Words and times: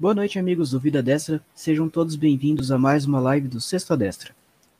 Boa 0.00 0.14
noite, 0.14 0.38
amigos 0.38 0.70
do 0.70 0.80
Vida 0.80 1.02
Destra. 1.02 1.42
Sejam 1.54 1.86
todos 1.86 2.16
bem-vindos 2.16 2.72
a 2.72 2.78
mais 2.78 3.04
uma 3.04 3.20
live 3.20 3.48
do 3.48 3.60
Sexta 3.60 3.94
Destra, 3.94 4.34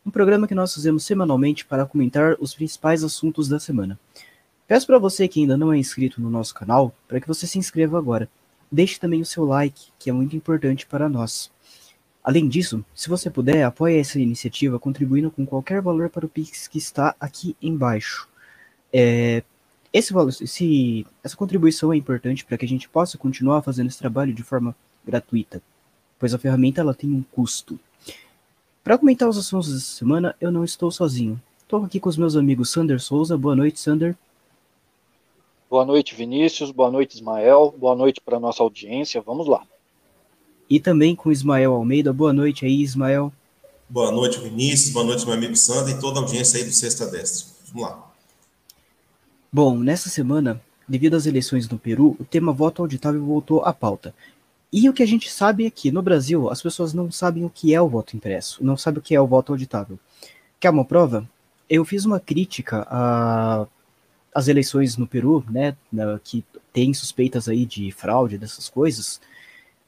um 0.05 0.11
programa 0.11 0.49
que 0.49 0.55
nós 0.55 0.75
fazemos 0.75 1.05
semanalmente 1.05 1.63
para 1.63 1.85
comentar 1.85 2.39
os 2.41 2.55
principais 2.55 3.05
assuntos 3.05 3.47
da 3.47 3.61
semana. 3.61 4.01
Peço 4.67 4.87
para 4.87 4.99
você 4.99 5.29
que 5.29 5.41
ainda 5.41 5.59
não 5.59 5.75
é 5.75 5.77
inscrito 5.77 6.23
no 6.23 6.31
nosso 6.31 6.55
canal, 6.55 6.95
para 7.07 7.21
que 7.21 7.29
você 7.29 7.47
se 7.47 7.59
inscreva 7.59 7.99
agora. 7.99 8.31
Deixe 8.73 8.99
também 8.99 9.21
o 9.21 9.27
seu 9.27 9.45
like, 9.45 9.89
que 9.99 10.09
é 10.09 10.13
muito 10.15 10.35
importante 10.35 10.87
para 10.87 11.07
nós. 11.07 11.51
Além 12.25 12.49
disso, 12.49 12.83
se 12.95 13.11
você 13.11 13.29
puder, 13.29 13.65
apoie 13.65 13.99
essa 13.99 14.19
iniciativa 14.19 14.79
contribuindo 14.79 15.31
com 15.31 15.45
qualquer 15.45 15.83
valor 15.83 16.09
para 16.09 16.25
o 16.25 16.31
Pix 16.31 16.67
que 16.67 16.79
está 16.79 17.15
aqui 17.21 17.55
embaixo. 17.61 18.27
É, 18.91 19.43
esse 19.93 20.15
esse, 20.43 21.07
essa 21.23 21.37
contribuição 21.37 21.93
é 21.93 21.97
importante 21.99 22.43
para 22.43 22.57
que 22.57 22.65
a 22.65 22.69
gente 22.69 22.89
possa 22.89 23.19
continuar 23.19 23.61
fazendo 23.61 23.89
esse 23.89 23.99
trabalho 23.99 24.33
de 24.33 24.43
forma 24.43 24.75
gratuita, 25.05 25.63
pois 26.19 26.35
a 26.35 26.39
ferramenta 26.39 26.81
ela 26.81 26.95
tem 26.95 27.11
um 27.11 27.23
custo. 27.23 27.79
Para 28.83 28.99
comentar 28.99 29.29
os 29.29 29.37
assuntos 29.37 29.73
dessa 29.73 29.97
semana, 29.97 30.35
eu 30.41 30.51
não 30.51 30.65
estou 30.65 30.91
sozinho. 30.91 31.41
Estou 31.63 31.85
aqui 31.85 32.01
com 32.01 32.09
os 32.09 32.17
meus 32.17 32.35
amigos 32.35 32.71
Sander 32.71 33.01
Souza. 33.01 33.37
Boa 33.37 33.55
noite, 33.55 33.79
Sander. 33.79 34.17
Boa 35.69 35.85
noite, 35.85 36.17
Vinícius. 36.17 36.73
Boa 36.73 36.91
noite, 36.91 37.15
Ismael. 37.15 37.73
Boa 37.79 37.95
noite 37.95 38.21
para 38.21 38.41
nossa 38.41 38.63
audiência. 38.63 39.21
Vamos 39.21 39.47
lá. 39.47 39.63
E 40.69 40.81
também 40.81 41.15
com 41.15 41.31
Ismael 41.31 41.73
Almeida. 41.73 42.13
Boa 42.13 42.33
noite 42.33 42.65
aí, 42.65 42.83
Ismael. 42.83 43.33
Boa 43.89 44.11
noite, 44.11 44.41
Vinícius. 44.41 44.93
Boa 44.93 45.05
noite, 45.05 45.25
meu 45.25 45.35
amigo 45.35 45.55
Sander 45.55 45.97
e 45.97 46.01
toda 46.01 46.19
a 46.19 46.23
audiência 46.23 46.59
aí 46.59 46.65
do 46.65 46.73
Sexta 46.73 47.07
Destra. 47.07 47.55
Vamos 47.73 47.89
lá. 47.89 48.11
Bom, 49.53 49.79
nessa 49.79 50.09
semana, 50.09 50.61
devido 50.89 51.15
às 51.15 51.27
eleições 51.27 51.69
no 51.69 51.79
Peru, 51.79 52.17
o 52.19 52.25
tema 52.25 52.53
voto 52.53 52.83
auditável 52.83 53.25
voltou 53.25 53.63
à 53.65 53.73
pauta. 53.73 54.15
E 54.73 54.89
o 54.89 54.93
que 54.93 55.03
a 55.03 55.07
gente 55.07 55.31
sabe 55.31 55.67
é 55.67 55.71
que 55.71 55.91
no 55.91 56.01
Brasil 56.01 56.49
as 56.49 56.63
pessoas 56.63 56.95
não 56.95 57.11
sabem 57.11 57.45
o 57.45 57.51
que 57.51 57.75
é 57.75 57.81
o 57.81 57.89
voto 57.89 58.17
impresso, 58.17 58.65
não 58.65 58.77
sabem 58.77 59.01
o 59.01 59.03
que 59.03 59.15
é 59.15 59.21
o 59.21 59.27
voto 59.27 59.53
auditável. 59.53 59.99
Quer 60.61 60.71
uma 60.71 60.85
prova? 60.85 61.29
Eu 61.69 61.85
fiz 61.85 62.05
uma 62.05 62.21
crítica 62.21 62.87
às 64.33 64.47
eleições 64.47 64.97
no 64.97 65.07
Peru, 65.07 65.45
né, 65.51 65.77
que 66.23 66.45
tem 66.73 66.95
suspeitas 66.95 67.49
aí 67.49 67.67
de 67.67 67.91
fraude, 67.91 68.39
dessas 68.39 68.69
coisas, 68.69 69.21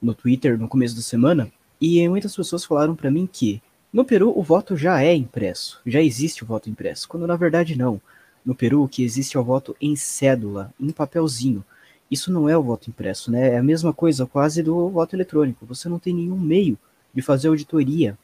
no 0.01 0.15
Twitter 0.15 0.59
no 0.59 0.67
começo 0.67 0.97
da 0.97 1.03
semana, 1.03 1.51
e 1.81 2.09
muitas 2.09 2.35
pessoas 2.35 2.65
falaram 2.65 2.97
para 2.97 3.11
mim 3.11 3.29
que 3.31 3.63
no 3.93 4.05
Peru 4.05 4.37
o 4.37 4.43
voto 4.43 4.77
já 4.77 5.03
é 5.03 5.15
impresso, 5.15 5.81
já 5.87 6.01
existe 6.01 6.43
o 6.43 6.47
voto 6.47 6.69
impresso, 6.69 7.09
quando 7.09 7.27
na 7.27 7.37
verdade 7.37 7.77
não. 7.77 8.01
No 8.45 8.55
Peru 8.55 8.83
o 8.83 8.89
que 8.89 9.05
existe 9.05 9.37
é 9.37 9.41
o 9.41 9.45
voto 9.45 9.77
em 9.81 9.95
cédula, 9.95 10.73
em 10.81 10.91
papelzinho. 10.91 11.65
Isso 12.13 12.31
não 12.31 12.47
é 12.47 12.55
o 12.59 12.63
voto 12.63 12.91
impresso, 12.91 13.31
né? 13.31 13.55
É 13.55 13.57
a 13.57 13.63
mesma 13.63 13.91
coisa 13.91 14.27
quase 14.27 14.63
do 14.63 14.91
voto 14.91 15.17
eletrônico. 15.17 15.65
Você 15.65 15.89
não 15.89 15.99
tem 15.99 16.13
nenhum 16.13 16.39
meio 16.39 16.79
de 17.15 17.23
fazer 17.23 17.49
auditoria 17.49 18.19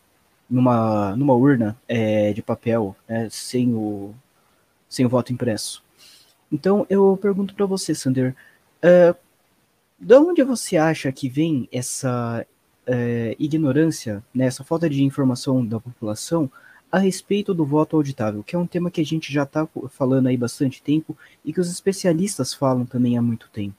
numa, 0.49 1.17
numa 1.17 1.33
urna 1.33 1.75
é, 1.89 2.35
de 2.35 2.43
papel, 2.43 2.95
né, 3.09 3.29
sem, 3.31 3.73
o, 3.73 4.15
sem 4.91 5.07
o 5.07 5.09
voto 5.09 5.33
impresso. 5.33 5.83
Então 6.53 6.87
eu 6.91 7.19
pergunto 7.21 7.55
para 7.55 7.65
você, 7.65 7.95
Sander, 7.95 8.37
uh, 8.85 9.17
de 9.99 10.15
onde 10.17 10.45
você 10.45 10.77
acha 10.77 11.11
que 11.11 11.27
vem 11.27 11.67
essa 11.73 12.47
uh, 12.87 13.37
ignorância, 13.39 14.23
né, 14.35 14.45
essa 14.45 14.65
falta 14.65 14.89
de 14.89 15.03
informação 15.03 15.65
da 15.65 15.81
população 15.81 16.51
a 16.91 16.99
respeito 16.99 17.53
do 17.55 17.65
voto 17.65 17.97
auditável, 17.97 18.43
que 18.43 18.57
é 18.57 18.59
um 18.59 18.67
tema 18.67 18.91
que 18.91 19.01
a 19.01 19.05
gente 19.05 19.33
já 19.33 19.43
está 19.43 19.67
falando 19.91 20.29
aí 20.29 20.37
bastante 20.37 20.83
tempo 20.83 21.17
e 21.45 21.53
que 21.53 21.61
os 21.61 21.71
especialistas 21.71 22.55
falam 22.55 22.87
também 22.87 23.17
há 23.19 23.23
muito 23.23 23.49
tempo. 23.51 23.77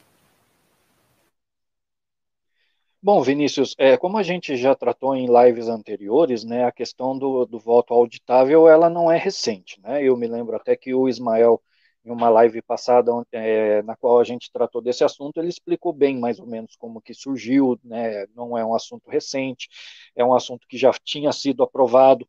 Bom, 3.01 3.21
Vinícius, 3.21 3.75
é, 3.77 3.95
como 3.95 4.17
a 4.17 4.23
gente 4.23 4.57
já 4.57 4.75
tratou 4.75 5.15
em 5.15 5.25
lives 5.27 5.69
anteriores, 5.69 6.43
né, 6.43 6.65
a 6.65 6.71
questão 6.71 7.17
do, 7.17 7.45
do 7.45 7.57
voto 7.57 7.93
auditável, 7.93 8.67
ela 8.67 8.89
não 8.89 9.09
é 9.09 9.17
recente, 9.17 9.79
né, 9.81 10.03
eu 10.03 10.17
me 10.17 10.27
lembro 10.27 10.57
até 10.57 10.75
que 10.75 10.93
o 10.93 11.07
Ismael, 11.07 11.61
em 12.03 12.11
uma 12.11 12.29
live 12.29 12.61
passada, 12.61 13.09
é, 13.31 13.81
na 13.83 13.95
qual 13.95 14.19
a 14.19 14.23
gente 14.25 14.51
tratou 14.51 14.81
desse 14.81 15.05
assunto, 15.05 15.39
ele 15.39 15.47
explicou 15.47 15.93
bem 15.93 16.19
mais 16.19 16.39
ou 16.39 16.45
menos 16.45 16.75
como 16.75 17.01
que 17.01 17.13
surgiu, 17.13 17.79
né, 17.85 18.25
não 18.35 18.57
é 18.57 18.65
um 18.65 18.75
assunto 18.75 19.09
recente, 19.09 19.69
é 20.13 20.23
um 20.25 20.33
assunto 20.33 20.67
que 20.67 20.77
já 20.77 20.91
tinha 21.01 21.31
sido 21.31 21.63
aprovado, 21.63 22.27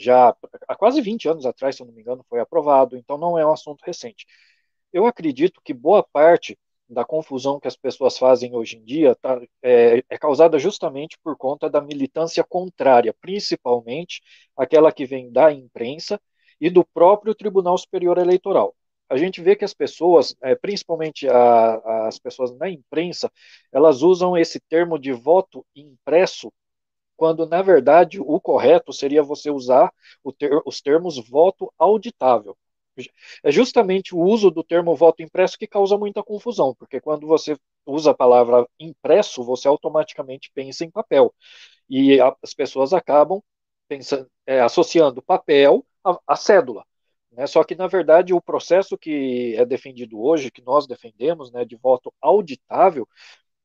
já 0.00 0.34
há 0.68 0.76
quase 0.76 1.00
20 1.00 1.28
anos 1.28 1.46
atrás, 1.46 1.76
se 1.76 1.82
eu 1.82 1.86
não 1.86 1.94
me 1.94 2.00
engano, 2.00 2.24
foi 2.28 2.40
aprovado, 2.40 2.96
então 2.96 3.18
não 3.18 3.38
é 3.38 3.46
um 3.46 3.52
assunto 3.52 3.82
recente. 3.84 4.26
Eu 4.92 5.06
acredito 5.06 5.60
que 5.62 5.72
boa 5.74 6.02
parte 6.02 6.58
da 6.88 7.04
confusão 7.04 7.60
que 7.60 7.68
as 7.68 7.76
pessoas 7.76 8.18
fazem 8.18 8.54
hoje 8.54 8.76
em 8.76 8.84
dia 8.84 9.14
tá, 9.14 9.40
é, 9.62 10.02
é, 10.08 10.18
causada 10.18 10.58
justamente 10.58 11.16
por 11.22 11.36
conta 11.36 11.70
da 11.70 11.80
militância 11.80 12.42
contrária, 12.42 13.14
principalmente 13.20 14.20
aquela 14.56 14.90
que 14.92 15.06
vem 15.06 15.30
da 15.30 15.52
imprensa 15.52 16.20
e 16.60 16.68
do 16.68 16.84
próprio 16.84 17.34
Tribunal 17.34 17.78
Superior 17.78 18.18
Eleitoral. 18.18 18.74
A 19.08 19.16
gente 19.16 19.40
vê 19.40 19.56
que 19.56 19.64
as 19.64 19.74
pessoas, 19.74 20.36
é, 20.42 20.54
principalmente 20.54 21.28
a, 21.28 22.06
as 22.08 22.18
pessoas 22.18 22.56
na 22.56 22.68
imprensa, 22.68 23.30
elas 23.72 24.02
usam 24.02 24.36
esse 24.36 24.60
termo 24.60 24.98
de 24.98 25.12
voto 25.12 25.64
impresso 25.74 26.52
quando 27.20 27.46
na 27.46 27.60
verdade 27.60 28.18
o 28.18 28.40
correto 28.40 28.94
seria 28.94 29.22
você 29.22 29.50
usar 29.50 29.92
ter, 30.38 30.58
os 30.64 30.80
termos 30.80 31.18
voto 31.28 31.70
auditável. 31.78 32.56
É 33.44 33.52
justamente 33.52 34.14
o 34.14 34.20
uso 34.20 34.50
do 34.50 34.64
termo 34.64 34.96
voto 34.96 35.22
impresso 35.22 35.58
que 35.58 35.66
causa 35.66 35.98
muita 35.98 36.22
confusão, 36.22 36.74
porque 36.74 36.98
quando 36.98 37.26
você 37.26 37.58
usa 37.84 38.12
a 38.12 38.14
palavra 38.14 38.66
impresso, 38.78 39.44
você 39.44 39.68
automaticamente 39.68 40.50
pensa 40.54 40.82
em 40.82 40.90
papel. 40.90 41.34
E 41.90 42.18
a, 42.18 42.34
as 42.42 42.54
pessoas 42.54 42.94
acabam 42.94 43.42
pensando, 43.86 44.26
é, 44.46 44.62
associando 44.62 45.20
papel 45.20 45.84
à, 46.26 46.36
cédula. 46.36 46.86
Né? 47.32 47.46
Só 47.46 47.62
que, 47.64 47.74
na 47.74 47.86
verdade, 47.86 48.32
o 48.32 48.40
processo 48.40 48.96
que 48.96 49.54
é 49.58 49.66
defendido 49.66 50.22
hoje, 50.22 50.50
que 50.50 50.62
nós 50.62 50.86
defendemos, 50.86 51.52
né, 51.52 51.66
de 51.66 51.76
voto 51.76 52.14
auditável, 52.18 53.06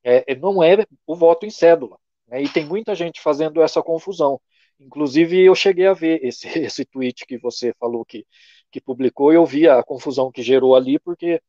é, 0.04 0.32
é 0.32 0.36
não 0.36 0.62
é 0.62 0.86
o 1.06 1.16
voto 1.16 1.46
em 1.46 1.50
cédula. 1.50 1.98
Né? 2.28 2.42
E 2.42 2.48
tem 2.48 2.64
muita 2.64 2.94
gente 2.94 3.20
fazendo 3.20 3.62
essa 3.62 3.82
confusão. 3.82 4.40
Inclusive, 4.78 5.40
eu 5.42 5.54
cheguei 5.54 5.86
a 5.86 5.92
ver 5.94 6.24
esse, 6.24 6.46
esse 6.58 6.84
tweet 6.84 7.26
que 7.26 7.38
você 7.38 7.72
falou 7.78 8.04
que, 8.04 8.26
que 8.70 8.80
publicou, 8.80 9.32
eu 9.32 9.44
vi 9.46 9.68
a 9.68 9.82
confusão 9.82 10.30
que 10.30 10.42
gerou 10.42 10.74
ali, 10.76 10.98
porque 10.98 11.40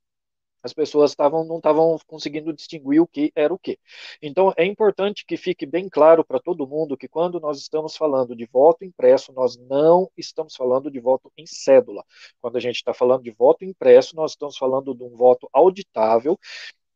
as 0.64 0.74
pessoas 0.74 1.16
tavam, 1.16 1.46
não 1.46 1.58
estavam 1.58 1.98
conseguindo 2.08 2.52
distinguir 2.54 3.00
o 3.02 3.08
que 3.08 3.32
era 3.36 3.54
o 3.54 3.60
que. 3.60 3.80
Então, 4.22 4.54
é 4.58 4.66
importante 4.66 5.26
que 5.26 5.38
fique 5.38 5.66
bem 5.66 5.88
claro 5.88 6.26
para 6.26 6.40
todo 6.40 6.68
mundo 6.68 6.98
que 6.98 7.08
quando 7.08 7.40
nós 7.40 7.60
estamos 7.60 7.96
falando 7.96 8.36
de 8.36 8.46
voto 8.46 8.84
impresso, 8.84 9.32
nós 9.34 9.56
não 9.58 10.10
estamos 10.18 10.56
falando 10.56 10.92
de 10.92 11.00
voto 11.00 11.32
em 11.38 11.46
cédula. 11.46 12.04
Quando 12.42 12.58
a 12.58 12.60
gente 12.60 12.76
está 12.76 12.94
falando 12.94 13.24
de 13.24 13.32
voto 13.32 13.64
impresso, 13.64 14.16
nós 14.16 14.32
estamos 14.32 14.58
falando 14.58 14.94
de 14.94 15.04
um 15.04 15.16
voto 15.16 15.48
auditável 15.54 16.38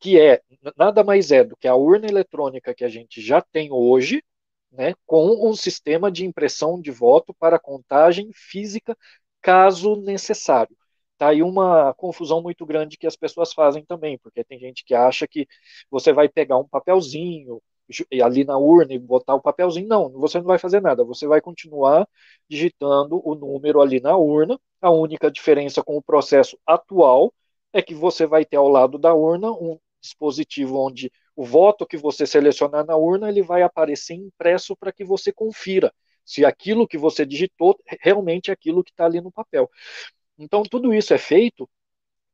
que 0.02 0.20
é 0.20 0.42
nada 0.78 1.04
mais 1.04 1.32
é 1.32 1.44
do 1.44 1.56
que 1.58 1.68
a 1.68 1.76
urna 1.76 2.08
eletrônica 2.08 2.74
que 2.76 2.84
a 2.84 2.90
gente 2.90 3.22
já 3.22 3.42
tem 3.42 3.72
hoje, 3.72 4.24
né, 4.72 4.94
com 5.06 5.50
um 5.50 5.54
sistema 5.56 6.12
de 6.12 6.26
impressão 6.26 6.82
de 6.82 6.92
voto 6.92 7.34
para 7.36 7.60
contagem 7.60 8.32
física, 8.34 8.98
caso 9.42 9.96
necessário. 9.98 10.76
Tá 11.18 11.30
aí 11.30 11.44
uma 11.44 11.94
confusão 11.94 12.42
muito 12.42 12.66
grande 12.66 12.98
que 12.98 13.06
as 13.08 13.16
pessoas 13.16 13.54
fazem 13.54 13.86
também, 13.86 14.18
porque 14.18 14.44
tem 14.44 14.60
gente 14.60 14.84
que 14.84 14.96
acha 14.96 15.28
que 15.28 15.48
você 15.90 16.12
vai 16.14 16.28
pegar 16.28 16.58
um 16.58 16.68
papelzinho 16.68 17.62
ali 18.24 18.44
na 18.44 18.58
urna 18.58 18.94
e 18.94 19.00
botar 19.00 19.36
o 19.36 19.42
papelzinho. 19.42 19.88
Não, 19.88 20.10
você 20.12 20.40
não 20.40 20.46
vai 20.46 20.58
fazer 20.58 20.82
nada, 20.82 21.04
você 21.04 21.28
vai 21.28 21.42
continuar 21.42 22.08
digitando 22.50 23.22
o 23.24 23.36
número 23.36 23.82
ali 23.82 24.00
na 24.00 24.18
urna. 24.18 24.60
A 24.82 24.90
única 24.90 25.30
diferença 25.30 25.84
com 25.84 25.96
o 25.98 26.02
processo 26.02 26.58
atual 26.66 27.34
é 27.74 27.82
que 27.82 27.94
você 27.94 28.26
vai 28.26 28.46
ter 28.46 28.58
ao 28.58 28.68
lado 28.70 28.98
da 28.98 29.14
urna 29.14 29.52
um 29.52 29.78
dispositivo 30.02 30.78
onde 30.78 31.12
o 31.36 31.46
voto 31.46 31.86
que 31.86 31.98
você 31.98 32.26
selecionar 32.26 32.86
na 32.86 32.96
urna 32.96 33.30
ele 33.30 33.42
vai 33.42 33.62
aparecer 33.62 34.16
impresso 34.16 34.76
para 34.76 34.92
que 34.92 35.04
você 35.04 35.32
confira 35.32 35.94
se 36.26 36.46
aquilo 36.46 36.88
que 36.88 36.98
você 36.98 37.26
digitou 37.26 37.78
realmente 38.02 38.50
é 38.50 38.54
aquilo 38.54 38.84
que 38.84 38.92
está 38.92 39.06
ali 39.06 39.22
no 39.22 39.32
papel. 39.32 39.70
Então 40.38 40.64
tudo 40.64 40.94
isso 40.94 41.14
é 41.14 41.18
feito 41.18 41.70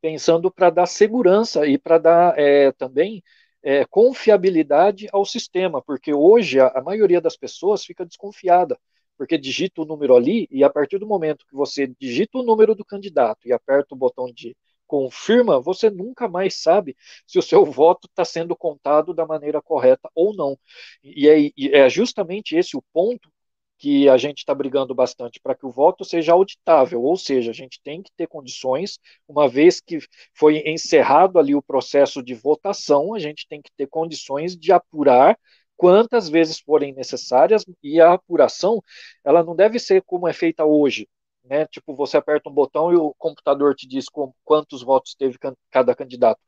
pensando 0.01 0.51
para 0.51 0.69
dar 0.69 0.85
segurança 0.85 1.67
e 1.67 1.77
para 1.77 1.97
dar 1.97 2.39
é, 2.39 2.71
também 2.71 3.23
é, 3.63 3.85
confiabilidade 3.85 5.07
ao 5.11 5.25
sistema, 5.25 5.81
porque 5.81 6.13
hoje 6.13 6.59
a, 6.59 6.67
a 6.67 6.81
maioria 6.81 7.19
das 7.19 7.35
pessoas 7.35 7.83
fica 7.83 8.05
desconfiada 8.05 8.79
porque 9.17 9.37
digita 9.37 9.81
o 9.81 9.85
número 9.85 10.15
ali 10.15 10.47
e 10.51 10.63
a 10.63 10.69
partir 10.69 10.99
do 10.99 11.07
momento 11.07 11.45
que 11.47 11.55
você 11.55 11.87
digita 11.99 12.37
o 12.37 12.43
número 12.43 12.75
do 12.75 12.85
candidato 12.85 13.47
e 13.47 13.51
aperta 13.51 13.95
o 13.95 13.97
botão 13.97 14.31
de 14.31 14.55
confirma, 14.87 15.59
você 15.61 15.89
nunca 15.89 16.27
mais 16.27 16.55
sabe 16.61 16.95
se 17.27 17.37
o 17.37 17.41
seu 17.41 17.65
voto 17.65 18.07
está 18.07 18.25
sendo 18.25 18.55
contado 18.55 19.13
da 19.13 19.25
maneira 19.25 19.61
correta 19.61 20.09
ou 20.15 20.35
não. 20.35 20.57
E 21.03 21.27
é, 21.29 21.79
é 21.85 21.89
justamente 21.89 22.55
esse 22.55 22.77
o 22.77 22.83
ponto 22.93 23.29
que 23.77 24.09
a 24.09 24.17
gente 24.17 24.39
está 24.39 24.55
brigando 24.55 24.93
bastante 24.95 25.39
para 25.39 25.55
que 25.55 25.65
o 25.65 25.71
voto 25.71 26.03
seja 26.03 26.33
auditável, 26.33 27.01
ou 27.03 27.15
seja, 27.15 27.51
a 27.51 27.53
gente 27.53 27.79
tem 27.83 28.01
que 28.01 28.11
ter 28.17 28.27
condições, 28.27 28.99
uma 29.27 29.47
vez 29.47 29.79
que 29.79 29.99
foi 30.33 30.63
encerrado 30.65 31.37
ali 31.37 31.53
o 31.53 31.61
processo 31.61 32.23
de 32.23 32.33
votação, 32.33 33.13
a 33.13 33.19
gente 33.19 33.47
tem 33.47 33.61
que 33.61 33.69
ter 33.77 33.87
condições 33.87 34.57
de 34.57 34.71
apurar 34.71 35.37
quantas 35.75 36.27
vezes 36.27 36.59
forem 36.59 36.93
necessárias 36.93 37.63
e 37.83 38.01
a 38.01 38.13
apuração 38.13 38.81
ela 39.23 39.43
não 39.43 39.55
deve 39.55 39.77
ser 39.77 40.01
como 40.01 40.27
é 40.27 40.33
feita 40.33 40.65
hoje, 40.65 41.07
né? 41.49 41.65
Tipo, 41.67 41.95
você 41.95 42.17
aperta 42.17 42.49
um 42.49 42.53
botão 42.53 42.91
e 42.91 42.95
o 42.95 43.13
computador 43.17 43.75
te 43.75 43.87
diz 43.87 44.09
com, 44.09 44.33
quantos 44.43 44.83
votos 44.83 45.15
teve 45.15 45.37
cada 45.71 45.95
candidato. 45.95 46.39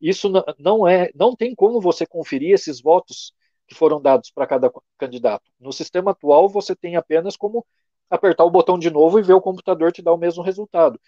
Isso 0.00 0.30
não 0.58 0.86
é, 0.86 1.10
não 1.14 1.34
tem 1.36 1.54
como 1.54 1.80
você 1.80 2.06
conferir 2.06 2.52
esses 2.52 2.80
votos 2.80 3.32
que 3.66 3.74
foram 3.74 4.00
dados 4.00 4.30
para 4.30 4.46
cada 4.46 4.72
candidato. 4.98 5.50
No 5.58 5.72
sistema 5.72 6.10
atual, 6.12 6.48
você 6.48 6.76
tem 6.76 6.96
apenas 6.96 7.36
como 7.36 7.64
apertar 8.10 8.44
o 8.44 8.50
botão 8.50 8.78
de 8.78 8.90
novo 8.90 9.18
e 9.18 9.22
ver 9.22 9.34
o 9.34 9.40
computador 9.40 9.92
te 9.92 10.02
dar 10.02 10.12
o 10.12 10.18
mesmo 10.18 10.42
resultado. 10.42 11.00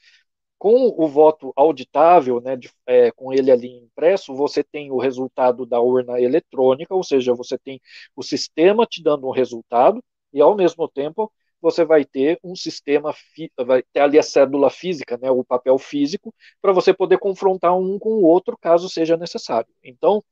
Com 0.59 0.95
o 0.97 1.07
voto 1.09 1.53
auditável, 1.55 2.41
né, 2.41 2.57
de, 2.57 2.71
é, 2.87 3.11
com 3.13 3.33
ele 3.33 3.51
ali 3.51 3.69
impresso, 3.77 4.35
você 4.35 4.65
tem 4.65 4.91
o 4.91 4.99
resultado 4.99 5.67
da 5.67 5.81
urna 5.81 6.21
eletrônica, 6.21 6.95
ou 6.95 7.05
seja, 7.05 7.35
você 7.35 7.59
tem 7.59 7.81
o 8.17 8.23
sistema 8.23 8.87
te 8.87 9.03
dando 9.03 9.27
um 9.27 9.33
resultado 9.33 10.03
e, 10.33 10.41
ao 10.41 10.57
mesmo 10.57 10.89
tempo, 10.89 11.31
você 11.61 11.85
vai 11.85 12.05
ter 12.05 12.39
um 12.45 12.55
sistema, 12.55 13.15
vai 13.67 13.83
ter 13.93 14.01
ali 14.01 14.19
a 14.19 14.23
cédula 14.23 14.71
física, 14.71 15.17
né, 15.19 15.31
o 15.31 15.45
papel 15.45 15.79
físico, 15.79 16.35
para 16.61 16.73
você 16.73 16.93
poder 16.95 17.19
confrontar 17.19 17.77
um 17.79 17.99
com 17.99 18.11
o 18.11 18.25
outro 18.25 18.57
caso 18.59 18.89
seja 18.89 19.17
necessário. 19.17 19.69
Então, 19.83 20.23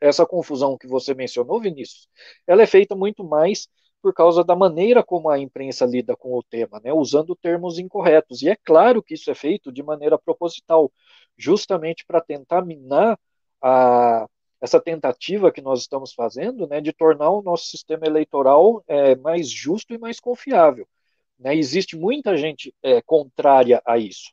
essa 0.00 0.26
confusão 0.26 0.76
que 0.78 0.86
você 0.86 1.14
mencionou, 1.14 1.60
Vinícius, 1.60 2.08
ela 2.46 2.62
é 2.62 2.66
feita 2.66 2.94
muito 2.94 3.24
mais 3.24 3.68
por 4.02 4.12
causa 4.14 4.44
da 4.44 4.54
maneira 4.54 5.02
como 5.02 5.28
a 5.30 5.38
imprensa 5.38 5.84
lida 5.86 6.16
com 6.16 6.32
o 6.34 6.42
tema, 6.42 6.80
né, 6.84 6.92
usando 6.92 7.34
termos 7.36 7.78
incorretos. 7.78 8.42
E 8.42 8.48
é 8.48 8.56
claro 8.56 9.02
que 9.02 9.14
isso 9.14 9.30
é 9.30 9.34
feito 9.34 9.72
de 9.72 9.82
maneira 9.82 10.18
proposital, 10.18 10.92
justamente 11.36 12.04
para 12.06 12.20
tentar 12.20 12.64
minar 12.64 13.18
a, 13.62 14.26
essa 14.60 14.80
tentativa 14.80 15.52
que 15.52 15.60
nós 15.60 15.80
estamos 15.80 16.12
fazendo 16.12 16.66
né, 16.66 16.80
de 16.80 16.92
tornar 16.92 17.30
o 17.30 17.42
nosso 17.42 17.66
sistema 17.66 18.06
eleitoral 18.06 18.82
é, 18.86 19.14
mais 19.16 19.50
justo 19.50 19.92
e 19.94 19.98
mais 19.98 20.18
confiável. 20.18 20.88
Né? 21.38 21.54
Existe 21.56 21.96
muita 21.96 22.36
gente 22.36 22.74
é, 22.82 23.02
contrária 23.02 23.82
a 23.84 23.98
isso. 23.98 24.32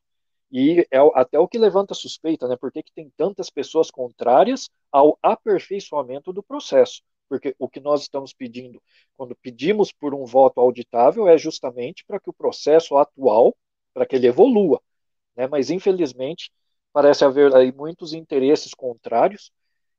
E 0.52 0.88
é 0.92 1.00
até 1.16 1.40
o 1.40 1.48
que 1.48 1.58
levanta 1.58 1.96
suspeita, 1.96 2.48
né? 2.48 2.56
Por 2.56 2.72
que, 2.72 2.84
que 2.84 2.94
tem 2.94 3.12
tantas 3.18 3.50
pessoas 3.50 3.90
contrárias 3.90 4.70
ao 4.92 5.18
aperfeiçoamento 5.20 6.32
do 6.32 6.44
processo? 6.44 7.02
Porque 7.28 7.56
o 7.58 7.68
que 7.68 7.80
nós 7.80 8.04
estamos 8.04 8.34
pedindo, 8.34 8.80
quando 9.18 9.36
pedimos 9.36 9.92
por 9.92 10.14
um 10.14 10.26
voto 10.26 10.62
auditável, 10.62 11.28
é 11.28 11.40
justamente 11.40 12.06
para 12.06 12.20
que 12.20 12.30
o 12.30 12.34
processo 12.34 12.96
atual, 12.98 13.56
para 13.96 14.06
que 14.06 14.16
ele 14.16 14.28
evolua. 14.28 14.80
Né? 15.36 15.48
Mas, 15.48 15.72
infelizmente, 15.72 16.52
parece 16.94 17.26
haver 17.26 17.56
aí 17.56 17.72
muitos 17.72 18.14
interesses 18.14 18.76
contrários 18.76 19.52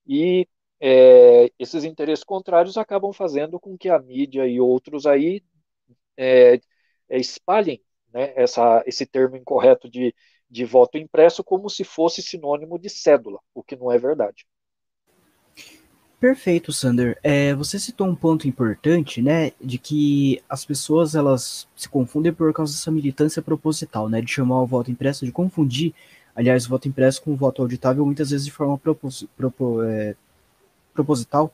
e 0.07 0.47
é, 0.81 1.51
esses 1.59 1.85
interesses 1.85 2.25
contrários 2.25 2.77
acabam 2.77 3.13
fazendo 3.13 3.59
com 3.59 3.77
que 3.77 3.89
a 3.89 3.99
mídia 3.99 4.47
e 4.47 4.61
outros 4.61 5.07
aí 5.07 5.43
é, 6.17 6.61
é 7.09 7.19
espalhem 7.19 7.83
né, 8.13 8.33
essa, 8.37 8.83
esse 8.87 9.07
termo 9.07 9.37
incorreto 9.37 9.89
de 9.89 10.15
de 10.55 10.65
voto 10.65 10.97
impresso 10.97 11.43
como 11.43 11.69
se 11.69 11.83
fosse 11.83 12.23
sinônimo 12.23 12.79
de 12.79 12.89
cédula, 12.89 13.41
o 13.53 13.61
que 13.61 13.75
não 13.75 13.91
é 13.91 13.99
verdade. 13.99 14.47
Perfeito, 16.21 16.73
Sander. 16.73 17.19
É, 17.25 17.53
você 17.55 17.77
citou 17.77 18.07
um 18.07 18.15
ponto 18.15 18.47
importante, 18.47 19.21
né, 19.21 19.51
de 19.61 19.79
que 19.79 20.41
as 20.49 20.65
pessoas 20.65 21.17
elas 21.17 21.69
se 21.75 21.89
confundem 21.89 22.33
por 22.33 22.53
causa 22.53 22.73
dessa 22.73 22.91
militância 22.93 23.43
proposital, 23.43 24.09
né, 24.09 24.21
de 24.21 24.31
chamar 24.31 24.63
o 24.63 24.67
voto 24.67 24.93
impresso, 24.93 25.27
de 25.27 25.33
confundir, 25.33 25.93
aliás, 26.35 26.67
o 26.67 26.69
voto 26.69 26.89
impresso 26.89 27.23
com 27.23 27.33
o 27.33 27.37
voto 27.37 27.63
auditável, 27.63 28.05
muitas 28.05 28.31
vezes 28.31 28.45
de 28.45 28.53
forma 28.53 28.77
propos, 28.79 29.27
propo, 29.37 29.83
é, 29.83 30.15
proposital, 30.93 31.53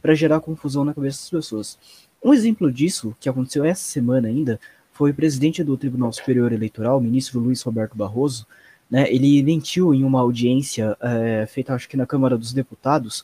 para 0.00 0.14
gerar 0.14 0.40
confusão 0.40 0.84
na 0.84 0.94
cabeça 0.94 1.20
das 1.20 1.30
pessoas. 1.30 1.78
Um 2.22 2.32
exemplo 2.32 2.72
disso, 2.72 3.14
que 3.20 3.28
aconteceu 3.28 3.64
essa 3.64 3.82
semana 3.82 4.28
ainda, 4.28 4.60
foi 4.92 5.12
presidente 5.12 5.64
do 5.64 5.76
Tribunal 5.76 6.12
Superior 6.12 6.52
Eleitoral, 6.52 6.98
o 6.98 7.00
ministro 7.00 7.40
Luiz 7.40 7.62
Roberto 7.62 7.96
Barroso, 7.96 8.46
né, 8.90 9.10
ele 9.12 9.42
mentiu 9.42 9.94
em 9.94 10.04
uma 10.04 10.20
audiência 10.20 10.96
é, 11.00 11.46
feita, 11.46 11.74
acho 11.74 11.88
que 11.88 11.96
na 11.96 12.06
Câmara 12.06 12.36
dos 12.36 12.52
Deputados, 12.52 13.22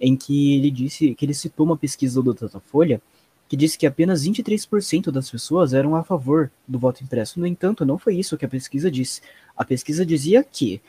em 0.00 0.16
que 0.16 0.56
ele 0.56 0.70
disse 0.70 1.14
que 1.14 1.24
ele 1.26 1.34
citou 1.34 1.66
uma 1.66 1.76
pesquisa 1.76 2.22
do 2.22 2.32
Datafolha 2.32 3.02
que 3.48 3.56
disse 3.56 3.78
que 3.78 3.86
apenas 3.86 4.24
23% 4.24 5.10
das 5.10 5.30
pessoas 5.30 5.72
eram 5.72 5.96
a 5.96 6.04
favor 6.04 6.50
do 6.66 6.78
voto 6.78 7.02
impresso. 7.02 7.40
No 7.40 7.46
entanto, 7.46 7.84
não 7.84 7.96
foi 7.96 8.16
isso 8.16 8.36
que 8.36 8.44
a 8.44 8.48
pesquisa 8.48 8.90
disse. 8.90 9.22
A 9.56 9.64
pesquisa 9.64 10.04
dizia 10.04 10.44
que 10.44 10.80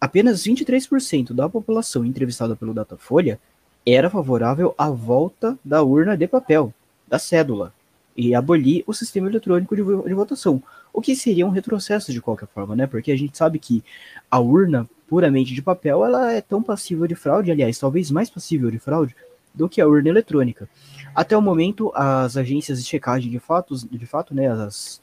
apenas 0.00 0.44
23% 0.44 1.32
da 1.32 1.48
população 1.48 2.04
entrevistada 2.04 2.54
pelo 2.54 2.72
Datafolha 2.72 3.40
era 3.84 4.08
favorável 4.08 4.74
à 4.78 4.88
volta 4.88 5.58
da 5.64 5.82
urna 5.82 6.16
de 6.16 6.26
papel, 6.26 6.72
da 7.08 7.18
cédula 7.18 7.72
e 8.16 8.34
abolir 8.34 8.82
o 8.86 8.94
sistema 8.94 9.28
eletrônico 9.28 9.76
de, 9.76 9.82
de, 9.82 10.14
votação, 10.14 10.62
o 10.92 11.02
que 11.02 11.14
seria 11.14 11.46
um 11.46 11.50
retrocesso 11.50 12.12
de 12.12 12.22
qualquer 12.22 12.48
forma, 12.48 12.74
né? 12.74 12.86
Porque 12.86 13.12
a 13.12 13.16
gente 13.16 13.36
sabe 13.36 13.58
que 13.58 13.84
a 14.30 14.40
urna 14.40 14.88
puramente 15.06 15.52
de 15.52 15.60
papel 15.60 16.04
ela 16.04 16.32
é 16.32 16.40
tão 16.40 16.62
passível 16.62 17.06
de 17.06 17.14
fraude, 17.14 17.50
aliás, 17.50 17.78
talvez 17.78 18.10
mais 18.10 18.30
passível 18.30 18.70
de 18.70 18.78
fraude 18.78 19.14
do 19.54 19.68
que 19.68 19.80
a 19.80 19.86
urna 19.86 20.08
eletrônica. 20.08 20.68
Até 21.16 21.36
o 21.36 21.40
momento, 21.40 21.90
as 21.94 22.36
agências 22.36 22.82
de 22.82 22.88
checagem 22.88 23.30
de 23.30 23.38
fatos, 23.38 23.84
de 23.84 24.06
fato, 24.06 24.34
né, 24.34 24.48
as 24.48 25.00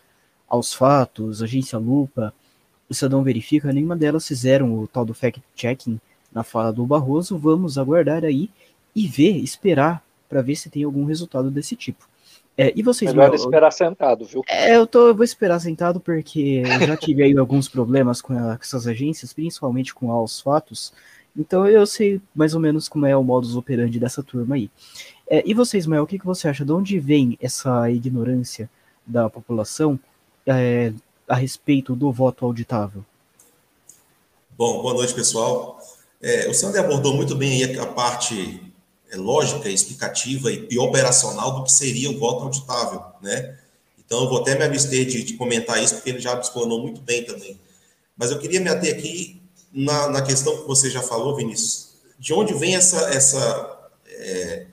aos 0.47 0.71
fatos, 0.71 1.41
agência 1.41 1.79
Lupa, 1.79 2.31
o 2.87 2.93
Estadão 2.93 3.23
Verifica, 3.23 3.73
nenhuma 3.73 3.95
delas 3.95 4.27
fizeram 4.27 4.77
o 4.77 4.87
tal 4.87 5.03
do 5.03 5.13
fact-checking 5.13 5.99
na 6.31 6.43
fala 6.43 6.71
do 6.71 6.85
Barroso. 6.85 7.35
Vamos 7.39 7.79
aguardar 7.79 8.23
aí 8.23 8.51
e 8.95 9.07
ver, 9.07 9.37
esperar 9.37 10.03
para 10.29 10.43
ver 10.43 10.55
se 10.55 10.69
tem 10.69 10.83
algum 10.83 11.05
resultado 11.05 11.49
desse 11.49 11.75
tipo. 11.75 12.07
É, 12.55 12.71
e 12.75 12.83
vocês, 12.83 13.11
Melhor 13.11 13.29
meu, 13.29 13.35
esperar 13.35 13.71
sentado, 13.71 14.25
viu? 14.25 14.43
É, 14.47 14.75
eu, 14.75 14.85
tô, 14.85 15.07
eu 15.07 15.15
vou 15.15 15.23
esperar 15.23 15.59
sentado 15.59 15.99
porque 15.99 16.61
eu 16.63 16.87
já 16.87 16.95
tive 16.95 17.23
aí 17.23 17.35
alguns 17.35 17.67
problemas 17.67 18.21
com, 18.21 18.33
a, 18.37 18.55
com 18.55 18.61
essas 18.61 18.85
agências, 18.85 19.33
principalmente 19.33 19.93
com 19.93 20.11
aos 20.11 20.39
fatos. 20.39 20.93
Então 21.35 21.67
eu 21.67 21.83
sei 21.87 22.21
mais 22.35 22.53
ou 22.53 22.59
menos 22.59 22.87
como 22.87 23.07
é 23.07 23.17
o 23.17 23.23
modus 23.23 23.55
operandi 23.55 23.99
dessa 23.99 24.21
turma 24.21 24.53
aí. 24.53 24.69
É, 25.33 25.41
e 25.47 25.53
você, 25.55 25.79
Ismael, 25.79 26.03
o 26.03 26.05
que, 26.05 26.19
que 26.19 26.25
você 26.27 26.47
acha? 26.47 26.63
De 26.63 26.71
onde 26.71 26.99
vem 26.99 27.39
essa 27.41 27.89
ignorância 27.89 28.69
da 29.03 29.27
população 29.27 29.99
é, 30.45 30.93
a 31.27 31.35
respeito 31.35 31.95
do 31.95 32.11
voto 32.11 32.45
auditável? 32.45 33.03
Bom, 34.55 34.83
boa 34.83 34.93
noite, 34.93 35.11
pessoal. 35.11 35.81
É, 36.21 36.47
o 36.47 36.53
Sander 36.53 36.83
abordou 36.83 37.15
muito 37.15 37.35
bem 37.35 37.63
a 37.79 37.85
parte 37.87 38.61
é, 39.09 39.17
lógica, 39.17 39.67
explicativa 39.69 40.51
e, 40.51 40.67
e, 40.69 40.77
operacional 40.77 41.55
do 41.55 41.63
que 41.63 41.71
seria 41.71 42.11
o 42.11 42.19
voto 42.19 42.43
auditável, 42.43 43.01
né? 43.19 43.57
Então, 44.05 44.21
eu 44.25 44.29
vou 44.29 44.41
até 44.41 44.55
me 44.55 44.63
abster 44.63 45.03
de, 45.03 45.23
de 45.23 45.33
comentar 45.33 45.81
isso, 45.81 45.95
porque 45.95 46.11
ele 46.11 46.19
já 46.19 46.39
explanou 46.39 46.79
muito 46.79 47.01
bem 47.01 47.25
também. 47.25 47.59
Mas 48.15 48.29
eu 48.29 48.37
queria 48.37 48.61
me 48.61 48.69
ater 48.69 48.93
aqui 48.93 49.41
na, 49.73 50.09
na 50.09 50.21
questão 50.21 50.57
que 50.57 50.67
você 50.67 50.91
já 50.91 51.01
falou, 51.01 51.35
Vinícius. 51.35 51.95
De 52.19 52.35
onde 52.35 52.53
vem 52.53 52.75
essa, 52.75 53.09
essa 53.09 53.89
é, 54.05 54.67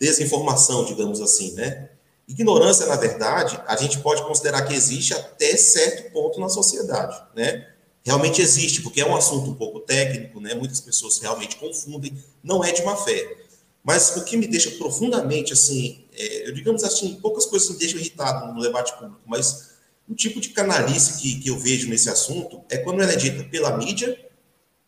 desinformação, 0.00 0.86
digamos 0.86 1.20
assim, 1.20 1.52
né? 1.52 1.90
Ignorância, 2.26 2.86
na 2.86 2.96
verdade, 2.96 3.60
a 3.66 3.76
gente 3.76 3.98
pode 3.98 4.22
considerar 4.22 4.62
que 4.62 4.72
existe 4.72 5.12
até 5.12 5.56
certo 5.56 6.10
ponto 6.12 6.40
na 6.40 6.48
sociedade, 6.48 7.20
né? 7.36 7.68
Realmente 8.02 8.40
existe, 8.40 8.80
porque 8.80 9.02
é 9.02 9.06
um 9.06 9.14
assunto 9.14 9.50
um 9.50 9.54
pouco 9.54 9.80
técnico, 9.80 10.40
né? 10.40 10.54
Muitas 10.54 10.80
pessoas 10.80 11.18
realmente 11.18 11.56
confundem, 11.56 12.16
não 12.42 12.64
é 12.64 12.72
de 12.72 12.82
má 12.82 12.96
fé. 12.96 13.36
Mas 13.84 14.16
o 14.16 14.24
que 14.24 14.36
me 14.36 14.46
deixa 14.46 14.70
profundamente, 14.72 15.52
assim, 15.52 16.04
é, 16.12 16.48
eu 16.48 16.54
digamos 16.54 16.82
assim, 16.82 17.16
poucas 17.16 17.44
coisas 17.44 17.68
me 17.70 17.76
deixam 17.76 17.98
irritado 17.98 18.54
no 18.54 18.62
debate 18.62 18.92
público, 18.94 19.20
mas 19.26 19.70
o 20.08 20.14
tipo 20.14 20.40
de 20.40 20.50
canalice 20.50 21.20
que, 21.20 21.40
que 21.40 21.50
eu 21.50 21.58
vejo 21.58 21.88
nesse 21.88 22.08
assunto 22.08 22.62
é 22.70 22.78
quando 22.78 23.02
ela 23.02 23.12
é 23.12 23.16
dita 23.16 23.44
pela 23.44 23.76
mídia 23.76 24.18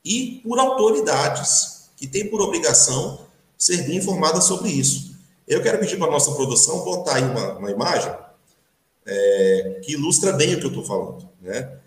e 0.05 0.41
por 0.43 0.59
autoridades 0.59 1.91
que 1.97 2.07
têm 2.07 2.29
por 2.29 2.41
obrigação 2.41 3.27
ser 3.63 3.83
bem 3.87 3.99
informadas 3.99 4.45
sobre 4.45 4.71
isso. 4.71 5.15
Eu 5.47 5.63
quero 5.63 5.79
pedir 5.79 5.97
para 5.97 6.09
a 6.09 6.11
nossa 6.11 6.33
produção 6.33 6.85
botar 6.85 7.15
aí 7.15 7.23
uma, 7.23 7.59
uma 7.59 7.71
imagem 7.71 8.13
é, 9.07 9.81
que 9.85 9.93
ilustra 9.93 10.33
bem 10.33 10.55
o 10.55 10.59
que 10.59 10.65
eu 10.65 10.71
estou 10.71 10.85
falando, 10.85 11.29
né? 11.41 11.79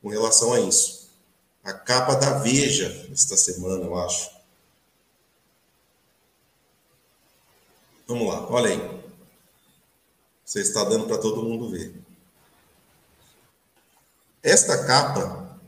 Com 0.00 0.10
relação 0.10 0.52
a 0.52 0.60
isso. 0.60 1.10
A 1.64 1.72
capa 1.72 2.14
da 2.14 2.38
Veja, 2.38 3.08
esta 3.12 3.36
semana, 3.36 3.84
eu 3.84 3.98
acho. 3.98 4.30
Vamos 8.06 8.28
lá, 8.28 8.48
olha 8.48 8.70
aí. 8.70 9.00
Você 10.44 10.60
está 10.60 10.84
dando 10.84 11.06
para 11.06 11.18
todo 11.18 11.42
mundo 11.42 11.68
ver. 11.68 11.94
Esta 14.40 14.86
capa 14.86 15.58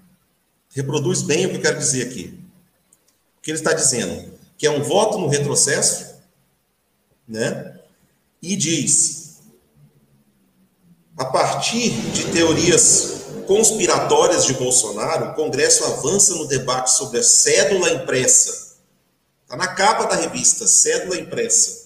reproduz 0.71 1.23
bem 1.23 1.47
o 1.47 1.51
que 1.51 1.57
eu 1.57 1.63
quero 1.63 1.79
dizer 1.79 2.07
aqui. 2.07 2.41
O 3.39 3.43
que 3.43 3.51
ele 3.51 3.59
está 3.59 3.73
dizendo? 3.73 4.30
Que 4.61 4.67
é 4.67 4.71
um 4.71 4.83
voto 4.83 5.17
no 5.17 5.29
retrocesso, 5.29 6.15
né? 7.27 7.81
E 8.43 8.55
diz: 8.55 9.39
a 11.17 11.25
partir 11.25 11.91
de 12.13 12.31
teorias 12.31 13.23
conspiratórias 13.47 14.45
de 14.45 14.53
Bolsonaro, 14.53 15.31
o 15.31 15.35
Congresso 15.35 15.85
avança 15.85 16.35
no 16.35 16.47
debate 16.47 16.93
sobre 16.93 17.21
a 17.21 17.23
cédula 17.23 17.91
impressa. 17.91 18.77
Está 19.43 19.57
na 19.57 19.69
capa 19.69 20.05
da 20.05 20.15
revista, 20.15 20.69
cédula 20.69 21.17
impressa 21.17 21.81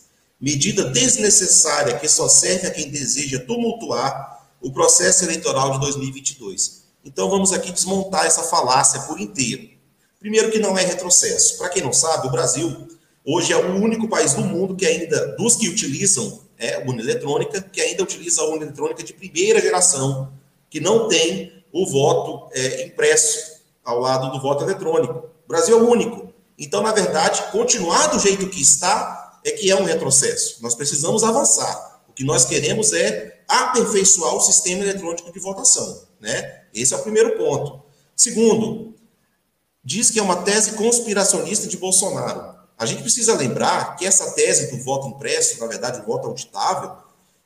medida 0.45 0.85
desnecessária 0.91 1.99
que 1.99 2.07
só 2.07 2.29
serve 2.29 2.67
a 2.67 2.71
quem 2.71 2.91
deseja 2.91 3.39
tumultuar 3.41 4.47
o 4.61 4.71
processo 4.71 5.25
eleitoral 5.25 5.73
de 5.73 5.81
2022. 5.81 6.85
Então 7.03 7.31
vamos 7.31 7.51
aqui 7.51 7.73
desmontar 7.73 8.27
essa 8.27 8.43
falácia 8.43 9.01
por 9.03 9.19
inteiro. 9.19 9.71
Primeiro 10.25 10.51
que 10.51 10.59
não 10.59 10.79
é 10.79 10.83
retrocesso. 10.83 11.59
Para 11.59 11.69
quem 11.69 11.83
não 11.83 11.93
sabe, 11.93 12.29
o 12.29 12.31
Brasil 12.31 12.89
hoje 13.23 13.53
é 13.53 13.57
o 13.59 13.75
único 13.75 14.09
país 14.09 14.33
do 14.33 14.41
mundo 14.41 14.75
que 14.75 14.87
ainda, 14.87 15.37
dos 15.37 15.55
que 15.55 15.69
utilizam 15.69 16.41
é, 16.57 16.79
urna 16.79 17.03
eletrônica, 17.03 17.61
que 17.61 17.79
ainda 17.79 18.03
utiliza 18.03 18.41
a 18.41 18.47
urna 18.47 18.65
eletrônica 18.65 19.03
de 19.03 19.13
primeira 19.13 19.61
geração, 19.61 20.33
que 20.71 20.81
não 20.81 21.09
tem 21.09 21.63
o 21.71 21.87
voto 21.87 22.49
é, 22.55 22.87
impresso 22.87 23.61
ao 23.85 24.01
lado 24.01 24.33
do 24.33 24.41
voto 24.41 24.65
eletrônico. 24.65 25.29
O 25.45 25.47
Brasil 25.47 25.79
é 25.79 25.83
o 25.83 25.91
único. 25.91 26.33
Então, 26.59 26.83
na 26.83 26.93
verdade, 26.93 27.43
continuar 27.53 28.07
do 28.07 28.19
jeito 28.19 28.49
que 28.49 28.63
está 28.63 29.43
é 29.45 29.51
que 29.51 29.71
é 29.71 29.77
um 29.77 29.85
retrocesso. 29.85 30.57
Nós 30.63 30.75
precisamos 30.75 31.23
avançar. 31.23 32.03
O 32.09 32.15
que 32.15 32.25
nós 32.25 32.47
queremos 32.47 32.95
é 32.95 33.43
aperfeiçoar 33.47 34.35
o 34.35 34.41
sistema 34.41 34.85
eletrônico 34.85 35.31
de 35.31 35.39
votação. 35.39 36.05
Né? 36.19 36.63
Esse 36.73 36.95
é 36.95 36.97
o 36.97 37.03
primeiro 37.03 37.37
ponto. 37.37 37.85
Segundo, 38.17 38.94
diz 39.85 40.11
que 40.11 40.19
é 40.19 40.23
uma 40.23 40.43
tese 40.43 40.73
conspiracionista 40.73 41.69
de 41.69 41.77
Bolsonaro. 41.77 42.55
A 42.79 42.87
gente 42.87 43.03
precisa 43.03 43.37
lembrar 43.37 43.97
que 43.97 44.07
essa 44.07 44.33
tese 44.33 44.71
do 44.71 44.83
voto 44.83 45.09
impresso, 45.09 45.61
na 45.61 45.67
verdade, 45.67 46.01
o 46.01 46.05
voto 46.05 46.29
auditável, 46.29 46.93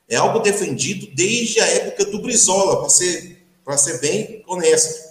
é 0.07 0.15
algo 0.15 0.39
defendido 0.39 1.07
desde 1.13 1.59
a 1.59 1.67
época 1.67 2.05
do 2.05 2.21
Brizola, 2.21 2.79
para 2.79 2.89
ser, 2.89 3.45
ser 3.77 3.99
bem 3.99 4.43
honesto. 4.47 5.09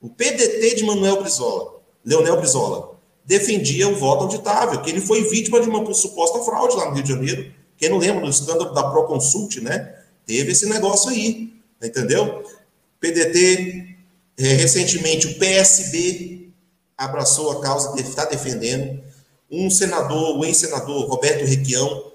O 0.00 0.08
PDT 0.08 0.74
de 0.76 0.84
Manuel 0.84 1.20
Brizola, 1.20 1.80
Leonel 2.04 2.38
Brizola, 2.38 2.96
defendia 3.24 3.88
o 3.88 3.94
voto 3.94 4.24
auditável, 4.24 4.82
que 4.82 4.90
ele 4.90 5.00
foi 5.00 5.22
vítima 5.28 5.60
de 5.60 5.68
uma 5.68 5.94
suposta 5.94 6.40
fraude 6.40 6.74
lá 6.74 6.86
no 6.86 6.94
Rio 6.94 7.04
de 7.04 7.10
Janeiro. 7.10 7.54
Quem 7.76 7.88
não 7.88 7.98
lembra 7.98 8.22
do 8.22 8.30
escândalo 8.30 8.74
da 8.74 8.90
Proconsult, 8.90 9.58
né? 9.60 9.96
Teve 10.26 10.52
esse 10.52 10.66
negócio 10.66 11.10
aí, 11.10 11.52
entendeu? 11.80 12.42
PDT, 12.98 13.96
é, 14.38 14.42
recentemente 14.54 15.28
o 15.28 15.38
PSB 15.38 16.41
abraçou 17.04 17.50
a 17.50 17.60
causa, 17.60 17.98
está 18.00 18.24
defendendo. 18.24 19.02
Um 19.50 19.70
senador, 19.70 20.38
o 20.38 20.44
ex-senador 20.44 21.06
Roberto 21.06 21.44
Requião, 21.44 22.12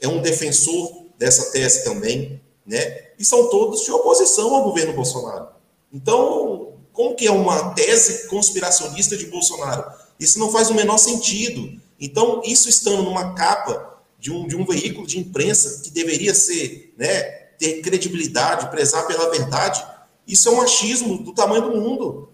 é 0.00 0.08
um 0.08 0.20
defensor 0.20 1.06
dessa 1.18 1.52
tese 1.52 1.84
também, 1.84 2.40
né? 2.66 3.10
E 3.18 3.24
são 3.24 3.48
todos 3.48 3.84
de 3.84 3.92
oposição 3.92 4.54
ao 4.54 4.64
governo 4.64 4.94
Bolsonaro. 4.94 5.48
Então, 5.92 6.72
como 6.92 7.14
que 7.14 7.26
é 7.26 7.30
uma 7.30 7.70
tese 7.74 8.26
conspiracionista 8.28 9.16
de 9.16 9.26
Bolsonaro? 9.26 9.84
Isso 10.18 10.38
não 10.38 10.50
faz 10.50 10.70
o 10.70 10.74
menor 10.74 10.98
sentido. 10.98 11.80
Então, 12.00 12.40
isso 12.44 12.68
estando 12.68 13.02
numa 13.02 13.34
capa 13.34 14.00
de 14.18 14.32
um, 14.32 14.46
de 14.46 14.56
um 14.56 14.64
veículo 14.64 15.06
de 15.06 15.18
imprensa 15.18 15.82
que 15.82 15.90
deveria 15.90 16.34
ser, 16.34 16.94
né, 16.96 17.22
ter 17.58 17.80
credibilidade, 17.82 18.70
prezar 18.70 19.06
pela 19.06 19.30
verdade, 19.30 19.84
isso 20.26 20.48
é 20.48 20.52
um 20.52 20.60
achismo 20.60 21.18
do 21.18 21.32
tamanho 21.32 21.62
do 21.62 21.76
mundo. 21.76 22.30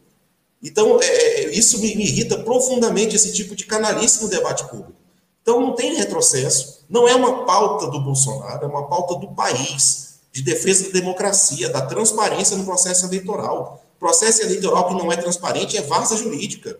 Então, 0.62 1.00
é, 1.00 1.06
é, 1.06 1.50
isso 1.50 1.78
me, 1.80 1.94
me, 1.94 2.04
irrita 2.04 2.38
profundamente, 2.38 3.14
esse 3.14 3.32
tipo 3.32 3.54
de 3.54 3.66
canalice 3.66 4.22
no 4.22 4.28
debate 4.28 4.64
público. 4.68 4.94
Então, 5.42 5.60
não 5.60 5.74
tem 5.74 5.94
retrocesso. 5.94 6.84
Não 6.88 7.06
é 7.06 7.14
uma 7.14 7.44
pauta 7.44 7.88
do 7.90 8.00
Bolsonaro, 8.00 8.64
é 8.64 8.68
uma 8.68 8.88
pauta 8.88 9.14
do 9.16 9.34
país, 9.34 10.18
de 10.32 10.42
defesa 10.42 10.84
da 10.84 10.90
democracia, 10.90 11.68
da 11.68 11.82
transparência 11.82 12.56
no 12.56 12.64
processo 12.64 13.06
eleitoral. 13.06 13.84
Processo 13.98 14.42
eleitoral 14.42 14.88
que 14.88 14.94
não 14.94 15.10
é 15.12 15.16
transparente 15.16 15.76
é 15.76 15.82
várzea 15.82 16.16
jurídica. 16.16 16.78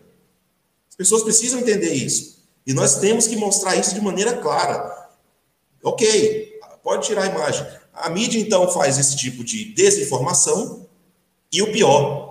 As 0.89 0.95
pessoas 0.95 1.23
precisam 1.23 1.59
entender 1.59 1.93
isso. 1.93 2.37
E 2.65 2.73
nós 2.73 2.97
temos 2.97 3.27
que 3.27 3.35
mostrar 3.35 3.75
isso 3.75 3.93
de 3.93 4.01
maneira 4.01 4.33
clara. 4.37 5.09
Ok, 5.83 6.59
pode 6.83 7.07
tirar 7.07 7.23
a 7.23 7.27
imagem. 7.27 7.65
A 7.93 8.09
mídia, 8.09 8.39
então, 8.39 8.69
faz 8.69 8.97
esse 8.97 9.15
tipo 9.15 9.43
de 9.43 9.73
desinformação, 9.73 10.85
e 11.51 11.61
o 11.61 11.71
pior, 11.71 12.26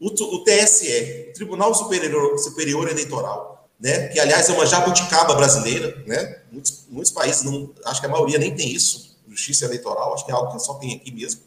o, 0.00 0.08
o 0.08 0.44
TSE, 0.44 1.28
o 1.30 1.32
Tribunal 1.32 1.74
Superior, 1.74 2.38
Superior 2.38 2.88
Eleitoral, 2.88 3.68
né, 3.78 4.08
que 4.08 4.18
aliás 4.18 4.48
é 4.48 4.52
uma 4.52 4.66
jabuticaba 4.66 5.34
brasileira, 5.34 6.02
né, 6.06 6.42
muitos, 6.50 6.84
muitos 6.88 7.12
países, 7.12 7.42
não, 7.42 7.72
acho 7.84 8.00
que 8.00 8.06
a 8.06 8.10
maioria 8.10 8.38
nem 8.38 8.54
tem 8.54 8.70
isso, 8.70 9.16
justiça 9.28 9.64
eleitoral, 9.66 10.14
acho 10.14 10.24
que 10.24 10.30
é 10.30 10.34
algo 10.34 10.52
que 10.52 10.58
só 10.62 10.74
tem 10.74 10.94
aqui 10.94 11.12
mesmo. 11.12 11.42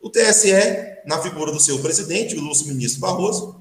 O 0.00 0.10
TSE, 0.10 0.52
na 1.06 1.20
figura 1.20 1.52
do 1.52 1.60
seu 1.60 1.78
presidente, 1.78 2.36
o 2.36 2.40
Lúcio 2.40 2.66
Ministro 2.66 3.00
Barroso, 3.00 3.60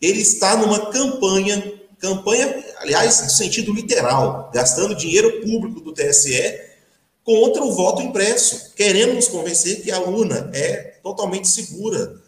ele 0.00 0.20
está 0.20 0.56
numa 0.56 0.90
campanha, 0.90 1.80
campanha, 1.98 2.64
aliás, 2.78 3.22
no 3.22 3.30
sentido 3.30 3.72
literal, 3.72 4.50
gastando 4.52 4.94
dinheiro 4.94 5.42
público 5.42 5.80
do 5.80 5.92
TSE 5.92 6.60
contra 7.22 7.62
o 7.62 7.72
voto 7.72 8.02
impresso, 8.02 8.72
querendo 8.74 9.14
nos 9.14 9.28
convencer 9.28 9.82
que 9.82 9.90
a 9.90 10.00
urna 10.00 10.50
é 10.54 10.98
totalmente 11.02 11.48
segura. 11.48 12.20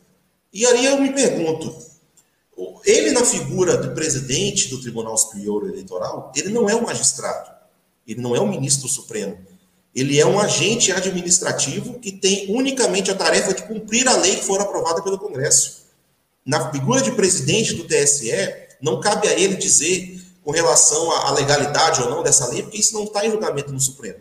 E 0.52 0.64
aí 0.66 0.86
eu 0.86 1.00
me 1.00 1.12
pergunto, 1.12 1.74
ele 2.84 3.12
na 3.12 3.24
figura 3.24 3.76
do 3.76 3.94
presidente 3.94 4.68
do 4.68 4.80
Tribunal 4.80 5.16
Superior 5.16 5.68
Eleitoral, 5.68 6.32
ele 6.34 6.48
não 6.48 6.68
é 6.68 6.74
um 6.74 6.82
magistrado, 6.82 7.50
ele 8.06 8.20
não 8.20 8.34
é 8.34 8.40
um 8.40 8.48
ministro 8.48 8.88
supremo, 8.88 9.38
ele 9.94 10.18
é 10.18 10.26
um 10.26 10.38
agente 10.38 10.92
administrativo 10.92 11.98
que 11.98 12.12
tem 12.12 12.54
unicamente 12.54 13.10
a 13.10 13.14
tarefa 13.14 13.52
de 13.52 13.62
cumprir 13.62 14.08
a 14.08 14.16
lei 14.16 14.36
que 14.36 14.44
for 14.44 14.60
aprovada 14.60 15.02
pelo 15.02 15.18
Congresso. 15.18 15.86
Na 16.44 16.70
figura 16.70 17.02
de 17.02 17.12
presidente 17.12 17.74
do 17.74 17.84
TSE, 17.84 18.32
não 18.80 19.00
cabe 19.00 19.28
a 19.28 19.38
ele 19.38 19.56
dizer 19.56 20.18
com 20.42 20.50
relação 20.50 21.10
à 21.12 21.30
legalidade 21.32 22.00
ou 22.00 22.08
não 22.08 22.22
dessa 22.22 22.46
lei, 22.48 22.62
porque 22.62 22.78
isso 22.78 22.94
não 22.94 23.04
está 23.04 23.26
em 23.26 23.30
julgamento 23.30 23.72
no 23.72 23.80
Supremo. 23.80 24.20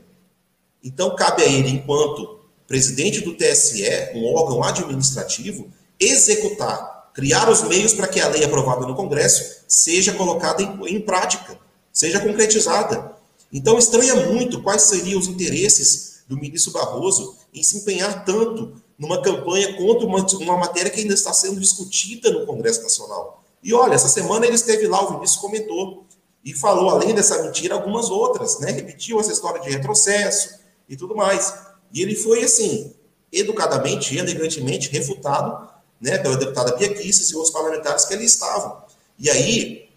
Então, 0.83 1.15
cabe 1.15 1.43
a 1.43 1.45
ele, 1.45 1.69
enquanto 1.69 2.39
presidente 2.67 3.21
do 3.21 3.33
TSE, 3.33 4.11
um 4.13 4.25
órgão 4.33 4.61
administrativo, 4.63 5.71
executar, 5.99 7.11
criar 7.13 7.49
os 7.49 7.63
meios 7.63 7.93
para 7.93 8.07
que 8.07 8.19
a 8.19 8.27
lei 8.27 8.43
aprovada 8.43 8.85
no 8.85 8.95
Congresso 8.95 9.63
seja 9.67 10.13
colocada 10.13 10.61
em, 10.61 10.95
em 10.95 11.01
prática, 11.01 11.57
seja 11.91 12.19
concretizada. 12.19 13.15
Então, 13.51 13.77
estranha 13.77 14.15
muito 14.27 14.61
quais 14.61 14.83
seriam 14.83 15.19
os 15.19 15.27
interesses 15.27 16.21
do 16.27 16.37
ministro 16.37 16.73
Barroso 16.73 17.35
em 17.53 17.63
se 17.63 17.77
empenhar 17.77 18.25
tanto 18.25 18.73
numa 18.97 19.21
campanha 19.21 19.75
contra 19.77 20.05
uma, 20.05 20.25
uma 20.41 20.57
matéria 20.57 20.91
que 20.91 20.99
ainda 20.99 21.13
está 21.13 21.31
sendo 21.33 21.59
discutida 21.59 22.29
no 22.31 22.45
Congresso 22.45 22.83
Nacional. 22.83 23.43
E 23.63 23.73
olha, 23.73 23.93
essa 23.95 24.09
semana 24.09 24.45
ele 24.45 24.55
esteve 24.55 24.87
lá, 24.87 25.03
o 25.03 25.13
Vinícius 25.13 25.39
comentou, 25.39 26.05
e 26.43 26.53
falou, 26.53 26.89
além 26.89 27.13
dessa 27.13 27.41
mentira, 27.43 27.75
algumas 27.75 28.09
outras, 28.09 28.59
né? 28.59 28.71
Repetiu 28.71 29.19
essa 29.19 29.31
história 29.31 29.59
de 29.59 29.69
retrocesso, 29.69 30.57
e 30.87 30.95
tudo 30.95 31.15
mais. 31.15 31.53
E 31.93 32.01
ele 32.01 32.15
foi, 32.15 32.43
assim, 32.43 32.93
educadamente 33.31 34.17
elegantemente 34.17 34.89
refutado 34.89 35.67
né, 35.99 36.17
pela 36.17 36.37
deputada 36.37 36.75
Bia 36.75 36.87
e 36.87 37.35
outros 37.35 37.51
parlamentares 37.51 38.05
que 38.05 38.13
ali 38.13 38.25
estavam. 38.25 38.83
E 39.17 39.29
aí, 39.29 39.89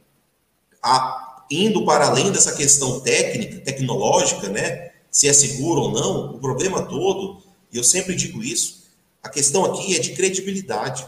a, 0.83 1.45
indo 1.51 1.85
para 1.85 2.07
além 2.07 2.33
dessa 2.33 2.53
questão 2.53 3.01
técnica, 3.01 3.61
tecnológica, 3.61 4.49
né, 4.49 4.93
se 5.11 5.29
é 5.29 5.33
seguro 5.33 5.83
ou 5.83 5.93
não, 5.93 6.35
o 6.37 6.39
problema 6.39 6.83
todo, 6.83 7.43
e 7.73 7.77
eu 7.77 7.85
sempre 7.85 8.15
digo 8.15 8.43
isso, 8.43 8.85
a 9.23 9.29
questão 9.29 9.65
aqui 9.65 9.97
é 9.97 9.99
de 9.99 10.15
credibilidade. 10.15 11.07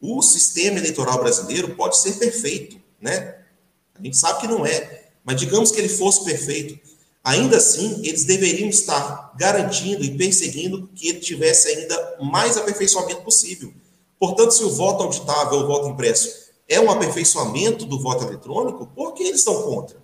O 0.00 0.20
sistema 0.22 0.78
eleitoral 0.78 1.18
brasileiro 1.18 1.74
pode 1.74 1.98
ser 1.98 2.14
perfeito, 2.14 2.80
né? 3.00 3.36
A 3.94 4.02
gente 4.02 4.16
sabe 4.16 4.40
que 4.40 4.48
não 4.48 4.66
é, 4.66 5.04
mas 5.24 5.40
digamos 5.40 5.70
que 5.70 5.78
ele 5.78 5.88
fosse 5.88 6.24
perfeito. 6.24 6.78
Ainda 7.26 7.56
assim, 7.56 8.02
eles 8.04 8.22
deveriam 8.22 8.68
estar 8.68 9.32
garantindo 9.36 10.04
e 10.04 10.16
perseguindo 10.16 10.88
que 10.94 11.08
ele 11.08 11.18
tivesse 11.18 11.66
ainda 11.66 12.18
mais 12.20 12.56
aperfeiçoamento 12.56 13.22
possível. 13.22 13.74
Portanto, 14.16 14.52
se 14.52 14.62
o 14.62 14.70
voto 14.70 15.02
auditável 15.02 15.58
o 15.58 15.66
voto 15.66 15.88
impresso 15.88 16.52
é 16.68 16.80
um 16.80 16.88
aperfeiçoamento 16.88 17.84
do 17.84 18.00
voto 18.00 18.22
eletrônico, 18.22 18.86
por 18.94 19.12
que 19.12 19.24
eles 19.24 19.40
estão 19.40 19.60
contra? 19.62 19.96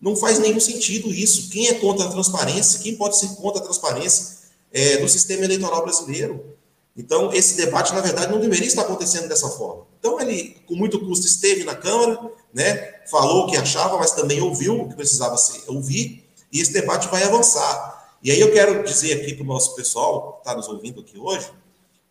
Não 0.00 0.16
faz 0.16 0.38
nenhum 0.38 0.58
sentido 0.58 1.12
isso. 1.12 1.50
Quem 1.50 1.68
é 1.68 1.74
contra 1.74 2.06
a 2.06 2.10
transparência? 2.10 2.80
Quem 2.80 2.96
pode 2.96 3.18
ser 3.18 3.28
contra 3.36 3.60
a 3.60 3.64
transparência 3.64 4.38
é, 4.72 4.96
do 4.96 5.10
sistema 5.10 5.44
eleitoral 5.44 5.82
brasileiro? 5.82 6.56
Então, 6.96 7.34
esse 7.34 7.58
debate, 7.58 7.92
na 7.92 8.00
verdade, 8.00 8.32
não 8.32 8.40
deveria 8.40 8.66
estar 8.66 8.80
acontecendo 8.80 9.28
dessa 9.28 9.50
forma. 9.50 9.86
Então, 9.98 10.18
ele, 10.18 10.56
com 10.64 10.74
muito 10.74 10.98
custo, 11.00 11.26
esteve 11.26 11.64
na 11.64 11.74
Câmara, 11.74 12.18
né, 12.54 12.94
falou 13.10 13.44
o 13.44 13.46
que 13.46 13.58
achava, 13.58 13.98
mas 13.98 14.12
também 14.12 14.40
ouviu 14.40 14.80
o 14.80 14.88
que 14.88 14.96
precisava 14.96 15.36
ser, 15.36 15.62
ouvir, 15.66 16.25
e 16.52 16.60
esse 16.60 16.72
debate 16.72 17.08
vai 17.08 17.22
avançar. 17.22 18.16
E 18.22 18.30
aí 18.30 18.40
eu 18.40 18.52
quero 18.52 18.82
dizer 18.84 19.20
aqui 19.20 19.34
para 19.34 19.44
o 19.44 19.46
nosso 19.46 19.74
pessoal 19.74 20.34
que 20.34 20.38
está 20.40 20.54
nos 20.54 20.68
ouvindo 20.68 21.00
aqui 21.00 21.18
hoje, 21.18 21.50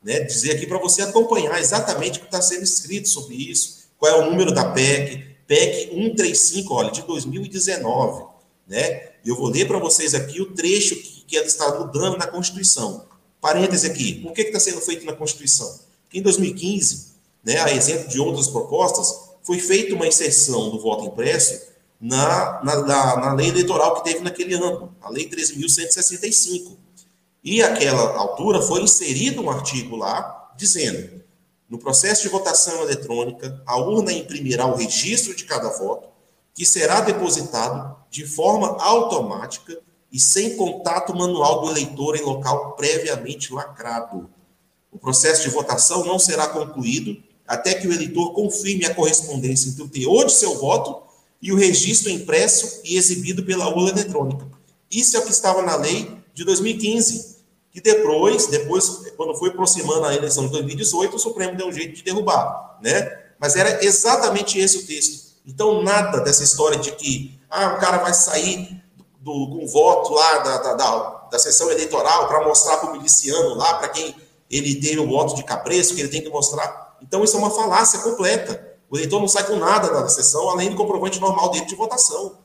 né, 0.04 0.20
dizer 0.22 0.52
aqui 0.56 0.68
para 0.68 0.78
você 0.78 1.02
acompanhar 1.02 1.60
exatamente 1.60 2.20
o 2.20 2.22
que 2.22 2.28
está 2.28 2.42
sendo 2.42 2.64
escrito 2.64 3.10
sobre 3.10 3.36
isso, 3.36 3.86
qual 3.98 4.12
é 4.12 4.24
o 4.24 4.30
número 4.30 4.54
da 4.54 4.72
PEC, 4.72 5.36
PEC 5.48 5.90
135, 5.90 6.74
olha, 6.74 6.92
de 6.92 7.02
2019, 7.04 8.26
né? 8.68 9.10
Eu 9.26 9.36
vou 9.36 9.48
ler 9.48 9.68
para 9.68 9.80
vocês 9.80 10.14
aqui 10.14 10.42
o 10.42 10.54
trecho 10.54 10.96
que, 10.96 11.26
que 11.28 11.38
ela 11.38 11.46
está 11.46 11.80
mudando 11.80 12.18
na 12.18 12.28
Constituição. 12.28 13.06
Parêntese 13.42 13.88
aqui, 13.88 14.22
por 14.22 14.34
que 14.34 14.42
está 14.42 14.60
sendo 14.60 14.82
feito 14.82 15.06
na 15.06 15.14
Constituição? 15.14 15.80
Porque 16.04 16.20
em 16.20 16.22
2015, 16.22 17.16
né, 17.44 17.60
a 17.60 17.74
exemplo 17.74 18.08
de 18.08 18.20
outras 18.20 18.48
propostas, 18.48 19.26
foi 19.44 19.60
feita 19.60 19.94
uma 19.94 20.08
inserção 20.08 20.70
do 20.70 20.80
voto 20.80 21.06
impresso 21.06 21.62
na, 22.06 22.62
na, 22.64 22.76
na, 22.84 23.16
na 23.18 23.34
lei 23.34 23.50
eleitoral 23.50 23.96
que 23.96 24.04
teve 24.04 24.20
naquele 24.20 24.54
ano, 24.54 24.96
a 25.02 25.10
Lei 25.10 25.28
13.165. 25.28 26.78
E 27.44 27.64
aquela 27.64 28.16
altura 28.16 28.62
foi 28.62 28.82
inserido 28.84 29.42
um 29.42 29.50
artigo 29.50 29.96
lá 29.96 30.54
dizendo: 30.56 31.24
no 31.68 31.80
processo 31.80 32.22
de 32.22 32.30
votação 32.30 32.84
eletrônica, 32.84 33.60
a 33.66 33.78
urna 33.78 34.14
imprimirá 34.14 34.68
o 34.68 34.76
registro 34.76 35.36
de 35.36 35.46
cada 35.46 35.70
voto, 35.70 36.10
que 36.54 36.64
será 36.64 37.02
depositado 37.02 37.96
de 38.12 38.24
forma 38.24 38.78
automática 38.80 39.76
e 40.12 40.20
sem 40.20 40.56
contato 40.56 41.16
manual 41.16 41.62
do 41.62 41.72
eleitor 41.72 42.16
em 42.16 42.22
local 42.22 42.74
previamente 42.74 43.52
lacrado. 43.52 44.30
O 44.92 45.00
processo 45.00 45.42
de 45.42 45.50
votação 45.50 46.06
não 46.06 46.20
será 46.20 46.48
concluído 46.50 47.18
até 47.48 47.74
que 47.74 47.88
o 47.88 47.94
eleitor 47.94 48.34
confirme 48.34 48.86
a 48.86 48.94
correspondência 48.94 49.70
entre 49.70 49.82
o 49.82 49.90
teor 49.90 50.26
de 50.26 50.34
seu 50.34 50.56
voto 50.60 51.05
e 51.46 51.54
o 51.54 51.56
registro 51.56 52.10
impresso 52.10 52.82
e 52.84 52.98
exibido 52.98 53.44
pela 53.44 53.70
urna 53.70 53.92
eletrônica. 53.92 54.48
Isso 54.90 55.16
é 55.16 55.20
o 55.20 55.24
que 55.24 55.32
estava 55.32 55.62
na 55.62 55.76
lei 55.76 56.12
de 56.34 56.44
2015 56.44 57.36
que 57.72 57.80
depois, 57.80 58.48
depois, 58.48 59.12
quando 59.16 59.36
foi 59.36 59.50
aproximando 59.50 60.06
a 60.06 60.16
eleição 60.16 60.46
de 60.46 60.52
2018, 60.54 61.18
o 61.18 61.20
Supremo 61.20 61.56
deu 61.56 61.68
um 61.68 61.72
jeito 61.72 61.94
de 61.94 62.04
derrubar, 62.04 62.80
né? 62.82 63.26
Mas 63.38 63.56
era 63.56 63.86
exatamente 63.86 64.58
esse 64.58 64.78
o 64.78 64.88
texto. 64.88 65.36
Então, 65.46 65.84
nada 65.84 66.22
dessa 66.22 66.42
história 66.42 66.80
de 66.80 66.94
que 66.94 67.38
ah, 67.48 67.76
o 67.76 67.80
cara 67.80 67.98
vai 67.98 68.14
sair 68.14 68.82
do, 69.20 69.50
com 69.50 69.68
voto 69.68 70.14
lá 70.14 70.38
da, 70.40 70.58
da, 70.58 70.74
da, 70.74 71.00
da 71.30 71.38
sessão 71.38 71.70
eleitoral 71.70 72.28
para 72.28 72.48
mostrar 72.48 72.78
para 72.78 72.90
o 72.90 72.94
miliciano 72.94 73.54
lá, 73.54 73.76
para 73.76 73.90
quem 73.90 74.16
ele 74.50 74.76
teve 74.76 75.00
o 75.00 75.08
voto 75.08 75.36
de 75.36 75.44
capreço, 75.44 75.94
que 75.94 76.02
ele 76.02 76.10
tem 76.10 76.22
que 76.22 76.30
mostrar. 76.30 76.98
Então, 77.04 77.24
isso 77.24 77.36
é 77.36 77.40
uma 77.40 77.52
falácia 77.52 78.00
completa. 78.00 78.75
O 78.90 78.98
eleitor 78.98 79.20
não 79.20 79.28
sai 79.28 79.46
com 79.46 79.56
nada 79.56 79.90
da 79.90 80.08
sessão, 80.08 80.50
além 80.50 80.70
do 80.70 80.76
comprovante 80.76 81.20
normal 81.20 81.52
dele 81.52 81.66
de 81.66 81.76
votação. 81.76 82.38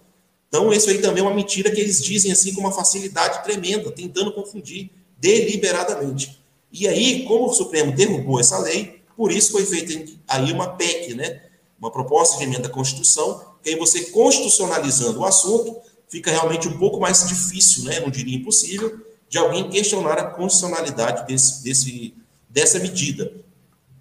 Então, 0.48 0.72
isso 0.72 0.90
aí 0.90 0.98
também 0.98 1.22
é 1.22 1.26
uma 1.26 1.34
mentira 1.34 1.70
que 1.70 1.80
eles 1.80 2.02
dizem 2.02 2.32
assim 2.32 2.52
com 2.52 2.60
uma 2.60 2.72
facilidade 2.72 3.44
tremenda, 3.44 3.90
tentando 3.92 4.32
confundir 4.32 4.90
deliberadamente. 5.18 6.42
E 6.72 6.88
aí, 6.88 7.24
como 7.24 7.46
o 7.46 7.52
Supremo 7.52 7.92
derrubou 7.92 8.40
essa 8.40 8.58
lei, 8.58 9.02
por 9.16 9.30
isso 9.30 9.52
foi 9.52 9.64
feita 9.64 10.12
aí 10.26 10.52
uma 10.52 10.68
PEC, 10.68 11.14
né? 11.14 11.42
Uma 11.78 11.90
proposta 11.90 12.38
de 12.38 12.44
emenda 12.44 12.68
à 12.68 12.70
Constituição, 12.70 13.44
que 13.62 13.70
aí 13.70 13.76
você 13.76 14.06
constitucionalizando 14.06 15.20
o 15.20 15.24
assunto, 15.24 15.76
fica 16.08 16.30
realmente 16.30 16.66
um 16.66 16.78
pouco 16.78 16.98
mais 16.98 17.28
difícil, 17.28 17.84
né? 17.84 18.00
Não 18.00 18.10
diria 18.10 18.36
impossível, 18.36 19.00
de 19.28 19.38
alguém 19.38 19.68
questionar 19.70 20.18
a 20.18 20.24
constitucionalidade 20.24 21.26
desse, 21.26 21.62
desse, 21.62 22.14
dessa 22.48 22.78
medida. 22.80 23.32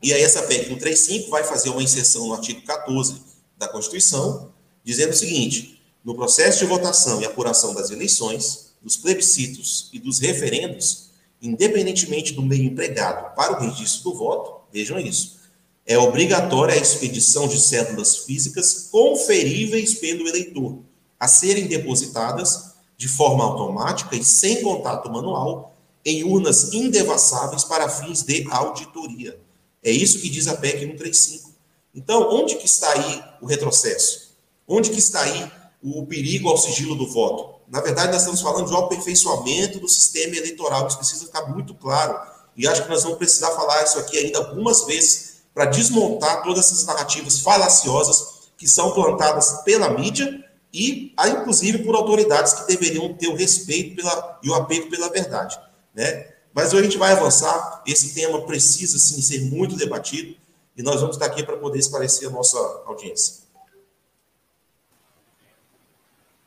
E 0.01 0.13
aí 0.13 0.21
essa 0.21 0.43
PEC 0.43 0.67
135 0.67 1.29
vai 1.29 1.43
fazer 1.43 1.69
uma 1.69 1.83
inserção 1.83 2.27
no 2.27 2.33
artigo 2.33 2.61
14 2.61 3.21
da 3.57 3.67
Constituição, 3.67 4.51
dizendo 4.83 5.11
o 5.11 5.15
seguinte: 5.15 5.81
no 6.03 6.15
processo 6.15 6.59
de 6.59 6.65
votação 6.65 7.21
e 7.21 7.25
apuração 7.25 7.73
das 7.73 7.89
eleições, 7.89 8.69
dos 8.81 8.95
plebiscitos 8.95 9.89
e 9.91 9.99
dos 9.99 10.19
referendos, 10.19 11.09
independentemente 11.41 12.33
do 12.33 12.41
meio 12.41 12.63
empregado 12.63 13.35
para 13.35 13.53
o 13.53 13.59
registro 13.59 14.11
do 14.11 14.17
voto, 14.17 14.61
vejam 14.71 14.99
isso, 14.99 15.39
é 15.85 15.97
obrigatória 15.97 16.75
a 16.75 16.77
expedição 16.77 17.47
de 17.47 17.59
cédulas 17.59 18.17
físicas 18.17 18.87
conferíveis 18.91 19.95
pelo 19.95 20.27
eleitor, 20.27 20.79
a 21.19 21.27
serem 21.27 21.67
depositadas 21.67 22.75
de 22.95 23.07
forma 23.07 23.43
automática 23.43 24.15
e 24.15 24.23
sem 24.23 24.61
contato 24.61 25.09
manual 25.09 25.75
em 26.05 26.23
urnas 26.23 26.73
indevassáveis 26.73 27.63
para 27.63 27.89
fins 27.89 28.23
de 28.23 28.47
auditoria. 28.49 29.39
É 29.83 29.91
isso 29.91 30.19
que 30.19 30.29
diz 30.29 30.47
a 30.47 30.55
PEC 30.55 30.79
135. 30.79 31.53
Então, 31.93 32.29
onde 32.31 32.55
que 32.55 32.65
está 32.65 32.91
aí 32.91 33.23
o 33.41 33.45
retrocesso? 33.45 34.35
Onde 34.67 34.89
que 34.89 34.99
está 34.99 35.21
aí 35.21 35.51
o 35.81 36.05
perigo 36.05 36.49
ao 36.49 36.57
sigilo 36.57 36.95
do 36.95 37.07
voto? 37.07 37.59
Na 37.67 37.81
verdade, 37.81 38.11
nós 38.11 38.21
estamos 38.21 38.41
falando 38.41 38.67
de 38.67 38.73
um 38.73 38.77
aperfeiçoamento 38.77 39.79
do 39.79 39.87
sistema 39.87 40.35
eleitoral, 40.35 40.87
isso 40.87 40.97
precisa 40.97 41.25
ficar 41.25 41.47
muito 41.47 41.73
claro. 41.73 42.19
E 42.55 42.67
acho 42.67 42.83
que 42.83 42.89
nós 42.89 43.03
vamos 43.03 43.17
precisar 43.17 43.51
falar 43.51 43.83
isso 43.83 43.99
aqui 43.99 44.17
ainda 44.17 44.39
algumas 44.39 44.85
vezes 44.85 45.41
para 45.53 45.65
desmontar 45.65 46.43
todas 46.43 46.65
essas 46.65 46.85
narrativas 46.85 47.39
falaciosas 47.39 48.49
que 48.57 48.67
são 48.67 48.91
plantadas 48.91 49.61
pela 49.63 49.89
mídia 49.89 50.43
e, 50.73 51.15
inclusive, 51.27 51.79
por 51.79 51.95
autoridades 51.95 52.53
que 52.53 52.67
deveriam 52.67 53.13
ter 53.13 53.27
o 53.27 53.35
respeito 53.35 53.95
pela, 53.95 54.39
e 54.43 54.49
o 54.49 54.53
apego 54.53 54.89
pela 54.89 55.09
verdade. 55.09 55.59
Né? 55.93 56.27
Mas 56.53 56.73
hoje 56.73 56.81
a 56.81 56.83
gente 56.83 56.97
vai 56.97 57.11
avançar, 57.11 57.83
esse 57.85 58.13
tema 58.13 58.41
precisa, 58.41 58.97
sim, 58.97 59.21
ser 59.21 59.41
muito 59.51 59.75
debatido 59.75 60.35
e 60.75 60.81
nós 60.81 61.01
vamos 61.01 61.15
estar 61.15 61.25
aqui 61.25 61.43
para 61.43 61.57
poder 61.57 61.79
esclarecer 61.79 62.29
a 62.29 62.31
nossa 62.31 62.57
audiência. 62.85 63.43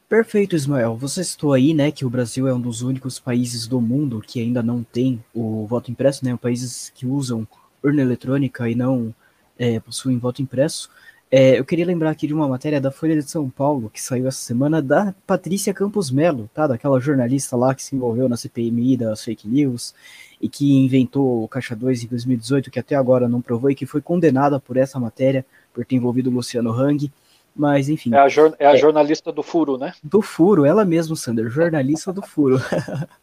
Perfeito, 0.09 0.55
Ismael. 0.55 0.97
Você 0.97 1.25
citou 1.25 1.55
aí, 1.55 1.73
né, 1.73 1.91
que 1.91 2.05
o 2.05 2.11
Brasil 2.11 2.47
é 2.47 2.53
um 2.53 2.61
dos 2.61 2.83
únicos 2.83 3.19
países 3.19 3.67
do 3.67 3.81
mundo 3.81 4.21
que 4.21 4.41
ainda 4.41 4.63
não 4.63 4.83
tem 4.83 5.25
o 5.35 5.67
voto 5.67 5.91
impresso, 5.91 6.25
né, 6.25 6.37
países 6.37 6.93
que 6.95 7.07
usam 7.07 7.49
urna 7.83 8.03
eletrônica 8.03 8.69
e 8.69 8.75
não 8.75 9.15
é, 9.59 9.81
possuem 9.81 10.19
voto 10.19 10.43
impresso. 10.43 10.91
É, 11.35 11.59
eu 11.59 11.65
queria 11.65 11.87
lembrar 11.87 12.11
aqui 12.11 12.27
de 12.27 12.35
uma 12.35 12.47
matéria 12.47 12.79
da 12.79 12.91
Folha 12.91 13.17
de 13.17 13.23
São 13.23 13.49
Paulo, 13.49 13.89
que 13.89 14.03
saiu 14.03 14.29
essa 14.29 14.37
semana, 14.37 14.83
da 14.83 15.15
Patrícia 15.27 15.73
Campos 15.73 16.11
Melo, 16.11 16.51
tá? 16.53 16.67
Daquela 16.67 17.01
jornalista 17.01 17.57
lá 17.57 17.75
que 17.75 17.83
se 17.83 17.97
envolveu 17.97 18.29
na 18.29 18.37
CPMI 18.37 18.99
das 18.99 19.25
fake 19.25 19.49
news 19.49 19.95
e 20.39 20.47
que 20.47 20.75
inventou 20.75 21.43
o 21.43 21.49
Caixa 21.49 21.75
2 21.75 22.05
em 22.05 22.07
2018, 22.09 22.71
que 22.71 22.79
até 22.79 22.95
agora 22.97 23.31
não 23.31 23.41
provou 23.41 23.71
e 23.71 23.75
que 23.75 23.87
foi 23.87 24.03
condenada 24.03 24.61
por 24.61 24.77
essa 24.77 25.01
matéria, 25.01 25.43
por 25.73 25.87
ter 25.87 25.97
envolvido 25.97 26.29
o 26.29 26.35
Luciano 26.35 26.71
Hang. 26.71 27.11
Mas, 27.57 27.89
enfim. 27.89 28.13
É 28.15 28.19
a, 28.19 28.29
jor 28.29 28.55
é 28.59 28.67
a 28.67 28.75
é, 28.75 28.77
jornalista 28.77 29.33
do 29.33 29.43
furo, 29.43 29.79
né? 29.79 29.95
Do 30.05 30.21
furo, 30.21 30.67
ela 30.67 30.85
mesma, 30.85 31.17
Sander, 31.17 31.49
jornalista 31.49 32.13
do 32.13 32.21
furo. 32.21 32.61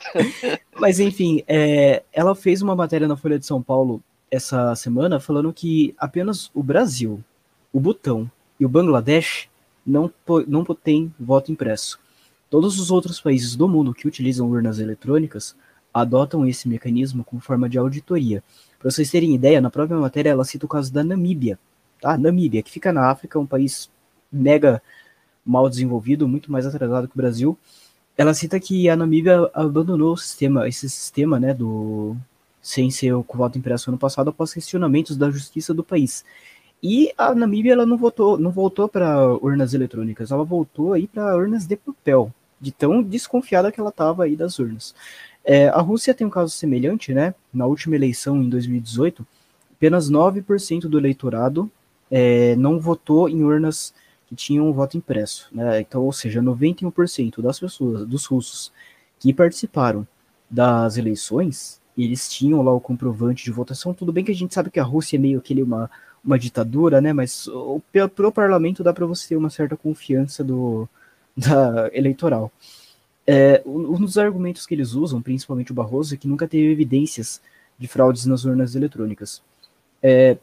Mas, 0.82 1.00
enfim, 1.00 1.44
é, 1.48 2.02
ela 2.12 2.34
fez 2.34 2.64
uma 2.64 2.76
matéria 2.76 3.08
na 3.08 3.16
Folha 3.16 3.38
de 3.38 3.46
São 3.46 3.62
Paulo 3.62 4.02
essa 4.32 4.76
semana 4.76 5.20
falando 5.20 5.54
que 5.54 5.94
apenas 6.00 6.50
o 6.56 6.64
Brasil, 6.64 7.24
o 7.72 7.80
Butão 7.80 8.30
e 8.60 8.66
o 8.66 8.70
Bangladesh 8.70 9.50
não, 9.86 10.12
não 10.48 10.64
tem 10.66 11.14
voto 11.20 11.52
impresso. 11.52 12.00
Todos 12.50 12.80
os 12.80 12.90
outros 12.92 13.22
países 13.22 13.56
do 13.56 13.68
mundo 13.68 13.94
que 13.94 14.08
utilizam 14.08 14.50
urnas 14.50 14.80
eletrônicas 14.80 15.56
adotam 15.94 16.46
esse 16.48 16.68
mecanismo 16.68 17.24
como 17.24 17.42
forma 17.42 17.70
de 17.70 17.78
auditoria. 17.78 18.44
Para 18.80 18.90
vocês 18.90 19.10
terem 19.10 19.36
ideia, 19.36 19.62
na 19.62 19.70
própria 19.70 19.98
matéria 19.98 20.30
ela 20.30 20.46
cita 20.46 20.66
o 20.66 20.70
caso 20.70 20.92
da 20.92 21.04
Namíbia. 21.04 21.60
Tá? 22.02 22.18
Namíbia, 22.18 22.64
que 22.64 22.72
fica 22.72 22.94
na 22.94 23.10
África, 23.10 23.40
um 23.40 23.46
país 23.46 23.90
mega 24.32 24.82
mal 25.46 25.70
desenvolvido, 25.70 26.28
muito 26.28 26.52
mais 26.52 26.66
atrasado 26.66 27.08
que 27.08 27.16
o 27.16 27.18
Brasil. 27.18 27.58
Ela 28.18 28.34
cita 28.34 28.60
que 28.60 28.90
a 28.90 28.96
Namíbia 28.96 29.50
abandonou 29.54 30.14
o 30.14 30.18
sistema, 30.18 30.68
esse 30.68 30.90
sistema, 30.90 31.40
né, 31.40 31.54
do 31.54 32.16
sem 32.62 32.92
ser 32.92 33.14
o 33.14 33.26
voto 33.34 33.58
impresso 33.58 33.90
ano 33.90 33.98
passado 33.98 34.30
após 34.30 34.54
questionamentos 34.54 35.16
da 35.16 35.32
justiça 35.32 35.74
do 35.74 35.84
país. 35.84 36.26
E 36.82 37.12
a 37.18 37.36
Namíbia 37.36 37.74
ela 37.74 37.86
não 37.86 37.98
votou, 37.98 38.38
não 38.38 38.52
voltou 38.52 38.88
para 38.88 39.34
urnas 39.36 39.74
eletrônicas, 39.74 40.32
ela 40.32 40.44
voltou 40.44 40.94
aí 40.94 41.08
para 41.08 41.36
urnas 41.36 41.66
de 41.66 41.76
papel, 41.76 42.34
de 42.60 42.72
tão 42.72 43.04
desconfiada 43.04 43.72
que 43.72 43.80
ela 43.80 43.90
estava 43.90 44.24
aí 44.24 44.36
das 44.36 44.60
urnas. 44.60 44.96
É, 45.44 45.68
a 45.70 45.82
Rússia 45.82 46.14
tem 46.14 46.26
um 46.26 46.30
caso 46.30 46.54
semelhante, 46.54 47.14
né? 47.14 47.34
Na 47.54 47.66
última 47.66 47.96
eleição 47.96 48.42
em 48.42 48.50
2018, 48.50 49.26
apenas 49.74 50.10
9% 50.10 50.82
do 50.82 50.98
eleitorado 50.98 51.70
é, 52.10 52.56
não 52.56 52.80
votou 52.80 53.28
em 53.28 53.44
urnas 53.44 53.94
que 54.28 54.36
tinham 54.36 54.72
voto 54.72 54.98
impresso, 54.98 55.50
né? 55.52 55.82
Então, 55.82 56.04
ou 56.04 56.14
seja, 56.14 56.42
91% 56.42 57.42
das 57.42 57.60
pessoas, 57.60 58.06
dos 58.06 58.26
russos 58.26 58.72
que 59.20 59.34
participaram 59.34 60.08
das 60.50 60.98
eleições, 60.98 61.82
eles 61.98 62.30
tinham 62.30 62.62
lá 62.62 62.74
o 62.74 62.80
comprovante 62.80 63.44
de 63.44 63.52
votação. 63.52 63.94
Tudo 63.94 64.14
bem 64.14 64.24
que 64.24 64.32
a 64.32 64.36
gente 64.36 64.54
sabe 64.54 64.70
que 64.70 64.80
a 64.80 64.84
Rússia 64.84 65.18
é 65.18 65.20
meio 65.20 65.42
que 65.42 65.62
uma, 65.62 65.90
uma 66.24 66.38
ditadura, 66.38 67.02
né? 67.02 67.14
Mas 67.14 67.48
o, 67.48 67.82
pro 68.16 68.32
parlamento 68.32 68.84
dá 68.84 68.94
para 68.94 69.06
você 69.06 69.30
ter 69.30 69.36
uma 69.36 69.50
certa 69.50 69.76
confiança 69.76 70.44
do 70.44 70.88
da 71.36 71.90
eleitoral. 71.94 72.52
É, 73.26 73.62
um 73.66 74.00
dos 74.00 74.18
argumentos 74.18 74.66
que 74.66 74.74
eles 74.74 74.94
usam, 74.94 75.22
principalmente 75.22 75.72
o 75.72 75.76
Barroso, 75.76 76.16
é 76.16 76.18
que 76.18 76.28
nunca 76.28 76.48
teve 76.48 76.72
evidências 76.72 77.40
de 77.78 77.88
fraudes 77.88 78.26
nas 78.26 78.44
urnas 78.44 78.76
eletrônicas. 78.76 79.42
É, 80.02 80.38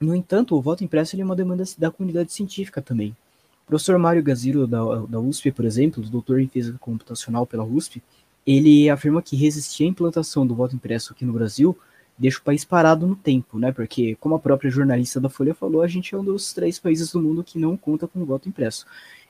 no 0.00 0.14
entanto, 0.14 0.56
o 0.56 0.60
voto 0.60 0.82
impresso 0.82 1.18
é 1.20 1.24
uma 1.24 1.36
demanda 1.36 1.62
da 1.78 1.90
comunidade 1.90 2.32
científica 2.32 2.82
também. 2.82 3.16
O 3.64 3.66
professor 3.66 3.98
Mário 3.98 4.22
Gaziro, 4.22 4.66
da, 4.66 4.82
da 5.06 5.20
USP, 5.20 5.52
por 5.52 5.64
exemplo, 5.64 6.02
doutor 6.02 6.40
em 6.40 6.48
física 6.48 6.76
computacional 6.78 7.46
pela 7.46 7.64
USP, 7.64 8.02
ele 8.46 8.90
afirma 8.90 9.22
que 9.22 9.36
resistir 9.36 9.84
à 9.84 9.86
implantação 9.86 10.46
do 10.46 10.54
voto 10.54 10.74
impresso 10.74 11.12
aqui 11.12 11.24
no 11.24 11.32
Brasil 11.32 11.76
deixa 12.20 12.38
o 12.38 12.42
país 12.42 12.64
parado 12.66 13.06
no 13.06 13.16
tempo, 13.16 13.58
né? 13.58 13.72
Porque, 13.72 14.14
como 14.16 14.34
a 14.34 14.38
própria 14.38 14.70
jornalista 14.70 15.18
da 15.18 15.30
Folha 15.30 15.54
falou, 15.54 15.80
a 15.80 15.88
gente 15.88 16.14
é 16.14 16.18
um 16.18 16.24
dos 16.24 16.52
três 16.52 16.78
países 16.78 17.10
do 17.12 17.20
mundo 17.20 17.42
que 17.42 17.58
não 17.58 17.78
conta 17.78 18.06
com 18.06 18.24
voto 18.26 18.46
impresso. 18.46 18.84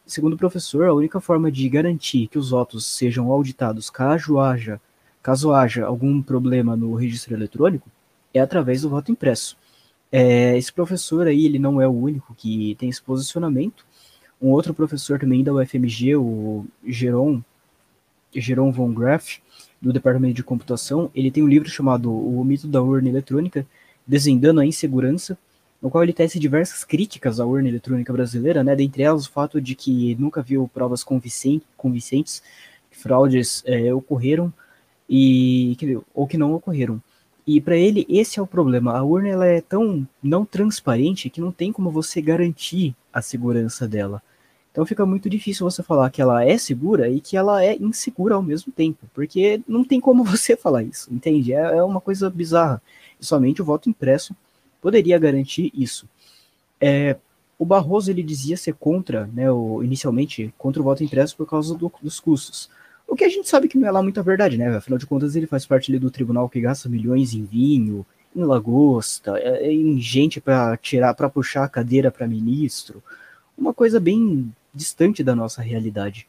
segundo 0.04 0.34
o 0.34 0.36
professor, 0.36 0.86
a 0.88 0.94
única 0.94 1.20
forma 1.20 1.52
de 1.52 1.68
garantir 1.68 2.26
que 2.26 2.38
os 2.38 2.50
votos 2.50 2.84
sejam 2.84 3.30
auditados 3.30 3.88
caso 3.88 4.40
haja, 4.40 4.80
caso 5.22 5.52
haja 5.52 5.86
algum 5.86 6.20
problema 6.20 6.74
no 6.76 6.94
registro 6.94 7.32
eletrônico 7.34 7.88
é 8.34 8.40
através 8.40 8.82
do 8.82 8.90
voto 8.90 9.12
impresso. 9.12 9.56
É, 10.10 10.58
esse 10.58 10.72
professor 10.72 11.28
aí, 11.28 11.46
ele 11.46 11.60
não 11.60 11.80
é 11.80 11.86
o 11.86 11.92
único 11.92 12.34
que 12.34 12.74
tem 12.76 12.88
esse 12.88 13.00
posicionamento. 13.00 13.86
Um 14.42 14.48
outro 14.48 14.74
professor 14.74 15.18
também 15.20 15.44
da 15.44 15.54
UFMG, 15.54 16.16
o 16.16 16.66
Geron, 16.84 17.40
Geron 18.34 18.72
von 18.72 18.92
Graff, 18.92 19.40
do 19.80 19.92
Departamento 19.92 20.34
de 20.34 20.42
Computação, 20.42 21.10
ele 21.14 21.30
tem 21.30 21.42
um 21.42 21.48
livro 21.48 21.68
chamado 21.68 22.12
O 22.12 22.44
Mito 22.44 22.68
da 22.68 22.82
Urna 22.82 23.08
Eletrônica, 23.08 23.66
Desvendando 24.06 24.60
a 24.60 24.66
Insegurança, 24.66 25.38
no 25.80 25.90
qual 25.90 26.02
ele 26.02 26.12
tece 26.12 26.38
diversas 26.38 26.84
críticas 26.84 27.40
à 27.40 27.46
urna 27.46 27.68
eletrônica 27.68 28.12
brasileira, 28.12 28.62
né, 28.62 28.76
dentre 28.76 29.02
elas 29.02 29.26
o 29.26 29.30
fato 29.30 29.60
de 29.60 29.74
que 29.74 30.14
nunca 30.16 30.42
viu 30.42 30.68
provas 30.72 31.02
convincentes 31.02 32.42
que 32.90 32.98
fraudes 32.98 33.62
é, 33.64 33.92
ocorreram 33.94 34.52
e 35.08 35.76
ou 36.14 36.26
que 36.26 36.36
não 36.36 36.52
ocorreram. 36.54 37.00
E 37.46 37.60
para 37.60 37.76
ele 37.76 38.06
esse 38.08 38.38
é 38.38 38.42
o 38.42 38.46
problema. 38.46 38.92
A 38.92 39.02
urna 39.02 39.28
ela 39.28 39.46
é 39.46 39.60
tão 39.60 40.06
não 40.22 40.44
transparente 40.44 41.30
que 41.30 41.40
não 41.40 41.50
tem 41.50 41.72
como 41.72 41.90
você 41.90 42.20
garantir 42.20 42.94
a 43.12 43.22
segurança 43.22 43.88
dela. 43.88 44.22
Então 44.70 44.86
fica 44.86 45.04
muito 45.04 45.28
difícil 45.28 45.68
você 45.68 45.82
falar 45.82 46.10
que 46.10 46.22
ela 46.22 46.44
é 46.44 46.56
segura 46.56 47.08
e 47.08 47.20
que 47.20 47.36
ela 47.36 47.64
é 47.64 47.76
insegura 47.76 48.36
ao 48.36 48.42
mesmo 48.42 48.72
tempo, 48.72 49.06
porque 49.12 49.60
não 49.66 49.84
tem 49.84 50.00
como 50.00 50.22
você 50.24 50.56
falar 50.56 50.82
isso, 50.82 51.12
entende? 51.12 51.52
É, 51.52 51.76
é 51.76 51.82
uma 51.82 52.00
coisa 52.00 52.30
bizarra. 52.30 52.80
E 53.20 53.26
somente 53.26 53.60
o 53.60 53.64
voto 53.64 53.88
impresso 53.88 54.34
poderia 54.80 55.18
garantir 55.18 55.72
isso. 55.74 56.08
É, 56.80 57.16
o 57.58 57.64
Barroso 57.64 58.10
ele 58.10 58.22
dizia 58.22 58.56
ser 58.56 58.74
contra, 58.74 59.28
né, 59.34 59.50
o, 59.50 59.82
inicialmente, 59.82 60.54
contra 60.56 60.80
o 60.80 60.84
voto 60.84 61.04
impresso 61.04 61.36
por 61.36 61.46
causa 61.46 61.76
do, 61.76 61.92
dos 62.02 62.18
custos. 62.18 62.70
O 63.06 63.16
que 63.16 63.24
a 63.24 63.28
gente 63.28 63.48
sabe 63.48 63.68
que 63.68 63.76
não 63.76 63.88
é 63.88 63.90
lá 63.90 64.02
muita 64.02 64.22
verdade, 64.22 64.56
né? 64.56 64.68
Afinal 64.76 64.98
de 64.98 65.04
contas, 65.04 65.34
ele 65.34 65.46
faz 65.46 65.66
parte 65.66 65.90
ali 65.90 65.98
do 65.98 66.12
tribunal 66.12 66.48
que 66.48 66.60
gasta 66.60 66.88
milhões 66.88 67.34
em 67.34 67.44
vinho, 67.44 68.06
em 68.34 68.44
lagosta, 68.44 69.36
é, 69.38 69.66
é 69.66 69.72
em 69.72 70.00
gente 70.00 70.40
para 70.40 70.76
tirar, 70.76 71.12
para 71.14 71.28
puxar 71.28 71.64
a 71.64 71.68
cadeira 71.68 72.10
para 72.10 72.26
ministro. 72.28 73.02
Uma 73.58 73.74
coisa 73.74 73.98
bem 73.98 74.50
distante 74.74 75.22
da 75.22 75.34
nossa 75.34 75.62
realidade. 75.62 76.26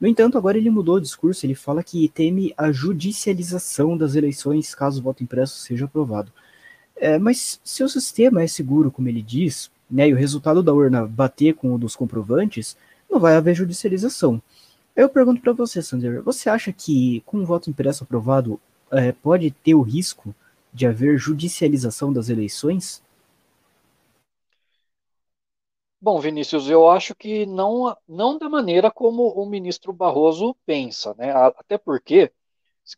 No 0.00 0.08
entanto, 0.08 0.38
agora 0.38 0.56
ele 0.56 0.70
mudou 0.70 0.96
o 0.96 1.00
discurso, 1.00 1.44
ele 1.44 1.54
fala 1.54 1.82
que 1.82 2.08
teme 2.08 2.54
a 2.56 2.72
judicialização 2.72 3.96
das 3.96 4.14
eleições 4.14 4.74
caso 4.74 5.00
o 5.00 5.02
voto 5.02 5.22
impresso 5.22 5.58
seja 5.58 5.84
aprovado. 5.84 6.32
É, 6.96 7.18
mas 7.18 7.60
se 7.62 7.82
o 7.82 7.88
sistema 7.88 8.42
é 8.42 8.46
seguro, 8.46 8.90
como 8.90 9.08
ele 9.08 9.22
diz, 9.22 9.70
né, 9.90 10.08
e 10.08 10.12
o 10.12 10.16
resultado 10.16 10.62
da 10.62 10.72
urna 10.72 11.06
bater 11.06 11.54
com 11.54 11.74
o 11.74 11.78
dos 11.78 11.96
comprovantes, 11.96 12.76
não 13.10 13.18
vai 13.18 13.36
haver 13.36 13.54
judicialização. 13.54 14.40
Eu 14.96 15.08
pergunto 15.08 15.40
para 15.40 15.52
você, 15.52 15.82
Sander, 15.82 16.22
você 16.22 16.48
acha 16.48 16.72
que 16.72 17.22
com 17.26 17.38
o 17.38 17.46
voto 17.46 17.70
impresso 17.70 18.04
aprovado 18.04 18.60
é, 18.90 19.12
pode 19.12 19.50
ter 19.50 19.74
o 19.74 19.82
risco 19.82 20.34
de 20.72 20.86
haver 20.86 21.18
judicialização 21.18 22.12
das 22.12 22.28
eleições? 22.28 23.02
Bom, 26.00 26.18
Vinícius, 26.18 26.68
eu 26.70 26.88
acho 26.88 27.14
que 27.14 27.44
não, 27.44 27.94
não 28.08 28.38
da 28.38 28.48
maneira 28.48 28.90
como 28.90 29.28
o 29.28 29.44
ministro 29.46 29.92
Barroso 29.92 30.56
pensa, 30.64 31.14
né? 31.18 31.30
Até 31.30 31.76
porque 31.76 32.32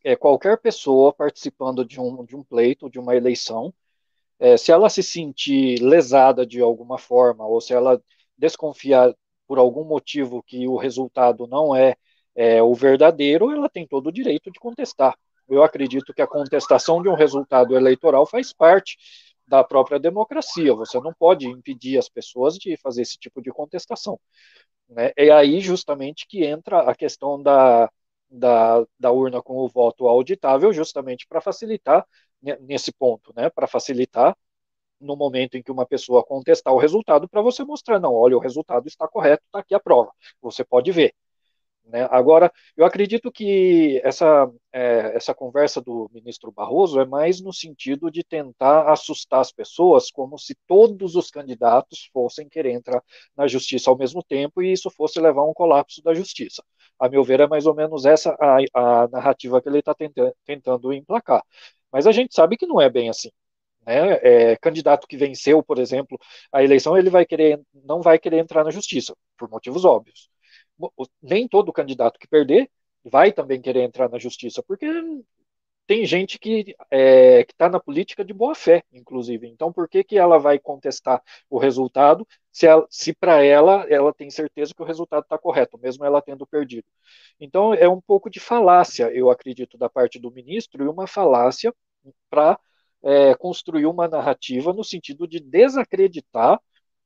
é, 0.04 0.14
qualquer 0.16 0.58
pessoa 0.60 1.12
participando 1.12 1.84
de 1.84 2.00
um, 2.00 2.24
de 2.24 2.36
um 2.36 2.44
pleito, 2.44 2.88
de 2.88 3.00
uma 3.00 3.16
eleição, 3.16 3.74
é, 4.38 4.56
se 4.56 4.72
ela 4.72 4.88
se 4.88 5.02
sentir 5.02 5.80
lesada 5.82 6.46
de 6.46 6.60
alguma 6.60 6.98
forma, 6.98 7.44
ou 7.46 7.60
se 7.60 7.74
ela 7.74 8.00
desconfiar 8.38 9.14
por 9.48 9.58
algum 9.58 9.84
motivo 9.84 10.42
que 10.42 10.68
o 10.68 10.76
resultado 10.76 11.46
não 11.48 11.74
é, 11.74 11.96
é 12.36 12.62
o 12.62 12.74
verdadeiro, 12.74 13.50
ela 13.50 13.68
tem 13.68 13.86
todo 13.86 14.08
o 14.08 14.12
direito 14.12 14.50
de 14.50 14.60
contestar. 14.60 15.16
Eu 15.48 15.62
acredito 15.64 16.14
que 16.14 16.22
a 16.22 16.26
contestação 16.26 17.02
de 17.02 17.08
um 17.08 17.14
resultado 17.14 17.76
eleitoral 17.76 18.26
faz 18.26 18.52
parte 18.52 18.96
da 19.46 19.64
própria 19.64 19.98
democracia. 19.98 20.74
Você 20.74 21.00
não 21.00 21.12
pode 21.14 21.46
impedir 21.48 21.98
as 21.98 22.09
pessoas 22.09 22.55
de 22.57 22.76
fazer 22.78 23.02
esse 23.02 23.18
tipo 23.18 23.42
de 23.42 23.50
contestação. 23.50 24.18
Né? 24.88 25.12
É 25.16 25.31
aí 25.31 25.61
justamente 25.61 26.26
que 26.28 26.44
entra 26.44 26.81
a 26.90 26.94
questão 26.94 27.42
da, 27.42 27.90
da, 28.31 28.85
da 28.98 29.11
urna 29.11 29.42
com 29.42 29.57
o 29.59 29.68
voto 29.68 30.09
auditável, 30.09 30.72
justamente 30.72 31.26
para 31.28 31.40
facilitar 31.40 32.07
nesse 32.61 32.92
ponto, 32.92 33.33
né, 33.37 33.48
para 33.50 33.68
facilitar 33.68 34.37
no 35.00 35.16
momento 35.16 35.57
em 35.57 35.62
que 35.62 35.72
uma 35.72 35.87
pessoa 35.87 36.24
contestar 36.24 36.72
o 36.72 36.78
resultado, 36.78 37.28
para 37.28 37.42
você 37.42 37.64
mostrar, 37.64 38.00
não, 38.00 38.14
olha, 38.14 38.37
o 38.37 38.40
resultado 38.40 38.87
está 38.88 39.09
correto, 39.09 39.42
está 39.46 39.59
aqui 39.61 39.74
a 39.74 39.81
prova, 39.81 40.12
você 40.40 40.64
pode 40.64 40.90
ver. 40.92 41.14
Né? 41.84 42.06
Agora, 42.10 42.50
eu 42.76 42.84
acredito 42.84 43.30
que 43.30 44.00
essa, 44.04 44.50
é, 44.72 45.16
essa 45.16 45.34
conversa 45.34 45.80
do 45.80 46.08
ministro 46.12 46.52
Barroso 46.52 47.00
é 47.00 47.04
mais 47.04 47.40
no 47.40 47.52
sentido 47.52 48.10
de 48.10 48.22
tentar 48.24 48.90
assustar 48.90 49.40
as 49.40 49.52
pessoas, 49.52 50.10
como 50.10 50.38
se 50.38 50.54
todos 50.66 51.16
os 51.16 51.30
candidatos 51.30 52.08
fossem 52.12 52.48
querer 52.48 52.72
entrar 52.72 53.02
na 53.36 53.46
justiça 53.46 53.90
ao 53.90 53.98
mesmo 53.98 54.22
tempo 54.22 54.62
e 54.62 54.72
isso 54.72 54.90
fosse 54.90 55.20
levar 55.20 55.42
a 55.42 55.50
um 55.50 55.54
colapso 55.54 56.02
da 56.02 56.14
justiça. 56.14 56.62
A 56.98 57.08
meu 57.08 57.24
ver, 57.24 57.40
é 57.40 57.46
mais 57.46 57.66
ou 57.66 57.74
menos 57.74 58.04
essa 58.06 58.36
a, 58.40 59.02
a 59.04 59.08
narrativa 59.08 59.60
que 59.60 59.68
ele 59.68 59.80
está 59.80 59.94
tenta, 59.94 60.34
tentando 60.44 60.92
emplacar. 60.92 61.42
Mas 61.90 62.06
a 62.06 62.12
gente 62.12 62.34
sabe 62.34 62.56
que 62.56 62.66
não 62.66 62.80
é 62.80 62.88
bem 62.88 63.08
assim. 63.10 63.30
Né? 63.86 64.52
É, 64.52 64.56
candidato 64.56 65.06
que 65.06 65.16
venceu, 65.16 65.62
por 65.62 65.78
exemplo, 65.78 66.18
a 66.52 66.62
eleição, 66.62 66.96
ele 66.96 67.10
vai 67.10 67.26
querer, 67.26 67.60
não 67.84 68.00
vai 68.00 68.18
querer 68.18 68.38
entrar 68.38 68.64
na 68.64 68.70
justiça, 68.70 69.14
por 69.36 69.50
motivos 69.50 69.84
óbvios. 69.84 70.31
Nem 71.22 71.46
todo 71.48 71.72
candidato 71.72 72.18
que 72.18 72.26
perder 72.28 72.70
vai 73.04 73.32
também 73.32 73.60
querer 73.60 73.82
entrar 73.82 74.08
na 74.08 74.18
justiça, 74.18 74.62
porque 74.62 74.86
tem 75.86 76.06
gente 76.06 76.38
que 76.38 76.74
é, 76.90 77.40
está 77.40 77.68
na 77.68 77.80
política 77.80 78.24
de 78.24 78.32
boa 78.32 78.54
fé, 78.54 78.82
inclusive. 78.92 79.48
Então, 79.48 79.72
por 79.72 79.88
que, 79.88 80.04
que 80.04 80.16
ela 80.16 80.38
vai 80.38 80.58
contestar 80.58 81.22
o 81.50 81.58
resultado 81.58 82.26
se, 82.50 82.66
se 82.88 83.12
para 83.14 83.42
ela 83.44 83.84
ela 83.88 84.12
tem 84.14 84.30
certeza 84.30 84.72
que 84.74 84.82
o 84.82 84.86
resultado 84.86 85.24
está 85.24 85.36
correto, 85.36 85.78
mesmo 85.78 86.04
ela 86.04 86.22
tendo 86.22 86.46
perdido? 86.46 86.86
Então, 87.40 87.74
é 87.74 87.88
um 87.88 88.00
pouco 88.00 88.30
de 88.30 88.40
falácia, 88.40 89.10
eu 89.12 89.30
acredito, 89.30 89.76
da 89.76 89.88
parte 89.88 90.18
do 90.18 90.30
ministro, 90.30 90.84
e 90.84 90.88
uma 90.88 91.06
falácia 91.06 91.74
para 92.30 92.58
é, 93.02 93.34
construir 93.34 93.86
uma 93.86 94.08
narrativa 94.08 94.72
no 94.72 94.84
sentido 94.84 95.26
de 95.26 95.40
desacreditar 95.40 96.60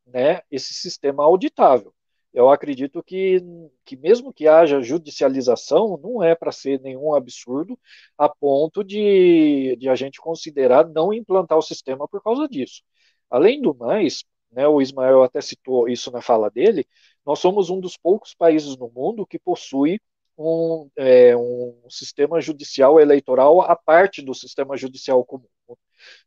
né, 0.06 0.42
esse 0.50 0.74
sistema 0.74 1.24
auditável 1.24 1.94
eu 2.36 2.50
acredito 2.50 3.02
que, 3.02 3.42
que 3.82 3.96
mesmo 3.96 4.30
que 4.30 4.46
haja 4.46 4.82
judicialização, 4.82 5.98
não 6.02 6.22
é 6.22 6.34
para 6.34 6.52
ser 6.52 6.78
nenhum 6.82 7.14
absurdo 7.14 7.78
a 8.18 8.28
ponto 8.28 8.84
de, 8.84 9.74
de 9.76 9.88
a 9.88 9.94
gente 9.94 10.20
considerar 10.20 10.86
não 10.86 11.14
implantar 11.14 11.56
o 11.56 11.62
sistema 11.62 12.06
por 12.06 12.22
causa 12.22 12.46
disso. 12.46 12.82
Além 13.30 13.62
do 13.62 13.74
mais, 13.74 14.22
né, 14.52 14.68
o 14.68 14.82
Ismael 14.82 15.22
até 15.22 15.40
citou 15.40 15.88
isso 15.88 16.10
na 16.10 16.20
fala 16.20 16.50
dele, 16.50 16.86
nós 17.24 17.38
somos 17.38 17.70
um 17.70 17.80
dos 17.80 17.96
poucos 17.96 18.34
países 18.34 18.76
no 18.76 18.90
mundo 18.90 19.26
que 19.26 19.38
possui 19.38 19.98
um, 20.36 20.90
é, 20.94 21.34
um 21.34 21.88
sistema 21.88 22.38
judicial 22.38 23.00
eleitoral 23.00 23.62
à 23.62 23.74
parte 23.74 24.20
do 24.20 24.34
sistema 24.34 24.76
judicial 24.76 25.24
comum. 25.24 25.48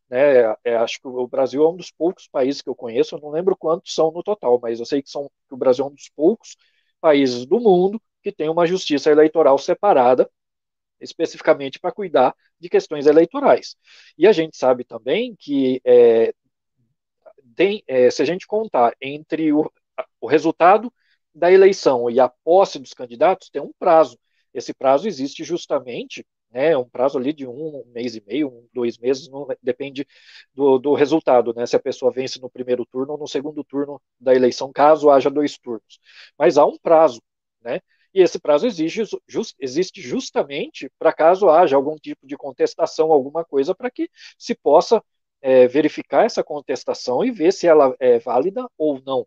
Né? 0.08 0.54
É, 0.64 0.76
acho 0.76 1.00
que 1.00 1.08
o 1.08 1.26
Brasil 1.26 1.64
é 1.64 1.68
um 1.68 1.76
dos 1.76 1.90
poucos 1.90 2.28
países 2.28 2.62
que 2.62 2.68
eu 2.68 2.74
conheço, 2.74 3.14
eu 3.14 3.20
não 3.20 3.30
lembro 3.30 3.56
quantos 3.56 3.94
são 3.94 4.10
no 4.10 4.22
total, 4.22 4.58
mas 4.62 4.80
eu 4.80 4.86
sei 4.86 5.02
que, 5.02 5.10
são, 5.10 5.30
que 5.48 5.54
o 5.54 5.56
Brasil 5.56 5.84
é 5.84 5.88
um 5.88 5.94
dos 5.94 6.08
poucos 6.10 6.56
países 7.00 7.46
do 7.46 7.60
mundo 7.60 8.00
que 8.22 8.32
tem 8.32 8.48
uma 8.48 8.66
justiça 8.66 9.10
eleitoral 9.10 9.58
separada, 9.58 10.30
especificamente 11.00 11.80
para 11.80 11.92
cuidar 11.92 12.34
de 12.58 12.68
questões 12.68 13.06
eleitorais. 13.06 13.76
E 14.18 14.26
a 14.26 14.32
gente 14.32 14.56
sabe 14.56 14.84
também 14.84 15.34
que 15.38 15.80
é, 15.84 16.34
tem, 17.56 17.82
é, 17.86 18.10
se 18.10 18.22
a 18.22 18.24
gente 18.24 18.46
contar 18.46 18.94
entre 19.00 19.52
o, 19.52 19.70
o 20.20 20.26
resultado 20.26 20.92
da 21.34 21.50
eleição 21.50 22.10
e 22.10 22.18
a 22.20 22.28
posse 22.28 22.78
dos 22.78 22.92
candidatos, 22.92 23.50
tem 23.50 23.62
um 23.62 23.72
prazo. 23.78 24.18
Esse 24.52 24.74
prazo 24.74 25.06
existe 25.06 25.44
justamente 25.44 26.26
né, 26.50 26.76
um 26.76 26.88
prazo 26.88 27.18
ali 27.18 27.32
de 27.32 27.46
um 27.46 27.84
mês 27.94 28.16
e 28.16 28.22
meio, 28.26 28.68
dois 28.72 28.98
meses, 28.98 29.28
não, 29.28 29.46
depende 29.62 30.06
do, 30.54 30.78
do, 30.78 30.94
resultado, 30.94 31.54
né, 31.54 31.66
se 31.66 31.76
a 31.76 31.80
pessoa 31.80 32.12
vence 32.12 32.40
no 32.40 32.50
primeiro 32.50 32.84
turno 32.86 33.12
ou 33.12 33.18
no 33.18 33.26
segundo 33.28 33.62
turno 33.64 34.00
da 34.18 34.34
eleição, 34.34 34.72
caso 34.72 35.10
haja 35.10 35.30
dois 35.30 35.56
turnos. 35.58 36.00
Mas 36.38 36.58
há 36.58 36.66
um 36.66 36.76
prazo, 36.78 37.22
né, 37.62 37.80
e 38.12 38.20
esse 38.22 38.38
prazo 38.40 38.66
exige, 38.66 39.04
just, 39.28 39.54
existe 39.60 40.00
justamente 40.00 40.90
para 40.98 41.12
caso 41.12 41.48
haja 41.48 41.76
algum 41.76 41.96
tipo 41.96 42.26
de 42.26 42.36
contestação, 42.36 43.12
alguma 43.12 43.44
coisa, 43.44 43.74
para 43.74 43.90
que 43.90 44.10
se 44.36 44.54
possa 44.54 45.02
é, 45.40 45.66
verificar 45.68 46.24
essa 46.24 46.42
contestação 46.42 47.24
e 47.24 47.30
ver 47.30 47.52
se 47.52 47.66
ela 47.66 47.94
é 48.00 48.18
válida 48.18 48.68
ou 48.76 49.00
não. 49.04 49.26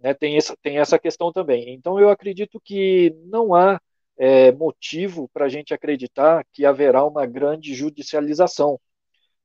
Né, 0.00 0.14
tem, 0.14 0.36
essa, 0.36 0.56
tem 0.62 0.78
essa 0.78 0.98
questão 0.98 1.32
também. 1.32 1.74
Então, 1.74 2.00
eu 2.00 2.08
acredito 2.10 2.60
que 2.60 3.14
não 3.26 3.54
há 3.54 3.80
é, 4.20 4.52
motivo 4.52 5.30
para 5.32 5.46
a 5.46 5.48
gente 5.48 5.72
acreditar 5.72 6.44
que 6.52 6.66
haverá 6.66 7.02
uma 7.06 7.24
grande 7.24 7.72
judicialização. 7.74 8.78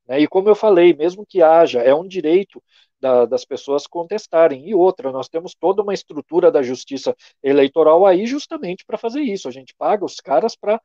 Né? 0.05 0.19
E 0.19 0.27
como 0.27 0.49
eu 0.49 0.55
falei, 0.55 0.93
mesmo 0.93 1.25
que 1.25 1.41
haja, 1.41 1.81
é 1.81 1.95
um 1.95 2.05
direito 2.05 2.61
da, 2.99 3.25
das 3.25 3.45
pessoas 3.45 3.87
contestarem. 3.87 4.67
E 4.67 4.75
outra, 4.75 5.13
nós 5.13 5.29
temos 5.29 5.55
toda 5.55 5.81
uma 5.81 5.93
estrutura 5.93 6.51
da 6.51 6.61
justiça 6.61 7.15
eleitoral 7.41 8.05
aí 8.05 8.25
justamente 8.25 8.83
para 8.85 8.97
fazer 8.97 9.21
isso. 9.21 9.47
A 9.47 9.51
gente 9.51 9.73
paga 9.77 10.03
os 10.03 10.15
caras 10.17 10.57
para 10.57 10.81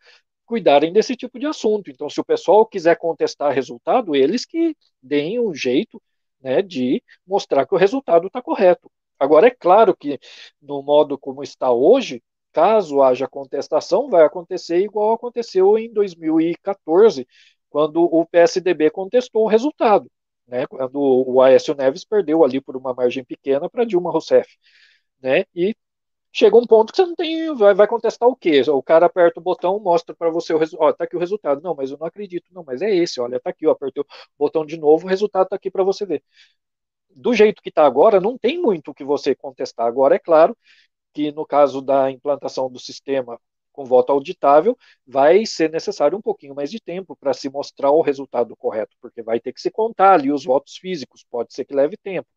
cuidarem 0.47 0.93
desse 0.93 1.17
tipo 1.17 1.37
de 1.37 1.47
assunto. 1.47 1.91
Então, 1.91 2.09
se 2.09 2.21
o 2.21 2.25
pessoal 2.25 2.65
quiser 2.65 2.97
contestar 2.97 3.53
resultado, 3.53 4.15
eles 4.15 4.45
que 4.45 4.77
deem 5.03 5.41
um 5.41 5.53
jeito 5.53 6.01
né, 6.41 6.63
de 6.63 7.03
mostrar 7.27 7.67
que 7.67 7.75
o 7.75 7.79
resultado 7.79 8.29
está 8.29 8.41
correto. 8.41 8.89
Agora, 9.19 9.49
é 9.49 9.51
claro 9.51 9.97
que, 9.97 10.19
no 10.63 10.81
modo 10.81 11.19
como 11.19 11.43
está 11.43 11.73
hoje, 11.73 12.23
caso 12.53 13.03
haja 13.03 13.29
contestação, 13.29 14.09
vai 14.09 14.25
acontecer 14.25 14.79
igual 14.79 15.13
aconteceu 15.13 15.79
em 15.79 15.93
2014, 15.93 17.27
quando 17.69 18.03
o 18.03 18.27
PSDB 18.27 18.91
contestou 18.91 19.45
o 19.45 19.49
resultado, 19.49 20.11
né, 20.47 20.67
quando 20.67 21.01
o 21.01 21.41
Aécio 21.43 21.75
Neves 21.75 22.05
perdeu 22.05 22.45
ali 22.45 22.61
por 22.61 22.77
uma 22.77 22.95
margem 22.95 23.25
pequena 23.25 23.69
para 23.71 23.85
Dilma 23.85 24.11
Rousseff. 24.11 24.49
Né, 25.23 25.45
e 25.55 25.77
chega 26.33 26.57
um 26.57 26.67
ponto 26.67 26.93
que 26.93 26.97
você 26.97 27.07
não 27.07 27.15
tem, 27.15 27.55
vai, 27.57 27.75
vai 27.75 27.87
contestar 27.87 28.29
o 28.29 28.37
quê? 28.37 28.63
O 28.71 28.83
cara 28.83 29.07
aperta 29.07 29.41
o 29.41 29.43
botão, 29.43 29.79
mostra 29.81 30.15
para 30.15 30.31
você 30.31 30.53
o 30.55 30.59
resultado, 30.59 30.97
tá 30.97 31.05
aqui 31.05 31.17
o 31.17 31.19
resultado. 31.19 31.61
Não, 31.63 31.75
mas 31.75 31.91
eu 31.91 31.99
não 31.99 32.07
acredito, 32.07 32.47
não, 32.53 32.65
mas 32.65 32.83
é 32.83 32.95
esse, 32.95 33.21
olha, 33.21 33.41
tá 33.41 33.51
aqui, 33.51 33.67
eu 33.67 33.71
apertei 33.71 34.03
o 34.03 34.07
botão 34.39 34.65
de 34.65 34.79
novo, 34.79 35.07
o 35.07 35.09
resultado 35.09 35.49
tá 35.49 35.57
aqui 35.57 35.71
para 35.71 35.85
você 35.85 36.07
ver. 36.07 36.23
Do 37.11 37.35
jeito 37.35 37.63
que 37.63 37.69
está 37.71 37.85
agora, 37.87 38.21
não 38.21 38.39
tem 38.39 38.61
muito 38.61 38.91
o 38.91 38.95
que 38.95 39.05
você 39.05 39.35
contestar. 39.35 39.87
Agora, 39.87 40.15
é 40.15 40.19
claro 40.19 40.57
que 41.13 41.33
no 41.33 41.47
caso 41.47 41.81
da 41.81 42.11
implantação 42.11 42.71
do 42.71 42.79
sistema 42.79 43.41
com 43.73 43.85
voto 43.85 44.13
auditável, 44.13 44.77
vai 45.07 45.47
ser 45.47 45.71
necessário 45.71 46.19
um 46.19 46.21
pouquinho 46.21 46.55
mais 46.55 46.71
de 46.71 46.81
tempo 46.81 47.17
para 47.17 47.33
se 47.33 47.49
mostrar 47.49 47.91
o 47.91 48.03
resultado 48.03 48.57
correto, 48.57 48.97
porque 49.01 49.23
vai 49.23 49.41
ter 49.41 49.53
que 49.53 49.61
se 49.61 49.71
contar 49.71 50.15
ali 50.15 50.33
os 50.33 50.45
votos 50.45 50.77
físicos, 50.77 51.25
pode 51.31 51.55
ser 51.55 51.65
que 51.65 51.75
leve 51.75 51.97
tempo. 51.97 52.29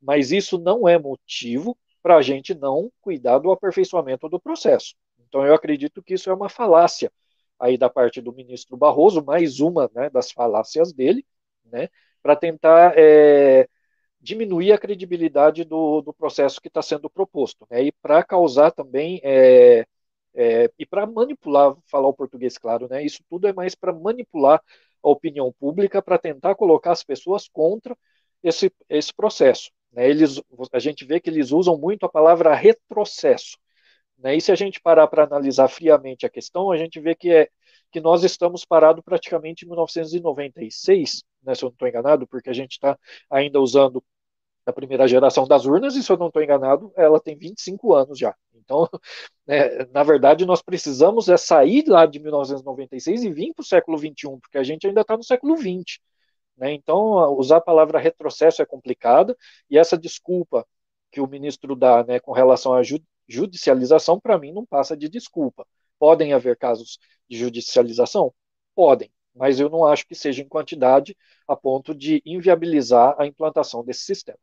Mas 0.00 0.30
isso 0.30 0.58
não 0.58 0.86
é 0.86 0.98
motivo 0.98 1.76
para 2.02 2.16
a 2.16 2.22
gente 2.22 2.54
não 2.54 2.92
cuidar 3.00 3.38
do 3.38 3.50
aperfeiçoamento 3.50 4.28
do 4.28 4.38
processo. 4.38 4.94
Então, 5.26 5.44
eu 5.46 5.54
acredito 5.54 6.02
que 6.02 6.14
isso 6.14 6.30
é 6.30 6.34
uma 6.34 6.48
falácia 6.48 7.10
aí 7.58 7.78
da 7.78 7.88
parte 7.88 8.20
do 8.20 8.32
ministro 8.32 8.76
Barroso, 8.76 9.24
mais 9.24 9.60
uma 9.60 9.90
né, 9.94 10.10
das 10.10 10.30
falácias 10.30 10.92
dele, 10.92 11.24
né, 11.64 11.88
para 12.22 12.36
tentar 12.36 12.92
é, 12.96 13.68
diminuir 14.24 14.72
a 14.72 14.78
credibilidade 14.78 15.64
do, 15.64 16.00
do 16.00 16.12
processo 16.12 16.60
que 16.60 16.68
está 16.68 16.80
sendo 16.80 17.10
proposto, 17.10 17.66
né, 17.70 17.82
e 17.84 17.92
para 17.92 18.24
causar 18.24 18.70
também, 18.72 19.20
é, 19.22 19.86
é, 20.34 20.70
e 20.78 20.86
para 20.86 21.06
manipular, 21.06 21.76
falar 21.90 22.08
o 22.08 22.14
português 22.14 22.56
claro, 22.56 22.88
né, 22.88 23.04
isso 23.04 23.22
tudo 23.28 23.46
é 23.46 23.52
mais 23.52 23.74
para 23.74 23.92
manipular 23.92 24.62
a 25.02 25.08
opinião 25.10 25.52
pública, 25.52 26.00
para 26.00 26.18
tentar 26.18 26.54
colocar 26.54 26.92
as 26.92 27.04
pessoas 27.04 27.48
contra 27.48 27.96
esse, 28.42 28.72
esse 28.88 29.12
processo. 29.12 29.70
Né, 29.92 30.08
eles, 30.08 30.40
a 30.72 30.78
gente 30.78 31.04
vê 31.04 31.20
que 31.20 31.28
eles 31.28 31.52
usam 31.52 31.76
muito 31.76 32.06
a 32.06 32.08
palavra 32.08 32.54
retrocesso. 32.54 33.58
Né, 34.18 34.36
e 34.36 34.40
se 34.40 34.50
a 34.50 34.54
gente 34.54 34.80
parar 34.80 35.06
para 35.06 35.24
analisar 35.24 35.68
friamente 35.68 36.24
a 36.24 36.30
questão, 36.30 36.72
a 36.72 36.78
gente 36.78 36.98
vê 36.98 37.14
que, 37.14 37.30
é, 37.30 37.48
que 37.92 38.00
nós 38.00 38.24
estamos 38.24 38.64
parados 38.64 39.04
praticamente 39.04 39.66
em 39.66 39.68
1996, 39.68 41.22
né, 41.42 41.54
se 41.54 41.62
eu 41.62 41.66
não 41.68 41.74
estou 41.74 41.88
enganado, 41.88 42.26
porque 42.26 42.48
a 42.48 42.54
gente 42.54 42.72
está 42.72 42.98
ainda 43.30 43.60
usando 43.60 44.02
a 44.66 44.72
primeira 44.72 45.06
geração 45.06 45.46
das 45.46 45.66
urnas, 45.66 45.96
e 45.96 46.02
se 46.02 46.10
eu 46.10 46.16
não 46.16 46.28
estou 46.28 46.42
enganado, 46.42 46.92
ela 46.96 47.20
tem 47.20 47.36
25 47.36 47.94
anos 47.94 48.18
já. 48.18 48.34
Então, 48.54 48.88
é, 49.46 49.86
na 49.86 50.02
verdade, 50.02 50.46
nós 50.46 50.62
precisamos 50.62 51.28
é 51.28 51.36
sair 51.36 51.84
lá 51.86 52.06
de 52.06 52.18
1996 52.18 53.24
e 53.24 53.30
vir 53.30 53.52
para 53.54 53.62
o 53.62 53.66
século 53.66 53.98
21, 53.98 54.40
porque 54.40 54.58
a 54.58 54.62
gente 54.62 54.86
ainda 54.86 55.02
está 55.02 55.16
no 55.16 55.22
século 55.24 55.56
20. 55.56 56.00
Né? 56.56 56.72
Então, 56.72 57.34
usar 57.36 57.58
a 57.58 57.60
palavra 57.60 57.98
retrocesso 57.98 58.62
é 58.62 58.66
complicada, 58.66 59.36
e 59.68 59.78
essa 59.78 59.98
desculpa 59.98 60.66
que 61.10 61.20
o 61.20 61.28
ministro 61.28 61.76
dá 61.76 62.04
né, 62.04 62.18
com 62.20 62.32
relação 62.32 62.74
à 62.74 62.82
judicialização, 63.28 64.18
para 64.20 64.38
mim, 64.38 64.52
não 64.52 64.66
passa 64.66 64.96
de 64.96 65.08
desculpa. 65.08 65.66
Podem 65.98 66.32
haver 66.32 66.56
casos 66.56 66.98
de 67.28 67.36
judicialização? 67.38 68.34
Podem, 68.74 69.12
mas 69.34 69.60
eu 69.60 69.68
não 69.70 69.84
acho 69.86 70.06
que 70.06 70.14
seja 70.14 70.42
em 70.42 70.48
quantidade 70.48 71.16
a 71.46 71.56
ponto 71.56 71.94
de 71.94 72.22
inviabilizar 72.26 73.14
a 73.18 73.26
implantação 73.26 73.84
desse 73.84 74.04
sistema. 74.04 74.38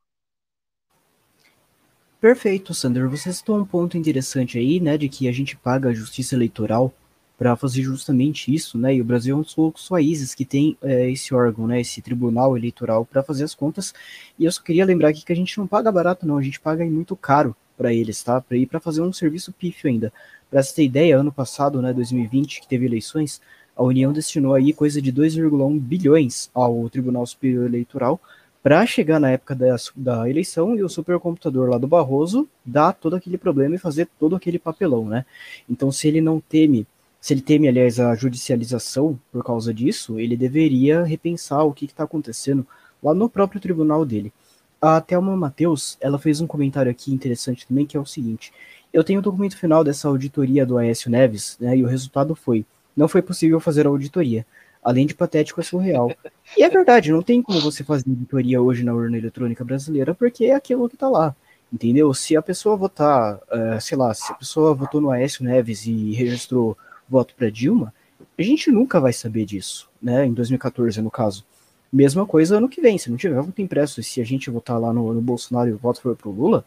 Perfeito, 2.22 2.72
Sander. 2.72 3.10
Você 3.10 3.34
citou 3.34 3.58
um 3.58 3.66
ponto 3.66 3.98
interessante 3.98 4.60
aí, 4.60 4.80
né, 4.80 4.96
de 4.96 5.10
que 5.10 5.28
a 5.28 5.32
gente 5.32 5.58
paga 5.58 5.90
a 5.90 5.94
justiça 5.94 6.36
eleitoral 6.36 6.94
para 7.36 7.56
fazer 7.56 7.82
justamente 7.82 8.54
isso, 8.54 8.78
né? 8.78 8.94
E 8.94 9.02
o 9.02 9.04
Brasil 9.04 9.36
é 9.36 9.40
um 9.40 9.42
dos 9.42 9.56
poucos 9.56 9.90
países 9.90 10.36
que 10.36 10.46
tem 10.46 10.78
é, 10.84 11.10
esse 11.10 11.34
órgão, 11.34 11.66
né? 11.66 11.82
Esse 11.82 12.00
tribunal 12.00 12.56
eleitoral 12.56 13.04
para 13.04 13.24
fazer 13.24 13.44
as 13.44 13.56
contas. 13.56 13.92
E 14.38 14.46
eu 14.46 14.52
só 14.52 14.62
queria 14.62 14.86
lembrar 14.86 15.10
aqui 15.10 15.26
que 15.26 15.34
a 15.34 15.36
gente 15.36 15.58
não 15.58 15.66
paga 15.66 15.92
barato, 15.92 16.28
não. 16.28 16.38
A 16.38 16.44
gente 16.44 16.60
paga 16.60 16.86
muito 16.86 17.16
caro 17.16 17.56
para 17.76 17.92
eles, 17.92 18.22
tá? 18.22 18.40
Para 18.40 18.56
ir 18.56 18.68
para 18.68 18.80
fazer 18.80 19.02
um 19.02 19.12
serviço 19.12 19.52
pífio 19.52 19.90
ainda. 19.90 20.14
Para 20.48 20.62
você 20.62 20.76
ter 20.76 20.84
ideia, 20.84 21.18
ano 21.18 21.32
passado, 21.32 21.82
né, 21.82 21.92
2020, 21.92 22.62
que 22.62 22.68
teve 22.68 22.86
eleições, 22.86 23.42
a 23.76 23.82
União 23.82 24.14
destinou 24.14 24.54
aí 24.54 24.74
coisa 24.74 25.02
de 25.02 25.12
2,1 25.12 25.80
bilhões 25.80 26.52
ao 26.54 26.88
Tribunal 26.88 27.26
Superior 27.26 27.66
Eleitoral 27.66 28.22
para 28.64 28.86
chegar 28.86 29.20
na 29.20 29.32
época 29.32 29.56
da, 29.56 29.76
da 29.96 30.30
eleição 30.30 30.76
e 30.76 30.84
o 30.84 30.90
supercomputador 30.90 31.70
lá 31.70 31.78
do 31.78 31.88
Barroso 31.88 32.48
dar 32.66 32.94
todo 32.94 33.16
aquele 33.16 33.38
problema 33.38 33.76
e 33.76 33.80
fazer 33.80 34.08
todo 34.20 34.36
aquele 34.36 34.60
papelão, 34.60 35.06
né? 35.06 35.26
Então, 35.70 35.92
se 35.92 36.08
ele 36.08 36.22
não 36.22 36.40
teme 36.40 36.86
se 37.22 37.36
ele 37.36 37.42
teme, 37.42 37.68
aliás, 37.68 38.00
a 38.00 38.16
judicialização 38.16 39.18
por 39.32 39.44
causa 39.44 39.72
disso, 39.72 40.20
ele 40.20 40.36
deveria 40.36 41.04
repensar 41.04 41.64
o 41.64 41.72
que 41.72 41.86
está 41.86 42.04
acontecendo 42.04 42.66
lá 43.02 43.14
no 43.14 43.30
próprio 43.30 43.62
tribunal 43.62 44.04
dele. 44.04 44.34
A 44.82 45.00
Thelma 45.00 45.38
Matheus, 45.38 46.00
ela 46.02 46.18
fez 46.18 46.42
um 46.42 46.48
comentário 46.48 46.90
aqui 46.90 47.14
interessante 47.14 47.68
também, 47.68 47.86
que 47.86 47.96
é 47.96 48.00
o 48.00 48.06
seguinte, 48.08 48.52
eu 48.92 49.04
tenho 49.04 49.20
o 49.20 49.22
documento 49.22 49.56
final 49.56 49.84
dessa 49.84 50.08
auditoria 50.08 50.66
do 50.66 50.80
Aécio 50.80 51.12
Neves, 51.12 51.58
né, 51.60 51.78
e 51.78 51.84
o 51.84 51.88
resultado 51.88 52.34
foi, 52.34 52.66
não 52.98 53.08
foi 53.08 53.22
possível 53.22 53.60
fazer 53.60 53.86
a 53.86 53.90
auditoria, 53.90 54.44
além 54.84 55.06
de 55.06 55.14
patético 55.14 55.60
é 55.60 55.64
surreal. 55.64 56.12
E 56.58 56.64
é 56.64 56.70
verdade, 56.70 57.12
não 57.12 57.22
tem 57.22 57.42
como 57.42 57.62
você 57.62 57.84
fazer 57.84 58.10
auditoria 58.10 58.62
hoje 58.62 58.84
na 58.84 58.94
urna 58.94 59.18
eletrônica 59.18 59.64
brasileira, 59.64 60.14
porque 60.16 60.46
é 60.46 60.56
aquilo 60.56 60.90
que 60.90 60.96
está 60.96 61.08
lá. 61.08 61.36
Entendeu? 61.72 62.14
Se 62.14 62.36
a 62.36 62.42
pessoa 62.42 62.76
votar, 62.76 63.36
uh, 63.36 63.80
sei 63.80 63.98
lá, 63.98 64.14
se 64.14 64.32
a 64.32 64.36
pessoa 64.36 64.74
votou 64.74 65.00
no 65.00 65.10
Aécio 65.10 65.44
Neves 65.44 65.86
e 65.86 66.12
registrou 66.14 66.78
voto 67.08 67.34
para 67.36 67.50
Dilma, 67.50 67.94
a 68.38 68.42
gente 68.42 68.72
nunca 68.72 69.00
vai 69.00 69.14
saber 69.14 69.46
disso, 69.46 69.90
né? 70.02 70.26
Em 70.26 70.34
2014, 70.34 71.02
no 71.02 71.12
caso. 71.12 71.46
Mesma 71.92 72.26
coisa 72.26 72.58
ano 72.58 72.70
que 72.70 72.82
vem, 72.82 72.98
se 72.98 73.10
não 73.10 73.18
tiver 73.18 73.42
voto 73.42 73.62
impresso, 73.62 74.02
se 74.02 74.20
a 74.20 74.24
gente 74.24 74.50
votar 74.50 74.80
lá 74.80 74.92
no, 74.92 75.14
no 75.14 75.22
Bolsonaro 75.22 75.70
e 75.70 75.74
o 75.74 75.78
voto 75.78 76.02
for 76.02 76.16
pro 76.16 76.32
Lula, 76.32 76.66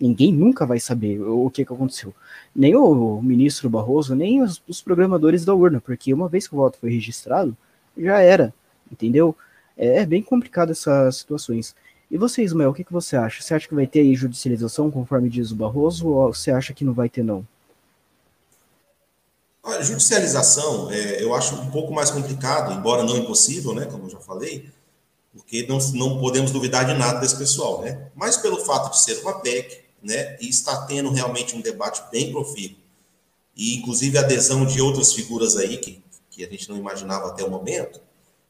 ninguém 0.00 0.32
nunca 0.32 0.64
vai 0.64 0.78
saber 0.78 1.20
o, 1.20 1.50
que, 1.50 1.64
que 1.64 1.72
aconteceu. 1.72 2.14
Nem 2.54 2.76
o 2.76 3.20
ministro 3.20 3.68
Barroso, 3.68 4.14
nem 4.14 4.42
os, 4.42 4.62
os, 4.68 4.80
programadores 4.80 5.44
da 5.44 5.54
urna, 5.54 5.80
porque 5.80 6.14
uma 6.14 6.28
vez 6.28 6.46
que 6.46 6.54
o 6.54 6.58
voto 6.58 6.78
foi 6.78 6.90
registrado, 6.90 7.56
já 7.96 8.20
era, 8.20 8.54
entendeu? 8.90 9.36
É, 9.76 9.98
é 9.98 10.06
bem 10.06 10.22
complicado 10.22 10.70
essas 10.70 11.16
situações. 11.16 11.74
E 12.10 12.16
você, 12.16 12.42
Ismael, 12.42 12.70
o 12.70 12.74
que, 12.74 12.84
que 12.84 12.92
você 12.92 13.16
acha? 13.16 13.42
Você 13.42 13.54
acha 13.54 13.68
que 13.68 13.74
vai 13.74 13.86
ter 13.86 14.00
aí 14.00 14.14
judicialização, 14.14 14.90
conforme 14.90 15.28
diz 15.28 15.50
o 15.50 15.56
Barroso, 15.56 16.08
ou 16.08 16.32
você 16.32 16.50
acha 16.50 16.72
que 16.72 16.84
não 16.84 16.94
vai 16.94 17.08
ter, 17.08 17.22
não? 17.22 17.46
A 19.62 19.82
judicialização, 19.82 20.90
é, 20.90 21.22
eu 21.22 21.34
acho 21.34 21.54
um 21.56 21.70
pouco 21.70 21.92
mais 21.92 22.10
complicado, 22.10 22.72
embora 22.72 23.02
não 23.02 23.16
impossível, 23.16 23.74
né, 23.74 23.84
como 23.84 24.04
eu 24.04 24.10
já 24.10 24.18
falei, 24.18 24.70
porque 25.34 25.66
não, 25.68 25.78
não 25.92 26.18
podemos 26.18 26.50
duvidar 26.50 26.86
de 26.86 26.94
nada 26.94 27.20
desse 27.20 27.36
pessoal, 27.36 27.82
né? 27.82 28.08
Mas 28.14 28.38
pelo 28.38 28.64
fato 28.64 28.90
de 28.90 29.00
ser 29.00 29.20
uma 29.20 29.40
PEC, 29.40 29.87
né, 30.02 30.36
e 30.40 30.48
está 30.48 30.86
tendo 30.86 31.10
realmente 31.10 31.56
um 31.56 31.60
debate 31.60 32.02
bem 32.10 32.30
profícuo, 32.30 32.78
e 33.56 33.76
inclusive 33.76 34.16
a 34.16 34.20
adesão 34.20 34.64
de 34.64 34.80
outras 34.80 35.12
figuras 35.12 35.56
aí 35.56 35.78
que, 35.78 36.02
que 36.30 36.44
a 36.44 36.48
gente 36.48 36.68
não 36.68 36.76
imaginava 36.76 37.28
até 37.28 37.42
o 37.44 37.50
momento, 37.50 38.00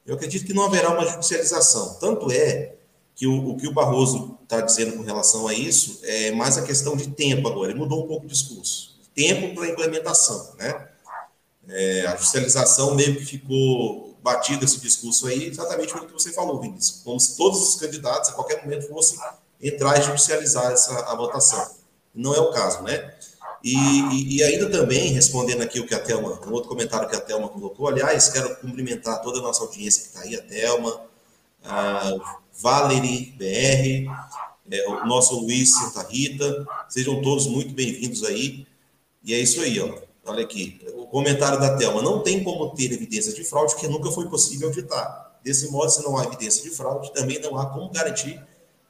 eu 0.07 0.15
acredito 0.15 0.47
que 0.47 0.55
não 0.55 0.65
haverá 0.65 0.91
uma 0.91 1.07
judicialização. 1.07 1.95
Tanto 2.01 2.31
é 2.31 2.75
que 3.15 3.27
o, 3.27 3.51
o 3.51 3.57
que 3.57 3.67
o 3.67 3.73
Barroso 3.73 4.39
está 4.43 4.61
dizendo 4.61 4.97
com 4.97 5.03
relação 5.03 5.47
a 5.47 5.53
isso 5.53 6.01
é 6.03 6.31
mais 6.31 6.57
a 6.57 6.63
questão 6.63 6.97
de 6.97 7.09
tempo 7.09 7.49
agora, 7.49 7.71
ele 7.71 7.79
mudou 7.79 8.05
um 8.05 8.07
pouco 8.07 8.25
o 8.25 8.29
discurso. 8.29 8.97
Tempo 9.15 9.55
para 9.55 9.69
implementação, 9.69 10.55
né? 10.59 10.89
É, 11.69 12.07
a 12.07 12.17
judicialização 12.17 12.95
meio 12.95 13.17
que 13.17 13.27
ficou 13.27 14.17
batido 14.23 14.65
esse 14.65 14.81
discurso 14.81 15.27
aí, 15.27 15.49
exatamente 15.49 15.93
pelo 15.93 16.07
que 16.07 16.13
você 16.13 16.33
falou, 16.33 16.61
Vinícius. 16.61 17.03
Como 17.03 17.19
se 17.21 17.37
todos 17.37 17.61
os 17.61 17.75
candidatos, 17.75 18.31
a 18.31 18.33
qualquer 18.33 18.63
momento, 18.63 18.89
fossem 18.89 19.19
entrar 19.61 19.99
e 19.99 20.03
judicializar 20.03 20.73
essa 20.73 20.99
a 21.11 21.15
votação. 21.15 21.77
Não 22.15 22.35
é 22.35 22.41
o 22.41 22.51
caso, 22.51 22.83
né? 22.83 23.15
E, 23.63 23.75
e, 23.75 24.37
e, 24.37 24.43
ainda 24.43 24.71
também, 24.71 25.13
respondendo 25.13 25.63
aqui 25.63 25.81
o 25.81 25.87
que 25.87 25.95
a 25.95 25.99
Thelma, 25.99 26.41
um 26.47 26.53
outro 26.53 26.69
comentário 26.69 27.09
que 27.09 27.17
a 27.17 27.21
Thelma 27.21 27.49
colocou, 27.49 27.89
aliás, 27.89 28.29
quero 28.29 28.55
cumprimentar 28.57 29.21
toda 29.21 29.41
a 29.41 29.43
nossa 29.43 29.63
audiência 29.63 30.03
que 30.03 30.09
está 30.09 30.21
aí, 30.21 30.37
a 30.37 30.43
Thelma, 30.43 31.01
a 31.65 32.15
Valerie 32.61 33.35
BR, 33.37 34.11
é, 34.71 34.89
o 34.89 35.07
nosso 35.07 35.41
Luiz 35.41 35.75
Santa 35.75 36.07
Rita, 36.09 36.67
sejam 36.89 37.21
todos 37.21 37.47
muito 37.47 37.75
bem-vindos 37.75 38.25
aí. 38.25 38.67
E 39.25 39.35
é 39.35 39.39
isso 39.39 39.61
aí, 39.61 39.81
ó. 39.81 39.93
Olha 40.25 40.45
aqui, 40.45 40.81
o 40.95 41.07
comentário 41.07 41.59
da 41.59 41.77
Thelma. 41.77 42.03
Não 42.03 42.23
tem 42.23 42.45
como 42.45 42.75
ter 42.75 42.93
evidências 42.93 43.35
de 43.35 43.43
fraude, 43.43 43.73
porque 43.73 43.89
nunca 43.89 44.11
foi 44.11 44.29
possível 44.29 44.69
auditar. 44.69 45.39
Desse 45.43 45.71
modo, 45.71 45.91
se 45.91 46.03
não 46.03 46.17
há 46.17 46.25
evidência 46.25 46.63
de 46.63 46.71
fraude, 46.71 47.13
também 47.13 47.41
não 47.41 47.59
há 47.59 47.67
como 47.67 47.91
garantir 47.91 48.41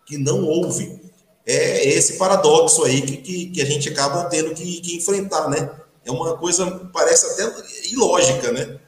que 0.09 0.17
não 0.17 0.43
houve. 0.43 0.99
É 1.47 1.87
esse 1.87 2.15
paradoxo 2.15 2.83
aí 2.85 3.03
que, 3.03 3.19
que, 3.19 3.47
que 3.51 3.63
a 3.63 3.65
gente 3.65 3.89
acaba 3.89 4.25
tendo 4.25 4.55
que, 4.55 4.81
que, 4.81 4.97
enfrentar, 4.97 5.49
né? 5.49 5.71
É 6.05 6.11
uma 6.11 6.37
coisa, 6.37 6.91
parece 6.93 7.27
até 7.27 7.55
ilógica, 7.91 8.51
né? 8.51 8.79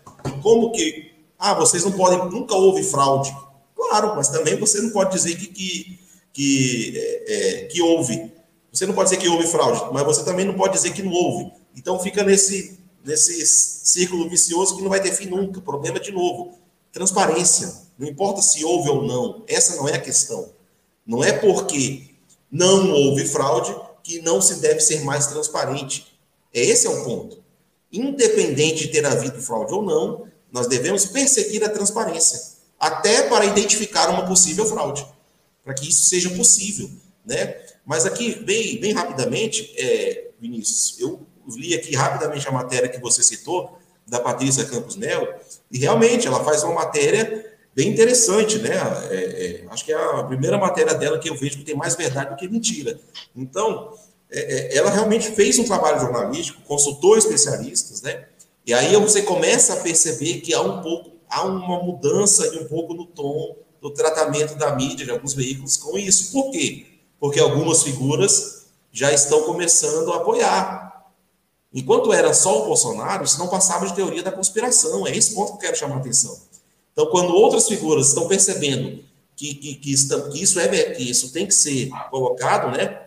Como 0.43 0.73
que, 0.73 1.13
ah, 1.39 1.55
vocês 1.55 1.85
não 1.85 1.93
podem, 1.93 2.19
nunca 2.31 2.55
houve 2.55 2.83
fraude. 2.83 3.35
Claro, 3.77 4.15
mas 4.17 4.29
também 4.29 4.59
você 4.59 4.81
não 4.81 4.91
pode 4.91 5.13
dizer 5.13 5.37
que, 5.37 5.47
que, 5.47 5.99
que, 6.33 6.93
é, 6.97 7.33
é, 7.33 7.65
que 7.67 7.83
houve. 7.83 8.33
Você 8.73 8.87
não 8.87 8.95
pode 8.95 9.11
dizer 9.11 9.21
que 9.21 9.29
houve 9.29 9.47
fraude, 9.47 9.93
mas 9.93 10.05
você 10.05 10.25
também 10.25 10.47
não 10.47 10.55
pode 10.55 10.75
dizer 10.75 10.93
que 10.93 11.03
não 11.03 11.13
houve. 11.13 11.51
Então 11.77 11.99
fica 11.99 12.23
nesse, 12.23 12.79
nesse 13.05 13.47
círculo 13.47 14.29
vicioso 14.29 14.77
que 14.77 14.83
não 14.83 14.91
vai 14.91 15.01
ter 15.01 15.13
fim 15.13 15.27
nunca. 15.27 15.61
Problema 15.61 15.99
é, 15.99 16.01
de 16.01 16.13
novo, 16.13 16.59
transparência. 16.93 17.73
Não 17.99 18.07
importa 18.07 18.41
se 18.43 18.65
houve 18.65 18.89
ou 18.89 19.03
não, 19.03 19.45
essa 19.47 19.77
não 19.77 19.89
é 19.89 19.95
a 19.95 20.01
questão. 20.01 20.60
Não 21.11 21.25
é 21.25 21.33
porque 21.33 22.05
não 22.49 22.93
houve 22.93 23.27
fraude 23.27 23.75
que 24.01 24.23
não 24.23 24.41
se 24.41 24.61
deve 24.61 24.79
ser 24.79 25.03
mais 25.03 25.27
transparente. 25.27 26.07
Esse 26.55 26.87
é 26.87 26.91
o 26.91 27.03
ponto. 27.03 27.43
Independente 27.93 28.87
de 28.87 28.93
ter 28.93 29.05
havido 29.05 29.43
fraude 29.43 29.75
ou 29.75 29.83
não, 29.83 30.29
nós 30.53 30.69
devemos 30.69 31.07
perseguir 31.07 31.65
a 31.65 31.69
transparência, 31.69 32.41
até 32.79 33.25
para 33.29 33.45
identificar 33.45 34.09
uma 34.09 34.25
possível 34.25 34.65
fraude, 34.65 35.05
para 35.65 35.75
que 35.75 35.89
isso 35.89 36.05
seja 36.05 36.31
possível, 36.31 36.89
né? 37.27 37.57
Mas 37.85 38.07
aqui, 38.07 38.37
bem, 38.45 38.79
bem 38.79 38.93
rapidamente, 38.93 39.75
é, 39.77 40.29
Vinícius, 40.41 40.95
eu 41.01 41.27
li 41.49 41.75
aqui 41.75 41.97
rapidamente 41.97 42.47
a 42.47 42.53
matéria 42.53 42.89
que 42.89 43.01
você 43.01 43.21
citou, 43.21 43.77
da 44.07 44.21
Patrícia 44.21 44.65
Campos 44.65 44.95
Melo, 44.95 45.27
e 45.73 45.79
realmente 45.79 46.29
ela 46.29 46.45
faz 46.45 46.63
uma 46.63 46.75
matéria 46.75 47.50
bem 47.75 47.89
interessante, 47.89 48.59
né? 48.59 48.77
É, 49.11 49.63
é, 49.65 49.65
acho 49.71 49.85
que 49.85 49.93
é 49.93 49.97
a 49.97 50.25
primeira 50.25 50.59
matéria 50.59 50.95
dela 50.95 51.19
que 51.19 51.29
eu 51.29 51.37
vejo 51.37 51.59
que 51.59 51.65
tem 51.65 51.75
mais 51.75 51.95
verdade 51.95 52.31
do 52.31 52.37
que 52.37 52.49
mentira. 52.49 52.99
Então, 53.35 53.93
é, 54.31 54.75
é 54.75 54.77
ela 54.77 54.91
realmente 54.91 55.31
fez 55.33 55.59
um 55.59 55.65
trabalho 55.65 56.01
jornalístico, 56.01 56.63
consultou 56.63 57.17
especialistas, 57.17 58.03
né? 58.03 58.27
E 58.67 58.75
aí 58.75 58.95
você 58.97 59.23
começa 59.23 59.75
a 59.75 59.77
perceber 59.77 60.41
que 60.41 60.53
há 60.53 60.61
um 60.61 60.83
pouco, 60.83 61.13
há 61.29 61.45
uma 61.45 61.83
mudança 61.83 62.47
e 62.55 62.59
um 62.59 62.67
pouco 62.67 62.95
no 62.95 63.07
tom 63.07 63.57
do 63.81 63.91
tratamento 63.91 64.55
da 64.57 64.75
mídia 64.77 65.07
de 65.07 65.11
alguns 65.11 65.33
veículos 65.35 65.77
com 65.77 65.97
isso. 65.97 66.33
Por 66.33 66.51
quê? 66.51 66.87
Porque 67.19 67.41
algumas 67.41 67.83
figuras 67.83 68.67
já 68.93 69.13
estão 69.13 69.43
começando 69.45 70.13
a 70.13 70.17
apoiar. 70.17 70.91
Enquanto 71.73 72.13
era 72.13 72.35
só 72.35 72.63
o 72.63 72.67
Bolsonaro, 72.67 73.25
isso 73.25 73.39
não 73.39 73.49
passava 73.49 73.87
de 73.87 73.95
teoria 73.95 74.23
da 74.23 74.33
conspiração. 74.33 75.07
É 75.07 75.17
esse 75.17 75.35
ponto 75.35 75.53
que 75.53 75.55
eu 75.55 75.61
quero 75.61 75.77
chamar 75.77 75.97
a 75.97 75.99
atenção. 75.99 76.37
Então, 76.93 77.07
quando 77.07 77.35
outras 77.35 77.69
figuras 77.69 78.09
estão 78.09 78.29
percebendo 78.29 79.03
que, 79.37 79.55
que, 79.55 79.75
que, 79.75 79.95
que 79.95 80.43
isso 80.43 80.61
é 80.61 80.69
que 80.95 81.03
isso 81.03 81.33
tem 81.33 81.47
que 81.47 81.55
ser 81.55 81.91
colocado, 82.11 82.77
né? 82.77 83.07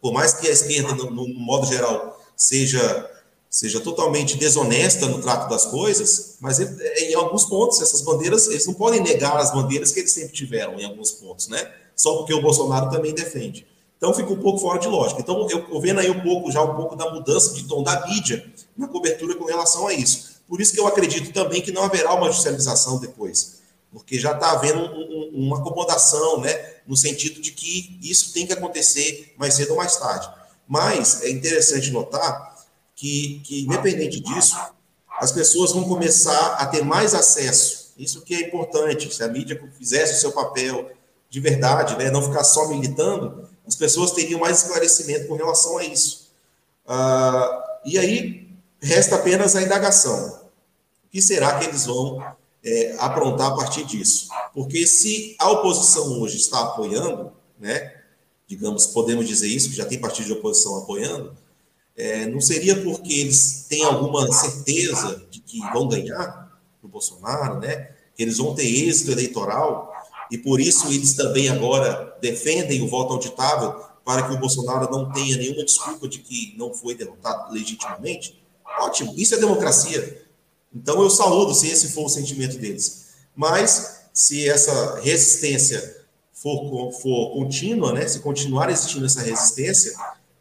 Por 0.00 0.12
mais 0.12 0.34
que 0.34 0.46
a 0.46 0.50
esquerda, 0.50 0.94
no, 0.94 1.10
no 1.10 1.28
modo 1.28 1.66
geral, 1.66 2.20
seja 2.36 3.10
seja 3.50 3.80
totalmente 3.80 4.36
desonesta 4.36 5.06
no 5.06 5.22
trato 5.22 5.48
das 5.48 5.64
coisas, 5.64 6.36
mas 6.40 6.58
ele, 6.58 6.70
em 7.00 7.14
alguns 7.14 7.44
pontos 7.46 7.80
essas 7.80 8.02
bandeiras 8.02 8.46
eles 8.46 8.66
não 8.66 8.74
podem 8.74 9.00
negar 9.00 9.36
as 9.38 9.52
bandeiras 9.52 9.90
que 9.90 10.00
eles 10.00 10.12
sempre 10.12 10.34
tiveram 10.34 10.78
em 10.78 10.84
alguns 10.84 11.12
pontos, 11.12 11.48
né? 11.48 11.70
Só 11.96 12.16
porque 12.18 12.34
o 12.34 12.42
Bolsonaro 12.42 12.90
também 12.90 13.14
defende. 13.14 13.66
Então 13.96 14.14
fica 14.14 14.32
um 14.32 14.40
pouco 14.40 14.58
fora 14.58 14.78
de 14.78 14.86
lógica. 14.86 15.20
Então 15.20 15.48
eu, 15.50 15.66
eu 15.70 15.80
vendo 15.80 15.98
aí 15.98 16.10
um 16.10 16.20
pouco 16.20 16.52
já 16.52 16.62
um 16.62 16.76
pouco 16.76 16.94
da 16.94 17.10
mudança 17.10 17.54
de 17.54 17.64
tom 17.64 17.82
da 17.82 18.06
mídia 18.06 18.46
na 18.76 18.86
cobertura 18.86 19.34
com 19.34 19.44
relação 19.44 19.88
a 19.88 19.92
isso. 19.92 20.27
Por 20.48 20.60
isso 20.60 20.72
que 20.72 20.80
eu 20.80 20.86
acredito 20.86 21.32
também 21.32 21.60
que 21.60 21.70
não 21.70 21.82
haverá 21.82 22.14
uma 22.14 22.30
judicialização 22.30 22.98
depois, 22.98 23.58
porque 23.92 24.18
já 24.18 24.32
está 24.32 24.52
havendo 24.52 24.80
um, 24.80 24.84
um, 24.84 25.46
uma 25.46 25.58
acomodação, 25.58 26.40
né, 26.40 26.76
no 26.86 26.96
sentido 26.96 27.40
de 27.40 27.52
que 27.52 27.98
isso 28.02 28.32
tem 28.32 28.46
que 28.46 28.52
acontecer 28.52 29.34
mais 29.36 29.54
cedo 29.54 29.70
ou 29.70 29.76
mais 29.76 29.96
tarde. 29.96 30.28
Mas 30.66 31.22
é 31.22 31.30
interessante 31.30 31.90
notar 31.90 32.66
que, 32.96 33.40
que 33.44 33.62
independente 33.62 34.20
disso, 34.20 34.56
as 35.20 35.32
pessoas 35.32 35.72
vão 35.72 35.84
começar 35.84 36.54
a 36.54 36.66
ter 36.66 36.84
mais 36.84 37.14
acesso. 37.14 37.92
Isso 37.98 38.22
que 38.22 38.34
é 38.34 38.40
importante. 38.40 39.12
Se 39.12 39.22
a 39.22 39.28
mídia 39.28 39.60
fizesse 39.76 40.14
o 40.14 40.20
seu 40.20 40.32
papel 40.32 40.90
de 41.28 41.40
verdade, 41.40 41.96
né, 41.96 42.10
não 42.10 42.22
ficar 42.22 42.44
só 42.44 42.68
militando, 42.68 43.48
as 43.66 43.76
pessoas 43.76 44.12
teriam 44.12 44.40
mais 44.40 44.62
esclarecimento 44.62 45.26
com 45.26 45.34
relação 45.34 45.76
a 45.76 45.84
isso. 45.84 46.30
Ah, 46.86 47.80
e 47.84 47.98
aí, 47.98 48.47
resta 48.80 49.16
apenas 49.16 49.56
a 49.56 49.62
indagação. 49.62 50.48
O 51.04 51.08
que 51.10 51.22
será 51.22 51.58
que 51.58 51.66
eles 51.66 51.86
vão 51.86 52.22
é, 52.64 52.96
aprontar 52.98 53.52
a 53.52 53.56
partir 53.56 53.84
disso? 53.84 54.28
Porque 54.52 54.86
se 54.86 55.36
a 55.38 55.50
oposição 55.50 56.20
hoje 56.20 56.36
está 56.36 56.60
apoiando, 56.60 57.32
né, 57.58 57.94
digamos, 58.46 58.86
podemos 58.86 59.26
dizer 59.26 59.48
isso, 59.48 59.70
que 59.70 59.76
já 59.76 59.84
tem 59.84 60.00
partido 60.00 60.26
de 60.26 60.32
oposição 60.32 60.78
apoiando, 60.78 61.36
é, 61.96 62.26
não 62.26 62.40
seria 62.40 62.80
porque 62.82 63.12
eles 63.12 63.66
têm 63.68 63.84
alguma 63.84 64.30
certeza 64.32 65.22
de 65.30 65.40
que 65.40 65.58
vão 65.72 65.88
ganhar 65.88 66.48
o 66.82 66.86
Bolsonaro, 66.86 67.58
né? 67.58 67.90
Que 68.14 68.22
eles 68.22 68.38
vão 68.38 68.54
ter 68.54 68.64
êxito 68.64 69.10
eleitoral 69.10 69.92
e 70.30 70.38
por 70.38 70.60
isso 70.60 70.86
eles 70.88 71.14
também 71.14 71.48
agora 71.48 72.16
defendem 72.20 72.82
o 72.82 72.88
voto 72.88 73.14
auditável 73.14 73.84
para 74.04 74.22
que 74.22 74.32
o 74.32 74.38
Bolsonaro 74.38 74.90
não 74.90 75.12
tenha 75.12 75.36
nenhuma 75.36 75.64
desculpa 75.64 76.08
de 76.08 76.20
que 76.20 76.54
não 76.56 76.72
foi 76.72 76.94
derrotado 76.94 77.52
legitimamente? 77.52 78.40
Ótimo, 78.80 79.14
isso 79.16 79.34
é 79.34 79.38
democracia. 79.38 80.26
Então 80.74 81.02
eu 81.02 81.10
saúdo 81.10 81.54
se 81.54 81.68
esse 81.68 81.88
for 81.88 82.06
o 82.06 82.08
sentimento 82.08 82.58
deles. 82.58 83.14
Mas 83.34 84.08
se 84.12 84.48
essa 84.48 85.00
resistência 85.00 86.06
for, 86.32 86.92
for 86.92 87.32
contínua, 87.32 87.92
né, 87.92 88.06
se 88.06 88.20
continuar 88.20 88.70
existindo 88.70 89.06
essa 89.06 89.22
resistência, 89.22 89.92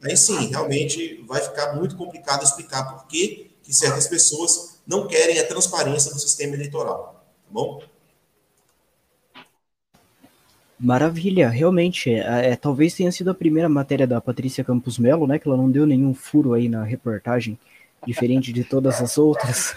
aí 0.04 0.16
sim, 0.16 0.48
realmente 0.48 1.24
vai 1.28 1.42
ficar 1.42 1.76
muito 1.76 1.96
complicado 1.96 2.44
explicar 2.44 2.84
por 2.84 3.08
que, 3.08 3.52
que 3.64 3.74
certas 3.74 4.08
pessoas 4.08 4.80
não 4.86 5.08
querem 5.08 5.40
a 5.40 5.48
transparência 5.48 6.12
do 6.12 6.20
sistema 6.20 6.56
eleitoral. 6.56 7.26
Tá 7.46 7.52
bom? 7.52 7.82
Maravilha, 10.80 11.50
realmente. 11.50 12.12
É, 12.12 12.52
é, 12.52 12.56
talvez 12.56 12.94
tenha 12.94 13.12
sido 13.12 13.32
a 13.32 13.36
primeira 13.36 13.68
matéria 13.68 14.06
da 14.06 14.22
Patrícia 14.22 14.64
Campos 14.64 15.00
Melo, 15.00 15.26
né? 15.26 15.40
Que 15.40 15.48
ela 15.48 15.58
não 15.58 15.72
deu 15.72 15.88
nenhum 15.88 16.14
furo 16.14 16.54
aí 16.54 16.70
na 16.70 16.84
reportagem 16.84 17.58
diferente 18.06 18.54
de 18.54 18.64
todas 18.64 19.02
as 19.02 19.18
outras. 19.18 19.76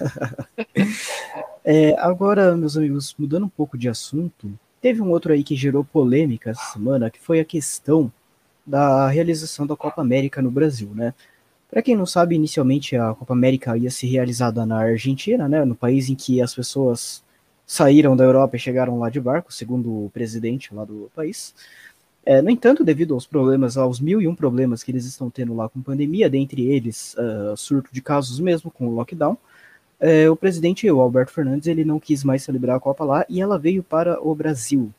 é, 1.64 1.94
agora, 1.98 2.56
meus 2.56 2.76
amigos, 2.76 3.14
mudando 3.18 3.46
um 3.46 3.48
pouco 3.48 3.78
de 3.78 3.88
assunto, 3.88 4.52
teve 4.80 5.00
um 5.00 5.10
outro 5.10 5.32
aí 5.32 5.42
que 5.42 5.56
gerou 5.56 5.84
polêmica 5.84 6.50
essa 6.50 6.72
semana, 6.72 7.10
que 7.10 7.20
foi 7.20 7.40
a 7.40 7.44
questão 7.44 8.12
da 8.66 9.08
realização 9.08 9.66
da 9.66 9.76
Copa 9.76 10.00
América 10.00 10.40
no 10.40 10.50
Brasil, 10.50 10.90
né? 10.94 11.14
Para 11.70 11.82
quem 11.82 11.96
não 11.96 12.06
sabe, 12.06 12.34
inicialmente 12.34 12.96
a 12.96 13.14
Copa 13.14 13.32
América 13.32 13.76
ia 13.76 13.90
ser 13.90 14.08
realizada 14.08 14.66
na 14.66 14.78
Argentina, 14.78 15.48
né? 15.48 15.64
No 15.64 15.74
país 15.74 16.08
em 16.08 16.14
que 16.14 16.42
as 16.42 16.54
pessoas 16.54 17.22
saíram 17.66 18.16
da 18.16 18.24
Europa 18.24 18.56
e 18.56 18.58
chegaram 18.58 18.98
lá 18.98 19.08
de 19.08 19.20
barco, 19.20 19.52
segundo 19.52 20.06
o 20.06 20.10
presidente 20.10 20.74
lá 20.74 20.84
do 20.84 21.08
país. 21.14 21.54
É, 22.24 22.42
no 22.42 22.50
entanto, 22.50 22.84
devido 22.84 23.14
aos 23.14 23.26
problemas, 23.26 23.76
aos 23.76 23.98
mil 23.98 24.20
e 24.20 24.28
um 24.28 24.34
problemas 24.34 24.82
que 24.82 24.90
eles 24.90 25.06
estão 25.06 25.30
tendo 25.30 25.54
lá 25.54 25.68
com 25.68 25.80
pandemia, 25.80 26.28
dentre 26.28 26.66
eles 26.66 27.14
uh, 27.14 27.56
surto 27.56 27.90
de 27.92 28.02
casos 28.02 28.38
mesmo 28.38 28.70
com 28.70 28.86
o 28.86 28.94
lockdown, 28.94 29.38
é, 29.98 30.30
o 30.30 30.36
presidente, 30.36 30.90
o 30.90 31.00
Alberto 31.00 31.32
Fernandes, 31.32 31.66
ele 31.66 31.84
não 31.84 32.00
quis 32.00 32.24
mais 32.24 32.42
celebrar 32.42 32.76
a 32.76 32.80
Copa 32.80 33.04
lá 33.04 33.24
e 33.28 33.40
ela 33.40 33.58
veio 33.58 33.82
para 33.82 34.20
o 34.22 34.34
Brasil. 34.34 34.92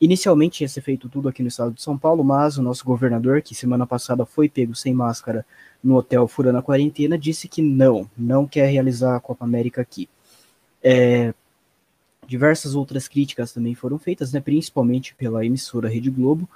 Inicialmente 0.00 0.62
ia 0.62 0.68
ser 0.68 0.80
feito 0.80 1.08
tudo 1.08 1.28
aqui 1.28 1.42
no 1.42 1.48
estado 1.48 1.72
de 1.72 1.82
São 1.82 1.98
Paulo, 1.98 2.24
mas 2.24 2.56
o 2.56 2.62
nosso 2.62 2.84
governador, 2.84 3.42
que 3.42 3.54
semana 3.54 3.86
passada 3.86 4.24
foi 4.24 4.48
pego 4.48 4.74
sem 4.74 4.94
máscara 4.94 5.44
no 5.82 5.96
hotel 5.96 6.26
furando 6.28 6.58
a 6.58 6.62
quarentena, 6.62 7.18
disse 7.18 7.48
que 7.48 7.60
não, 7.60 8.08
não 8.16 8.46
quer 8.46 8.70
realizar 8.70 9.16
a 9.16 9.20
Copa 9.20 9.44
América 9.44 9.82
aqui. 9.82 10.08
É, 10.82 11.34
diversas 12.28 12.74
outras 12.74 13.08
críticas 13.08 13.52
também 13.52 13.74
foram 13.74 13.98
feitas, 13.98 14.32
né, 14.32 14.40
principalmente 14.40 15.14
pela 15.14 15.44
emissora 15.44 15.88
Rede 15.88 16.10
Globo, 16.10 16.48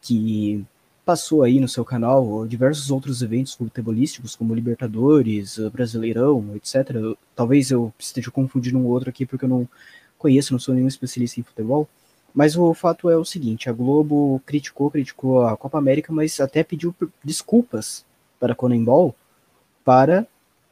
que 0.00 0.64
passou 1.04 1.42
aí 1.42 1.58
no 1.60 1.68
seu 1.68 1.84
canal 1.84 2.46
diversos 2.46 2.90
outros 2.90 3.22
eventos 3.22 3.54
futebolísticos, 3.54 4.36
como 4.36 4.54
Libertadores, 4.54 5.58
Brasileirão, 5.72 6.54
etc. 6.54 6.96
Talvez 7.34 7.70
eu 7.70 7.92
esteja 7.98 8.30
confundindo 8.30 8.78
um 8.78 8.86
outro 8.86 9.10
aqui 9.10 9.26
porque 9.26 9.44
eu 9.44 9.48
não 9.48 9.68
conheço, 10.16 10.52
não 10.52 10.60
sou 10.60 10.74
nenhum 10.74 10.88
especialista 10.88 11.40
em 11.40 11.42
futebol. 11.42 11.88
Mas 12.34 12.56
o 12.56 12.72
fato 12.74 13.10
é 13.10 13.16
o 13.16 13.24
seguinte: 13.24 13.68
a 13.68 13.72
Globo 13.72 14.40
criticou, 14.46 14.90
criticou 14.90 15.46
a 15.46 15.56
Copa 15.56 15.78
América, 15.78 16.12
mas 16.12 16.38
até 16.40 16.62
pediu 16.62 16.94
desculpas 17.24 18.04
para 18.38 18.52
a 18.52 18.56
Conembol 18.56 19.14
para 19.84 20.26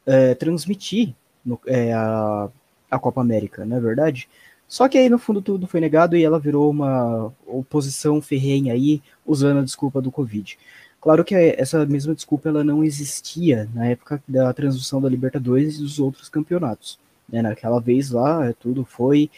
é, 0.06 0.34
transmitir 0.34 1.14
no, 1.44 1.60
é, 1.66 1.92
a, 1.92 2.48
a 2.94 2.98
Copa 2.98 3.20
América, 3.20 3.64
não 3.64 3.76
é 3.76 3.80
verdade? 3.80 4.28
Só 4.66 4.88
que 4.88 4.98
aí 4.98 5.08
no 5.08 5.18
fundo 5.18 5.42
tudo 5.42 5.66
foi 5.66 5.80
negado 5.80 6.16
e 6.16 6.24
ela 6.24 6.38
virou 6.38 6.70
uma 6.70 7.32
oposição 7.46 8.20
ferrenha 8.20 8.72
aí, 8.72 9.02
usando 9.26 9.58
a 9.58 9.64
desculpa 9.64 10.00
do 10.00 10.10
Covid. 10.10 10.58
Claro 11.00 11.22
que 11.22 11.34
essa 11.34 11.84
mesma 11.84 12.14
desculpa 12.14 12.48
ela 12.48 12.64
não 12.64 12.82
existia 12.82 13.68
na 13.74 13.86
época 13.86 14.22
da 14.26 14.52
transmissão 14.54 15.02
da 15.02 15.08
Libertadores 15.08 15.76
e 15.76 15.82
dos 15.82 15.98
outros 15.98 16.28
campeonatos. 16.28 16.98
Né? 17.28 17.42
Naquela 17.42 17.78
vez 17.80 18.10
lá, 18.10 18.52
tudo 18.54 18.84
foi 18.84 19.30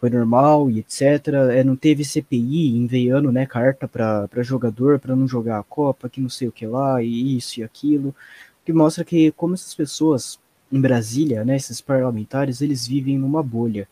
foi 0.00 0.10
normal 0.10 0.68
e 0.68 0.80
etc. 0.80 1.28
É, 1.52 1.62
não 1.62 1.76
teve 1.76 2.04
CPI 2.04 2.76
enviando 2.76 3.30
né, 3.30 3.46
carta 3.46 3.86
para 3.86 4.42
jogador 4.42 4.98
para 4.98 5.14
não 5.14 5.28
jogar 5.28 5.60
a 5.60 5.62
Copa, 5.62 6.08
que 6.08 6.20
não 6.20 6.28
sei 6.28 6.48
o 6.48 6.52
que 6.52 6.66
lá, 6.66 7.00
e 7.00 7.36
isso 7.36 7.60
e 7.60 7.62
aquilo, 7.62 8.12
que 8.64 8.72
mostra 8.72 9.04
que 9.04 9.30
como 9.32 9.54
essas 9.54 9.74
pessoas 9.74 10.40
em 10.72 10.80
Brasília, 10.80 11.44
né, 11.44 11.56
esses 11.56 11.80
parlamentares, 11.80 12.62
eles 12.62 12.86
vivem 12.86 13.18
numa 13.18 13.42
bolha. 13.42 13.86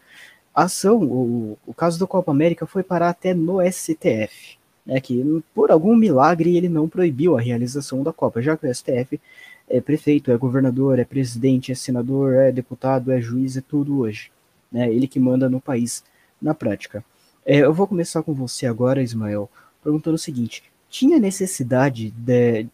A 0.54 0.64
ação, 0.64 1.02
o, 1.04 1.58
o 1.66 1.74
caso 1.74 2.00
da 2.00 2.06
Copa 2.06 2.32
América 2.32 2.66
foi 2.66 2.82
parar 2.82 3.10
até 3.10 3.34
no 3.34 3.58
STF. 3.70 4.58
né, 4.84 5.00
que 5.00 5.22
por 5.54 5.70
algum 5.70 5.94
milagre 5.94 6.56
ele 6.56 6.68
não 6.68 6.88
proibiu 6.88 7.36
a 7.36 7.40
realização 7.40 8.02
da 8.02 8.12
Copa, 8.12 8.40
já 8.42 8.56
que 8.56 8.66
o 8.66 8.74
STF 8.74 9.20
é 9.68 9.80
prefeito, 9.80 10.32
é 10.32 10.36
governador, 10.36 10.98
é 10.98 11.04
presidente, 11.04 11.70
é 11.70 11.74
senador, 11.74 12.34
é 12.34 12.50
deputado, 12.50 13.12
é 13.12 13.20
juiz, 13.20 13.56
é 13.56 13.60
tudo 13.60 14.00
hoje. 14.00 14.32
Né, 14.72 14.92
ele 14.92 15.06
que 15.06 15.20
manda 15.20 15.48
no 15.48 15.60
país 15.60 16.02
na 16.40 16.54
prática. 16.54 17.04
É, 17.44 17.58
eu 17.58 17.74
vou 17.74 17.86
começar 17.86 18.22
com 18.22 18.32
você 18.32 18.66
agora, 18.66 19.02
Ismael, 19.02 19.50
perguntando 19.82 20.14
o 20.14 20.18
seguinte: 20.18 20.62
tinha 20.88 21.18
necessidade 21.18 22.10
de, 22.10 22.66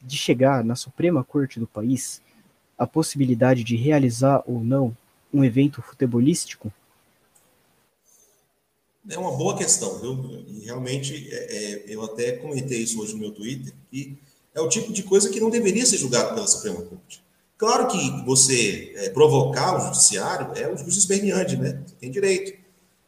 de 0.00 0.16
chegar 0.16 0.64
na 0.64 0.74
Suprema 0.76 1.24
Corte 1.24 1.58
do 1.60 1.66
país 1.66 2.22
a 2.80 2.86
possibilidade 2.86 3.62
de 3.62 3.76
realizar 3.76 4.42
ou 4.46 4.64
não 4.64 4.96
um 5.32 5.44
evento 5.44 5.82
futebolístico? 5.82 6.72
É 9.06 9.18
uma 9.18 9.32
boa 9.32 9.54
questão, 9.54 9.98
viu? 9.98 10.42
E 10.48 10.64
realmente, 10.64 11.28
é, 11.30 11.56
é, 11.56 11.84
eu 11.88 12.02
até 12.02 12.32
comentei 12.32 12.78
isso 12.78 12.98
hoje 12.98 13.12
no 13.12 13.18
meu 13.18 13.32
Twitter, 13.32 13.74
que 13.90 14.16
é 14.54 14.60
o 14.62 14.68
tipo 14.68 14.94
de 14.94 15.02
coisa 15.02 15.28
que 15.28 15.38
não 15.38 15.50
deveria 15.50 15.84
ser 15.84 15.98
julgado 15.98 16.34
pela 16.34 16.46
Suprema 16.46 16.80
Corte. 16.80 17.22
Claro 17.58 17.86
que 17.88 18.24
você 18.24 18.94
é, 18.96 19.10
provocar 19.10 19.76
o 19.76 19.80
judiciário 19.84 20.50
é 20.56 20.66
o 20.66 20.74
juiz 20.74 20.96
esperneante, 20.96 21.56
né? 21.56 21.82
Você 21.84 21.94
tem 21.96 22.10
direito. 22.10 22.58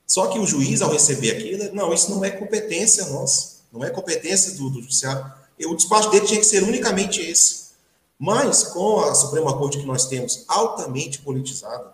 Só 0.07 0.27
que 0.27 0.39
o 0.39 0.47
juiz, 0.47 0.83
ao 0.83 0.93
receber 0.93 1.31
aquilo, 1.31 1.75
não, 1.75 1.95
isso 1.95 2.11
não 2.11 2.23
é 2.23 2.31
competência 2.31 3.07
nossa, 3.07 3.63
não 3.73 3.83
é 3.83 3.89
competência 3.89 4.53
do, 4.53 4.69
do 4.69 4.83
judiciário. 4.83 5.33
E 5.59 5.65
o 5.65 5.75
despacho 5.75 6.11
dele 6.11 6.27
tinha 6.27 6.41
que 6.41 6.47
ser 6.47 6.63
unicamente 6.63 7.23
esse. 7.23 7.72
Mas, 8.25 8.63
com 8.63 9.01
a 9.01 9.13
Suprema 9.17 9.59
Corte 9.59 9.79
que 9.79 9.85
nós 9.85 10.07
temos 10.07 10.45
altamente 10.47 11.19
politizada, 11.19 11.93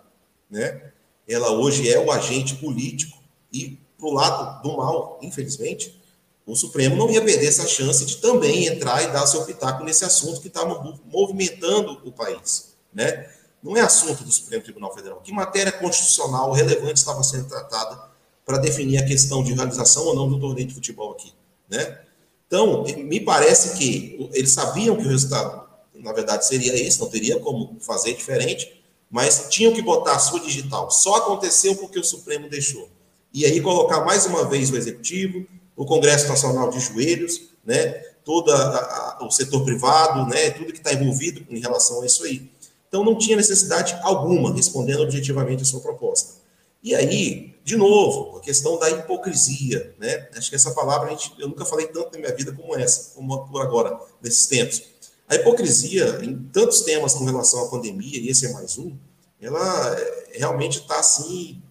né? 0.50 0.92
ela 1.26 1.52
hoje 1.52 1.90
é 1.90 1.98
o 1.98 2.12
agente 2.12 2.56
político 2.56 3.16
e 3.50 3.78
para 3.96 4.06
o 4.06 4.12
lado 4.12 4.62
do 4.62 4.76
mal, 4.76 5.18
infelizmente, 5.22 5.98
o 6.44 6.54
Supremo 6.54 6.96
não 6.96 7.08
ia 7.08 7.24
perder 7.24 7.46
essa 7.46 7.66
chance 7.66 8.04
de 8.04 8.18
também 8.18 8.66
entrar 8.66 9.02
e 9.04 9.10
dar 9.10 9.26
seu 9.26 9.42
pitaco 9.46 9.82
nesse 9.84 10.04
assunto 10.04 10.42
que 10.42 10.48
está 10.48 10.66
movimentando 11.06 11.98
o 12.04 12.12
país. 12.12 12.74
Né? 12.92 13.26
Não 13.62 13.74
é 13.74 13.80
assunto 13.80 14.22
do 14.22 14.30
Supremo 14.30 14.62
Tribunal 14.62 14.94
Federal. 14.94 15.22
Que 15.22 15.32
matéria 15.32 15.72
constitucional 15.72 16.52
relevante 16.52 16.98
estava 16.98 17.22
sendo 17.22 17.48
tratada 17.48 18.02
para 18.44 18.58
definir 18.58 18.98
a 18.98 19.06
questão 19.06 19.42
de 19.42 19.54
realização 19.54 20.04
ou 20.04 20.14
não 20.14 20.28
do 20.28 20.38
torneio 20.38 20.68
de 20.68 20.74
futebol 20.74 21.12
aqui? 21.12 21.32
Né? 21.70 22.02
Então, 22.46 22.84
me 22.84 23.18
parece 23.18 23.78
que 23.78 24.28
eles 24.34 24.52
sabiam 24.52 24.94
que 24.94 25.06
o 25.06 25.08
resultado, 25.08 25.67
na 25.98 26.12
verdade, 26.12 26.46
seria 26.46 26.74
esse, 26.74 27.00
não 27.00 27.08
teria 27.08 27.38
como 27.40 27.76
fazer 27.80 28.14
diferente, 28.14 28.82
mas 29.10 29.46
tinham 29.48 29.72
que 29.72 29.82
botar 29.82 30.16
a 30.16 30.18
sua 30.18 30.40
digital. 30.40 30.90
Só 30.90 31.16
aconteceu 31.16 31.76
porque 31.76 31.98
o 31.98 32.04
Supremo 32.04 32.48
deixou 32.48 32.88
e 33.32 33.44
aí 33.44 33.60
colocar 33.60 34.04
mais 34.04 34.26
uma 34.26 34.44
vez 34.48 34.70
o 34.70 34.76
executivo, 34.76 35.46
o 35.76 35.84
Congresso 35.84 36.28
Nacional 36.28 36.70
de 36.70 36.80
joelhos, 36.80 37.50
né, 37.64 37.90
todo 38.24 38.50
a, 38.50 39.18
a, 39.20 39.26
o 39.26 39.30
setor 39.30 39.64
privado, 39.64 40.28
né, 40.28 40.50
tudo 40.50 40.72
que 40.72 40.78
está 40.78 40.92
envolvido 40.92 41.44
em 41.48 41.60
relação 41.60 42.02
a 42.02 42.06
isso 42.06 42.24
aí. 42.24 42.50
Então 42.88 43.04
não 43.04 43.16
tinha 43.16 43.36
necessidade 43.36 43.98
alguma, 44.02 44.54
respondendo 44.54 45.02
objetivamente 45.02 45.62
a 45.62 45.66
sua 45.66 45.80
proposta. 45.80 46.38
E 46.82 46.94
aí, 46.94 47.54
de 47.62 47.76
novo, 47.76 48.38
a 48.38 48.40
questão 48.40 48.78
da 48.78 48.88
hipocrisia, 48.88 49.94
né? 49.98 50.28
Acho 50.34 50.48
que 50.48 50.56
essa 50.56 50.70
palavra 50.70 51.10
gente, 51.10 51.32
eu 51.38 51.48
nunca 51.48 51.64
falei 51.64 51.88
tanto 51.88 52.12
na 52.12 52.18
minha 52.18 52.34
vida 52.34 52.52
como 52.52 52.74
essa, 52.74 53.14
como 53.14 53.46
por 53.46 53.60
agora, 53.60 53.98
nesses 54.22 54.46
tempos. 54.46 54.82
A 55.28 55.34
hipocrisia, 55.34 56.20
em 56.22 56.36
tantos 56.52 56.80
temas 56.80 57.14
com 57.14 57.24
relação 57.24 57.64
à 57.64 57.68
pandemia, 57.68 58.18
e 58.18 58.28
esse 58.28 58.46
é 58.46 58.52
mais 58.52 58.78
um, 58.78 58.96
ela 59.40 59.94
é, 59.98 60.38
realmente 60.38 60.78
está 60.78 60.98
assim 60.98 61.62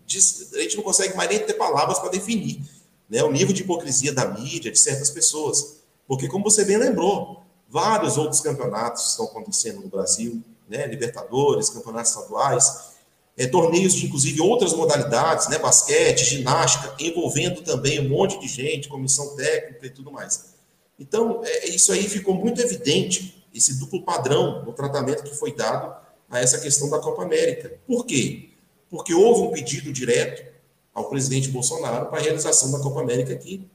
a 0.55 0.61
gente 0.61 0.77
não 0.77 0.83
consegue 0.83 1.17
mais 1.17 1.29
nem 1.29 1.39
ter 1.39 1.53
palavras 1.55 1.99
para 1.99 2.09
definir 2.09 2.61
né, 3.09 3.23
o 3.23 3.31
nível 3.31 3.53
de 3.53 3.61
hipocrisia 3.61 4.13
da 4.13 4.25
mídia, 4.25 4.71
de 4.71 4.79
certas 4.79 5.09
pessoas. 5.09 5.77
Porque, 6.07 6.27
como 6.27 6.43
você 6.43 6.63
bem 6.63 6.77
lembrou, 6.77 7.43
vários 7.69 8.17
outros 8.17 8.39
campeonatos 8.39 9.11
estão 9.11 9.25
acontecendo 9.25 9.81
no 9.81 9.89
Brasil, 9.89 10.41
né, 10.67 10.87
Libertadores, 10.87 11.69
campeonatos 11.69 12.11
estaduais, 12.11 12.95
é, 13.37 13.45
torneios 13.47 13.93
de, 13.93 14.05
inclusive, 14.05 14.41
outras 14.41 14.73
modalidades, 14.73 15.49
né, 15.49 15.59
basquete, 15.59 16.23
ginástica, 16.23 16.95
envolvendo 16.99 17.61
também 17.61 17.99
um 17.99 18.09
monte 18.09 18.39
de 18.39 18.47
gente, 18.47 18.87
comissão 18.87 19.35
técnica 19.35 19.85
e 19.85 19.89
tudo 19.89 20.11
mais. 20.11 20.55
Então, 20.97 21.41
é, 21.43 21.69
isso 21.69 21.91
aí 21.91 22.07
ficou 22.07 22.33
muito 22.33 22.61
evidente, 22.61 23.36
esse 23.57 23.79
duplo 23.79 24.03
padrão 24.03 24.63
no 24.63 24.73
tratamento 24.73 25.23
que 25.23 25.35
foi 25.35 25.53
dado 25.53 25.95
a 26.29 26.39
essa 26.39 26.59
questão 26.59 26.89
da 26.89 26.99
Copa 26.99 27.23
América. 27.23 27.79
Por 27.87 28.05
quê? 28.05 28.49
porque 28.89 29.13
houve 29.13 29.41
um 29.41 29.51
pedido 29.51 29.91
direto 29.91 30.45
ao 30.93 31.09
presidente 31.09 31.49
Bolsonaro 31.49 32.07
para 32.07 32.19
a 32.19 32.21
realização 32.21 32.71
da 32.71 32.79
Copa 32.79 33.01
América 33.01 33.33
aqui, 33.33 33.67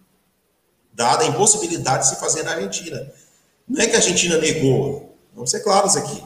dada 0.93 1.25
a 1.25 1.27
impossibilidade 1.27 2.05
de 2.05 2.15
se 2.15 2.21
fazer 2.21 2.43
na 2.43 2.53
Argentina. 2.53 3.13
Não 3.69 3.81
é 3.81 3.87
que 3.87 3.95
a 3.95 3.99
Argentina 3.99 4.39
negou, 4.39 5.17
vamos 5.35 5.51
ser 5.51 5.61
claros 5.61 5.97
aqui. 5.97 6.23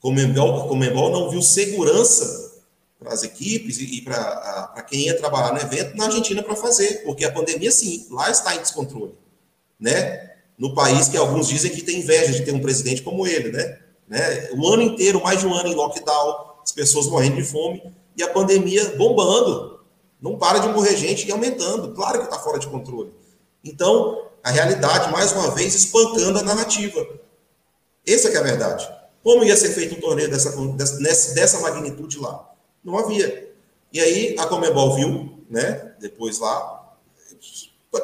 Comembol, 0.00 0.68
Comembol 0.68 1.10
não 1.10 1.30
viu 1.30 1.42
segurança 1.42 2.48
para 2.98 3.12
as 3.12 3.22
equipes 3.22 3.78
e, 3.78 4.00
para 4.00 4.84
quem 4.88 5.06
ia 5.06 5.16
trabalhar 5.16 5.52
no 5.52 5.60
evento 5.60 5.96
na 5.96 6.06
Argentina 6.06 6.42
para 6.42 6.56
fazer, 6.56 7.02
porque 7.04 7.24
a 7.24 7.32
pandemia, 7.32 7.70
sim, 7.70 8.06
lá 8.10 8.30
está 8.30 8.54
em 8.54 8.60
descontrole. 8.60 9.14
Né? 9.78 10.27
No 10.58 10.74
país 10.74 11.08
que 11.08 11.16
alguns 11.16 11.48
dizem 11.48 11.70
que 11.70 11.82
tem 11.82 12.00
inveja 12.00 12.32
de 12.32 12.44
ter 12.44 12.52
um 12.52 12.60
presidente 12.60 13.02
como 13.02 13.26
ele, 13.26 13.52
né? 13.52 13.78
né? 14.08 14.48
O 14.52 14.66
ano 14.68 14.82
inteiro, 14.82 15.22
mais 15.22 15.38
de 15.40 15.46
um 15.46 15.54
ano 15.54 15.68
em 15.68 15.74
lockdown, 15.74 16.54
as 16.62 16.72
pessoas 16.72 17.06
morrendo 17.06 17.36
de 17.36 17.44
fome 17.44 17.82
e 18.16 18.22
a 18.22 18.28
pandemia 18.28 18.96
bombando. 18.96 19.78
Não 20.20 20.36
para 20.36 20.58
de 20.58 20.68
morrer 20.68 20.96
gente 20.96 21.28
e 21.28 21.30
aumentando. 21.30 21.94
Claro 21.94 22.18
que 22.18 22.24
está 22.24 22.38
fora 22.40 22.58
de 22.58 22.66
controle. 22.66 23.12
Então, 23.64 24.26
a 24.42 24.50
realidade, 24.50 25.12
mais 25.12 25.32
uma 25.32 25.52
vez, 25.52 25.74
espancando 25.74 26.38
a 26.38 26.42
narrativa. 26.42 27.06
Essa 28.06 28.28
é 28.28 28.36
a 28.36 28.42
verdade. 28.42 28.88
Como 29.22 29.44
ia 29.44 29.56
ser 29.56 29.70
feito 29.70 29.94
um 29.94 30.00
torneio 30.00 30.30
dessa, 30.30 30.50
dessa, 31.34 31.60
magnitude 31.60 32.18
lá? 32.18 32.50
Não 32.82 32.98
havia. 32.98 33.52
E 33.92 34.00
aí 34.00 34.36
a 34.38 34.46
Comebol 34.46 34.96
viu, 34.96 35.38
né? 35.48 35.92
Depois 36.00 36.38
lá, 36.38 36.96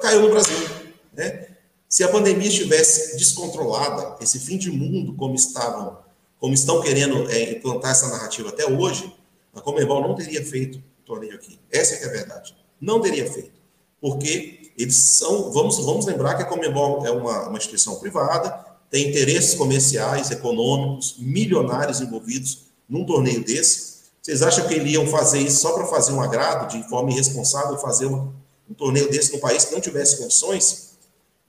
caiu 0.00 0.22
no 0.22 0.30
Brasil. 0.30 0.68
Né? 1.12 1.53
Se 1.94 2.02
a 2.02 2.08
pandemia 2.08 2.48
estivesse 2.48 3.16
descontrolada, 3.16 4.16
esse 4.20 4.40
fim 4.40 4.58
de 4.58 4.68
mundo, 4.68 5.14
como 5.14 5.36
estavam 5.36 5.98
como 6.40 6.52
estão 6.52 6.80
querendo 6.80 7.30
é, 7.30 7.52
implantar 7.52 7.92
essa 7.92 8.08
narrativa 8.08 8.48
até 8.48 8.66
hoje, 8.66 9.14
a 9.54 9.60
Comebol 9.60 10.02
não 10.02 10.12
teria 10.16 10.44
feito 10.44 10.78
o 10.78 11.06
torneio 11.06 11.36
aqui. 11.36 11.56
Essa 11.70 11.94
é 11.94 12.04
a 12.04 12.10
verdade. 12.10 12.52
Não 12.80 13.00
teria 13.00 13.30
feito. 13.30 13.52
Porque 14.00 14.72
eles 14.76 14.96
são, 14.96 15.52
vamos, 15.52 15.78
vamos 15.84 16.04
lembrar 16.06 16.34
que 16.34 16.42
a 16.42 16.46
Comebol 16.46 17.06
é 17.06 17.12
uma, 17.12 17.46
uma 17.46 17.58
instituição 17.58 17.94
privada, 18.00 18.50
tem 18.90 19.10
interesses 19.10 19.54
comerciais, 19.54 20.32
econômicos, 20.32 21.14
milionários 21.20 22.00
envolvidos 22.00 22.64
num 22.88 23.06
torneio 23.06 23.44
desse. 23.44 23.98
Vocês 24.20 24.42
acham 24.42 24.66
que 24.66 24.74
eles 24.74 24.94
iam 24.94 25.06
fazer 25.06 25.38
isso 25.38 25.60
só 25.60 25.70
para 25.70 25.86
fazer 25.86 26.10
um 26.10 26.20
agrado, 26.20 26.76
de 26.76 26.88
forma 26.88 27.12
irresponsável, 27.12 27.78
fazer 27.78 28.06
um, 28.06 28.32
um 28.68 28.74
torneio 28.74 29.08
desse 29.08 29.32
no 29.32 29.38
país 29.38 29.64
que 29.64 29.72
não 29.72 29.80
tivesse 29.80 30.18
condições? 30.18 30.93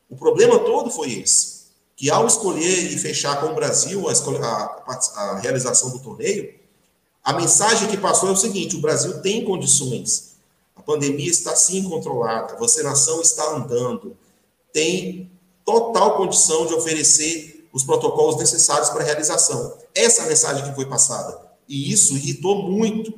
O 0.09 0.15
problema 0.15 0.59
todo 0.59 0.89
foi 0.91 1.13
esse 1.13 1.55
que 1.95 2.09
ao 2.09 2.27
escolher 2.27 2.91
e 2.91 2.97
fechar 2.97 3.39
com 3.39 3.47
o 3.47 3.55
Brasil 3.55 4.07
a, 4.09 4.11
a, 4.11 4.99
a, 5.15 5.39
realização 5.39 5.91
do 5.91 5.99
torneio, 5.99 6.53
a 7.23 7.33
mensagem 7.33 7.87
que 7.87 7.97
passou 7.97 8.29
é 8.29 8.31
o 8.33 8.37
seguinte: 8.37 8.75
o 8.75 8.81
Brasil 8.81 9.21
tem 9.21 9.45
condições, 9.45 10.35
a 10.75 10.81
pandemia 10.81 11.29
está 11.29 11.55
sim 11.55 11.83
controlada, 11.83 12.53
a 12.53 12.57
vacinação 12.57 13.21
está 13.21 13.55
andando, 13.55 14.15
tem 14.73 15.31
total 15.63 16.17
condição 16.17 16.65
de 16.65 16.73
oferecer 16.73 17.67
os 17.71 17.83
protocolos 17.83 18.37
necessários 18.37 18.89
para 18.89 19.01
a 19.01 19.05
realização. 19.05 19.77
Essa 19.93 20.25
mensagem 20.25 20.63
que 20.63 20.75
foi 20.75 20.85
passada. 20.85 21.43
E 21.67 21.91
isso 21.91 22.15
irritou 22.15 22.63
muito 22.69 23.13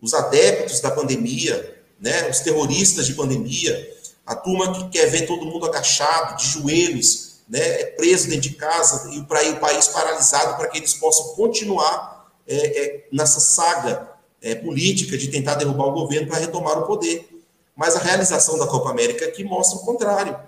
os 0.00 0.14
adeptos 0.14 0.80
da 0.80 0.90
pandemia, 0.90 1.82
né, 1.98 2.28
os 2.28 2.40
terroristas 2.40 3.06
de 3.06 3.14
pandemia, 3.14 3.98
a 4.30 4.36
turma 4.36 4.72
que 4.72 4.88
quer 4.90 5.06
ver 5.06 5.26
todo 5.26 5.44
mundo 5.44 5.66
agachado, 5.66 6.36
de 6.36 6.46
joelhos, 6.46 7.40
né, 7.48 7.58
é 7.58 7.84
preso 7.86 8.28
dentro 8.28 8.42
de 8.42 8.50
casa 8.50 9.10
e 9.12 9.18
o 9.18 9.26
país 9.26 9.88
paralisado 9.88 10.56
para 10.56 10.68
que 10.68 10.78
eles 10.78 10.94
possam 10.94 11.34
continuar 11.34 12.32
é, 12.46 12.54
é, 12.54 13.08
nessa 13.12 13.40
saga 13.40 14.08
é, 14.40 14.54
política 14.54 15.18
de 15.18 15.26
tentar 15.26 15.56
derrubar 15.56 15.86
o 15.86 15.92
governo 15.92 16.28
para 16.28 16.38
retomar 16.38 16.78
o 16.78 16.86
poder. 16.86 17.28
Mas 17.74 17.96
a 17.96 17.98
realização 17.98 18.56
da 18.56 18.68
Copa 18.68 18.90
América 18.90 19.24
aqui 19.24 19.42
mostra 19.42 19.80
o 19.80 19.82
contrário. 19.82 20.38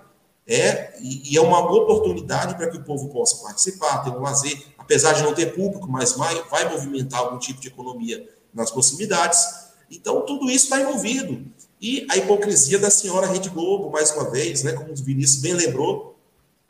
É, 0.47 0.93
e, 1.01 1.33
e 1.33 1.37
é 1.37 1.41
uma 1.41 1.59
oportunidade 1.59 2.55
para 2.55 2.69
que 2.69 2.77
o 2.77 2.83
povo 2.85 3.09
possa 3.09 3.43
participar, 3.43 3.97
ter 4.05 4.11
um 4.11 4.21
lazer, 4.21 4.63
apesar 4.77 5.11
de 5.11 5.23
não 5.23 5.33
ter 5.33 5.47
público, 5.47 5.91
mas 5.91 6.13
vai, 6.13 6.41
vai 6.43 6.69
movimentar 6.69 7.19
algum 7.19 7.37
tipo 7.37 7.59
de 7.59 7.67
economia 7.67 8.29
nas 8.53 8.71
proximidades. 8.71 9.45
Então, 9.91 10.21
tudo 10.21 10.49
isso 10.49 10.67
está 10.67 10.79
envolvido. 10.79 11.51
E 11.83 12.07
a 12.09 12.15
hipocrisia 12.15 12.79
da 12.79 12.89
senhora 12.89 13.27
Rede 13.27 13.49
Globo, 13.49 13.89
mais 13.89 14.09
uma 14.11 14.31
vez, 14.31 14.63
né, 14.63 14.71
como 14.71 14.93
o 14.93 14.95
Vinícius 14.95 15.41
bem 15.41 15.53
lembrou, 15.53 16.17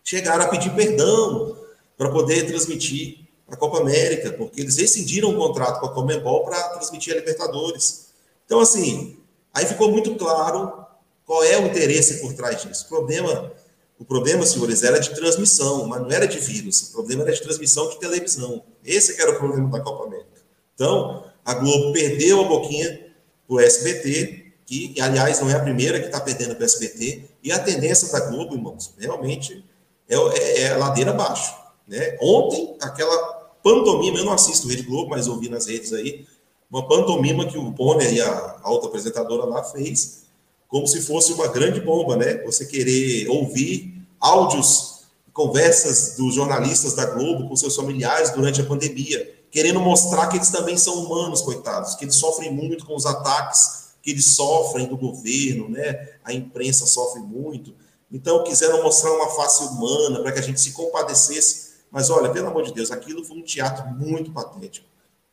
chegaram 0.03 0.43
a 0.43 0.47
pedir 0.47 0.73
perdão 0.73 1.55
para 1.95 2.09
poder 2.09 2.47
transmitir 2.47 3.19
a 3.47 3.55
Copa 3.55 3.77
América, 3.77 4.33
porque 4.33 4.59
eles 4.59 4.75
rescindiram 4.75 5.29
o 5.29 5.37
contrato 5.37 5.79
com 5.79 5.85
a 5.85 5.93
Comembol 5.93 6.43
para 6.43 6.69
transmitir 6.69 7.13
a 7.13 7.17
Libertadores. 7.17 8.07
Então, 8.43 8.59
assim, 8.59 9.15
aí 9.53 9.67
ficou 9.67 9.91
muito 9.91 10.15
claro 10.15 10.83
Qual 11.27 11.43
é 11.43 11.59
o 11.59 11.67
interesse 11.67 12.19
por 12.19 12.33
trás 12.33 12.63
disso? 12.63 12.85
O 12.85 12.89
problema, 12.89 13.53
o 13.99 14.03
problema, 14.03 14.43
senhores, 14.47 14.81
era 14.81 14.97
de 14.97 15.13
transmissão, 15.13 15.85
mas 15.85 16.01
não 16.01 16.11
era 16.11 16.27
de 16.27 16.39
vírus. 16.39 16.89
O 16.89 16.91
problema 16.93 17.21
era 17.21 17.31
de 17.31 17.41
transmissão 17.41 17.87
de 17.91 17.99
televisão. 17.99 18.63
Esse 18.83 19.21
era 19.21 19.29
o 19.29 19.35
problema 19.35 19.69
da 19.69 19.79
Copa 19.79 20.05
América. 20.05 20.41
Então, 20.73 21.23
a 21.45 21.53
Globo 21.53 21.93
perdeu 21.93 22.41
a 22.41 22.47
boquinha 22.47 23.13
para 23.47 23.55
o 23.55 23.59
SBT, 23.59 24.42
que, 24.65 24.95
aliás, 25.01 25.39
não 25.39 25.49
é 25.49 25.53
a 25.53 25.59
primeira 25.59 25.99
que 25.99 26.05
está 26.05 26.19
perdendo 26.19 26.55
para 26.55 26.63
o 26.63 26.65
SBT, 26.65 27.25
e 27.43 27.51
a 27.51 27.59
tendência 27.59 28.11
da 28.11 28.19
Globo, 28.29 28.55
irmãos, 28.55 28.93
realmente 28.97 29.63
é, 30.07 30.15
é, 30.15 30.61
é 30.61 30.77
ladeira 30.77 31.11
abaixo. 31.11 31.55
Né? 31.87 32.17
Ontem, 32.21 32.75
aquela 32.81 33.17
pantomima, 33.63 34.17
eu 34.17 34.25
não 34.25 34.33
assisto 34.33 34.67
Rede 34.67 34.83
Globo, 34.83 35.09
mas 35.09 35.27
ouvi 35.27 35.49
nas 35.49 35.67
redes 35.67 35.93
aí, 35.93 36.25
uma 36.69 36.87
pantomima 36.87 37.45
que 37.45 37.57
o 37.57 37.69
Bonner 37.69 38.11
e 38.13 38.21
a 38.21 38.59
alta 38.63 38.87
apresentadora 38.87 39.45
lá 39.45 39.63
fez, 39.63 40.23
como 40.67 40.87
se 40.87 41.01
fosse 41.01 41.31
uma 41.33 41.47
grande 41.47 41.79
bomba, 41.79 42.15
né? 42.15 42.41
Você 42.45 42.65
querer 42.65 43.29
ouvir 43.29 43.93
áudios, 44.19 45.03
conversas 45.31 46.15
dos 46.17 46.33
jornalistas 46.33 46.95
da 46.95 47.05
Globo 47.05 47.47
com 47.47 47.55
seus 47.55 47.75
familiares 47.75 48.31
durante 48.31 48.61
a 48.61 48.65
pandemia, 48.65 49.35
querendo 49.51 49.79
mostrar 49.79 50.27
que 50.27 50.37
eles 50.37 50.49
também 50.49 50.75
são 50.75 50.95
humanos, 50.95 51.41
coitados, 51.41 51.93
que 51.93 52.05
eles 52.05 52.15
sofrem 52.15 52.51
muito 52.51 52.85
com 52.85 52.95
os 52.95 53.05
ataques 53.05 53.92
que 54.03 54.11
eles 54.11 54.35
sofrem 54.35 54.85
do 54.85 54.97
governo, 54.97 55.69
né? 55.69 56.09
A 56.25 56.33
imprensa 56.33 56.85
sofre 56.85 57.21
muito. 57.21 57.73
Então, 58.11 58.43
quiseram 58.43 58.83
mostrar 58.83 59.11
uma 59.13 59.29
face 59.29 59.63
humana 59.63 60.21
para 60.21 60.33
que 60.33 60.39
a 60.39 60.43
gente 60.43 60.59
se 60.59 60.73
compadecesse. 60.73 61.71
Mas 61.89 62.09
olha, 62.09 62.29
pelo 62.29 62.47
amor 62.47 62.63
de 62.63 62.73
Deus, 62.73 62.91
aquilo 62.91 63.23
foi 63.23 63.37
um 63.37 63.41
teatro 63.41 63.87
muito 63.95 64.31
patético, 64.31 64.85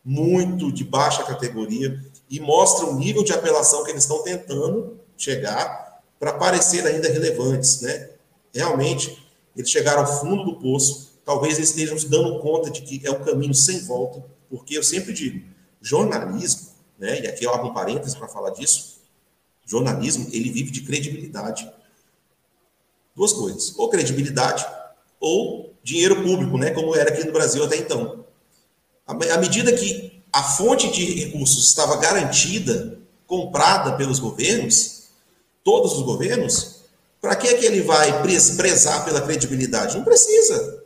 muito 0.05 0.71
de 0.71 0.85
baixa 0.85 1.25
categoria 1.25 2.01
e 2.31 2.39
mostra 2.39 2.87
o 2.87 2.95
nível 2.95 3.25
de 3.25 3.33
apelação 3.33 3.83
que 3.83 3.91
eles 3.91 4.05
estão 4.05 4.23
tentando 4.23 5.01
chegar 5.17 6.01
para 6.19 6.35
parecer 6.35 6.87
ainda 6.87 7.09
relevantes, 7.09 7.81
né? 7.81 8.11
Realmente, 8.55 9.27
eles 9.57 9.69
chegaram 9.69 10.03
ao 10.03 10.21
fundo 10.21 10.45
do 10.45 10.61
poço. 10.61 11.19
Talvez 11.25 11.57
eles 11.57 11.71
estejam 11.71 11.99
se 11.99 12.09
dando 12.09 12.39
conta 12.39 12.71
de 12.71 12.83
que 12.83 13.05
é 13.05 13.11
um 13.11 13.25
caminho 13.25 13.55
sem 13.55 13.81
volta, 13.81 14.25
porque 14.49 14.79
eu 14.79 14.83
sempre 14.83 15.13
digo, 15.13 15.45
jornalismo 15.83 16.70
né? 17.01 17.21
E 17.23 17.27
aqui 17.27 17.45
eu 17.45 17.53
abro 17.53 17.69
um 17.69 17.75
parênteses 17.75 18.15
para 18.15 18.29
falar 18.29 18.51
disso. 18.51 19.01
Jornalismo, 19.65 20.29
ele 20.33 20.51
vive 20.51 20.71
de 20.71 20.83
credibilidade. 20.83 21.69
Duas 23.17 23.33
coisas, 23.33 23.75
ou 23.77 23.89
credibilidade 23.89 24.65
ou 25.19 25.75
dinheiro 25.83 26.23
público, 26.23 26.57
né, 26.57 26.71
como 26.71 26.95
era 26.95 27.11
aqui 27.11 27.25
no 27.25 27.33
Brasil 27.33 27.65
até 27.65 27.77
então. 27.77 28.25
À 29.07 29.39
medida 29.39 29.73
que 29.73 30.23
a 30.33 30.43
fonte 30.43 30.91
de 30.91 31.25
recursos 31.25 31.67
estava 31.67 31.97
garantida, 31.97 32.99
comprada 33.27 33.97
pelos 33.97 34.19
governos, 34.19 35.09
todos 35.65 35.95
os 35.95 36.03
governos, 36.03 36.83
para 37.21 37.35
que 37.37 37.49
é 37.49 37.55
que 37.55 37.67
ele 37.67 37.83
vai 37.83 38.23
prezar 38.23 39.05
pela 39.05 39.21
credibilidade? 39.21 39.97
Não 39.97 40.05
precisa. 40.05 40.85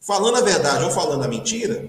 Falando 0.00 0.38
a 0.38 0.40
verdade 0.40 0.84
ou 0.84 0.90
falando 0.90 1.24
a 1.24 1.28
mentira, 1.28 1.88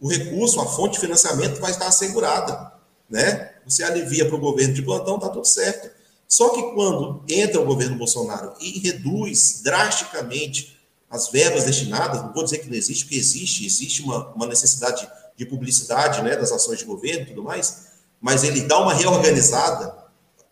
o 0.00 0.08
recurso, 0.08 0.60
a 0.60 0.66
fonte 0.66 0.94
de 0.94 1.00
financiamento 1.00 1.60
vai 1.60 1.70
estar 1.70 1.86
assegurada 1.86 2.72
né? 3.12 3.50
Você 3.66 3.84
alivia 3.84 4.26
para 4.26 4.34
o 4.34 4.40
governo 4.40 4.72
de 4.72 4.80
plantão, 4.80 5.18
tá 5.18 5.28
tudo 5.28 5.46
certo. 5.46 5.90
Só 6.26 6.48
que 6.48 6.62
quando 6.72 7.22
entra 7.28 7.60
o 7.60 7.64
governo 7.66 7.94
Bolsonaro 7.96 8.54
e 8.58 8.78
reduz 8.78 9.60
drasticamente 9.62 10.80
as 11.10 11.28
verbas 11.28 11.64
destinadas, 11.64 12.22
não 12.22 12.32
vou 12.32 12.42
dizer 12.42 12.58
que 12.58 12.70
não 12.70 12.74
existe, 12.74 13.04
porque 13.04 13.18
existe, 13.18 13.66
existe 13.66 14.00
uma, 14.00 14.28
uma 14.28 14.46
necessidade 14.46 15.06
de 15.36 15.44
publicidade 15.44 16.22
né, 16.22 16.34
das 16.36 16.50
ações 16.52 16.78
de 16.78 16.86
governo 16.86 17.22
e 17.22 17.26
tudo 17.26 17.42
mais, 17.42 17.88
mas 18.18 18.44
ele 18.44 18.62
dá 18.62 18.78
uma 18.78 18.94
reorganizada, 18.94 19.94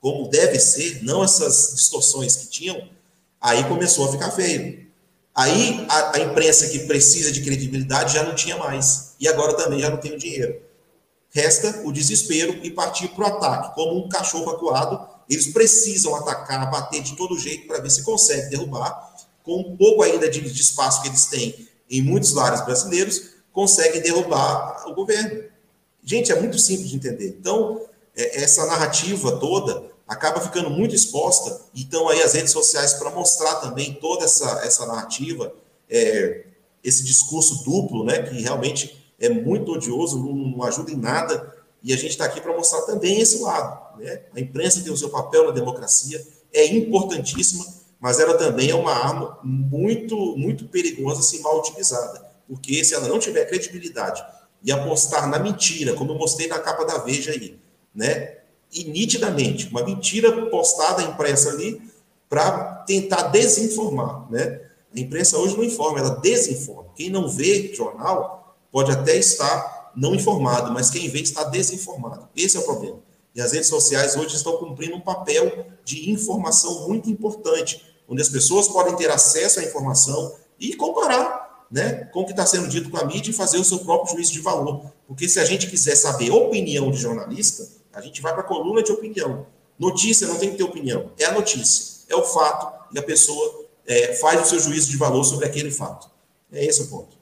como 0.03 0.29
deve 0.29 0.59
ser, 0.59 1.03
não 1.03 1.25
essas 1.25 1.73
distorções 1.75 2.37
que 2.37 2.49
tinham, 2.49 2.91
aí 3.41 3.65
começou 3.65 4.07
a 4.07 4.13
ficar 4.13 4.33
feio. 4.33 4.87
Aí 5.35 5.87
a, 5.89 6.17
a 6.17 6.21
imprensa 6.21 6.69
que 6.69 6.81
precisa 6.81 7.33
de 7.33 7.41
credibilidade 7.41 8.13
já 8.13 8.23
não 8.23 8.35
tinha 8.35 8.59
mais, 8.59 9.15
e 9.19 9.27
agora 9.27 9.55
também 9.55 9.81
já 9.81 9.89
não 9.89 9.97
tem 9.97 10.13
o 10.13 10.19
dinheiro. 10.19 10.69
Resta 11.33 11.83
o 11.85 11.93
desespero 11.93 12.59
e 12.63 12.71
partir 12.71 13.09
para 13.09 13.25
o 13.25 13.27
ataque. 13.29 13.75
Como 13.75 14.05
um 14.05 14.09
cachorro 14.09 14.51
acuado, 14.51 15.09
eles 15.29 15.53
precisam 15.53 16.15
atacar, 16.17 16.69
bater 16.71 17.03
de 17.03 17.17
todo 17.17 17.39
jeito 17.39 17.69
para 17.69 17.81
ver 17.81 17.91
se 17.91 18.03
consegue 18.03 18.51
derrubar. 18.51 19.15
Com 19.45 19.61
um 19.61 19.77
pouco 19.77 20.03
ainda 20.03 20.29
de 20.29 20.41
espaço 20.61 21.03
que 21.03 21.09
eles 21.09 21.27
têm 21.27 21.69
em 21.89 22.03
muitos 22.03 22.33
lares 22.33 22.65
brasileiros, 22.65 23.31
conseguem 23.53 24.01
derrubar 24.01 24.89
o 24.89 24.95
governo. 24.95 25.45
Gente, 26.05 26.33
é 26.33 26.41
muito 26.41 26.59
simples 26.59 26.91
de 26.91 26.97
entender. 26.97 27.29
Então, 27.29 27.81
é, 28.17 28.43
essa 28.43 28.67
narrativa 28.67 29.39
toda 29.39 29.91
acaba 30.07 30.41
ficando 30.41 30.69
muito 30.69 30.95
exposta. 30.95 31.61
Então, 31.75 32.09
aí 32.09 32.21
as 32.23 32.33
redes 32.35 32.51
sociais 32.51 32.95
para 32.95 33.11
mostrar 33.11 33.57
também 33.57 33.95
toda 33.95 34.25
essa, 34.25 34.63
essa 34.65 34.85
narrativa, 34.87 35.53
é, 35.89 36.47
esse 36.83 37.05
discurso 37.05 37.63
duplo, 37.65 38.05
né, 38.05 38.23
que 38.23 38.41
realmente 38.41 39.00
é 39.21 39.29
muito 39.29 39.73
odioso, 39.73 40.19
não, 40.19 40.35
não 40.35 40.63
ajuda 40.65 40.91
em 40.91 40.97
nada, 40.97 41.55
e 41.83 41.93
a 41.93 41.97
gente 41.97 42.11
está 42.11 42.25
aqui 42.25 42.41
para 42.41 42.57
mostrar 42.57 42.83
também 42.83 43.21
esse 43.21 43.41
lado. 43.43 44.01
Né? 44.01 44.23
A 44.35 44.41
imprensa 44.41 44.83
tem 44.83 44.93
o 44.93 44.97
seu 44.97 45.11
papel 45.11 45.47
na 45.47 45.53
democracia, 45.53 46.27
é 46.53 46.67
importantíssima, 46.67 47.65
mas 48.01 48.19
ela 48.19 48.35
também 48.35 48.71
é 48.71 48.75
uma 48.75 48.93
arma 48.93 49.39
muito, 49.45 50.17
muito 50.37 50.67
perigosa 50.67 51.23
se 51.23 51.41
mal 51.41 51.59
utilizada, 51.59 52.27
porque 52.49 52.83
se 52.83 52.95
ela 52.95 53.07
não 53.07 53.19
tiver 53.19 53.45
credibilidade 53.45 54.25
e 54.63 54.73
apostar 54.73 55.29
na 55.29 55.39
mentira, 55.39 55.93
como 55.95 56.13
eu 56.13 56.19
mostrei 56.19 56.49
na 56.49 56.59
capa 56.59 56.85
da 56.85 56.99
Veja 56.99 57.31
aí, 57.31 57.59
né? 57.95 58.39
E 58.73 58.85
nitidamente, 58.85 59.69
uma 59.69 59.85
mentira 59.85 60.47
postada, 60.47 61.03
impressa 61.03 61.51
ali, 61.51 61.81
para 62.29 62.85
tentar 62.87 63.25
desinformar, 63.25 64.31
né? 64.31 64.61
A 64.95 64.99
imprensa 64.99 65.39
hoje 65.39 65.57
não 65.57 65.65
informa, 65.65 66.01
ela 66.01 66.17
desinforma. 66.17 66.91
Quem 66.97 67.11
não 67.11 67.29
vê 67.29 67.73
jornal 67.75 68.40
pode 68.71 68.91
até 68.91 69.17
estar 69.17 69.93
não 69.97 70.15
informado, 70.15 70.73
mas 70.73 70.91
quem 70.91 71.09
vê 71.09 71.21
está 71.21 71.45
desinformado. 71.45 72.29
Esse 72.37 72.57
é 72.57 72.61
o 72.61 72.65
problema. 72.65 72.99
E 73.35 73.41
as 73.41 73.53
redes 73.53 73.69
sociais 73.69 74.17
hoje 74.17 74.37
estão 74.37 74.57
cumprindo 74.57 74.97
um 74.97 75.01
papel 75.01 75.67
de 75.85 76.11
informação 76.11 76.89
muito 76.89 77.09
importante, 77.09 77.85
onde 78.09 78.21
as 78.21 78.29
pessoas 78.29 78.69
podem 78.69 78.97
ter 78.97 79.11
acesso 79.11 79.61
à 79.61 79.65
informação 79.65 80.35
e 80.59 80.75
comparar 80.75 81.67
né, 81.71 82.05
com 82.07 82.21
o 82.21 82.25
que 82.25 82.33
está 82.33 82.45
sendo 82.45 82.69
dito 82.69 82.91
com 82.91 82.97
a 82.97 83.05
mídia 83.05 83.31
e 83.31 83.35
fazer 83.35 83.59
o 83.59 83.65
seu 83.65 83.79
próprio 83.81 84.15
juízo 84.15 84.33
de 84.33 84.41
valor. 84.41 84.93
Porque 85.07 85.29
se 85.29 85.39
a 85.39 85.45
gente 85.45 85.69
quiser 85.69 85.95
saber 85.95 86.31
opinião 86.31 86.91
de 86.91 86.99
jornalista, 86.99 87.69
a 87.93 88.01
gente 88.01 88.21
vai 88.21 88.33
para 88.33 88.43
a 88.43 88.47
coluna 88.47 88.83
de 88.83 88.91
opinião. 88.91 89.47
Notícia 89.79 90.27
não 90.27 90.37
tem 90.37 90.51
que 90.51 90.57
ter 90.57 90.65
opinião, 90.65 91.11
é 91.19 91.25
a 91.25 91.33
notícia, 91.33 92.05
é 92.09 92.15
o 92.15 92.23
fato, 92.23 92.71
e 92.93 92.99
a 92.99 93.03
pessoa 93.03 93.65
é, 93.87 94.15
faz 94.15 94.43
o 94.43 94.45
seu 94.45 94.61
juízo 94.61 94.91
de 94.91 94.97
valor 94.97 95.25
sobre 95.25 95.47
aquele 95.47 95.71
fato. 95.71 96.11
É 96.53 96.65
esse 96.65 96.83
o 96.83 96.89
ponto. 96.89 97.20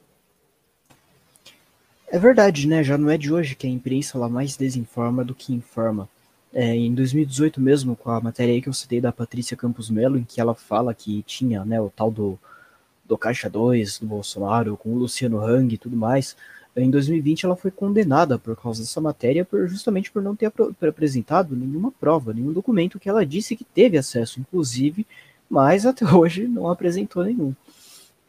É 2.11 2.17
verdade, 2.17 2.67
né? 2.67 2.83
Já 2.83 2.97
não 2.97 3.09
é 3.09 3.17
de 3.19 3.31
hoje 3.31 3.55
que 3.55 3.67
a 3.67 3.69
imprensa 3.69 4.17
ela 4.17 4.27
mais 4.27 4.57
desinforma 4.57 5.23
do 5.23 5.35
que 5.35 5.53
informa. 5.53 6.09
É, 6.51 6.75
em 6.75 6.91
2018 6.95 7.61
mesmo, 7.61 7.95
com 7.95 8.09
a 8.09 8.19
matéria 8.19 8.51
aí 8.51 8.61
que 8.63 8.67
eu 8.67 8.73
citei 8.73 8.99
da 8.99 9.11
Patrícia 9.11 9.55
Campos 9.55 9.91
Melo, 9.91 10.17
em 10.17 10.23
que 10.23 10.41
ela 10.41 10.55
fala 10.55 10.91
que 10.95 11.21
tinha 11.21 11.63
né, 11.63 11.79
o 11.79 11.91
tal 11.91 12.09
do, 12.09 12.39
do 13.05 13.15
Caixa 13.15 13.47
2 13.47 13.99
do 13.99 14.07
Bolsonaro, 14.07 14.75
com 14.75 14.89
o 14.89 14.97
Luciano 14.97 15.39
Hang 15.39 15.71
e 15.71 15.77
tudo 15.77 15.95
mais, 15.95 16.35
em 16.75 16.89
2020 16.89 17.45
ela 17.45 17.55
foi 17.55 17.69
condenada 17.69 18.39
por 18.39 18.55
causa 18.55 18.81
dessa 18.81 18.99
matéria, 18.99 19.45
por, 19.45 19.67
justamente 19.67 20.11
por 20.11 20.21
não 20.21 20.35
ter 20.35 20.51
apresentado 20.87 21.55
nenhuma 21.55 21.91
prova, 21.91 22.33
nenhum 22.33 22.51
documento 22.51 22.99
que 22.99 23.07
ela 23.07 23.23
disse 23.23 23.55
que 23.55 23.63
teve 23.63 23.99
acesso, 23.99 24.39
inclusive, 24.39 25.05
mas 25.47 25.85
até 25.85 26.05
hoje 26.11 26.47
não 26.47 26.69
apresentou 26.69 27.23
nenhum. 27.23 27.53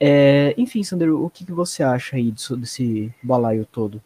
É, 0.03 0.55
enfim, 0.59 0.83
Sandro, 0.83 1.23
o 1.25 1.29
que, 1.29 1.45
que 1.45 1.53
você 1.53 1.83
acha 1.83 2.17
aí 2.17 2.31
disso, 2.31 2.57
desse 2.57 3.15
balaio 3.23 3.67
todo? 3.67 4.03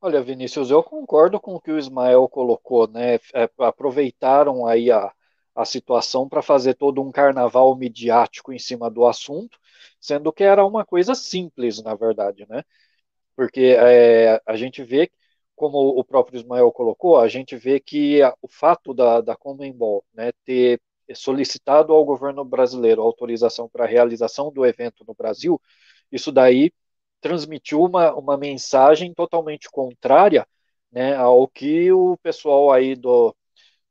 Olha, 0.00 0.20
Vinícius, 0.22 0.70
eu 0.70 0.82
concordo 0.82 1.40
com 1.40 1.54
o 1.54 1.60
que 1.60 1.70
o 1.70 1.78
Ismael 1.78 2.28
colocou, 2.28 2.88
né? 2.88 3.16
É, 3.34 3.48
aproveitaram 3.58 4.66
aí 4.66 4.90
a, 4.90 5.12
a 5.54 5.64
situação 5.64 6.28
para 6.28 6.42
fazer 6.42 6.74
todo 6.74 7.00
um 7.00 7.12
carnaval 7.12 7.74
midiático 7.76 8.52
em 8.52 8.58
cima 8.58 8.90
do 8.90 9.06
assunto, 9.06 9.58
sendo 10.00 10.32
que 10.32 10.42
era 10.42 10.64
uma 10.66 10.84
coisa 10.84 11.14
simples, 11.14 11.80
na 11.82 11.94
verdade, 11.94 12.44
né? 12.48 12.64
Porque 13.36 13.76
é, 13.78 14.40
a 14.46 14.56
gente 14.56 14.82
vê, 14.84 15.10
como 15.56 15.78
o 15.98 16.04
próprio 16.04 16.38
Ismael 16.38 16.72
colocou, 16.72 17.18
a 17.20 17.28
gente 17.28 17.56
vê 17.56 17.80
que 17.80 18.22
a, 18.22 18.34
o 18.42 18.48
fato 18.48 18.94
da, 18.94 19.20
da 19.20 19.36
Comembol 19.36 20.04
né, 20.14 20.32
ter 20.44 20.80
solicitado 21.14 21.92
ao 21.92 22.04
governo 22.04 22.44
brasileiro 22.44 23.02
autorização 23.02 23.68
para 23.68 23.84
a 23.84 23.88
realização 23.88 24.52
do 24.52 24.64
evento 24.64 25.04
no 25.06 25.14
Brasil, 25.14 25.60
isso 26.10 26.32
daí 26.32 26.72
transmitiu 27.20 27.82
uma, 27.82 28.14
uma 28.14 28.36
mensagem 28.36 29.14
totalmente 29.14 29.70
contrária 29.70 30.46
né, 30.90 31.14
ao 31.16 31.48
que 31.48 31.90
o 31.92 32.16
pessoal 32.18 32.72
aí 32.72 32.94
do, 32.94 33.34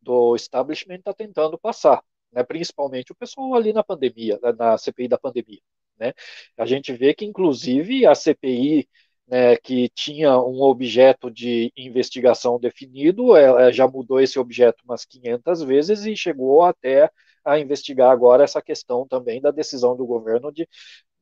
do 0.01 0.35
establishment 0.35 0.97
está 0.97 1.13
tentando 1.13 1.57
passar, 1.57 2.03
né, 2.31 2.43
principalmente 2.43 3.11
o 3.11 3.15
pessoal 3.15 3.55
ali 3.55 3.73
na 3.73 3.83
pandemia, 3.83 4.39
na 4.57 4.77
CPI 4.77 5.07
da 5.07 5.17
pandemia. 5.17 5.61
Né? 5.97 6.13
A 6.57 6.65
gente 6.65 6.91
vê 6.93 7.13
que, 7.13 7.25
inclusive, 7.25 8.05
a 8.05 8.15
CPI 8.15 8.89
né, 9.31 9.55
que 9.55 9.87
tinha 9.89 10.37
um 10.41 10.61
objeto 10.61 11.31
de 11.31 11.71
investigação 11.77 12.59
definido, 12.59 13.35
ela 13.37 13.71
já 13.71 13.87
mudou 13.87 14.19
esse 14.19 14.37
objeto 14.37 14.83
umas 14.83 15.05
500 15.05 15.61
vezes 15.63 16.05
e 16.05 16.17
chegou 16.17 16.63
até 16.63 17.09
a 17.45 17.57
investigar 17.57 18.11
agora 18.11 18.43
essa 18.43 18.61
questão 18.61 19.07
também 19.07 19.39
da 19.41 19.49
decisão 19.49 19.95
do 19.95 20.05
governo 20.05 20.51
de, 20.51 20.67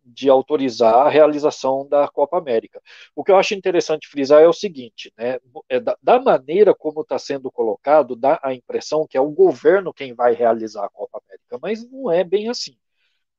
de 0.04 0.28
autorizar 0.28 0.96
a 1.06 1.10
realização 1.10 1.88
da 1.88 2.08
Copa 2.08 2.38
América. 2.40 2.82
O 3.16 3.24
que 3.24 3.32
eu 3.32 3.38
acho 3.38 3.54
interessante 3.54 4.08
frisar 4.08 4.42
é 4.42 4.48
o 4.48 4.54
seguinte, 4.54 5.14
né, 5.16 5.38
é 5.70 5.80
da, 5.80 5.96
da 6.02 6.20
maneira 6.20 6.74
como 6.74 7.02
está 7.02 7.20
sendo 7.20 7.52
colocado, 7.52 8.16
dá 8.16 8.40
a 8.44 8.56
impressão 8.56 9.06
que 9.08 9.18
é 9.18 9.22
o 9.22 9.30
governo 9.30 9.94
quem 9.94 10.16
vai 10.16 10.34
realizar 10.34 10.86
a 10.86 10.90
Copa 10.90 11.22
América, 11.24 11.60
mas 11.62 11.88
não 11.90 12.12
é 12.12 12.24
bem 12.24 12.50
assim. 12.50 12.76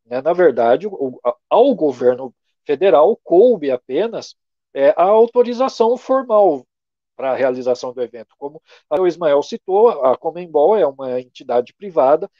Né? 0.07 0.23
Na 0.23 0.33
verdade, 0.33 0.87
o, 0.87 1.21
ao 1.49 1.75
governo 1.75 2.33
federal 2.65 3.17
coube 3.25 3.69
apenas 3.71 4.37
é, 4.75 4.91
a 4.97 5.05
autorização 5.05 5.97
formal 5.97 6.67
para 7.17 7.33
a 7.33 7.37
realização 7.37 7.93
do 7.93 8.03
evento. 8.03 8.35
Como 8.39 8.63
o 8.91 9.07
Ismael 9.07 9.43
citou, 9.43 9.89
a 10.05 10.17
Comembol 10.17 10.77
é 10.77 10.87
uma 10.87 11.21
entidade 11.21 11.75
privada, 11.75 12.31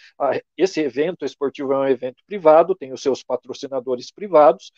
esse 0.57 0.81
evento 0.81 1.25
esportivo 1.25 1.73
é 1.75 1.79
um 1.79 1.89
evento 1.89 2.23
privado, 2.27 2.75
tem 2.75 2.93
os 2.93 3.03
seus 3.03 3.23
patrocinadores 3.23 4.11
privados, 4.11 4.73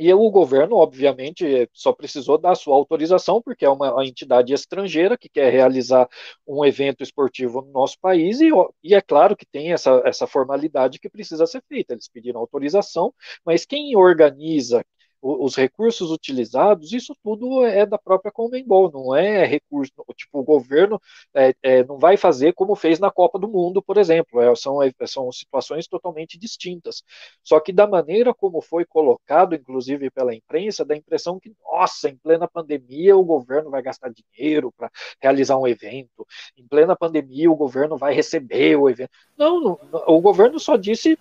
e 0.00 0.12
o 0.14 0.30
governo, 0.30 0.76
obviamente, 0.76 1.68
só 1.72 1.92
precisou 1.92 2.38
dar 2.38 2.54
sua 2.54 2.76
autorização, 2.76 3.42
porque 3.42 3.64
é 3.64 3.68
uma, 3.68 3.92
uma, 3.92 4.06
entidade 4.06 4.52
estrangeira 4.54 5.18
que 5.18 5.28
quer 5.28 5.52
realizar 5.52 6.08
um 6.46 6.64
evento 6.64 7.02
esportivo 7.02 7.62
no 7.62 7.72
nosso 7.72 7.98
país, 8.00 8.40
e, 8.40 8.48
e, 8.82 8.94
é 8.94 9.00
claro 9.00 9.36
que 9.36 9.44
tem 9.44 9.72
essa, 9.72 10.00
essa 10.04 10.24
formalidade 10.26 11.00
que 11.00 11.10
precisa 11.10 11.46
ser 11.46 11.64
feita. 11.68 11.94
Eles 11.94 12.08
pediram 12.08 12.40
autorização, 12.40 13.12
mas 13.44 13.66
quem 13.66 13.96
organiza, 13.96 14.84
os 15.20 15.56
recursos 15.56 16.10
utilizados, 16.10 16.92
isso 16.92 17.14
tudo 17.22 17.64
é 17.64 17.84
da 17.84 17.98
própria 17.98 18.30
Conmebol, 18.30 18.90
não 18.92 19.14
é 19.14 19.44
recurso, 19.44 19.92
tipo, 20.14 20.38
o 20.38 20.44
governo 20.44 21.00
é, 21.34 21.54
é, 21.62 21.84
não 21.84 21.98
vai 21.98 22.16
fazer 22.16 22.52
como 22.52 22.76
fez 22.76 23.00
na 23.00 23.10
Copa 23.10 23.38
do 23.38 23.48
Mundo, 23.48 23.82
por 23.82 23.98
exemplo, 23.98 24.40
é, 24.40 24.54
são, 24.54 24.82
é, 24.82 24.92
são 25.06 25.30
situações 25.32 25.88
totalmente 25.88 26.38
distintas. 26.38 27.02
Só 27.42 27.58
que 27.60 27.72
da 27.72 27.86
maneira 27.86 28.32
como 28.32 28.60
foi 28.60 28.84
colocado, 28.84 29.54
inclusive 29.54 30.10
pela 30.10 30.34
imprensa, 30.34 30.84
dá 30.84 30.94
a 30.94 30.98
impressão 30.98 31.40
que, 31.40 31.52
nossa, 31.64 32.08
em 32.08 32.16
plena 32.16 32.46
pandemia 32.46 33.16
o 33.16 33.24
governo 33.24 33.70
vai 33.70 33.82
gastar 33.82 34.12
dinheiro 34.12 34.72
para 34.76 34.90
realizar 35.20 35.58
um 35.58 35.66
evento, 35.66 36.26
em 36.56 36.66
plena 36.66 36.96
pandemia 36.96 37.50
o 37.50 37.56
governo 37.56 37.96
vai 37.96 38.14
receber 38.14 38.76
o 38.76 38.88
evento. 38.88 39.10
Não, 39.36 39.60
não 39.60 39.78
o 40.06 40.20
governo 40.20 40.58
só 40.58 40.76
disse 40.76 41.18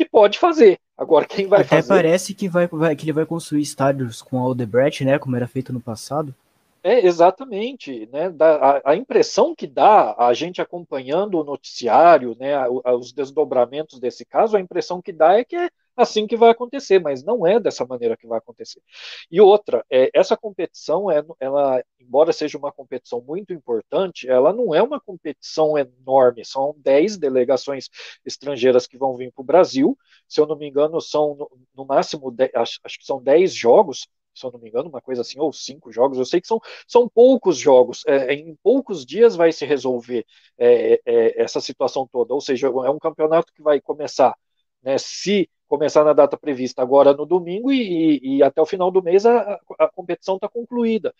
que 0.00 0.08
pode 0.08 0.38
fazer. 0.38 0.78
Agora, 0.96 1.26
quem 1.26 1.46
vai 1.46 1.60
Até 1.60 1.76
fazer? 1.76 1.88
parece 1.88 2.34
que, 2.34 2.48
vai, 2.48 2.66
vai, 2.66 2.96
que 2.96 3.04
ele 3.04 3.12
vai 3.12 3.26
construir 3.26 3.60
estádios 3.60 4.22
com 4.22 4.38
Aldebrecht, 4.38 5.04
né? 5.04 5.18
Como 5.18 5.36
era 5.36 5.46
feito 5.46 5.74
no 5.74 5.80
passado. 5.80 6.34
É, 6.82 7.06
exatamente. 7.06 8.08
Né, 8.10 8.34
a, 8.40 8.92
a, 8.92 8.96
impressão 8.96 9.54
que 9.54 9.66
dá 9.66 10.14
a 10.16 10.32
gente 10.32 10.62
acompanhando 10.62 11.38
o 11.38 11.44
noticiário, 11.44 12.34
né, 12.40 12.54
os 12.66 13.12
desdobramentos 13.12 14.00
desse 14.00 14.24
caso, 14.24 14.56
a 14.56 14.60
impressão 14.60 15.02
que 15.02 15.12
dá 15.12 15.34
é 15.34 15.44
que 15.44 15.56
é 15.56 15.68
assim 16.02 16.26
que 16.26 16.36
vai 16.36 16.50
acontecer, 16.50 16.98
mas 17.00 17.22
não 17.24 17.46
é 17.46 17.58
dessa 17.60 17.86
maneira 17.86 18.16
que 18.16 18.26
vai 18.26 18.38
acontecer. 18.38 18.82
E 19.30 19.40
outra, 19.40 19.84
é, 19.90 20.10
essa 20.14 20.36
competição, 20.36 21.10
é, 21.10 21.24
ela, 21.38 21.82
embora 21.98 22.32
seja 22.32 22.58
uma 22.58 22.72
competição 22.72 23.20
muito 23.22 23.52
importante, 23.52 24.28
ela 24.28 24.52
não 24.52 24.74
é 24.74 24.82
uma 24.82 25.00
competição 25.00 25.76
enorme, 25.78 26.44
são 26.44 26.74
10 26.78 27.18
delegações 27.18 27.88
estrangeiras 28.24 28.86
que 28.86 28.98
vão 28.98 29.16
vir 29.16 29.32
para 29.32 29.42
o 29.42 29.44
Brasil, 29.44 29.96
se 30.28 30.40
eu 30.40 30.46
não 30.46 30.56
me 30.56 30.68
engano, 30.68 31.00
são 31.00 31.34
no, 31.34 31.50
no 31.74 31.84
máximo, 31.84 32.30
10, 32.30 32.50
acho, 32.54 32.80
acho 32.84 32.98
que 32.98 33.04
são 33.04 33.22
10 33.22 33.54
jogos, 33.54 34.08
se 34.34 34.46
eu 34.46 34.52
não 34.52 34.60
me 34.60 34.68
engano, 34.68 34.88
uma 34.88 35.00
coisa 35.00 35.22
assim, 35.22 35.38
ou 35.38 35.52
cinco 35.52 35.92
jogos, 35.92 36.18
eu 36.18 36.24
sei 36.24 36.40
que 36.40 36.46
são, 36.46 36.60
são 36.86 37.08
poucos 37.08 37.56
jogos, 37.58 38.04
é, 38.06 38.32
em 38.34 38.54
poucos 38.62 39.04
dias 39.04 39.36
vai 39.36 39.52
se 39.52 39.64
resolver 39.66 40.24
é, 40.58 41.00
é, 41.04 41.42
essa 41.42 41.60
situação 41.60 42.08
toda, 42.10 42.32
ou 42.34 42.40
seja, 42.40 42.68
é 42.68 42.90
um 42.90 42.98
campeonato 42.98 43.52
que 43.52 43.62
vai 43.62 43.80
começar, 43.80 44.36
né, 44.82 44.96
se 44.98 45.48
começar 45.70 46.04
na 46.04 46.12
data 46.12 46.36
prevista 46.36 46.82
agora 46.82 47.14
no 47.14 47.24
domingo 47.24 47.70
e, 47.72 48.18
e, 48.18 48.36
e 48.38 48.42
até 48.42 48.60
o 48.60 48.66
final 48.66 48.90
do 48.90 49.00
mês 49.00 49.24
a, 49.24 49.56
a 49.78 49.88
competição 49.88 50.34
está 50.34 50.48
concluída. 50.48 51.14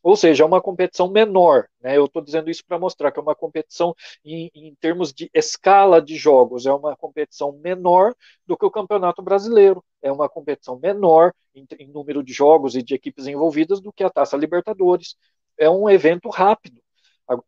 Ou 0.00 0.14
seja, 0.14 0.44
é 0.44 0.46
uma 0.46 0.62
competição 0.62 1.10
menor. 1.10 1.66
Né? 1.80 1.96
Eu 1.96 2.04
estou 2.04 2.22
dizendo 2.22 2.48
isso 2.48 2.64
para 2.64 2.78
mostrar 2.78 3.10
que 3.10 3.18
é 3.18 3.22
uma 3.22 3.34
competição 3.34 3.92
em, 4.24 4.48
em, 4.54 4.72
termos 4.76 5.12
de 5.12 5.28
escala 5.34 6.00
de 6.00 6.14
jogos, 6.16 6.64
é 6.64 6.72
uma 6.72 6.96
competição 6.96 7.52
menor 7.58 8.14
do 8.46 8.56
que 8.56 8.64
o 8.64 8.70
Campeonato 8.70 9.20
Brasileiro, 9.20 9.84
é 10.00 10.12
uma 10.12 10.28
competição 10.28 10.78
menor 10.78 11.34
em, 11.52 11.66
em 11.80 11.88
número 11.88 12.22
de 12.22 12.32
jogos 12.32 12.76
e 12.76 12.82
de 12.82 12.94
equipes 12.94 13.26
envolvidas 13.26 13.80
do 13.80 13.92
que 13.92 14.04
a 14.04 14.10
Taça 14.10 14.36
Libertadores. 14.36 15.16
É 15.58 15.68
um 15.68 15.90
evento 15.90 16.28
rápido. 16.28 16.80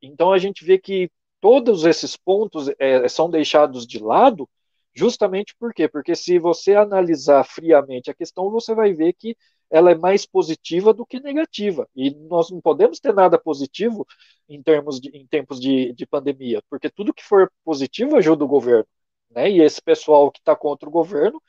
Então 0.02 0.32
a 0.32 0.38
gente 0.38 0.64
vê 0.64 0.78
que 0.78 1.08
todos 1.40 1.84
esses 1.84 2.16
pontos 2.16 2.68
é, 2.80 3.06
são 3.08 3.30
deixados 3.30 3.86
de 3.86 4.00
lado 4.00 4.48
Justamente 4.94 5.54
por 5.58 5.72
quê? 5.72 5.88
Porque 5.88 6.14
se 6.14 6.38
você 6.38 6.74
analisar 6.74 7.44
friamente 7.44 8.10
a 8.10 8.14
questão, 8.14 8.50
você 8.50 8.74
vai 8.74 8.92
ver 8.92 9.12
que 9.12 9.36
ela 9.70 9.92
é 9.92 9.94
mais 9.94 10.26
positiva 10.26 10.92
do 10.92 11.06
que 11.06 11.20
negativa. 11.20 11.88
E 11.94 12.10
nós 12.10 12.50
não 12.50 12.60
podemos 12.60 12.98
ter 12.98 13.14
nada 13.14 13.38
positivo 13.38 14.06
em, 14.48 14.62
termos 14.62 15.00
de, 15.00 15.10
em 15.10 15.26
tempos 15.26 15.60
de, 15.60 15.92
de 15.92 16.06
pandemia, 16.06 16.60
porque 16.68 16.90
tudo 16.90 17.14
que 17.14 17.22
for 17.22 17.50
positivo 17.64 18.16
ajuda 18.16 18.44
o 18.44 18.48
governo. 18.48 18.86
Né? 19.30 19.50
E 19.50 19.62
esse 19.62 19.80
pessoal 19.80 20.30
que 20.30 20.40
está 20.40 20.56
contra 20.56 20.88
o 20.88 20.92
governo 20.92 21.40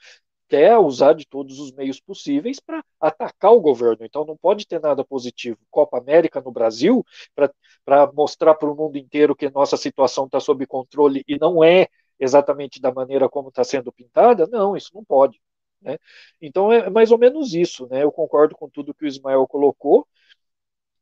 quer 0.48 0.78
usar 0.78 1.14
de 1.14 1.26
todos 1.26 1.60
os 1.60 1.72
meios 1.72 2.00
possíveis 2.02 2.60
para 2.60 2.84
atacar 3.00 3.54
o 3.54 3.62
governo. 3.62 4.06
Então 4.06 4.26
não 4.26 4.36
pode 4.38 4.68
ter 4.68 4.82
nada 4.82 5.04
positivo. 5.04 5.58
Copa 5.72 5.98
América 5.98 6.42
no 6.42 6.52
Brasil, 6.52 7.06
para 7.34 8.12
mostrar 8.14 8.56
para 8.56 8.70
o 8.70 8.76
mundo 8.76 8.98
inteiro 8.98 9.36
que 9.36 9.50
nossa 9.50 9.78
situação 9.78 10.26
está 10.26 10.40
sob 10.42 10.68
controle 10.68 11.24
e 11.28 11.40
não 11.40 11.64
é 11.64 11.88
exatamente 12.22 12.80
da 12.80 12.94
maneira 12.94 13.28
como 13.28 13.50
está 13.50 13.64
sendo 13.64 13.92
pintada, 13.92 14.48
não, 14.48 14.78
isso 14.78 14.92
não 14.94 15.04
pode. 15.04 15.42
Né? 15.82 15.98
Então 16.42 16.72
é 16.72 16.90
mais 16.90 17.12
ou 17.12 17.18
menos 17.18 17.54
isso, 17.56 17.88
né? 17.90 18.04
Eu 18.04 18.12
concordo 18.12 18.56
com 18.56 18.70
tudo 18.70 18.94
que 18.94 19.06
o 19.06 19.08
Ismael 19.08 19.48
colocou, 19.48 20.08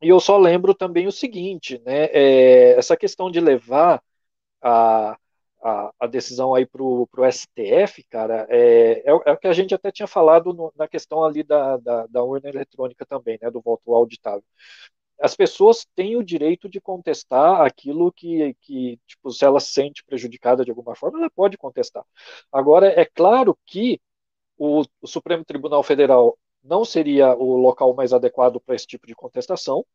e 0.01 0.09
eu 0.09 0.19
só 0.19 0.37
lembro 0.37 0.73
também 0.73 1.07
o 1.07 1.11
seguinte, 1.11 1.81
né? 1.85 2.05
É, 2.05 2.71
essa 2.77 2.95
questão 2.97 3.29
de 3.29 3.39
levar 3.41 4.01
a, 4.61 5.17
a, 5.61 5.93
a 5.99 6.07
decisão 6.07 6.55
aí 6.55 6.65
para 6.65 6.81
o 6.83 7.07
STF, 7.31 8.03
cara, 8.09 8.47
é, 8.49 9.03
é, 9.05 9.11
é, 9.11 9.31
o 9.33 9.37
que 9.37 9.47
a 9.47 9.53
gente 9.53 9.75
até 9.75 9.91
tinha 9.91 10.07
falado 10.07 10.53
no, 10.53 10.73
na 10.77 10.87
questão 10.87 11.23
ali 11.23 11.43
da, 11.43 11.77
da, 11.77 12.07
da, 12.07 12.23
urna 12.23 12.49
eletrônica 12.49 13.05
também, 13.05 13.37
né? 13.41 13.51
Do 13.51 13.61
voto 13.61 13.93
auditável 13.93 14.43
as 15.19 15.35
pessoas 15.35 15.85
têm 15.95 16.15
o 16.15 16.23
direito 16.23 16.69
de 16.69 16.79
contestar 16.79 17.61
aquilo 17.61 18.11
que, 18.11 18.55
que, 18.61 18.99
tipo, 19.05 19.31
se 19.31 19.43
ela 19.45 19.59
se 19.59 19.73
sente 19.73 20.03
prejudicada 20.03 20.63
de 20.63 20.71
alguma 20.71 20.95
forma, 20.95 21.19
ela 21.19 21.29
pode 21.29 21.57
contestar. 21.57 22.05
Agora, 22.51 22.87
é 22.87 23.05
claro 23.05 23.57
que 23.65 24.01
o, 24.57 24.83
o 25.01 25.07
Supremo 25.07 25.43
Tribunal 25.45 25.83
Federal 25.83 26.37
não 26.63 26.85
seria 26.85 27.35
o 27.35 27.57
local 27.57 27.93
mais 27.93 28.13
adequado 28.13 28.59
para 28.61 28.75
esse 28.75 28.87
tipo 28.87 29.07
de 29.07 29.15
contestação, 29.15 29.85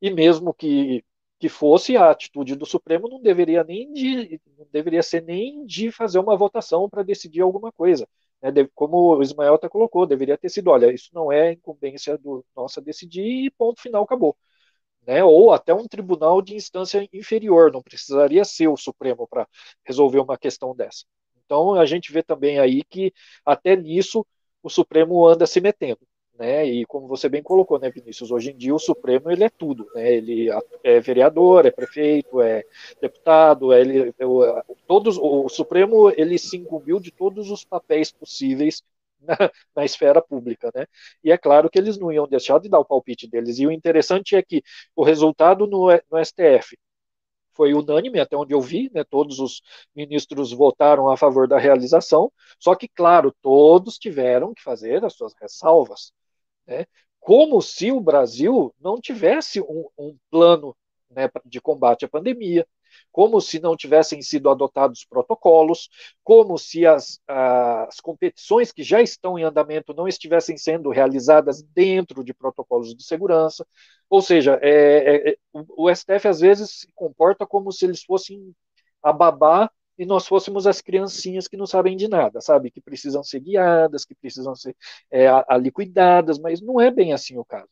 e 0.00 0.10
mesmo 0.10 0.54
que, 0.54 1.04
que 1.38 1.48
fosse, 1.48 1.96
a 1.96 2.10
atitude 2.10 2.54
do 2.56 2.66
Supremo 2.66 3.08
não 3.08 3.20
deveria 3.20 3.64
nem 3.64 3.92
de, 3.92 4.40
não 4.56 4.66
deveria 4.72 5.02
ser 5.02 5.22
nem 5.22 5.64
de 5.66 5.90
fazer 5.90 6.18
uma 6.18 6.36
votação 6.36 6.88
para 6.88 7.02
decidir 7.02 7.40
alguma 7.40 7.72
coisa. 7.72 8.08
Né? 8.42 8.50
Como 8.74 9.16
o 9.16 9.22
Ismael 9.22 9.54
até 9.54 9.68
colocou, 9.68 10.06
deveria 10.06 10.38
ter 10.38 10.48
sido, 10.50 10.70
olha, 10.70 10.92
isso 10.92 11.10
não 11.12 11.32
é 11.32 11.52
incumbência 11.52 12.16
do 12.18 12.44
nossa 12.56 12.80
decidir 12.80 13.46
e 13.46 13.50
ponto 13.50 13.80
final, 13.80 14.04
acabou 14.04 14.36
né, 15.08 15.24
ou 15.24 15.52
até 15.52 15.72
um 15.72 15.88
tribunal 15.88 16.42
de 16.42 16.54
instância 16.54 17.08
inferior, 17.14 17.72
não 17.72 17.80
precisaria 17.80 18.44
ser 18.44 18.68
o 18.68 18.76
Supremo 18.76 19.26
para 19.26 19.48
resolver 19.82 20.18
uma 20.18 20.36
questão 20.36 20.76
dessa. 20.76 21.06
Então 21.46 21.74
a 21.76 21.86
gente 21.86 22.12
vê 22.12 22.22
também 22.22 22.58
aí 22.58 22.84
que 22.84 23.10
até 23.42 23.74
nisso 23.74 24.26
o 24.62 24.68
Supremo 24.68 25.26
anda 25.26 25.46
se 25.46 25.62
metendo. 25.62 26.00
Né, 26.38 26.64
e 26.66 26.84
como 26.84 27.08
você 27.08 27.28
bem 27.28 27.42
colocou, 27.42 27.80
né, 27.80 27.90
Vinícius, 27.90 28.30
hoje 28.30 28.52
em 28.52 28.56
dia 28.56 28.72
o 28.72 28.78
Supremo 28.78 29.28
ele 29.28 29.42
é 29.42 29.48
tudo, 29.48 29.88
né, 29.92 30.12
ele 30.12 30.48
é 30.84 31.00
vereador, 31.00 31.66
é 31.66 31.70
prefeito, 31.72 32.40
é 32.40 32.62
deputado, 33.00 33.72
é, 33.72 33.80
ele, 33.80 34.10
é, 34.10 34.14
todos, 34.86 35.18
o 35.18 35.48
Supremo 35.48 36.12
ele 36.16 36.38
se 36.38 36.56
incumbiu 36.56 37.00
de 37.00 37.10
todos 37.10 37.50
os 37.50 37.64
papéis 37.64 38.12
possíveis 38.12 38.84
na, 39.20 39.36
na, 39.76 39.84
esfera 39.84 40.22
pública, 40.22 40.70
né? 40.74 40.86
E 41.22 41.32
é 41.32 41.38
claro 41.38 41.70
que 41.70 41.78
eles 41.78 41.98
não 41.98 42.12
iam 42.12 42.26
deixar 42.28 42.58
de 42.60 42.68
dar 42.68 42.80
o 42.80 42.84
palpite 42.84 43.28
deles. 43.28 43.58
E 43.58 43.66
o 43.66 43.72
interessante 43.72 44.36
é 44.36 44.42
que 44.42 44.62
o 44.96 45.04
resultado 45.04 45.66
no, 45.66 45.88
no 46.10 46.24
STF 46.24 46.76
foi 47.52 47.74
unânime, 47.74 48.20
até 48.20 48.36
onde 48.36 48.54
eu 48.54 48.60
vi, 48.60 48.90
né? 48.94 49.04
Todos 49.04 49.40
os 49.40 49.60
ministros 49.94 50.52
votaram 50.52 51.08
a 51.08 51.16
favor 51.16 51.48
da 51.48 51.58
realização. 51.58 52.32
Só 52.58 52.74
que, 52.74 52.88
claro, 52.88 53.34
todos 53.42 53.98
tiveram 53.98 54.54
que 54.54 54.62
fazer 54.62 55.04
as 55.04 55.14
suas 55.14 55.34
ressalvas, 55.40 56.12
né? 56.66 56.86
Como 57.20 57.60
se 57.60 57.90
o 57.92 58.00
Brasil 58.00 58.72
não 58.80 59.00
tivesse 59.00 59.60
um, 59.60 59.86
um 59.98 60.16
plano 60.30 60.76
né, 61.10 61.28
de 61.44 61.60
combate 61.60 62.04
à 62.04 62.08
pandemia, 62.08 62.66
como 63.10 63.40
se 63.40 63.60
não 63.60 63.76
tivessem 63.76 64.22
sido 64.22 64.48
adotados 64.50 65.04
protocolos, 65.04 65.88
como 66.22 66.56
se 66.58 66.86
as, 66.86 67.20
as 67.26 68.00
competições 68.00 68.72
que 68.72 68.82
já 68.82 69.00
estão 69.00 69.38
em 69.38 69.44
andamento 69.44 69.94
não 69.94 70.08
estivessem 70.08 70.56
sendo 70.56 70.90
realizadas 70.90 71.62
dentro 71.62 72.22
de 72.24 72.34
protocolos 72.34 72.94
de 72.94 73.02
segurança. 73.04 73.66
Ou 74.08 74.22
seja, 74.22 74.58
é, 74.62 75.30
é, 75.30 75.30
é 75.30 75.36
o 75.52 75.90
STF 75.94 76.28
às 76.28 76.40
vezes 76.40 76.80
se 76.80 76.92
comporta 76.94 77.46
como 77.46 77.72
se 77.72 77.84
eles 77.84 78.02
fossem 78.02 78.54
a 79.02 79.12
babá 79.12 79.70
e 79.98 80.06
nós 80.06 80.26
fôssemos 80.26 80.66
as 80.66 80.80
criancinhas 80.80 81.48
que 81.48 81.56
não 81.56 81.66
sabem 81.66 81.96
de 81.96 82.06
nada, 82.08 82.40
sabe? 82.40 82.70
Que 82.70 82.80
precisam 82.80 83.22
ser 83.24 83.40
guiadas, 83.40 84.04
que 84.04 84.14
precisam 84.14 84.54
ser 84.54 84.76
é, 85.10 85.26
ali 85.48 85.72
cuidadas, 85.72 86.38
mas 86.38 86.60
não 86.60 86.80
é 86.80 86.90
bem 86.90 87.12
assim 87.12 87.36
o 87.36 87.44
caso. 87.44 87.68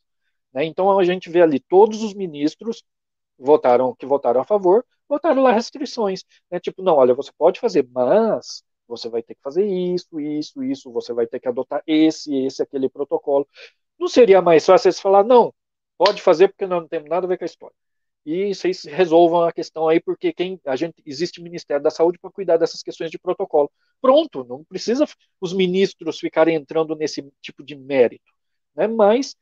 Né? 0.53 0.65
Então 0.65 0.99
a 0.99 1.03
gente 1.05 1.29
vê 1.29 1.41
ali 1.41 1.59
todos 1.59 2.03
os 2.03 2.13
ministros 2.13 2.83
votaram 3.37 3.95
que 3.95 4.05
votaram 4.05 4.41
a 4.41 4.43
favor, 4.45 4.85
votaram 5.07 5.41
lá 5.43 5.51
restrições, 5.51 6.23
né? 6.51 6.59
Tipo, 6.59 6.81
não, 6.83 6.95
olha, 6.95 7.13
você 7.13 7.31
pode 7.37 7.59
fazer, 7.59 7.87
mas 7.91 8.63
você 8.87 9.09
vai 9.09 9.21
ter 9.23 9.35
que 9.35 9.41
fazer 9.41 9.65
isso, 9.65 10.19
isso, 10.19 10.63
isso, 10.63 10.91
você 10.91 11.13
vai 11.13 11.27
ter 11.27 11.39
que 11.39 11.47
adotar 11.47 11.81
esse, 11.87 12.35
esse, 12.45 12.61
aquele 12.63 12.89
protocolo. 12.89 13.47
Não 13.99 14.07
seria 14.07 14.41
mais 14.41 14.65
fácil 14.65 14.91
você 14.91 15.01
falar, 15.01 15.23
não, 15.23 15.53
pode 15.97 16.21
fazer 16.21 16.49
porque 16.49 16.65
nós 16.67 16.81
não 16.81 16.87
temos 16.87 17.09
nada 17.09 17.25
a 17.25 17.29
ver 17.29 17.37
com 17.37 17.43
a 17.43 17.47
história 17.47 17.75
e 18.27 18.53
vocês 18.53 18.83
resolvam 18.83 19.43
a 19.43 19.53
questão 19.53 19.87
aí, 19.87 20.01
porque 20.01 20.33
quem 20.33 20.59
a 20.65 20.75
gente 20.75 20.95
existe 21.05 21.39
o 21.39 21.43
Ministério 21.43 21.81
da 21.81 21.89
Saúde 21.89 22.19
para 22.19 22.29
cuidar 22.29 22.57
dessas 22.57 22.83
questões 22.83 23.09
de 23.09 23.17
protocolo. 23.17 23.71
Pronto, 24.01 24.43
não 24.43 24.65
precisa 24.65 25.05
os 25.39 25.53
ministros 25.53 26.19
ficarem 26.19 26.53
entrando 26.55 26.93
nesse 26.93 27.25
tipo 27.41 27.63
de 27.63 27.73
mérito, 27.73 28.29
né? 28.75 28.85
Mas 28.85 29.33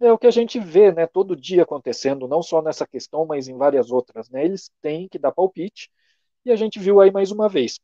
é 0.00 0.12
o 0.12 0.18
que 0.18 0.26
a 0.26 0.30
gente 0.30 0.58
vê, 0.60 0.92
né, 0.92 1.06
todo 1.06 1.36
dia 1.36 1.62
acontecendo, 1.62 2.28
não 2.28 2.42
só 2.42 2.60
nessa 2.62 2.86
questão, 2.86 3.26
mas 3.26 3.48
em 3.48 3.56
várias 3.56 3.90
outras, 3.90 4.28
né? 4.30 4.44
Eles 4.44 4.70
têm 4.82 5.08
que 5.08 5.18
dar 5.18 5.32
palpite 5.32 5.90
e 6.44 6.52
a 6.52 6.56
gente 6.56 6.78
viu 6.78 7.00
aí 7.00 7.10
mais 7.10 7.30
uma 7.30 7.48
vez. 7.48 7.80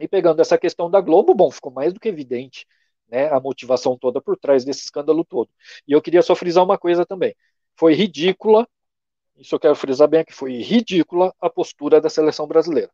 E 0.00 0.08
pegando 0.08 0.40
essa 0.40 0.58
questão 0.58 0.90
da 0.90 1.00
Globo, 1.00 1.34
bom, 1.34 1.50
ficou 1.50 1.72
mais 1.72 1.92
do 1.92 2.00
que 2.00 2.08
evidente, 2.08 2.66
né, 3.08 3.28
a 3.30 3.40
motivação 3.40 3.98
toda 3.98 4.20
por 4.20 4.36
trás 4.38 4.64
desse 4.64 4.82
escândalo 4.82 5.24
todo. 5.24 5.50
E 5.86 5.92
eu 5.92 6.02
queria 6.02 6.22
só 6.22 6.34
frisar 6.34 6.64
uma 6.64 6.78
coisa 6.78 7.06
também. 7.06 7.34
Foi 7.76 7.94
ridícula 7.94 8.66
isso 9.40 9.54
eu 9.54 9.60
quero 9.60 9.74
frisar 9.74 10.06
bem 10.06 10.20
aqui, 10.20 10.32
foi 10.32 10.60
ridícula 10.60 11.34
a 11.40 11.48
postura 11.48 12.00
da 12.00 12.10
seleção 12.10 12.46
brasileira. 12.46 12.90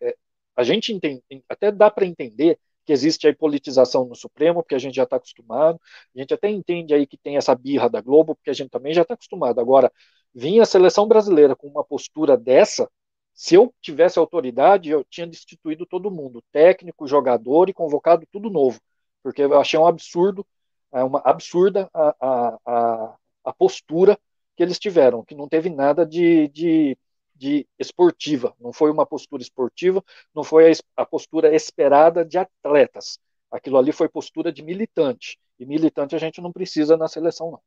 É, 0.00 0.16
a 0.56 0.62
gente 0.62 0.92
entende, 0.92 1.22
até 1.48 1.72
dá 1.72 1.90
para 1.90 2.06
entender 2.06 2.58
que 2.84 2.92
existe 2.92 3.26
aí 3.26 3.34
politização 3.34 4.04
no 4.04 4.14
Supremo, 4.14 4.62
porque 4.62 4.74
a 4.74 4.78
gente 4.78 4.96
já 4.96 5.04
está 5.04 5.16
acostumado, 5.16 5.80
a 6.14 6.18
gente 6.18 6.34
até 6.34 6.50
entende 6.50 6.94
aí 6.94 7.06
que 7.06 7.16
tem 7.16 7.36
essa 7.36 7.54
birra 7.54 7.88
da 7.88 8.00
Globo, 8.00 8.34
porque 8.34 8.50
a 8.50 8.54
gente 8.54 8.70
também 8.70 8.92
já 8.94 9.02
está 9.02 9.14
acostumado. 9.14 9.60
Agora, 9.60 9.92
vinha 10.34 10.62
a 10.62 10.66
seleção 10.66 11.06
brasileira 11.06 11.54
com 11.56 11.68
uma 11.68 11.84
postura 11.84 12.36
dessa, 12.36 12.90
se 13.34 13.54
eu 13.54 13.74
tivesse 13.80 14.18
autoridade, 14.18 14.90
eu 14.90 15.04
tinha 15.04 15.26
destituído 15.26 15.86
todo 15.86 16.10
mundo, 16.10 16.42
técnico, 16.52 17.06
jogador 17.06 17.68
e 17.68 17.72
convocado 17.74 18.26
tudo 18.30 18.50
novo, 18.50 18.80
porque 19.22 19.42
eu 19.42 19.58
achei 19.60 19.78
um 19.78 19.86
absurdo, 19.86 20.46
é 20.92 21.02
uma 21.02 21.20
absurda 21.24 21.88
a, 21.94 22.14
a, 22.20 22.58
a, 22.66 23.16
a 23.44 23.52
postura 23.52 24.18
que 24.56 24.62
eles 24.62 24.78
tiveram, 24.78 25.24
que 25.24 25.34
não 25.34 25.48
teve 25.48 25.70
nada 25.70 26.04
de, 26.04 26.48
de, 26.48 26.96
de 27.42 27.66
esportiva, 27.76 28.54
não 28.60 28.72
foi 28.72 28.88
uma 28.88 29.04
postura 29.04 29.42
esportiva, 29.42 30.00
não 30.32 30.44
foi 30.44 30.70
a, 30.70 31.02
a 31.02 31.04
postura 31.04 31.52
esperada 31.52 32.24
de 32.24 32.38
atletas. 32.38 33.18
Aquilo 33.50 33.78
ali 33.78 33.90
foi 33.90 34.08
postura 34.08 34.52
de 34.52 34.62
militante. 34.62 35.40
E 35.58 35.66
militante 35.66 36.14
a 36.14 36.18
gente 36.18 36.40
não 36.40 36.52
precisa 36.52 36.96
na 36.96 37.08
seleção, 37.08 37.50
não. 37.50 37.60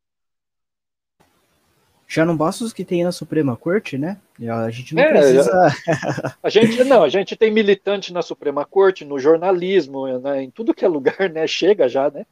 Já 2.08 2.24
não 2.24 2.38
basta 2.38 2.64
os 2.64 2.72
que 2.72 2.86
tem 2.86 3.04
na 3.04 3.12
Suprema 3.12 3.58
Corte, 3.58 3.98
né? 3.98 4.18
A 4.50 4.70
gente 4.70 4.96
não 4.96 5.04
é, 5.04 5.10
precisa. 5.10 5.52
A 6.42 6.50
gente 6.50 6.84
não, 6.86 7.04
a 7.04 7.10
gente 7.10 7.36
tem 7.36 7.52
militante 7.52 8.14
na 8.14 8.22
Suprema 8.22 8.64
Corte, 8.64 9.04
no 9.04 9.20
jornalismo, 9.20 10.08
né, 10.20 10.44
em 10.44 10.52
tudo 10.52 10.74
que 10.74 10.86
é 10.86 10.88
lugar, 10.88 11.30
né? 11.30 11.46
Chega 11.48 11.90
já, 11.90 12.10
né? 12.10 12.26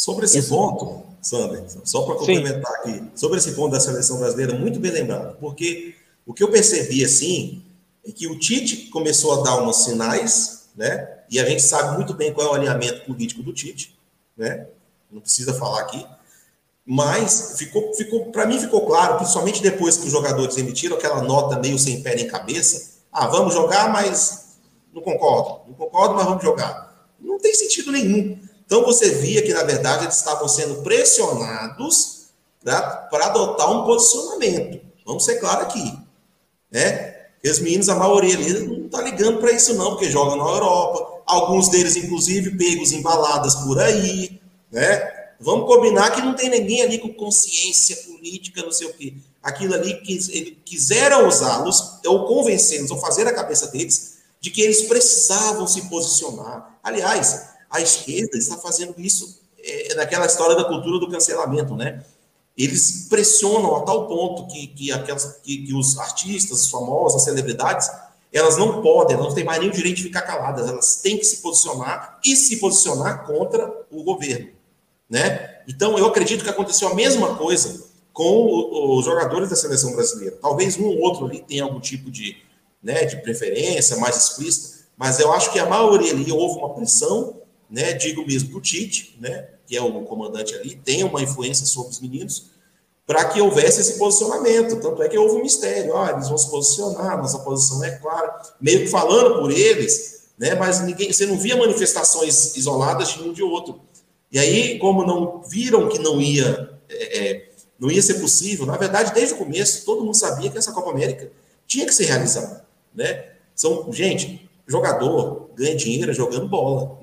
Sobre 0.00 0.24
esse 0.24 0.44
ponto, 0.44 1.02
Sander, 1.20 1.62
só 1.84 2.00
para 2.06 2.14
complementar 2.14 2.72
aqui, 2.76 3.04
sobre 3.14 3.36
esse 3.36 3.52
ponto 3.52 3.72
da 3.72 3.78
seleção 3.78 4.18
brasileira, 4.18 4.54
muito 4.54 4.80
bem 4.80 4.90
lembrado, 4.90 5.36
porque 5.38 5.94
o 6.24 6.32
que 6.32 6.42
eu 6.42 6.50
percebi 6.50 7.04
assim 7.04 7.62
é 8.02 8.10
que 8.10 8.26
o 8.26 8.38
Tite 8.38 8.88
começou 8.88 9.38
a 9.38 9.42
dar 9.42 9.62
uns 9.62 9.84
sinais, 9.84 10.70
né? 10.74 11.18
E 11.28 11.38
a 11.38 11.44
gente 11.44 11.60
sabe 11.60 11.98
muito 11.98 12.14
bem 12.14 12.32
qual 12.32 12.46
é 12.46 12.50
o 12.50 12.54
alinhamento 12.54 13.04
político 13.04 13.42
do 13.42 13.52
Tite, 13.52 13.94
né? 14.38 14.68
Não 15.12 15.20
precisa 15.20 15.52
falar 15.52 15.82
aqui. 15.82 16.06
Mas 16.86 17.56
ficou, 17.58 17.92
ficou 17.92 18.32
para 18.32 18.46
mim 18.46 18.58
ficou 18.58 18.86
claro, 18.86 19.18
principalmente 19.18 19.62
depois 19.62 19.98
que 19.98 20.06
os 20.06 20.12
jogadores 20.12 20.56
emitiram 20.56 20.96
aquela 20.96 21.20
nota 21.20 21.58
meio 21.58 21.78
sem 21.78 22.02
pé 22.02 22.16
nem 22.16 22.26
cabeça. 22.26 23.02
Ah, 23.12 23.26
vamos 23.26 23.52
jogar, 23.52 23.92
mas 23.92 24.56
não 24.94 25.02
concordo. 25.02 25.68
Não 25.68 25.74
concordo, 25.74 26.14
mas 26.14 26.24
vamos 26.24 26.42
jogar. 26.42 27.06
Não 27.20 27.38
tem 27.38 27.54
sentido 27.54 27.92
nenhum. 27.92 28.48
Então 28.70 28.84
você 28.84 29.10
via 29.10 29.42
que, 29.42 29.52
na 29.52 29.64
verdade, 29.64 30.04
eles 30.04 30.14
estavam 30.14 30.46
sendo 30.46 30.76
pressionados 30.76 32.28
para 32.62 33.26
adotar 33.26 33.68
um 33.68 33.84
posicionamento. 33.84 34.80
Vamos 35.04 35.24
ser 35.24 35.40
claros 35.40 35.64
aqui. 35.64 35.98
Né? 36.70 37.16
os 37.44 37.58
meninos, 37.58 37.88
a 37.88 37.96
maioria 37.96 38.36
ali, 38.36 38.60
não 38.60 38.86
está 38.86 39.02
ligando 39.02 39.40
para 39.40 39.50
isso, 39.50 39.74
não, 39.74 39.90
porque 39.90 40.08
jogam 40.08 40.36
na 40.36 40.44
Europa. 40.44 41.20
Alguns 41.26 41.68
deles, 41.68 41.96
inclusive, 41.96 42.56
pegos 42.56 42.92
embaladas 42.92 43.56
por 43.56 43.80
aí. 43.80 44.40
Né? 44.70 45.02
Vamos 45.40 45.66
combinar 45.66 46.12
que 46.12 46.22
não 46.22 46.34
tem 46.36 46.48
ninguém 46.48 46.82
ali 46.82 46.98
com 46.98 47.12
consciência 47.12 47.96
política, 47.96 48.62
não 48.62 48.70
sei 48.70 48.86
o 48.86 48.92
quê. 48.92 49.14
Aquilo 49.42 49.74
ali 49.74 50.00
que 50.00 50.12
eles 50.12 50.56
quiseram 50.64 51.26
usá-los, 51.26 51.98
ou 52.06 52.24
convencê-los, 52.24 52.92
ou 52.92 52.98
fazer 52.98 53.26
a 53.26 53.34
cabeça 53.34 53.66
deles, 53.66 54.18
de 54.40 54.48
que 54.48 54.62
eles 54.62 54.82
precisavam 54.82 55.66
se 55.66 55.88
posicionar. 55.88 56.78
Aliás, 56.84 57.50
a 57.70 57.80
esquerda 57.80 58.36
está 58.36 58.56
fazendo 58.56 58.94
isso 58.98 59.40
é, 59.62 59.94
naquela 59.94 60.26
história 60.26 60.56
da 60.56 60.64
cultura 60.64 60.98
do 60.98 61.08
cancelamento, 61.08 61.74
né? 61.74 62.04
Eles 62.56 63.06
pressionam 63.08 63.76
a 63.76 63.82
tal 63.82 64.08
ponto 64.08 64.46
que, 64.48 64.66
que, 64.66 64.92
aquelas, 64.92 65.38
que, 65.42 65.58
que 65.58 65.74
os 65.74 65.96
artistas, 65.98 66.62
os 66.62 66.70
famosos, 66.70 67.16
as 67.16 67.24
celebridades, 67.24 67.88
elas 68.32 68.56
não 68.56 68.82
podem, 68.82 69.14
elas 69.14 69.28
não 69.28 69.34
têm 69.34 69.44
mais 69.44 69.64
o 69.64 69.70
direito 69.70 69.96
de 69.96 70.02
ficar 70.02 70.22
caladas, 70.22 70.68
elas 70.68 70.96
têm 70.96 71.16
que 71.16 71.24
se 71.24 71.38
posicionar 71.38 72.20
e 72.24 72.36
se 72.36 72.58
posicionar 72.58 73.24
contra 73.24 73.72
o 73.90 74.02
governo, 74.02 74.50
né? 75.08 75.60
Então, 75.68 75.96
eu 75.96 76.06
acredito 76.06 76.42
que 76.42 76.50
aconteceu 76.50 76.88
a 76.88 76.94
mesma 76.94 77.36
coisa 77.36 77.88
com 78.12 78.98
os 78.98 79.04
jogadores 79.04 79.48
da 79.48 79.56
seleção 79.56 79.92
brasileira. 79.92 80.36
Talvez 80.42 80.76
um 80.76 80.84
ou 80.84 80.98
outro 81.00 81.26
ali 81.26 81.40
tenha 81.40 81.62
algum 81.62 81.80
tipo 81.80 82.10
de, 82.10 82.36
né, 82.82 83.04
de 83.04 83.16
preferência 83.18 83.96
mais 83.96 84.16
explícita, 84.16 84.80
mas 84.96 85.18
eu 85.20 85.32
acho 85.32 85.52
que 85.52 85.58
a 85.58 85.66
maioria 85.66 86.12
ali 86.12 86.30
houve 86.30 86.58
uma 86.58 86.74
pressão 86.74 87.39
né, 87.70 87.92
digo 87.92 88.26
mesmo 88.26 88.50
do 88.50 88.60
Tite, 88.60 89.16
né, 89.20 89.48
que 89.66 89.76
é 89.76 89.82
o 89.82 90.02
comandante 90.02 90.54
ali, 90.54 90.74
tem 90.74 91.04
uma 91.04 91.22
influência 91.22 91.64
sobre 91.64 91.92
os 91.92 92.00
meninos, 92.00 92.50
para 93.06 93.24
que 93.26 93.40
houvesse 93.40 93.80
esse 93.80 93.98
posicionamento. 93.98 94.80
Tanto 94.80 95.02
é 95.02 95.08
que 95.08 95.18
houve 95.18 95.36
um 95.36 95.42
mistério, 95.42 95.96
ah, 95.96 96.10
eles 96.12 96.28
vão 96.28 96.38
se 96.38 96.50
posicionar, 96.50 97.18
nossa 97.18 97.38
posição 97.40 97.82
é 97.84 97.92
clara, 97.92 98.40
meio 98.60 98.80
que 98.80 98.88
falando 98.88 99.40
por 99.40 99.50
eles, 99.50 100.30
né, 100.38 100.54
mas 100.54 100.80
ninguém, 100.80 101.12
você 101.12 101.26
não 101.26 101.38
via 101.38 101.56
manifestações 101.56 102.56
isoladas 102.56 103.10
de 103.10 103.22
um 103.22 103.32
de 103.32 103.42
outro. 103.42 103.80
E 104.32 104.38
aí, 104.38 104.78
como 104.78 105.04
não 105.04 105.42
viram 105.42 105.88
que 105.88 105.98
não 105.98 106.20
ia, 106.20 106.78
é, 106.88 107.18
é, 107.18 107.50
não 107.78 107.90
ia 107.90 108.02
ser 108.02 108.14
possível, 108.14 108.66
na 108.66 108.76
verdade, 108.76 109.12
desde 109.12 109.34
o 109.34 109.38
começo, 109.38 109.84
todo 109.84 110.04
mundo 110.04 110.14
sabia 110.14 110.50
que 110.50 110.58
essa 110.58 110.72
Copa 110.72 110.90
América 110.90 111.30
tinha 111.66 111.86
que 111.86 111.94
ser 111.94 112.04
realizada, 112.04 112.64
né? 112.94 113.26
São, 113.54 113.92
gente, 113.92 114.48
jogador 114.70 115.50
ganha 115.56 115.74
dinheiro 115.74 116.12
jogando 116.12 116.48
bola. 116.48 116.99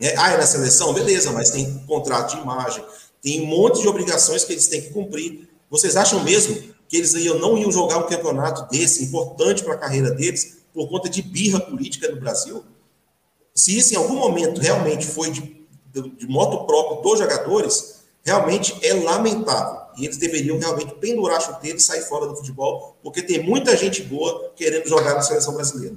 É, 0.00 0.16
ah, 0.16 0.32
é 0.32 0.38
na 0.38 0.46
seleção? 0.46 0.94
Beleza, 0.94 1.30
mas 1.30 1.50
tem 1.50 1.78
contrato 1.86 2.34
de 2.34 2.40
imagem, 2.40 2.82
tem 3.20 3.42
um 3.42 3.46
monte 3.46 3.82
de 3.82 3.88
obrigações 3.88 4.44
que 4.44 4.52
eles 4.52 4.66
têm 4.66 4.80
que 4.80 4.90
cumprir. 4.90 5.48
Vocês 5.68 5.94
acham 5.94 6.24
mesmo 6.24 6.56
que 6.88 6.96
eles 6.96 7.12
iam, 7.14 7.38
não 7.38 7.58
iam 7.58 7.70
jogar 7.70 7.98
um 7.98 8.08
campeonato 8.08 8.68
desse, 8.70 9.04
importante 9.04 9.62
para 9.62 9.74
a 9.74 9.78
carreira 9.78 10.10
deles, 10.10 10.58
por 10.72 10.88
conta 10.88 11.08
de 11.08 11.20
birra 11.20 11.60
política 11.60 12.08
no 12.10 12.18
Brasil? 12.18 12.64
Se 13.54 13.76
isso 13.76 13.92
em 13.92 13.96
algum 13.96 14.14
momento 14.14 14.58
realmente 14.58 15.06
foi 15.06 15.30
de, 15.30 15.42
de, 15.92 16.08
de 16.16 16.26
moto 16.26 16.64
próprio 16.64 17.02
dos 17.02 17.18
jogadores, 17.18 18.00
realmente 18.24 18.74
é 18.82 18.94
lamentável. 18.94 19.80
E 19.98 20.06
eles 20.06 20.16
deveriam 20.16 20.58
realmente 20.58 20.94
pendurar 20.94 21.36
a 21.36 21.40
chuteira 21.40 21.76
e 21.76 21.80
sair 21.80 22.02
fora 22.02 22.26
do 22.26 22.36
futebol, 22.36 22.96
porque 23.02 23.20
tem 23.20 23.42
muita 23.42 23.76
gente 23.76 24.02
boa 24.02 24.50
querendo 24.56 24.88
jogar 24.88 25.14
na 25.14 25.20
seleção 25.20 25.52
brasileira. 25.52 25.96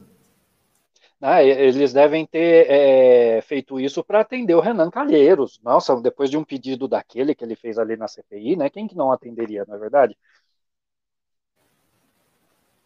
Ah, 1.26 1.42
eles 1.42 1.94
devem 1.94 2.26
ter 2.28 2.70
é, 2.70 3.42
feito 3.44 3.80
isso 3.80 4.04
para 4.04 4.20
atender 4.20 4.56
o 4.56 4.60
Renan 4.60 4.90
Calheiros. 4.92 5.58
Nossa, 5.64 5.96
depois 6.02 6.30
de 6.30 6.36
um 6.36 6.44
pedido 6.44 6.86
daquele 6.86 7.34
que 7.34 7.46
ele 7.46 7.56
fez 7.56 7.78
ali 7.80 7.96
na 7.96 8.10
CPI, 8.10 8.58
né? 8.58 8.70
Quem 8.70 8.88
que 8.90 8.96
não 8.96 9.10
atenderia, 9.10 9.64
não 9.66 9.76
é 9.76 9.80
verdade? 9.80 10.18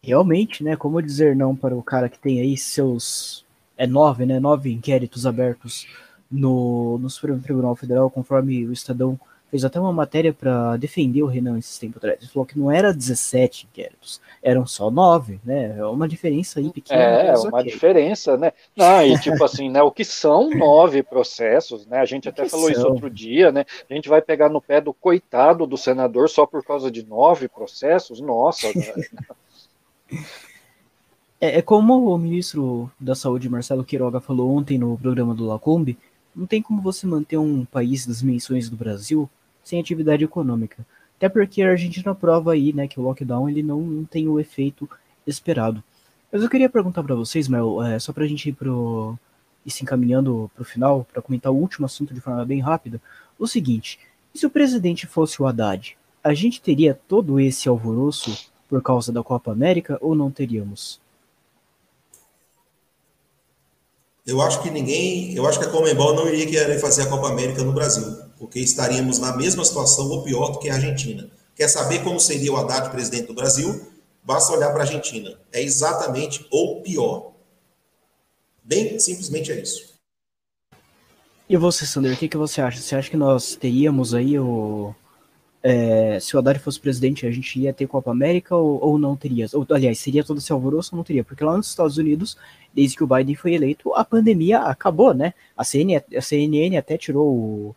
Realmente, 0.00 0.62
né? 0.62 0.76
Como 0.76 1.02
dizer 1.02 1.34
não 1.34 1.56
para 1.56 1.74
o 1.74 1.82
cara 1.82 2.08
que 2.08 2.16
tem 2.18 2.40
aí 2.40 2.56
seus. 2.56 3.44
É 3.76 3.88
nove, 3.88 4.24
né? 4.24 4.38
Nove 4.38 4.72
inquéritos 4.72 5.26
abertos 5.26 5.88
no, 6.30 6.96
no 6.98 7.10
Supremo 7.10 7.42
Tribunal 7.42 7.74
Federal, 7.74 8.08
conforme 8.08 8.64
o 8.66 8.72
Estadão 8.72 9.18
fez 9.50 9.64
até 9.64 9.80
uma 9.80 9.92
matéria 9.92 10.32
para 10.32 10.76
defender 10.76 11.22
o 11.22 11.26
Renan 11.26 11.58
esses 11.58 11.78
tempos 11.78 11.98
atrás. 11.98 12.18
Ele 12.20 12.30
falou 12.30 12.46
que 12.46 12.58
não 12.58 12.70
era 12.70 12.92
17 12.92 13.68
inquéritos, 13.70 14.20
eram 14.42 14.66
só 14.66 14.90
9, 14.90 15.40
né? 15.44 15.76
É 15.78 15.84
uma 15.84 16.06
diferença 16.06 16.60
aí 16.60 16.70
pequena. 16.70 17.00
É, 17.00 17.34
uma 17.36 17.60
okay. 17.60 17.72
diferença, 17.72 18.36
né? 18.36 18.52
Não, 18.76 19.02
e 19.02 19.18
tipo 19.18 19.42
assim, 19.42 19.70
né? 19.70 19.82
O 19.82 19.90
que 19.90 20.04
são 20.04 20.50
nove 20.50 21.02
processos, 21.02 21.86
né? 21.86 21.98
A 21.98 22.04
gente 22.04 22.28
até 22.28 22.48
falou 22.48 22.66
são? 22.66 22.72
isso 22.72 22.86
outro 22.86 23.10
dia, 23.10 23.50
né? 23.50 23.64
A 23.88 23.94
gente 23.94 24.08
vai 24.08 24.20
pegar 24.20 24.48
no 24.48 24.60
pé 24.60 24.80
do 24.80 24.92
coitado 24.92 25.66
do 25.66 25.76
senador 25.76 26.28
só 26.28 26.46
por 26.46 26.64
causa 26.64 26.90
de 26.90 27.04
nove 27.04 27.48
processos? 27.48 28.20
Nossa, 28.20 28.68
É, 31.40 31.58
é, 31.58 31.62
como 31.62 32.12
o 32.12 32.18
ministro 32.18 32.90
da 32.98 33.14
Saúde, 33.14 33.48
Marcelo 33.48 33.84
Queiroga, 33.84 34.20
falou 34.20 34.50
ontem 34.50 34.76
no 34.76 34.98
programa 34.98 35.34
do 35.34 35.46
Lacombe, 35.46 35.96
não 36.34 36.46
tem 36.46 36.60
como 36.60 36.82
você 36.82 37.06
manter 37.06 37.36
um 37.36 37.64
país 37.64 38.06
das 38.06 38.20
dimensões 38.20 38.68
do 38.68 38.76
Brasil 38.76 39.30
sem 39.68 39.78
atividade 39.78 40.24
econômica. 40.24 40.86
Até 41.18 41.28
porque 41.28 41.60
a 41.60 41.70
Argentina 41.70 42.14
prova 42.14 42.52
aí, 42.52 42.72
né, 42.72 42.88
que 42.88 42.98
o 42.98 43.02
lockdown 43.02 43.50
ele 43.50 43.62
não, 43.62 43.80
não 43.82 44.04
tem 44.04 44.26
o 44.26 44.40
efeito 44.40 44.88
esperado. 45.26 45.84
Mas 46.32 46.42
eu 46.42 46.48
queria 46.48 46.70
perguntar 46.70 47.02
para 47.02 47.14
vocês, 47.14 47.48
Mel, 47.48 47.82
é, 47.82 47.98
só 47.98 48.10
para 48.10 48.24
a 48.24 48.26
gente 48.26 48.48
ir, 48.48 48.54
pro, 48.54 49.18
ir 49.66 49.70
se 49.70 49.82
encaminhando 49.82 50.50
para 50.54 50.62
o 50.62 50.64
final, 50.64 51.06
para 51.12 51.20
comentar 51.20 51.52
o 51.52 51.56
último 51.56 51.84
assunto 51.84 52.14
de 52.14 52.20
forma 52.20 52.46
bem 52.46 52.60
rápida, 52.60 52.98
o 53.38 53.46
seguinte, 53.46 53.98
se 54.34 54.46
o 54.46 54.50
presidente 54.50 55.06
fosse 55.06 55.42
o 55.42 55.46
Haddad, 55.46 55.98
a 56.24 56.32
gente 56.32 56.62
teria 56.62 56.98
todo 57.06 57.38
esse 57.38 57.68
alvoroço 57.68 58.50
por 58.68 58.82
causa 58.82 59.12
da 59.12 59.22
Copa 59.22 59.52
América 59.52 59.98
ou 60.00 60.14
não 60.14 60.30
teríamos? 60.30 60.98
Eu 64.28 64.42
acho 64.42 64.62
que 64.62 64.70
ninguém, 64.70 65.32
eu 65.34 65.46
acho 65.46 65.58
que 65.58 65.64
a 65.64 65.70
Comembol 65.70 66.14
não 66.14 66.28
iria 66.28 66.46
querer 66.46 66.78
fazer 66.78 67.00
a 67.00 67.06
Copa 67.06 67.28
América 67.28 67.64
no 67.64 67.72
Brasil, 67.72 68.04
porque 68.38 68.60
estaríamos 68.60 69.18
na 69.18 69.34
mesma 69.34 69.64
situação 69.64 70.06
ou 70.10 70.22
pior 70.22 70.52
do 70.52 70.58
que 70.58 70.68
a 70.68 70.74
Argentina. 70.74 71.30
Quer 71.56 71.66
saber 71.66 72.04
como 72.04 72.20
seria 72.20 72.52
o 72.52 72.56
Haddad 72.58 72.90
presidente 72.90 73.28
do 73.28 73.32
Brasil? 73.32 73.90
Basta 74.22 74.52
olhar 74.52 74.68
para 74.68 74.80
a 74.80 74.82
Argentina. 74.82 75.40
É 75.50 75.62
exatamente 75.62 76.46
ou 76.50 76.82
pior. 76.82 77.32
Bem, 78.62 78.98
simplesmente 78.98 79.50
é 79.50 79.62
isso. 79.62 79.94
E 81.48 81.56
você, 81.56 81.86
Sander, 81.86 82.12
o 82.12 82.16
que, 82.18 82.28
que 82.28 82.36
você 82.36 82.60
acha? 82.60 82.82
Você 82.82 82.96
acha 82.96 83.08
que 83.08 83.16
nós 83.16 83.56
teríamos 83.56 84.12
aí 84.12 84.38
o, 84.38 84.94
é, 85.62 86.18
se 86.20 86.36
o 86.36 86.38
Haddad 86.38 86.58
fosse 86.58 86.78
presidente, 86.78 87.26
a 87.26 87.30
gente 87.30 87.58
ia 87.58 87.72
ter 87.72 87.86
Copa 87.86 88.10
América 88.10 88.56
ou, 88.56 88.82
ou 88.82 88.98
não 88.98 89.16
teria? 89.16 89.46
Ou, 89.54 89.66
aliás, 89.70 89.98
seria 89.98 90.24
todo 90.24 90.38
esse 90.38 90.52
alvoroço 90.52 90.94
ou 90.94 90.98
não 90.98 91.04
teria? 91.04 91.24
Porque 91.24 91.44
lá 91.44 91.56
nos 91.56 91.68
Estados 91.68 91.98
Unidos, 91.98 92.36
desde 92.72 92.96
que 92.96 93.04
o 93.04 93.06
Biden 93.06 93.34
foi 93.34 93.54
eleito, 93.54 93.92
a 93.94 94.04
pandemia 94.04 94.60
acabou, 94.60 95.12
né? 95.12 95.34
A 95.56 95.64
CNN, 95.64 96.02
a 96.16 96.20
CNN 96.20 96.76
até 96.76 96.96
tirou 96.96 97.26
o, 97.26 97.76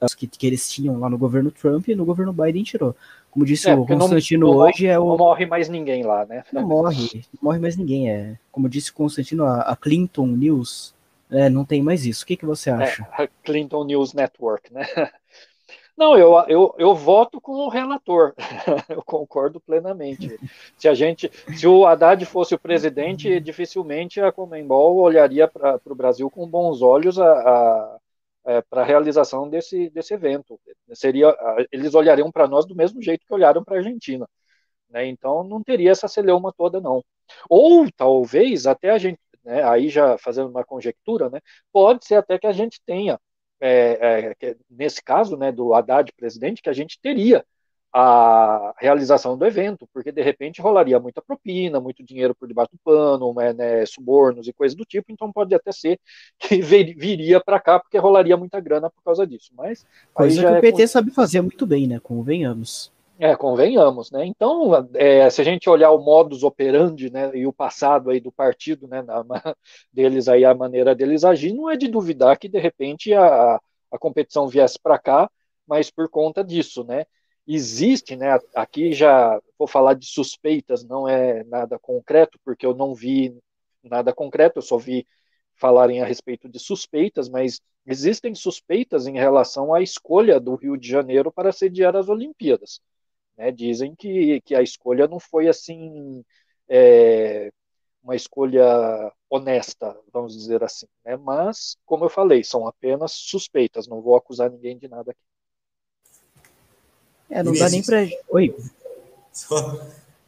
as 0.00 0.14
que, 0.14 0.26
que 0.26 0.46
eles 0.46 0.70
tinham 0.70 0.98
lá 0.98 1.10
no 1.10 1.18
governo 1.18 1.50
Trump 1.50 1.88
e 1.88 1.94
no 1.94 2.04
governo 2.04 2.32
Biden 2.32 2.62
tirou. 2.62 2.96
Como 3.30 3.44
disse 3.44 3.68
é, 3.68 3.74
o 3.74 3.86
Constantino 3.86 4.46
não, 4.46 4.54
não 4.54 4.60
hoje, 4.60 4.86
é 4.86 4.98
o. 4.98 5.06
Não 5.10 5.18
morre 5.18 5.46
mais 5.46 5.68
ninguém 5.68 6.02
lá, 6.02 6.24
né? 6.24 6.42
Não 6.52 6.66
morre, 6.66 7.22
não 7.32 7.42
morre 7.42 7.58
mais 7.58 7.76
ninguém. 7.76 8.10
É. 8.10 8.36
Como 8.50 8.68
disse 8.68 8.90
o 8.90 8.94
Constantino, 8.94 9.44
a, 9.44 9.60
a 9.60 9.76
Clinton 9.76 10.26
News 10.26 10.94
é, 11.30 11.48
não 11.48 11.64
tem 11.64 11.82
mais 11.82 12.06
isso. 12.06 12.24
O 12.24 12.26
que, 12.26 12.36
que 12.36 12.46
você 12.46 12.70
é, 12.70 12.72
acha? 12.72 13.08
É, 13.16 13.22
a 13.22 13.28
Clinton 13.44 13.84
News 13.84 14.14
Network, 14.14 14.72
né? 14.72 14.84
Não, 16.00 16.16
eu, 16.16 16.32
eu, 16.48 16.74
eu 16.78 16.94
voto 16.94 17.38
com 17.42 17.52
o 17.52 17.68
relator. 17.68 18.32
eu 18.88 19.02
concordo 19.04 19.60
plenamente. 19.60 20.40
Se 20.78 20.88
a 20.88 20.94
gente, 20.94 21.30
se 21.54 21.66
o 21.66 21.84
Haddad 21.84 22.24
fosse 22.24 22.54
o 22.54 22.58
presidente, 22.58 23.38
dificilmente 23.38 24.18
a 24.18 24.32
Comembol 24.32 24.96
olharia 24.96 25.46
para 25.46 25.78
o 25.84 25.94
Brasil 25.94 26.30
com 26.30 26.48
bons 26.48 26.80
olhos 26.80 27.18
a, 27.18 27.26
a 27.26 27.98
é, 28.46 28.62
para 28.62 28.80
a 28.80 28.84
realização 28.84 29.46
desse, 29.46 29.90
desse 29.90 30.14
evento. 30.14 30.58
Seria, 30.94 31.36
eles 31.70 31.94
olhariam 31.94 32.32
para 32.32 32.48
nós 32.48 32.64
do 32.64 32.74
mesmo 32.74 33.02
jeito 33.02 33.26
que 33.26 33.34
olharam 33.34 33.62
para 33.62 33.74
a 33.74 33.78
Argentina. 33.80 34.26
Né? 34.88 35.06
Então 35.06 35.44
não 35.44 35.62
teria 35.62 35.90
essa 35.90 36.08
celeuma 36.08 36.50
toda, 36.50 36.80
não. 36.80 37.04
Ou 37.46 37.86
talvez 37.94 38.66
até 38.66 38.88
a 38.88 38.96
gente, 38.96 39.20
né, 39.44 39.62
aí 39.64 39.90
já 39.90 40.16
fazendo 40.16 40.48
uma 40.48 40.64
conjectura, 40.64 41.28
né, 41.28 41.40
pode 41.70 42.06
ser 42.06 42.14
até 42.14 42.38
que 42.38 42.46
a 42.46 42.52
gente 42.52 42.80
tenha 42.86 43.20
é, 43.60 44.34
é, 44.40 44.56
nesse 44.70 45.02
caso, 45.02 45.36
né, 45.36 45.52
do 45.52 45.74
Haddad 45.74 46.12
presidente, 46.16 46.62
que 46.62 46.70
a 46.70 46.72
gente 46.72 46.98
teria 47.00 47.44
a 47.92 48.72
realização 48.78 49.36
do 49.36 49.44
evento, 49.44 49.88
porque 49.92 50.12
de 50.12 50.22
repente 50.22 50.62
rolaria 50.62 51.00
muita 51.00 51.20
propina, 51.20 51.80
muito 51.80 52.04
dinheiro 52.04 52.34
por 52.36 52.46
debaixo 52.46 52.70
do 52.72 52.78
pano, 52.84 53.34
né, 53.34 53.52
né 53.52 53.84
subornos 53.84 54.46
e 54.46 54.52
coisas 54.52 54.76
do 54.76 54.84
tipo, 54.84 55.10
então 55.10 55.32
pode 55.32 55.52
até 55.54 55.72
ser 55.72 55.98
que 56.38 56.62
viria 56.62 57.40
para 57.40 57.58
cá, 57.58 57.80
porque 57.80 57.98
rolaria 57.98 58.36
muita 58.36 58.60
grana 58.60 58.88
por 58.88 59.02
causa 59.02 59.26
disso. 59.26 59.50
Mas 59.56 59.84
coisa 60.14 60.40
que 60.40 60.58
o 60.58 60.60
PT 60.60 60.82
é... 60.82 60.86
sabe 60.86 61.10
fazer 61.10 61.40
muito 61.40 61.66
bem, 61.66 61.88
né? 61.88 61.98
Convenhamos. 61.98 62.92
É, 63.22 63.36
convenhamos, 63.36 64.10
né? 64.10 64.24
Então, 64.24 64.70
é, 64.94 65.28
se 65.28 65.42
a 65.42 65.44
gente 65.44 65.68
olhar 65.68 65.90
o 65.90 66.02
modus 66.02 66.42
operandi, 66.42 67.10
né, 67.12 67.30
e 67.36 67.46
o 67.46 67.52
passado 67.52 68.08
aí 68.08 68.18
do 68.18 68.32
partido, 68.32 68.88
né, 68.88 69.02
na, 69.02 69.22
deles 69.92 70.26
aí, 70.26 70.42
a 70.42 70.54
maneira 70.54 70.94
deles 70.94 71.22
agir, 71.22 71.52
não 71.52 71.68
é 71.68 71.76
de 71.76 71.86
duvidar 71.86 72.38
que, 72.38 72.48
de 72.48 72.58
repente, 72.58 73.12
a, 73.12 73.60
a 73.90 73.98
competição 73.98 74.48
viesse 74.48 74.78
para 74.82 74.98
cá, 74.98 75.30
mas 75.66 75.90
por 75.90 76.08
conta 76.08 76.42
disso, 76.42 76.82
né? 76.82 77.04
Existe, 77.46 78.16
né, 78.16 78.38
aqui 78.54 78.92
já 78.94 79.38
vou 79.58 79.68
falar 79.68 79.92
de 79.94 80.06
suspeitas, 80.06 80.82
não 80.82 81.06
é 81.06 81.44
nada 81.44 81.78
concreto, 81.78 82.38
porque 82.42 82.64
eu 82.64 82.74
não 82.74 82.94
vi 82.94 83.36
nada 83.82 84.14
concreto, 84.14 84.58
eu 84.60 84.62
só 84.62 84.78
vi 84.78 85.06
falarem 85.56 86.00
a 86.00 86.06
respeito 86.06 86.48
de 86.48 86.58
suspeitas, 86.58 87.28
mas 87.28 87.60
existem 87.86 88.34
suspeitas 88.34 89.06
em 89.06 89.14
relação 89.18 89.74
à 89.74 89.82
escolha 89.82 90.40
do 90.40 90.54
Rio 90.54 90.74
de 90.78 90.88
Janeiro 90.88 91.30
para 91.30 91.52
sediar 91.52 91.94
as 91.96 92.08
Olimpíadas. 92.08 92.80
Né? 93.40 93.50
Dizem 93.50 93.94
que, 93.94 94.42
que 94.42 94.54
a 94.54 94.60
escolha 94.60 95.08
não 95.08 95.18
foi 95.18 95.48
assim 95.48 96.22
é, 96.68 97.50
uma 98.04 98.14
escolha 98.14 99.10
honesta, 99.30 99.96
vamos 100.12 100.36
dizer 100.36 100.62
assim. 100.62 100.86
Né? 101.02 101.16
Mas, 101.16 101.74
como 101.86 102.04
eu 102.04 102.10
falei, 102.10 102.44
são 102.44 102.68
apenas 102.68 103.12
suspeitas, 103.12 103.88
não 103.88 104.02
vou 104.02 104.14
acusar 104.14 104.50
ninguém 104.50 104.76
de 104.76 104.88
nada 104.88 105.12
aqui. 105.12 105.20
É, 107.30 107.42
não 107.42 107.54
dá 107.54 107.70
nem 107.70 107.82
para. 107.82 108.06
Oi. 108.28 108.54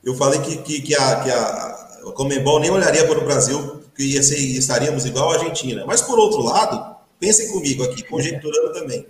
Eu 0.03 0.15
falei 0.15 0.41
que, 0.41 0.63
que, 0.63 0.81
que, 0.81 0.95
a, 0.95 1.23
que 1.23 1.31
a, 1.31 2.09
a 2.09 2.13
Comembol 2.15 2.61
nem 2.61 2.71
olharia 2.71 3.07
para 3.07 3.19
o 3.19 3.25
Brasil, 3.25 3.83
que 3.95 4.05
ia 4.05 4.23
ser, 4.23 4.39
estaríamos 4.39 5.05
igual 5.05 5.33
a 5.33 5.35
Argentina. 5.35 5.85
Mas, 5.85 6.01
por 6.01 6.19
outro 6.19 6.41
lado, 6.41 6.97
pensem 7.21 7.53
comigo 7.53 7.85
aqui, 7.85 8.05
conjecturando 8.05 8.73
também. 8.73 9.07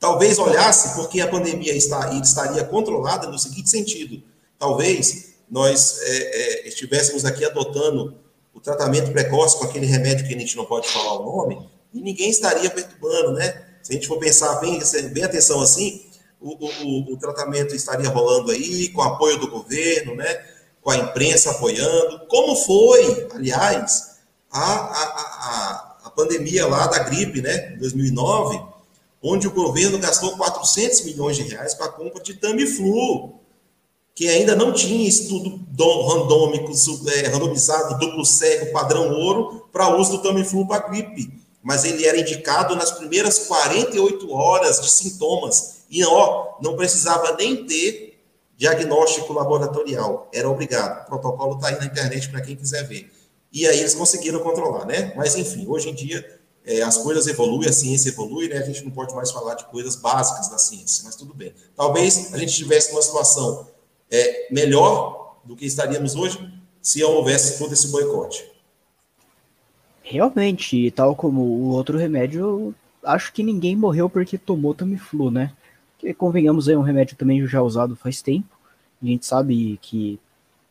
Talvez 0.00 0.38
olhasse 0.38 0.96
porque 0.96 1.20
a 1.20 1.28
pandemia 1.28 1.76
está, 1.76 2.10
estaria 2.14 2.64
controlada 2.64 3.28
no 3.28 3.38
seguinte 3.38 3.68
sentido: 3.68 4.22
talvez 4.58 5.34
nós 5.48 6.00
é, 6.00 6.16
é, 6.64 6.68
estivéssemos 6.68 7.26
aqui 7.26 7.44
adotando 7.44 8.16
o 8.54 8.60
tratamento 8.60 9.12
precoce 9.12 9.58
com 9.58 9.64
aquele 9.64 9.84
remédio 9.84 10.26
que 10.26 10.34
a 10.34 10.38
gente 10.38 10.56
não 10.56 10.64
pode 10.64 10.88
falar 10.88 11.20
o 11.20 11.24
nome 11.24 11.68
e 11.92 12.00
ninguém 12.00 12.30
estaria 12.30 12.70
perturbando, 12.70 13.32
né? 13.32 13.66
Se 13.82 13.92
a 13.92 13.94
gente 13.94 14.08
for 14.08 14.18
pensar 14.18 14.54
bem, 14.60 14.80
bem 15.12 15.22
atenção 15.22 15.60
assim, 15.60 16.06
o, 16.40 16.56
o, 16.64 17.12
o 17.12 17.16
tratamento 17.18 17.74
estaria 17.74 18.08
rolando 18.08 18.50
aí 18.52 18.88
com 18.88 19.02
apoio 19.02 19.38
do 19.38 19.50
governo, 19.50 20.14
né? 20.14 20.44
Com 20.80 20.92
a 20.92 20.96
imprensa 20.96 21.50
apoiando, 21.50 22.26
como 22.26 22.56
foi, 22.56 23.28
aliás, 23.34 24.18
a, 24.50 24.62
a, 24.62 25.02
a, 25.02 25.98
a 26.04 26.10
pandemia 26.10 26.66
lá 26.66 26.86
da 26.86 27.00
gripe, 27.00 27.42
né? 27.42 27.76
2009 27.78 28.69
onde 29.22 29.46
o 29.46 29.50
governo 29.50 29.98
gastou 29.98 30.36
400 30.36 31.02
milhões 31.02 31.36
de 31.36 31.42
reais 31.42 31.74
para 31.74 31.86
a 31.86 31.92
compra 31.92 32.22
de 32.22 32.34
Tamiflu, 32.34 33.40
que 34.14 34.28
ainda 34.28 34.54
não 34.54 34.72
tinha 34.72 35.08
estudo 35.08 35.60
randômico, 36.08 36.72
é, 37.08 37.28
randomizado, 37.28 37.98
duplo 37.98 38.24
cego, 38.24 38.72
padrão 38.72 39.12
ouro, 39.12 39.68
para 39.72 39.96
uso 39.96 40.12
do 40.12 40.22
Tamiflu 40.22 40.66
para 40.66 40.88
gripe. 40.88 41.40
Mas 41.62 41.84
ele 41.84 42.06
era 42.06 42.18
indicado 42.18 42.74
nas 42.74 42.90
primeiras 42.90 43.40
48 43.40 44.32
horas 44.32 44.80
de 44.80 44.90
sintomas. 44.90 45.84
E 45.90 46.04
ó, 46.04 46.54
não 46.62 46.74
precisava 46.74 47.36
nem 47.36 47.66
ter 47.66 48.22
diagnóstico 48.56 49.32
laboratorial. 49.32 50.28
Era 50.32 50.48
obrigado. 50.48 51.02
O 51.02 51.06
protocolo 51.06 51.56
está 51.56 51.68
aí 51.68 51.78
na 51.78 51.86
internet 51.86 52.30
para 52.30 52.40
quem 52.40 52.56
quiser 52.56 52.86
ver. 52.86 53.10
E 53.52 53.66
aí 53.66 53.80
eles 53.80 53.94
conseguiram 53.94 54.40
controlar, 54.40 54.86
né? 54.86 55.12
Mas 55.16 55.34
enfim, 55.34 55.66
hoje 55.66 55.90
em 55.90 55.94
dia 55.94 56.39
é, 56.64 56.82
as 56.82 56.98
coisas 56.98 57.26
evoluem, 57.26 57.68
a 57.68 57.72
ciência 57.72 58.10
evolui, 58.10 58.48
né? 58.48 58.58
A 58.58 58.62
gente 58.62 58.84
não 58.84 58.90
pode 58.90 59.14
mais 59.14 59.30
falar 59.30 59.54
de 59.54 59.64
coisas 59.66 59.96
básicas 59.96 60.48
da 60.48 60.58
ciência, 60.58 61.04
mas 61.04 61.16
tudo 61.16 61.34
bem. 61.34 61.54
Talvez 61.74 62.32
a 62.34 62.38
gente 62.38 62.50
estivesse 62.50 62.92
numa 62.92 63.02
situação 63.02 63.68
é, 64.10 64.52
melhor 64.52 65.40
do 65.44 65.56
que 65.56 65.64
estaríamos 65.64 66.14
hoje 66.14 66.38
se 66.82 67.02
houvesse 67.02 67.58
todo 67.58 67.72
esse 67.72 67.88
boicote. 67.88 68.50
Realmente, 70.02 70.90
tal 70.90 71.14
como 71.14 71.40
o 71.40 71.68
outro 71.70 71.96
remédio, 71.96 72.74
acho 73.04 73.32
que 73.32 73.42
ninguém 73.42 73.76
morreu 73.76 74.10
porque 74.10 74.36
tomou 74.36 74.74
Tamiflu, 74.74 75.30
né? 75.30 75.52
Que 75.98 76.12
convenhamos 76.12 76.68
é 76.68 76.76
um 76.76 76.82
remédio 76.82 77.16
também 77.16 77.46
já 77.46 77.62
usado 77.62 77.94
faz 77.94 78.20
tempo. 78.20 78.48
A 79.02 79.06
gente 79.06 79.24
sabe 79.24 79.78
que 79.80 80.18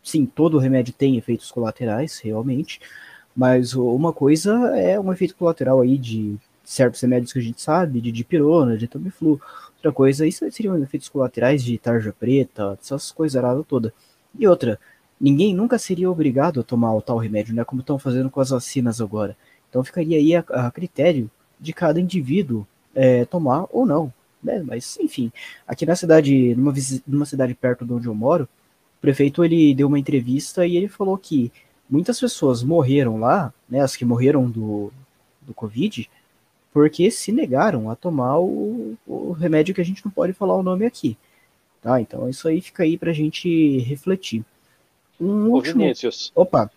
sim, 0.04 0.26
todo 0.26 0.58
remédio 0.58 0.94
tem 0.94 1.18
efeitos 1.18 1.52
colaterais, 1.52 2.20
realmente. 2.20 2.80
Mas 3.40 3.74
uma 3.74 4.12
coisa 4.12 4.52
é 4.78 5.00
um 5.00 5.14
efeito 5.14 5.34
colateral 5.34 5.80
aí 5.80 5.98
de 5.98 6.36
certos 6.62 7.00
remédios 7.00 7.32
que 7.32 7.40
a 7.40 7.42
gente 7.42 7.62
sabe, 7.62 8.02
de 8.02 8.12
dipirona, 8.12 8.76
de 8.78 8.86
Tamiflu. 8.86 9.40
Outra 9.78 9.94
coisa, 9.94 10.28
isso 10.28 10.40
seriam 10.52 10.78
efeitos 10.84 11.08
colaterais 11.08 11.64
de 11.64 11.78
tarja 11.78 12.12
preta, 12.12 12.78
essas 12.82 13.14
coisas 13.14 13.42
toda. 13.66 13.94
E 14.38 14.46
outra, 14.46 14.78
ninguém 15.18 15.56
nunca 15.56 15.80
seria 15.80 16.12
obrigado 16.12 16.60
a 16.60 16.64
tomar 16.64 16.94
o 16.94 17.02
tal 17.02 17.18
remédio, 17.18 17.56
né? 17.56 17.64
Como 17.64 17.80
estão 17.80 17.98
fazendo 17.98 18.30
com 18.30 18.42
as 18.42 18.50
vacinas 18.50 19.00
agora. 19.00 19.38
Então 19.70 19.86
ficaria 19.86 20.18
aí 20.18 20.36
a, 20.36 20.44
a 20.50 20.70
critério 20.70 21.32
de 21.58 21.72
cada 21.72 22.02
indivíduo 22.02 22.68
é, 22.94 23.24
tomar 23.24 23.68
ou 23.72 23.86
não. 23.86 24.12
Né? 24.44 24.62
Mas, 24.68 24.98
enfim, 25.00 25.32
aqui 25.66 25.86
na 25.86 25.96
cidade, 25.96 26.54
numa, 26.56 26.74
numa 27.08 27.26
cidade 27.26 27.56
perto 27.56 27.86
de 27.86 27.94
onde 27.94 28.08
eu 28.08 28.14
moro, 28.14 28.44
o 28.98 29.00
prefeito 29.00 29.46
ele 29.46 29.74
deu 29.74 29.88
uma 29.88 29.98
entrevista 29.98 30.68
e 30.68 30.76
ele 30.76 30.90
falou 30.90 31.18
que 31.18 31.50
muitas 31.90 32.20
pessoas 32.20 32.64
morreram 32.64 33.20
lá, 33.20 33.54
né, 33.68 33.82
as 33.82 33.96
que 33.96 34.06
morreram 34.06 34.50
do, 34.50 34.92
do 35.42 35.54
Covid, 35.54 36.10
porque 36.72 37.10
se 37.10 37.32
negaram 37.32 37.90
a 37.90 37.96
tomar 37.96 38.40
o, 38.40 38.96
o 39.08 39.32
remédio 39.32 39.74
que 39.74 39.82
a 39.82 39.86
gente 39.86 40.06
não 40.06 40.12
pode 40.12 40.34
falar 40.34 40.56
o 40.56 40.64
nome 40.64 40.86
aqui. 40.86 41.18
Tá? 41.82 42.00
Então 42.00 42.30
isso 42.30 42.48
aí 42.48 42.62
fica 42.62 42.84
aí 42.84 42.98
pra 42.98 43.14
gente 43.14 43.80
refletir. 43.80 44.46
Um 45.20 45.50
Ô, 45.50 45.56
último... 45.56 45.82
Vinícius. 45.82 46.32
Opa. 46.36 46.70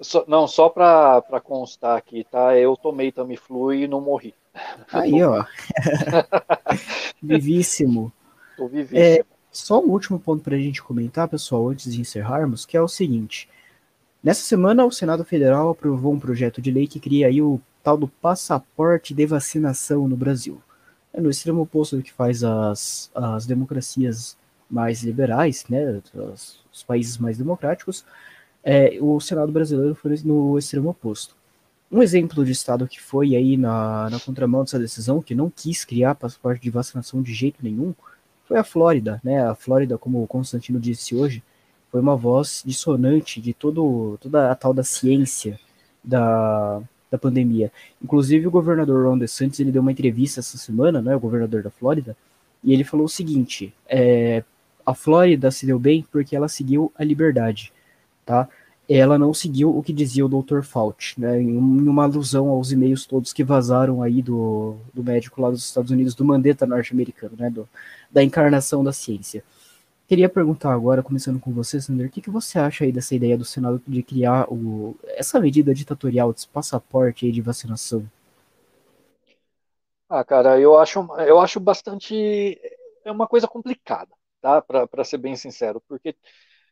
So, 0.00 0.24
não, 0.28 0.46
só 0.46 0.68
para 0.68 1.40
constar 1.42 1.96
aqui, 1.96 2.24
tá? 2.30 2.56
Eu 2.56 2.76
tomei 2.76 3.10
Tamiflu 3.10 3.72
e 3.72 3.88
não 3.88 4.00
morri. 4.00 4.34
Aí, 4.92 5.22
ó. 5.22 5.44
vivíssimo. 7.22 8.12
Tô 8.56 8.68
vivíssimo. 8.68 9.00
É, 9.00 9.24
só 9.50 9.80
um 9.80 9.88
último 9.90 10.18
ponto 10.18 10.42
para 10.42 10.54
a 10.54 10.58
gente 10.58 10.82
comentar, 10.82 11.28
pessoal, 11.28 11.68
antes 11.68 11.92
de 11.92 12.00
encerrarmos, 12.00 12.66
que 12.66 12.76
é 12.76 12.80
o 12.80 12.88
seguinte. 12.88 13.48
Nessa 14.22 14.42
semana, 14.42 14.84
o 14.84 14.90
Senado 14.90 15.24
Federal 15.24 15.70
aprovou 15.70 16.12
um 16.12 16.18
projeto 16.18 16.60
de 16.60 16.70
lei 16.70 16.86
que 16.86 16.98
cria 16.98 17.28
aí 17.28 17.40
o 17.40 17.60
tal 17.82 17.96
do 17.96 18.08
passaporte 18.08 19.14
de 19.14 19.26
vacinação 19.26 20.08
no 20.08 20.16
Brasil. 20.16 20.60
É 21.12 21.20
no 21.20 21.30
extremo 21.30 21.62
oposto 21.62 21.96
do 21.96 22.02
que 22.02 22.12
faz 22.12 22.42
as, 22.42 23.10
as 23.14 23.46
democracias 23.46 24.36
mais 24.68 25.02
liberais, 25.02 25.64
né, 25.68 26.02
os, 26.12 26.64
os 26.72 26.82
países 26.82 27.18
mais 27.18 27.38
democráticos, 27.38 28.04
é, 28.64 28.98
o 29.00 29.20
Senado 29.20 29.52
brasileiro 29.52 29.94
foi 29.94 30.16
no 30.24 30.58
extremo 30.58 30.90
oposto. 30.90 31.36
Um 31.90 32.02
exemplo 32.02 32.44
de 32.44 32.50
estado 32.50 32.88
que 32.88 33.00
foi 33.00 33.36
aí 33.36 33.56
na, 33.56 34.10
na 34.10 34.18
contramão 34.18 34.64
dessa 34.64 34.78
decisão, 34.78 35.22
que 35.22 35.36
não 35.36 35.48
quis 35.48 35.84
criar 35.84 36.16
passaporte 36.16 36.60
de 36.60 36.68
vacinação 36.68 37.22
de 37.22 37.32
jeito 37.32 37.58
nenhum, 37.62 37.94
foi 38.44 38.58
a 38.58 38.64
Flórida, 38.64 39.20
né? 39.22 39.46
A 39.46 39.54
Flórida, 39.54 39.96
como 39.96 40.20
o 40.20 40.26
Constantino 40.26 40.80
disse 40.80 41.14
hoje, 41.14 41.44
foi 41.96 42.02
uma 42.02 42.14
voz 42.14 42.62
dissonante 42.62 43.40
de 43.40 43.54
todo, 43.54 44.18
toda 44.20 44.52
a 44.52 44.54
tal 44.54 44.74
da 44.74 44.84
ciência 44.84 45.58
da, 46.04 46.82
da 47.10 47.16
pandemia. 47.16 47.72
Inclusive 48.04 48.46
o 48.46 48.50
governador 48.50 49.06
Ron 49.06 49.16
DeSantis, 49.16 49.60
ele 49.60 49.72
deu 49.72 49.80
uma 49.80 49.92
entrevista 49.92 50.40
essa 50.40 50.58
semana, 50.58 51.00
né, 51.00 51.16
o 51.16 51.20
governador 51.20 51.62
da 51.62 51.70
Flórida, 51.70 52.14
e 52.62 52.74
ele 52.74 52.84
falou 52.84 53.06
o 53.06 53.08
seguinte, 53.08 53.72
é, 53.88 54.44
a 54.84 54.92
Flórida 54.92 55.50
se 55.50 55.64
deu 55.64 55.78
bem 55.78 56.04
porque 56.12 56.36
ela 56.36 56.48
seguiu 56.48 56.92
a 56.98 57.02
liberdade 57.02 57.72
tá? 58.26 58.48
Ela 58.88 59.18
não 59.18 59.32
seguiu 59.32 59.76
o 59.76 59.82
que 59.82 59.92
dizia 59.92 60.26
o 60.26 60.28
Dr. 60.28 60.62
Fauci, 60.62 61.18
né? 61.18 61.40
Em 61.40 61.56
uma 61.56 62.04
alusão 62.04 62.48
aos 62.48 62.70
e-mails 62.72 63.06
todos 63.06 63.32
que 63.32 63.42
vazaram 63.42 64.02
aí 64.02 64.20
do, 64.20 64.76
do 64.92 65.02
médico 65.02 65.40
lá 65.40 65.50
dos 65.50 65.64
Estados 65.64 65.90
Unidos, 65.90 66.14
do 66.14 66.24
Mandetta 66.24 66.66
norte-americano, 66.66 67.34
né? 67.38 67.48
Do, 67.48 67.68
da 68.10 68.22
encarnação 68.22 68.84
da 68.84 68.92
ciência. 68.92 69.42
Queria 70.06 70.28
perguntar 70.28 70.72
agora, 70.72 71.02
começando 71.02 71.40
com 71.40 71.52
você, 71.52 71.80
Sander, 71.80 72.06
o 72.06 72.10
que, 72.10 72.20
que 72.20 72.30
você 72.30 72.58
acha 72.58 72.84
aí 72.84 72.92
dessa 72.92 73.14
ideia 73.14 73.36
do 73.36 73.44
Senado 73.44 73.82
de 73.86 74.02
criar 74.02 74.46
o, 74.48 74.96
essa 75.04 75.40
medida 75.40 75.74
ditatorial 75.74 76.32
desse 76.32 76.46
passaporte 76.46 77.26
aí 77.26 77.32
de 77.32 77.40
vacinação? 77.40 78.08
Ah, 80.08 80.24
cara, 80.24 80.60
eu 80.60 80.78
acho, 80.78 81.00
eu 81.26 81.40
acho 81.40 81.58
bastante. 81.58 82.14
É 83.04 83.10
uma 83.10 83.26
coisa 83.26 83.48
complicada, 83.48 84.12
tá? 84.40 84.62
Para 84.62 85.04
ser 85.04 85.18
bem 85.18 85.34
sincero, 85.34 85.82
porque 85.88 86.14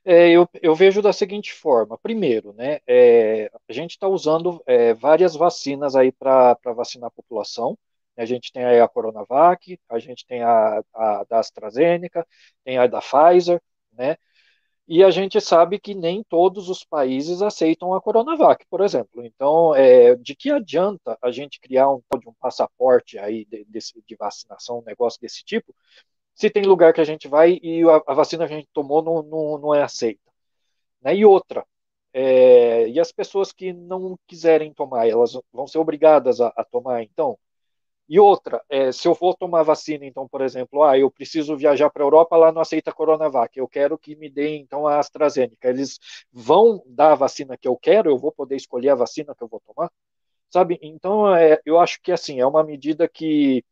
é, 0.04 0.30
eu, 0.30 0.48
eu, 0.62 0.74
vejo 0.74 1.02
da 1.02 1.12
seguinte 1.12 1.52
forma: 1.52 1.98
primeiro, 1.98 2.52
né, 2.54 2.80
é, 2.86 3.50
a 3.68 3.72
gente 3.72 3.92
está 3.92 4.08
usando 4.08 4.62
é, 4.66 4.94
várias 4.94 5.34
vacinas 5.36 5.96
aí 5.96 6.12
para 6.12 6.56
vacinar 6.76 7.08
a 7.08 7.10
população. 7.10 7.78
A 8.16 8.24
gente 8.24 8.52
tem 8.52 8.64
aí 8.64 8.80
a 8.80 8.88
Coronavac, 8.88 9.78
a 9.88 9.98
gente 9.98 10.26
tem 10.26 10.42
a, 10.42 10.82
a 10.94 11.24
da 11.24 11.38
AstraZeneca, 11.40 12.26
tem 12.64 12.78
a 12.78 12.86
da 12.86 13.00
Pfizer, 13.00 13.60
né? 13.92 14.16
E 14.86 15.02
a 15.02 15.10
gente 15.10 15.40
sabe 15.40 15.78
que 15.80 15.94
nem 15.94 16.22
todos 16.22 16.68
os 16.68 16.84
países 16.84 17.40
aceitam 17.40 17.94
a 17.94 18.00
Coronavac, 18.02 18.66
por 18.68 18.82
exemplo. 18.82 19.24
Então, 19.24 19.74
é, 19.74 20.14
de 20.14 20.36
que 20.36 20.50
adianta 20.50 21.16
a 21.22 21.30
gente 21.30 21.58
criar 21.58 21.90
um 21.90 22.02
um 22.26 22.34
passaporte 22.34 23.18
aí 23.18 23.46
de, 23.46 23.64
de, 23.64 23.78
de 24.06 24.16
vacinação, 24.16 24.80
um 24.80 24.84
negócio 24.84 25.20
desse 25.20 25.42
tipo, 25.44 25.74
se 26.34 26.50
tem 26.50 26.64
lugar 26.64 26.92
que 26.92 27.00
a 27.00 27.04
gente 27.04 27.28
vai 27.28 27.58
e 27.62 27.82
a, 27.84 28.02
a 28.08 28.14
vacina 28.14 28.46
que 28.46 28.52
a 28.54 28.56
gente 28.56 28.68
tomou 28.72 29.02
não, 29.02 29.22
não, 29.22 29.58
não 29.58 29.74
é 29.74 29.82
aceita. 29.82 30.20
Né? 31.02 31.16
E 31.16 31.24
outra, 31.24 31.66
é, 32.12 32.88
e 32.88 33.00
as 33.00 33.12
pessoas 33.12 33.52
que 33.52 33.72
não 33.72 34.18
quiserem 34.26 34.72
tomar, 34.72 35.08
elas 35.08 35.32
vão 35.52 35.66
ser 35.66 35.78
obrigadas 35.78 36.40
a, 36.40 36.48
a 36.56 36.64
tomar, 36.64 37.02
então? 37.02 37.38
E 38.08 38.20
outra, 38.20 38.62
é, 38.68 38.92
se 38.92 39.08
eu 39.08 39.14
for 39.14 39.34
tomar 39.34 39.62
vacina, 39.62 40.04
então, 40.04 40.28
por 40.28 40.42
exemplo, 40.42 40.82
ah, 40.82 40.98
eu 40.98 41.10
preciso 41.10 41.56
viajar 41.56 41.88
para 41.90 42.02
a 42.02 42.06
Europa, 42.06 42.36
lá 42.36 42.52
não 42.52 42.60
aceita 42.60 42.92
Coronavac, 42.92 43.58
eu 43.58 43.66
quero 43.66 43.96
que 43.98 44.14
me 44.14 44.28
deem, 44.28 44.60
então, 44.62 44.86
a 44.86 44.98
AstraZeneca. 44.98 45.68
Eles 45.68 45.98
vão 46.30 46.82
dar 46.86 47.12
a 47.12 47.14
vacina 47.14 47.56
que 47.56 47.66
eu 47.66 47.76
quero, 47.76 48.10
eu 48.10 48.18
vou 48.18 48.30
poder 48.30 48.56
escolher 48.56 48.90
a 48.90 48.94
vacina 48.94 49.34
que 49.34 49.42
eu 49.42 49.48
vou 49.48 49.60
tomar? 49.60 49.90
Sabe? 50.50 50.78
Então, 50.82 51.34
é, 51.36 51.60
eu 51.66 51.78
acho 51.80 52.00
que, 52.02 52.12
assim, 52.12 52.40
é 52.40 52.46
uma 52.46 52.64
medida 52.64 53.08
que 53.08 53.64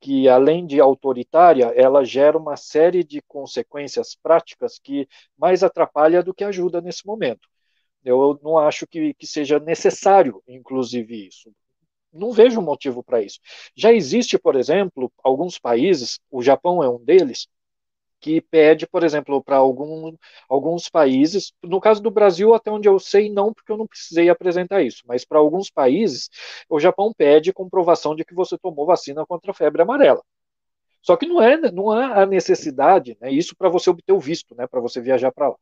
que, 0.00 0.28
além 0.28 0.66
de 0.66 0.80
autoritária, 0.80 1.66
ela 1.76 2.04
gera 2.04 2.36
uma 2.36 2.56
série 2.56 3.04
de 3.04 3.22
consequências 3.22 4.16
práticas 4.16 4.78
que 4.78 5.08
mais 5.38 5.62
atrapalha 5.62 6.22
do 6.22 6.34
que 6.34 6.44
ajuda 6.44 6.80
nesse 6.80 7.06
momento. 7.06 7.48
Eu 8.04 8.38
não 8.42 8.58
acho 8.58 8.86
que, 8.86 9.14
que 9.14 9.26
seja 9.26 9.58
necessário, 9.60 10.42
inclusive, 10.48 11.28
isso. 11.28 11.52
Não 12.12 12.32
vejo 12.32 12.60
motivo 12.60 13.02
para 13.02 13.22
isso. 13.22 13.38
Já 13.76 13.92
existe, 13.92 14.38
por 14.38 14.56
exemplo, 14.56 15.10
alguns 15.22 15.58
países, 15.58 16.20
o 16.30 16.42
Japão 16.42 16.82
é 16.82 16.88
um 16.88 17.02
deles, 17.02 17.48
que 18.20 18.40
pede, 18.40 18.86
por 18.86 19.02
exemplo, 19.04 19.42
para 19.42 19.56
algum, 19.56 20.14
alguns 20.48 20.88
países, 20.88 21.52
no 21.62 21.80
caso 21.80 22.02
do 22.02 22.10
Brasil, 22.10 22.54
até 22.54 22.70
onde 22.70 22.88
eu 22.88 22.98
sei, 22.98 23.30
não, 23.30 23.52
porque 23.52 23.72
eu 23.72 23.76
não 23.76 23.86
precisei 23.86 24.28
apresentar 24.30 24.82
isso, 24.82 25.02
mas 25.06 25.24
para 25.24 25.38
alguns 25.40 25.70
países, 25.70 26.30
o 26.68 26.78
Japão 26.80 27.12
pede 27.16 27.52
comprovação 27.52 28.14
de 28.14 28.24
que 28.24 28.34
você 28.34 28.56
tomou 28.58 28.86
vacina 28.86 29.26
contra 29.26 29.50
a 29.50 29.54
febre 29.54 29.82
amarela. 29.82 30.22
Só 31.02 31.16
que 31.16 31.26
não 31.26 31.42
é, 31.42 31.70
não 31.72 31.90
há 31.90 32.22
a 32.22 32.26
necessidade, 32.26 33.16
né, 33.20 33.30
isso 33.30 33.56
para 33.56 33.68
você 33.68 33.90
obter 33.90 34.12
o 34.12 34.20
visto, 34.20 34.54
né, 34.54 34.66
para 34.66 34.80
você 34.80 35.00
viajar 35.00 35.32
para 35.32 35.48
lá. 35.48 35.56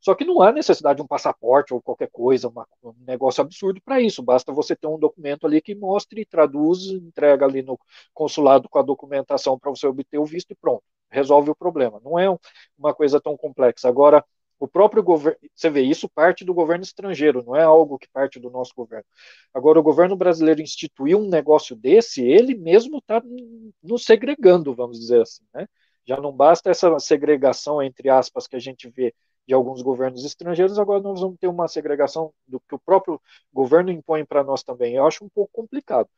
Só 0.00 0.14
que 0.14 0.24
não 0.24 0.40
há 0.40 0.52
necessidade 0.52 0.96
de 0.96 1.02
um 1.02 1.06
passaporte 1.06 1.74
ou 1.74 1.82
qualquer 1.82 2.08
coisa, 2.10 2.48
uma, 2.48 2.66
um 2.82 2.94
negócio 3.06 3.42
absurdo 3.42 3.80
para 3.84 4.00
isso. 4.00 4.22
Basta 4.22 4.52
você 4.52 4.76
ter 4.76 4.86
um 4.86 4.98
documento 4.98 5.46
ali 5.46 5.60
que 5.60 5.74
mostre, 5.74 6.24
traduz, 6.24 6.86
entrega 6.86 7.44
ali 7.44 7.62
no 7.62 7.78
consulado 8.12 8.68
com 8.68 8.78
a 8.78 8.82
documentação 8.82 9.58
para 9.58 9.70
você 9.70 9.86
obter 9.86 10.18
o 10.18 10.24
visto 10.24 10.52
e 10.52 10.54
pronto 10.54 10.84
resolve 11.14 11.50
o 11.50 11.54
problema. 11.54 12.00
Não 12.04 12.18
é 12.18 12.28
uma 12.76 12.92
coisa 12.92 13.20
tão 13.20 13.36
complexa. 13.36 13.88
Agora, 13.88 14.24
o 14.64 14.68
próprio 14.68 15.02
governo, 15.02 15.38
você 15.54 15.68
vê, 15.68 15.82
isso 15.82 16.08
parte 16.08 16.44
do 16.44 16.54
governo 16.54 16.82
estrangeiro, 16.82 17.44
não 17.44 17.54
é 17.54 17.62
algo 17.62 17.98
que 17.98 18.08
parte 18.08 18.40
do 18.40 18.50
nosso 18.50 18.72
governo. 18.74 19.04
Agora, 19.52 19.78
o 19.78 19.82
governo 19.82 20.16
brasileiro 20.16 20.62
instituiu 20.62 21.18
um 21.18 21.28
negócio 21.28 21.76
desse, 21.76 22.22
ele 22.24 22.54
mesmo 22.54 22.98
está 22.98 23.22
nos 23.82 24.04
segregando, 24.04 24.74
vamos 24.74 24.98
dizer 24.98 25.22
assim, 25.22 25.44
né? 25.54 25.66
Já 26.06 26.18
não 26.20 26.32
basta 26.32 26.70
essa 26.70 26.98
segregação, 26.98 27.82
entre 27.82 28.08
aspas, 28.10 28.46
que 28.46 28.56
a 28.56 28.58
gente 28.58 28.88
vê 28.88 29.14
de 29.46 29.54
alguns 29.54 29.82
governos 29.82 30.24
estrangeiros, 30.24 30.78
agora 30.78 31.02
nós 31.02 31.20
vamos 31.20 31.38
ter 31.38 31.48
uma 31.48 31.68
segregação 31.68 32.32
do 32.46 32.60
que 32.60 32.74
o 32.74 32.78
próprio 32.78 33.20
governo 33.52 33.90
impõe 33.90 34.24
para 34.24 34.42
nós 34.42 34.62
também. 34.62 34.94
Eu 34.94 35.06
acho 35.06 35.24
um 35.24 35.28
pouco 35.28 35.50
complicado. 35.52 36.08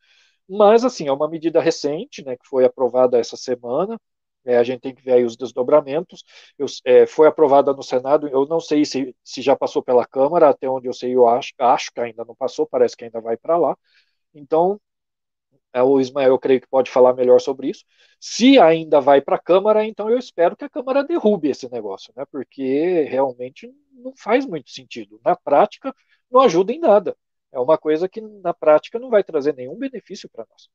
Mas, 0.49 0.85
assim, 0.85 1.09
é 1.09 1.13
uma 1.13 1.29
medida 1.29 1.61
recente, 1.61 2.25
né, 2.25 2.37
que 2.37 2.47
foi 2.49 2.65
aprovada 2.65 3.19
essa 3.19 3.37
semana, 3.37 3.99
é, 4.47 4.57
a 4.59 4.63
gente 4.65 4.81
tem 4.81 4.95
que 4.95 5.03
ver 5.03 5.13
aí 5.15 5.25
os 5.25 5.37
desdobramentos. 5.37 6.25
Eu, 6.59 6.67
é, 6.85 7.07
foi 7.07 7.27
aprovada 7.29 7.73
no 7.73 7.83
Senado, 7.83 8.29
eu 8.29 8.47
não 8.47 8.61
sei 8.61 8.85
se, 8.85 9.15
se 9.25 9.43
já 9.43 9.57
passou 9.57 9.83
pela 9.83 10.07
Câmara, 10.07 10.49
até 10.51 10.69
onde 10.69 10.87
eu 10.89 10.93
sei, 10.93 11.15
eu 11.15 11.29
acho, 11.29 11.53
acho 11.59 11.93
que 11.93 12.01
ainda 12.01 12.25
não 12.25 12.35
passou, 12.35 12.67
parece 12.67 12.97
que 12.97 13.05
ainda 13.05 13.21
vai 13.21 13.37
para 13.37 13.57
lá. 13.57 13.77
Então, 14.35 14.81
é, 15.73 15.83
o 15.83 16.01
Ismael, 16.01 16.31
eu 16.31 16.39
creio 16.39 16.61
que 16.61 16.69
pode 16.69 16.91
falar 16.91 17.15
melhor 17.15 17.41
sobre 17.41 17.69
isso. 17.71 17.85
Se 18.21 18.59
ainda 18.59 19.01
vai 19.01 19.21
para 19.21 19.37
a 19.37 19.39
Câmara, 19.39 19.85
então 19.85 20.11
eu 20.11 20.19
espero 20.19 20.57
que 20.57 20.65
a 20.65 20.69
Câmara 20.71 21.05
derrube 21.05 21.49
esse 21.51 21.71
negócio, 21.71 22.13
né? 22.17 22.25
Porque 22.31 23.03
realmente 23.05 23.71
não 23.93 24.15
faz 24.17 24.47
muito 24.47 24.71
sentido. 24.71 25.21
Na 25.25 25.37
prática, 25.37 25.95
não 26.31 26.41
ajuda 26.41 26.73
em 26.73 26.79
nada. 26.81 27.17
É 27.53 27.61
uma 27.61 27.79
coisa 27.79 28.09
que 28.09 28.21
na 28.21 28.55
prática 28.55 28.99
não 28.99 29.11
vai 29.11 29.23
trazer 29.25 29.55
nenhum 29.55 29.77
benefício 29.77 30.29
para 30.31 30.47
nós 30.51 30.69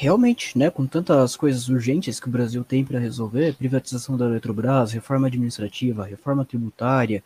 realmente, 0.00 0.56
né, 0.56 0.70
com 0.70 0.86
tantas 0.86 1.36
coisas 1.36 1.68
urgentes 1.68 2.18
que 2.18 2.26
o 2.26 2.30
Brasil 2.30 2.64
tem 2.64 2.82
para 2.84 2.98
resolver, 2.98 3.54
privatização 3.54 4.16
da 4.16 4.24
Eletrobras, 4.24 4.92
reforma 4.92 5.26
administrativa, 5.26 6.06
reforma 6.06 6.42
tributária, 6.42 7.22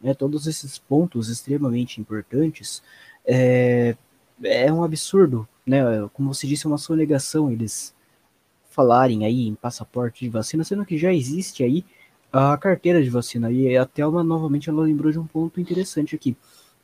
né, 0.00 0.14
todos 0.14 0.46
esses 0.46 0.78
pontos 0.78 1.28
extremamente 1.28 2.00
importantes, 2.00 2.80
é, 3.26 3.96
é 4.44 4.72
um 4.72 4.84
absurdo 4.84 5.48
né, 5.66 5.80
como 6.12 6.32
você 6.32 6.46
disse, 6.46 6.64
é 6.64 6.68
uma 6.68 6.78
sonegação 6.78 7.50
eles 7.50 7.92
falarem 8.70 9.24
aí 9.24 9.48
em 9.48 9.54
passaporte 9.56 10.24
de 10.24 10.30
vacina, 10.30 10.62
sendo 10.62 10.84
que 10.86 10.96
já 10.96 11.12
existe 11.12 11.64
aí 11.64 11.84
a 12.32 12.56
carteira 12.56 13.02
de 13.02 13.10
vacina. 13.10 13.50
E 13.50 13.76
a 13.76 13.84
Thelma, 13.84 14.22
novamente, 14.22 14.70
ela 14.70 14.82
lembrou 14.82 15.10
de 15.10 15.18
um 15.18 15.26
ponto 15.26 15.60
interessante 15.60 16.14
aqui. 16.14 16.36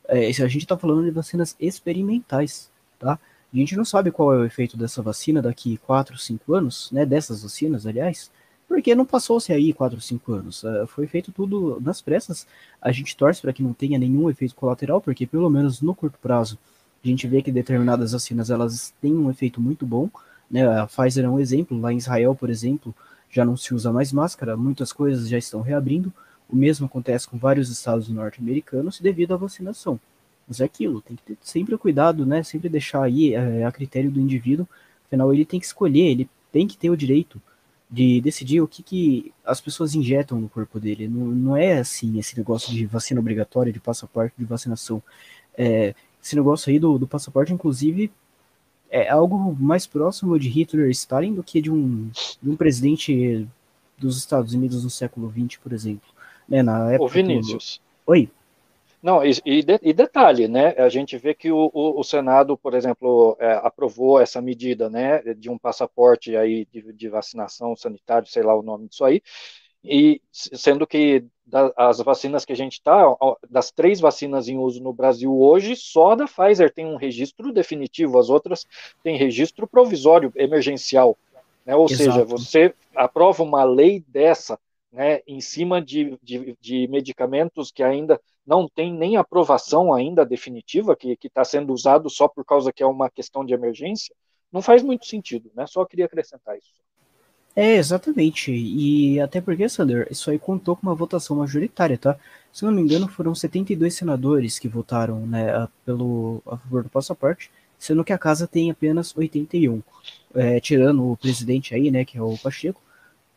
É, 0.09 0.27
a 0.27 0.49
gente 0.49 0.59
está 0.59 0.77
falando 0.77 1.05
de 1.05 1.11
vacinas 1.13 1.55
experimentais, 1.61 2.71
tá? 2.99 3.21
A 3.53 3.57
gente 3.57 3.77
não 3.77 3.85
sabe 3.85 4.11
qual 4.11 4.35
é 4.35 4.39
o 4.39 4.45
efeito 4.45 4.77
dessa 4.77 5.03
vacina 5.03 5.41
daqui 5.41 5.79
4, 5.79 6.19
5 6.19 6.55
anos, 6.55 6.91
né? 6.93 7.07
Dessas 7.07 7.43
vacinas, 7.43 7.87
aliás, 7.87 8.31
porque 8.69 8.95
não 8.95 9.07
passou-se 9.07 9.53
aí 9.53 9.73
4, 9.73 9.99
5 10.01 10.33
anos. 10.33 10.63
Uh, 10.63 10.87
foi 10.87 11.07
feito 11.07 11.33
tudo 11.33 11.81
nas 11.81 12.03
pressas. 12.03 12.47
A 12.81 12.93
gente 12.93 13.17
torce 13.17 13.41
para 13.41 13.53
que 13.53 13.63
não 13.63 13.73
tenha 13.73 13.99
nenhum 13.99 14.29
efeito 14.29 14.55
colateral, 14.55 15.01
porque 15.01 15.27
pelo 15.27 15.49
menos 15.49 15.81
no 15.81 15.95
curto 15.95 16.19
prazo 16.19 16.59
a 17.03 17.09
gente 17.09 17.27
vê 17.27 17.41
que 17.41 17.51
determinadas 17.51 18.13
vacinas 18.13 18.51
elas 18.51 18.93
têm 19.01 19.15
um 19.15 19.31
efeito 19.31 19.61
muito 19.61 19.87
bom. 19.87 20.11
Né? 20.51 20.67
A 20.67 20.87
Pfizer 20.87 21.25
é 21.25 21.29
um 21.29 21.41
exemplo. 21.41 21.81
Lá 21.81 21.93
em 21.93 21.97
Israel, 21.97 22.35
por 22.35 22.51
exemplo, 22.51 22.95
já 23.31 23.45
não 23.45 23.57
se 23.57 23.75
usa 23.75 23.91
mais 23.93 24.13
máscara. 24.13 24.57
Muitas 24.57 24.93
coisas 24.93 25.29
já 25.29 25.39
estão 25.39 25.63
reabrindo. 25.63 26.13
O 26.49 26.57
mesmo 26.57 26.87
acontece 26.87 27.27
com 27.29 27.39
vários 27.39 27.71
estados 27.71 28.09
norte-americanos 28.09 29.01
devido 29.01 29.33
à 29.33 29.37
vacinação. 29.37 29.99
Mas 30.49 30.61
é 30.61 30.65
aquilo, 30.65 31.03
tem 31.03 31.15
que 31.15 31.23
ter 31.23 31.39
sempre 31.43 31.77
cuidado, 31.77 32.25
né? 32.25 32.43
Sempre 32.43 32.71
deixar 32.71 33.03
aí 33.03 33.35
é, 33.35 33.65
a 33.65 33.71
critério 33.71 34.11
do 34.11 34.21
indivíduo. 34.21 34.67
Afinal, 35.07 35.33
ele 35.33 35.45
tem 35.45 35.61
que 35.61 35.67
escolher, 35.67 36.07
ele 36.07 36.29
tem 36.51 36.67
que 36.67 36.77
ter 36.77 36.89
o 36.89 36.97
direito 36.97 37.41
de 37.91 38.21
decidir 38.21 38.61
o 38.61 38.69
que, 38.69 38.83
que 38.83 39.33
as 39.45 39.61
pessoas 39.61 39.95
injetam 39.95 40.41
no 40.41 40.49
corpo 40.49 40.81
dele. 40.81 41.09
Não, 41.09 41.27
não 41.27 41.57
é 41.57 41.79
assim 41.79 42.19
esse 42.19 42.37
negócio 42.37 42.73
de 42.73 42.87
vacina 42.87 43.21
obrigatória, 43.21 43.73
de 43.73 43.81
passaporte, 43.81 44.35
de 44.39 44.45
vacinação. 44.45 45.03
É, 45.57 45.95
esse 46.23 46.35
negócio 46.37 46.71
aí 46.71 46.79
do, 46.79 46.99
do 46.99 47.07
passaporte, 47.07 47.53
inclusive, 47.53 48.11
é 48.91 49.09
algo 49.09 49.55
mais 49.59 49.87
próximo 49.87 50.39
de 50.39 50.49
Hitler 50.49 50.89
e 50.89 50.93
Stalin 50.93 51.35
do 51.35 51.43
que 51.43 51.61
de 51.61 51.71
um, 51.71 52.11
de 52.43 52.51
um 52.51 52.57
presidente 52.57 53.47
dos 53.97 54.17
Estados 54.19 54.55
Unidos 54.55 54.85
no 54.85 54.91
século 54.91 55.31
XX, 55.31 55.59
por 55.59 55.73
exemplo. 55.73 56.09
Né, 56.49 56.63
na 56.63 56.93
época 56.93 57.05
o 57.05 57.09
Vinícius. 57.09 57.81
Do... 58.07 58.13
Oi. 58.13 58.31
Não, 59.01 59.25
e, 59.25 59.31
e, 59.47 59.65
e, 59.83 59.93
detalhe, 59.93 60.49
né? 60.49 60.75
A 60.77 60.89
gente 60.89 61.17
vê 61.17 61.33
que 61.33 61.53
o, 61.53 61.71
o, 61.73 62.01
o 62.01 62.03
Senado, 62.03 62.57
por 62.57 62.75
exemplo, 62.75 63.37
é, 63.39 63.53
aprovou 63.63 64.21
essa 64.21 64.41
medida, 64.41 64.91
né, 64.91 65.23
de 65.35 65.49
um 65.49 65.57
passaporte 65.57 66.37
aí 66.37 66.67
de, 66.73 66.93
de, 66.93 67.09
vacinação 67.09 67.77
sanitário, 67.77 68.29
sei 68.29 68.43
lá 68.43 68.57
o 68.57 68.63
nome 68.63 68.89
disso 68.89 69.05
aí, 69.05 69.23
e 69.85 70.21
sendo 70.33 70.85
que 70.85 71.25
da, 71.47 71.73
as 71.77 71.99
vacinas 71.99 72.45
que 72.45 72.53
a 72.53 72.57
gente 72.57 72.73
está, 72.73 73.05
das 73.49 73.71
três 73.71 74.01
vacinas 74.01 74.49
em 74.49 74.59
uso 74.59 74.83
no 74.83 74.93
Brasil 74.93 75.33
hoje, 75.41 75.77
só 75.77 76.13
a 76.13 76.15
da 76.17 76.27
Pfizer 76.27 76.73
tem 76.73 76.85
um 76.85 76.97
registro 76.97 77.53
definitivo, 77.53 78.19
as 78.19 78.29
outras 78.29 78.67
têm 79.05 79.17
registro 79.17 79.67
provisório, 79.67 80.33
emergencial, 80.35 81.17
né? 81.65 81.77
Ou 81.77 81.87
Exato. 81.87 82.03
seja, 82.03 82.25
você 82.25 82.75
aprova 82.97 83.45
uma 83.45 83.63
lei 83.63 84.03
dessa, 84.09 84.59
né, 84.93 85.21
em 85.27 85.41
cima 85.41 85.81
de, 85.81 86.19
de, 86.23 86.57
de 86.61 86.89
medicamentos 86.89 87.71
que 87.71 87.83
ainda 87.83 88.21
não 88.49 88.67
tem 88.67 88.91
nem 88.91 89.19
aprovação 89.19 89.93
ainda 89.93 90.25
definitiva, 90.25 90.97
que 90.97 91.19
está 91.23 91.45
sendo 91.45 91.71
usado 91.71 92.09
só 92.09 92.27
por 92.27 92.47
causa 92.47 92.73
que 92.73 92.83
é 92.83 92.87
uma 92.87 93.11
questão 93.11 93.45
de 93.45 93.53
emergência, 93.53 94.15
não 94.51 94.63
faz 94.63 94.83
muito 94.83 95.05
sentido, 95.05 95.51
né? 95.55 95.67
Só 95.67 95.85
queria 95.85 96.07
acrescentar 96.07 96.57
isso. 96.57 96.79
É, 97.55 97.77
exatamente. 97.77 98.51
E 98.51 99.21
até 99.21 99.43
porque, 99.43 99.69
Sander, 99.69 100.09
isso 100.11 100.31
aí 100.31 100.39
contou 100.39 100.75
com 100.75 100.87
uma 100.87 100.95
votação 100.95 101.37
majoritária, 101.37 101.99
tá? 101.99 102.19
Se 102.51 102.65
não 102.65 102.73
me 102.73 102.81
engano, 102.81 103.07
foram 103.07 103.35
72 103.35 103.95
senadores 103.95 104.59
que 104.59 104.67
votaram 104.67 105.27
né, 105.27 105.69
pelo, 105.85 106.41
a 106.47 106.57
favor 106.57 106.83
do 106.85 106.89
passaporte, 106.89 107.51
sendo 107.79 108.03
que 108.03 108.15
a 108.15 108.19
casa 108.19 108.47
tem 108.47 108.71
apenas 108.71 109.15
81. 109.15 109.83
É, 110.35 110.59
tirando 110.59 111.11
o 111.11 111.17
presidente 111.19 111.75
aí, 111.75 111.91
né, 111.91 112.03
que 112.03 112.17
é 112.17 112.23
o 112.23 112.39
Pacheco, 112.39 112.81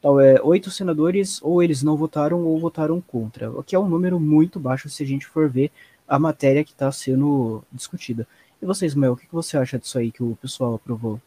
então, 0.02 0.20
é, 0.20 0.42
oito 0.42 0.72
senadores 0.72 1.40
ou 1.44 1.62
eles 1.62 1.84
não 1.84 1.96
votaram 1.96 2.44
ou 2.44 2.60
votaram 2.60 3.00
contra, 3.00 3.52
o 3.52 3.62
que 3.62 3.76
é 3.76 3.80
um 3.80 3.88
número 3.88 4.20
muito 4.20 4.60
baixo 4.60 4.90
se 4.90 5.04
a 5.04 5.06
gente 5.06 5.28
for 5.28 5.48
ver 5.48 5.72
a 6.08 6.18
matéria 6.18 6.64
que 6.64 6.72
está 6.72 6.92
sendo 6.92 7.64
discutida. 7.72 8.28
E 8.60 8.66
você, 8.66 8.88
Ismael, 8.88 9.14
o 9.14 9.16
que 9.16 9.28
você 9.32 9.58
acha 9.58 9.78
disso 9.78 10.00
aí 10.00 10.12
que 10.12 10.24
o 10.24 10.36
pessoal 10.42 10.74
aprovou? 10.74 11.22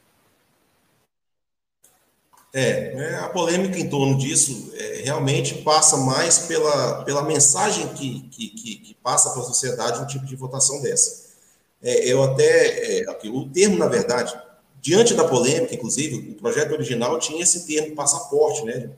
É, 2.52 2.94
é 2.94 3.14
a 3.20 3.28
polêmica 3.28 3.78
em 3.78 3.88
torno 3.88 4.18
disso 4.18 4.72
é, 4.74 5.02
realmente 5.04 5.62
passa 5.62 5.96
mais 5.96 6.40
pela, 6.40 7.04
pela 7.04 7.22
mensagem 7.22 7.86
que, 7.94 8.22
que, 8.22 8.48
que, 8.48 8.76
que 8.76 8.94
passa 8.94 9.30
para 9.30 9.42
a 9.42 9.44
sociedade 9.44 10.00
um 10.00 10.06
tipo 10.06 10.26
de 10.26 10.34
votação 10.34 10.82
dessa. 10.82 11.32
É, 11.80 12.08
eu 12.08 12.24
até, 12.24 13.02
é, 13.02 13.04
o 13.26 13.48
termo, 13.50 13.78
na 13.78 13.86
verdade, 13.86 14.36
Diante 14.84 15.14
da 15.14 15.24
polêmica, 15.24 15.74
inclusive, 15.74 16.32
o 16.32 16.34
projeto 16.34 16.72
original 16.72 17.18
tinha 17.18 17.42
esse 17.42 17.66
termo 17.66 17.96
passaporte, 17.96 18.66
né? 18.66 18.90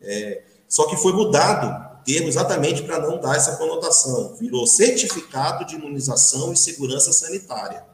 É, 0.00 0.42
só 0.66 0.86
que 0.86 0.96
foi 0.96 1.12
mudado 1.12 2.00
o 2.00 2.04
termo 2.06 2.26
exatamente 2.26 2.82
para 2.82 2.98
não 2.98 3.20
dar 3.20 3.36
essa 3.36 3.54
conotação. 3.56 4.34
Virou 4.40 4.66
certificado 4.66 5.66
de 5.66 5.74
imunização 5.74 6.54
e 6.54 6.56
segurança 6.56 7.12
sanitária. 7.12 7.84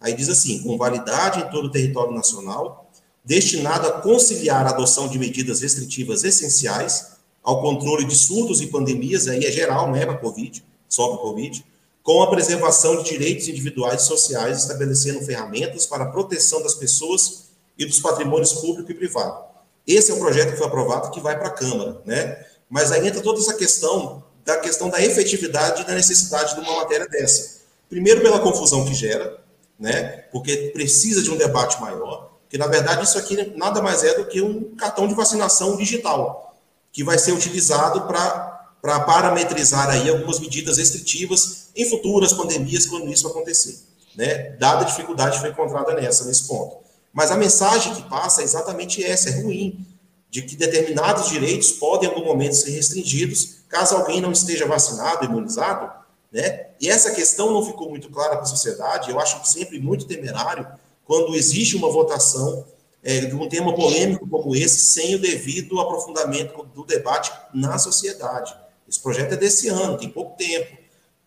Aí 0.00 0.14
diz 0.14 0.28
assim, 0.28 0.62
com 0.62 0.78
validade 0.78 1.40
em 1.40 1.50
todo 1.50 1.64
o 1.64 1.70
território 1.72 2.14
nacional, 2.14 2.88
destinado 3.24 3.88
a 3.88 4.00
conciliar 4.00 4.64
a 4.64 4.70
adoção 4.70 5.08
de 5.08 5.18
medidas 5.18 5.62
restritivas 5.62 6.22
essenciais 6.22 7.14
ao 7.42 7.60
controle 7.60 8.04
de 8.04 8.14
surtos 8.14 8.60
e 8.60 8.68
pandemias, 8.68 9.26
aí 9.26 9.44
é 9.44 9.50
geral, 9.50 9.88
não 9.88 9.96
é 9.96 10.06
para 10.06 10.16
Covid, 10.18 10.64
só 10.88 11.08
para 11.08 11.18
Covid, 11.18 11.66
com 12.04 12.22
a 12.22 12.30
preservação 12.30 13.02
de 13.02 13.10
direitos 13.10 13.48
individuais 13.48 14.02
e 14.02 14.06
sociais, 14.06 14.58
estabelecendo 14.58 15.24
ferramentas 15.24 15.86
para 15.86 16.04
a 16.04 16.08
proteção 16.08 16.62
das 16.62 16.74
pessoas 16.74 17.46
e 17.78 17.86
dos 17.86 17.98
patrimônios 17.98 18.52
público 18.52 18.92
e 18.92 18.94
privado. 18.94 19.42
Esse 19.86 20.10
é 20.10 20.14
o 20.14 20.18
projeto 20.18 20.50
que 20.50 20.58
foi 20.58 20.66
aprovado 20.66 21.10
que 21.10 21.18
vai 21.18 21.36
para 21.36 21.48
a 21.48 21.52
Câmara, 21.52 22.02
né? 22.04 22.44
Mas 22.68 22.92
aí 22.92 23.08
entra 23.08 23.22
toda 23.22 23.40
essa 23.40 23.54
questão 23.54 24.22
da 24.44 24.58
questão 24.58 24.90
da 24.90 25.02
efetividade 25.02 25.80
e 25.80 25.86
da 25.86 25.94
necessidade 25.94 26.54
de 26.54 26.60
uma 26.60 26.76
matéria 26.76 27.08
dessa. 27.08 27.62
Primeiro 27.88 28.20
pela 28.20 28.38
confusão 28.38 28.84
que 28.84 28.92
gera, 28.92 29.42
né? 29.80 30.24
Porque 30.30 30.70
precisa 30.74 31.22
de 31.22 31.30
um 31.30 31.38
debate 31.38 31.80
maior, 31.80 32.34
que 32.50 32.58
na 32.58 32.66
verdade 32.66 33.04
isso 33.04 33.16
aqui 33.16 33.54
nada 33.56 33.80
mais 33.80 34.04
é 34.04 34.14
do 34.14 34.26
que 34.26 34.42
um 34.42 34.76
cartão 34.76 35.08
de 35.08 35.14
vacinação 35.14 35.74
digital 35.78 36.54
que 36.92 37.02
vai 37.02 37.18
ser 37.18 37.32
utilizado 37.32 38.02
para 38.02 38.43
para 38.84 39.00
parametrizar 39.00 39.88
aí 39.88 40.10
algumas 40.10 40.38
medidas 40.38 40.76
restritivas 40.76 41.68
em 41.74 41.88
futuras 41.88 42.34
pandemias 42.34 42.84
quando 42.84 43.10
isso 43.10 43.26
acontecer, 43.26 43.78
né? 44.14 44.50
Dada 44.58 44.82
a 44.82 44.84
dificuldade 44.84 45.36
que 45.36 45.40
foi 45.40 45.48
encontrada 45.48 45.94
nessa 45.94 46.26
nesse 46.26 46.46
ponto. 46.46 46.84
Mas 47.10 47.30
a 47.30 47.36
mensagem 47.38 47.94
que 47.94 48.02
passa 48.02 48.42
é 48.42 48.44
exatamente 48.44 49.02
essa, 49.02 49.30
é 49.30 49.40
ruim, 49.40 49.86
de 50.28 50.42
que 50.42 50.54
determinados 50.54 51.30
direitos 51.30 51.72
podem 51.72 52.10
em 52.10 52.12
algum 52.12 52.26
momento 52.26 52.56
ser 52.56 52.72
restringidos 52.72 53.60
caso 53.70 53.96
alguém 53.96 54.20
não 54.20 54.32
esteja 54.32 54.66
vacinado, 54.66 55.24
imunizado, 55.24 55.90
né? 56.30 56.66
E 56.78 56.90
essa 56.90 57.12
questão 57.12 57.54
não 57.54 57.64
ficou 57.64 57.88
muito 57.88 58.10
clara 58.10 58.32
para 58.32 58.42
a 58.42 58.44
sociedade. 58.44 59.10
Eu 59.10 59.18
acho 59.18 59.40
sempre 59.46 59.80
muito 59.80 60.04
temerário 60.04 60.66
quando 61.06 61.34
existe 61.34 61.74
uma 61.74 61.90
votação 61.90 62.66
é, 63.02 63.20
de 63.20 63.34
um 63.34 63.48
tema 63.48 63.74
polêmico 63.74 64.28
como 64.28 64.54
esse 64.54 64.76
sem 64.76 65.14
o 65.14 65.18
devido 65.18 65.80
aprofundamento 65.80 66.66
do 66.74 66.84
debate 66.84 67.32
na 67.54 67.78
sociedade. 67.78 68.62
Esse 68.94 69.02
projeto 69.02 69.32
é 69.32 69.36
desse 69.36 69.68
ano, 69.68 69.98
tem 69.98 70.08
pouco 70.08 70.36
tempo. 70.36 70.78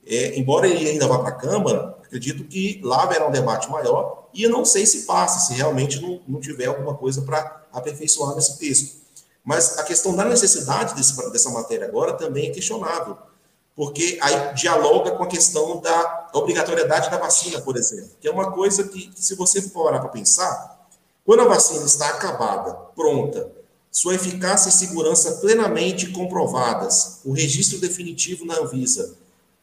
É, 0.06 0.40
embora 0.40 0.70
ele 0.70 0.90
ainda 0.90 1.06
vá 1.06 1.20
para 1.20 1.30
a 1.30 1.34
Câmara, 1.34 1.98
acredito 2.02 2.46
que 2.46 2.80
lá 2.82 3.04
haverá 3.04 3.28
um 3.28 3.32
debate 3.32 3.70
maior 3.70 4.30
e 4.34 4.42
eu 4.44 4.50
não 4.50 4.64
sei 4.64 4.86
se 4.86 5.06
passa, 5.06 5.46
se 5.46 5.54
realmente 5.54 6.02
não, 6.02 6.22
não 6.26 6.40
tiver 6.40 6.68
alguma 6.68 6.96
coisa 6.96 7.24
para 7.24 7.68
aperfeiçoar 7.74 8.36
nesse 8.36 8.58
texto. 8.58 9.02
Mas 9.44 9.78
a 9.78 9.84
questão 9.84 10.16
da 10.16 10.24
necessidade 10.24 10.96
desse, 10.96 11.30
dessa 11.30 11.50
matéria 11.50 11.88
agora 11.88 12.14
também 12.14 12.48
é 12.48 12.52
questionável, 12.52 13.18
porque 13.76 14.18
aí 14.22 14.54
dialoga 14.54 15.12
com 15.12 15.24
a 15.24 15.28
questão 15.28 15.82
da 15.82 16.30
obrigatoriedade 16.34 17.12
da 17.12 17.18
vacina, 17.18 17.60
por 17.60 17.76
exemplo, 17.76 18.12
que 18.22 18.30
é 18.30 18.32
uma 18.32 18.50
coisa 18.54 18.86
que, 18.86 19.12
se 19.14 19.36
você 19.36 19.62
for 19.62 19.84
parar 19.84 20.00
para 20.00 20.10
pensar, 20.10 20.88
quando 21.26 21.42
a 21.42 21.48
vacina 21.48 21.86
está 21.86 22.08
acabada, 22.08 22.74
pronta, 22.96 23.57
sua 23.98 24.14
eficácia 24.14 24.70
e 24.70 24.72
segurança 24.72 25.38
plenamente 25.38 26.12
comprovadas, 26.12 27.20
o 27.26 27.32
registro 27.32 27.80
definitivo 27.80 28.46
na 28.46 28.60
Anvisa, 28.60 29.16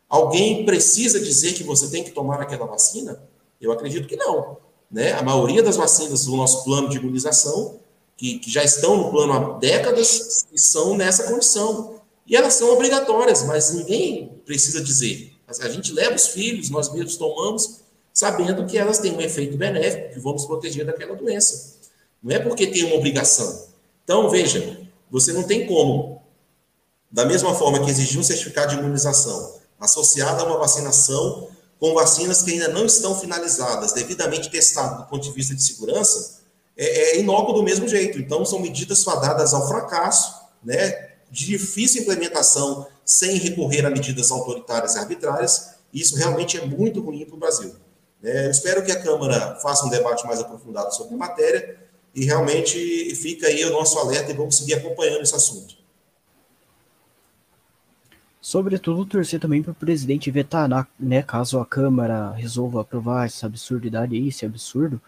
alguém 0.09 0.67
precisa 0.67 1.21
dizer 1.21 1.53
que 1.53 1.63
você 1.63 1.87
tem 1.87 2.03
que 2.03 2.11
tomar 2.11 2.41
aquela 2.41 2.67
vacina? 2.67 3.23
Eu 3.61 3.71
acredito 3.71 4.09
que 4.09 4.17
não. 4.17 4.57
Né? 4.91 5.13
A 5.13 5.23
maioria 5.23 5.63
das 5.63 5.77
vacinas 5.77 6.25
do 6.25 6.35
nosso 6.35 6.65
plano 6.65 6.89
de 6.89 6.97
imunização, 6.97 7.79
que, 8.17 8.41
que 8.41 8.51
já 8.51 8.65
estão 8.65 8.97
no 8.97 9.11
plano 9.13 9.33
há 9.35 9.59
décadas, 9.61 10.45
são 10.57 10.97
nessa 10.97 11.31
condição. 11.31 12.01
E 12.27 12.35
elas 12.35 12.55
são 12.55 12.73
obrigatórias, 12.73 13.45
mas 13.45 13.73
ninguém 13.73 14.43
precisa 14.45 14.83
dizer. 14.83 15.33
A 15.47 15.69
gente 15.69 15.93
leva 15.93 16.17
os 16.17 16.27
filhos, 16.27 16.71
nós 16.71 16.93
mesmos 16.93 17.17
tomamos, 17.17 17.83
sabendo 18.13 18.67
que 18.67 18.77
elas 18.77 18.99
têm 18.99 19.15
um 19.15 19.21
efeito 19.21 19.57
benéfico, 19.57 20.15
que 20.15 20.19
vamos 20.19 20.45
proteger 20.45 20.85
daquela 20.85 21.15
doença. 21.15 21.77
Não 22.21 22.35
é 22.35 22.41
porque 22.41 22.67
tem 22.67 22.83
uma 22.83 22.97
obrigação. 22.97 23.73
Então, 24.05 24.29
veja, 24.31 24.87
você 25.11 25.33
não 25.33 25.43
tem 25.43 25.67
como, 25.67 26.23
da 27.11 27.25
mesma 27.25 27.55
forma 27.55 27.83
que 27.83 27.91
exigir 27.91 28.21
um 28.21 28.23
certificado 28.23 28.75
de 28.75 28.79
imunização 28.79 29.55
associado 29.81 30.43
a 30.43 30.47
uma 30.47 30.59
vacinação, 30.59 31.49
com 31.79 31.93
vacinas 31.93 32.43
que 32.43 32.53
ainda 32.53 32.69
não 32.69 32.87
estão 32.87 33.19
finalizadas, 33.19 33.93
devidamente 33.93 34.51
testadas 34.51 34.99
do 34.99 35.05
ponto 35.05 35.23
de 35.23 35.33
vista 35.33 35.55
de 35.55 35.63
segurança, 35.63 36.41
é, 36.77 37.17
é 37.17 37.21
inócuo 37.21 37.55
do 37.55 37.63
mesmo 37.63 37.87
jeito. 37.87 38.19
Então, 38.19 38.45
são 38.45 38.59
medidas 38.59 39.05
fadadas 39.05 39.53
ao 39.53 39.69
fracasso, 39.69 40.35
né, 40.63 41.11
de 41.31 41.47
difícil 41.47 42.03
implementação, 42.03 42.87
sem 43.05 43.37
recorrer 43.37 43.85
a 43.85 43.91
medidas 43.91 44.31
autoritárias 44.31 44.95
e 44.95 44.99
arbitrárias. 44.99 45.75
Isso 45.93 46.17
realmente 46.17 46.57
é 46.57 46.65
muito 46.65 47.01
ruim 47.01 47.25
para 47.25 47.35
o 47.35 47.39
Brasil. 47.39 47.75
É, 48.23 48.47
eu 48.47 48.51
espero 48.51 48.83
que 48.83 48.91
a 48.91 49.03
Câmara 49.03 49.57
faça 49.57 49.85
um 49.85 49.91
debate 49.91 50.27
mais 50.27 50.41
aprofundado 50.41 50.95
sobre 50.95 51.15
a 51.15 51.19
matéria 51.19 51.84
e 52.15 52.25
realmente 52.25 53.15
fica 53.17 53.47
aí 53.49 53.65
o 53.65 53.71
nosso 53.71 53.99
alerta 53.99 54.31
e 54.31 54.35
vamos 54.35 54.57
seguir 54.57 54.75
acompanhando 54.75 55.23
esse 55.23 55.35
assunto. 55.35 55.75
Sobretudo, 58.41 59.07
torcer 59.07 59.41
também 59.41 59.63
para 59.63 59.73
o 59.73 59.75
presidente 59.75 60.31
vetar, 60.31 60.69
né, 61.01 61.23
caso 61.23 61.59
a 61.59 61.65
Câmara 61.67 62.31
resolva 62.33 62.83
aprovar 62.83 63.25
essa 63.25 63.47
absurdidade 63.47 64.15
aí, 64.15 64.29
esse 64.29 64.45
absurdo. 64.45 65.01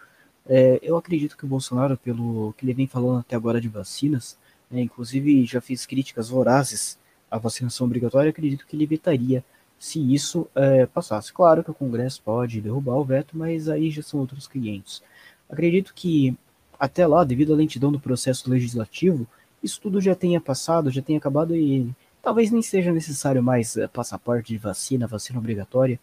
É, 0.49 0.79
eu 0.81 0.97
acredito 0.97 1.37
que 1.37 1.45
o 1.45 1.47
Bolsonaro, 1.47 1.95
pelo 1.97 2.53
que 2.57 2.65
ele 2.65 2.73
vem 2.73 2.87
falando 2.87 3.19
até 3.19 3.35
agora 3.35 3.61
de 3.61 3.67
vacinas, 3.67 4.37
né, 4.71 4.81
inclusive 4.81 5.45
já 5.45 5.61
fez 5.61 5.85
críticas 5.85 6.29
vorazes 6.29 6.97
à 7.29 7.37
vacinação 7.37 7.85
obrigatória, 7.85 8.31
acredito 8.31 8.65
que 8.65 8.75
ele 8.75 8.87
vetaria 8.87 9.45
se 9.77 9.99
isso 10.13 10.47
é, 10.55 10.87
passasse. 10.87 11.31
Claro 11.31 11.63
que 11.63 11.71
o 11.71 11.75
Congresso 11.75 12.21
pode 12.23 12.59
derrubar 12.59 12.95
o 12.95 13.05
veto, 13.05 13.37
mas 13.37 13.69
aí 13.69 13.91
já 13.91 14.01
são 14.01 14.19
outros 14.19 14.47
500. 14.47 15.03
Acredito 15.47 15.93
que 15.93 16.35
até 16.79 17.05
lá, 17.05 17.23
devido 17.23 17.53
à 17.53 17.55
lentidão 17.55 17.91
do 17.91 17.99
processo 17.99 18.49
legislativo, 18.49 19.27
isso 19.63 19.79
tudo 19.81 19.99
já 19.99 20.15
tenha 20.15 20.39
passado, 20.39 20.91
já 20.91 21.01
tenha 21.01 21.17
acabado 21.17 21.55
e 21.55 21.89
talvez 22.21 22.51
nem 22.51 22.61
seja 22.61 22.91
necessário 22.91 23.41
mais 23.41 23.75
uh, 23.75 23.89
passaporte 23.89 24.49
de 24.53 24.57
vacina, 24.57 25.07
vacina 25.07 25.39
obrigatória. 25.39 25.99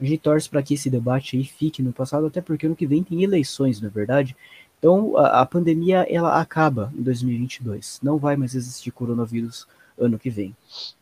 A 0.00 0.04
gente 0.04 0.18
torce 0.18 0.48
para 0.48 0.62
que 0.62 0.74
esse 0.74 0.88
debate 0.88 1.36
aí 1.36 1.44
fique 1.44 1.82
no 1.82 1.92
passado, 1.92 2.26
até 2.26 2.40
porque 2.40 2.66
ano 2.66 2.76
que 2.76 2.86
vem 2.86 3.02
tem 3.02 3.22
eleições, 3.22 3.80
não 3.80 3.88
é 3.88 3.90
verdade? 3.90 4.36
Então 4.78 5.16
a, 5.16 5.40
a 5.40 5.46
pandemia 5.46 6.06
ela 6.08 6.40
acaba 6.40 6.92
em 6.96 7.02
2022. 7.02 8.00
Não 8.02 8.18
vai 8.18 8.36
mais 8.36 8.54
existir 8.54 8.90
coronavírus 8.90 9.66
ano 9.98 10.18
que 10.18 10.30
vem. 10.30 10.54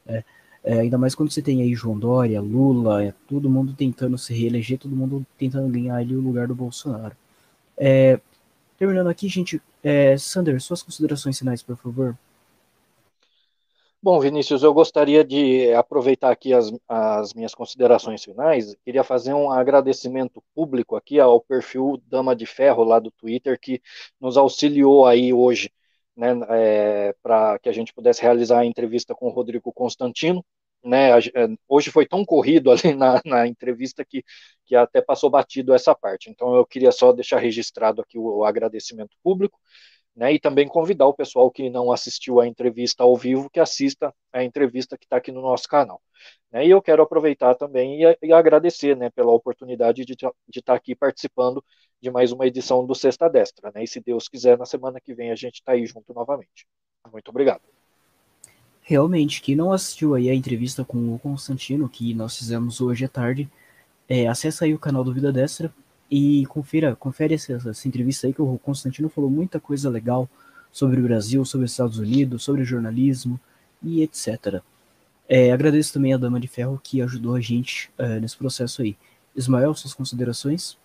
É, 0.06 0.24
é, 0.64 0.80
ainda 0.80 0.98
mais 0.98 1.14
quando 1.14 1.30
você 1.30 1.42
tem 1.42 1.62
aí 1.62 1.74
João 1.74 1.98
Dória, 1.98 2.40
Lula, 2.40 3.04
é, 3.04 3.14
todo 3.28 3.48
mundo 3.50 3.72
tentando 3.72 4.16
se 4.18 4.34
reeleger, 4.34 4.78
todo 4.78 4.96
mundo 4.96 5.24
tentando 5.38 5.68
ganhar 5.68 5.96
ali 5.96 6.16
o 6.16 6.20
lugar 6.20 6.48
do 6.48 6.54
Bolsonaro. 6.54 7.14
É, 7.76 8.18
terminando 8.76 9.08
aqui, 9.08 9.28
gente, 9.28 9.60
é, 9.82 10.16
Sander, 10.16 10.60
suas 10.60 10.82
considerações 10.82 11.38
finais, 11.38 11.62
por 11.62 11.76
favor. 11.76 12.16
Bom, 14.02 14.20
Vinícius, 14.20 14.62
eu 14.62 14.72
gostaria 14.72 15.24
de 15.24 15.72
aproveitar 15.74 16.30
aqui 16.30 16.52
as, 16.54 16.70
as, 16.88 17.34
minhas 17.34 17.54
considerações 17.54 18.22
finais. 18.22 18.76
Queria 18.84 19.02
fazer 19.02 19.34
um 19.34 19.50
agradecimento 19.50 20.40
público 20.54 20.94
aqui 20.94 21.18
ao 21.18 21.40
perfil 21.40 22.00
Dama 22.06 22.36
de 22.36 22.46
Ferro 22.46 22.84
lá 22.84 23.00
do 23.00 23.10
Twitter 23.10 23.58
que 23.60 23.82
nos 24.20 24.36
auxiliou 24.36 25.06
aí 25.06 25.32
hoje, 25.32 25.72
né, 26.16 26.28
é, 26.50 27.14
para 27.20 27.58
que 27.58 27.68
a 27.68 27.72
gente 27.72 27.92
pudesse 27.92 28.22
realizar 28.22 28.60
a 28.60 28.64
entrevista 28.64 29.12
com 29.12 29.26
o 29.26 29.32
Rodrigo 29.32 29.72
Constantino. 29.72 30.44
Né, 30.86 31.10
hoje 31.68 31.90
foi 31.90 32.06
tão 32.06 32.24
corrido 32.24 32.70
ali 32.70 32.94
na, 32.94 33.20
na 33.24 33.46
entrevista 33.46 34.04
que, 34.04 34.24
que 34.64 34.76
até 34.76 35.02
passou 35.02 35.28
batido 35.28 35.74
essa 35.74 35.94
parte. 35.94 36.30
Então 36.30 36.54
eu 36.54 36.64
queria 36.64 36.92
só 36.92 37.12
deixar 37.12 37.38
registrado 37.38 38.00
aqui 38.00 38.18
o, 38.18 38.38
o 38.38 38.44
agradecimento 38.44 39.16
público 39.22 39.58
né, 40.16 40.32
e 40.32 40.40
também 40.40 40.66
convidar 40.68 41.06
o 41.06 41.14
pessoal 41.14 41.50
que 41.50 41.68
não 41.68 41.92
assistiu 41.92 42.40
à 42.40 42.46
entrevista 42.46 43.02
ao 43.02 43.16
vivo 43.16 43.50
que 43.50 43.60
assista 43.60 44.14
a 44.32 44.42
entrevista 44.44 44.96
que 44.96 45.04
está 45.04 45.16
aqui 45.18 45.32
no 45.32 45.42
nosso 45.42 45.68
canal. 45.68 46.00
Né, 46.50 46.66
e 46.66 46.70
eu 46.70 46.80
quero 46.80 47.02
aproveitar 47.02 47.54
também 47.56 48.02
e, 48.02 48.18
e 48.22 48.32
agradecer 48.32 48.96
né, 48.96 49.10
pela 49.10 49.32
oportunidade 49.32 50.04
de, 50.04 50.14
de 50.14 50.26
estar 50.58 50.72
tá 50.72 50.74
aqui 50.74 50.94
participando 50.94 51.62
de 52.00 52.10
mais 52.10 52.32
uma 52.32 52.46
edição 52.46 52.86
do 52.86 52.94
Sexta 52.94 53.28
Destra. 53.28 53.72
Né, 53.74 53.84
e 53.84 53.88
se 53.88 54.00
Deus 54.00 54.28
quiser, 54.28 54.56
na 54.56 54.66
semana 54.66 55.00
que 55.00 55.14
vem 55.14 55.30
a 55.30 55.36
gente 55.36 55.56
está 55.56 55.72
aí 55.72 55.84
junto 55.84 56.14
novamente. 56.14 56.66
Muito 57.12 57.28
obrigado. 57.28 57.75
Realmente, 58.88 59.42
quem 59.42 59.56
não 59.56 59.72
assistiu 59.72 60.14
aí 60.14 60.30
a 60.30 60.34
entrevista 60.34 60.84
com 60.84 61.12
o 61.12 61.18
Constantino, 61.18 61.88
que 61.88 62.14
nós 62.14 62.36
fizemos 62.36 62.80
hoje 62.80 63.04
à 63.04 63.08
tarde, 63.08 63.50
é, 64.08 64.28
acessa 64.28 64.64
aí 64.64 64.72
o 64.72 64.78
canal 64.78 65.02
do 65.02 65.12
Vida 65.12 65.32
Destra, 65.32 65.74
e 66.08 66.46
confira, 66.46 66.94
confere 66.94 67.34
essa, 67.34 67.54
essa 67.54 67.88
entrevista 67.88 68.28
aí 68.28 68.32
que 68.32 68.40
o 68.40 68.56
Constantino 68.58 69.08
falou 69.08 69.28
muita 69.28 69.58
coisa 69.58 69.90
legal 69.90 70.30
sobre 70.70 71.00
o 71.00 71.02
Brasil, 71.02 71.44
sobre 71.44 71.64
os 71.64 71.72
Estados 71.72 71.98
Unidos, 71.98 72.44
sobre 72.44 72.62
jornalismo 72.62 73.40
e 73.82 74.02
etc. 74.02 74.62
É, 75.28 75.50
agradeço 75.50 75.92
também 75.92 76.14
a 76.14 76.16
Dama 76.16 76.38
de 76.38 76.46
Ferro 76.46 76.80
que 76.80 77.02
ajudou 77.02 77.34
a 77.34 77.40
gente 77.40 77.90
é, 77.98 78.20
nesse 78.20 78.36
processo 78.36 78.82
aí. 78.82 78.96
Ismael, 79.34 79.74
suas 79.74 79.94
considerações? 79.94 80.78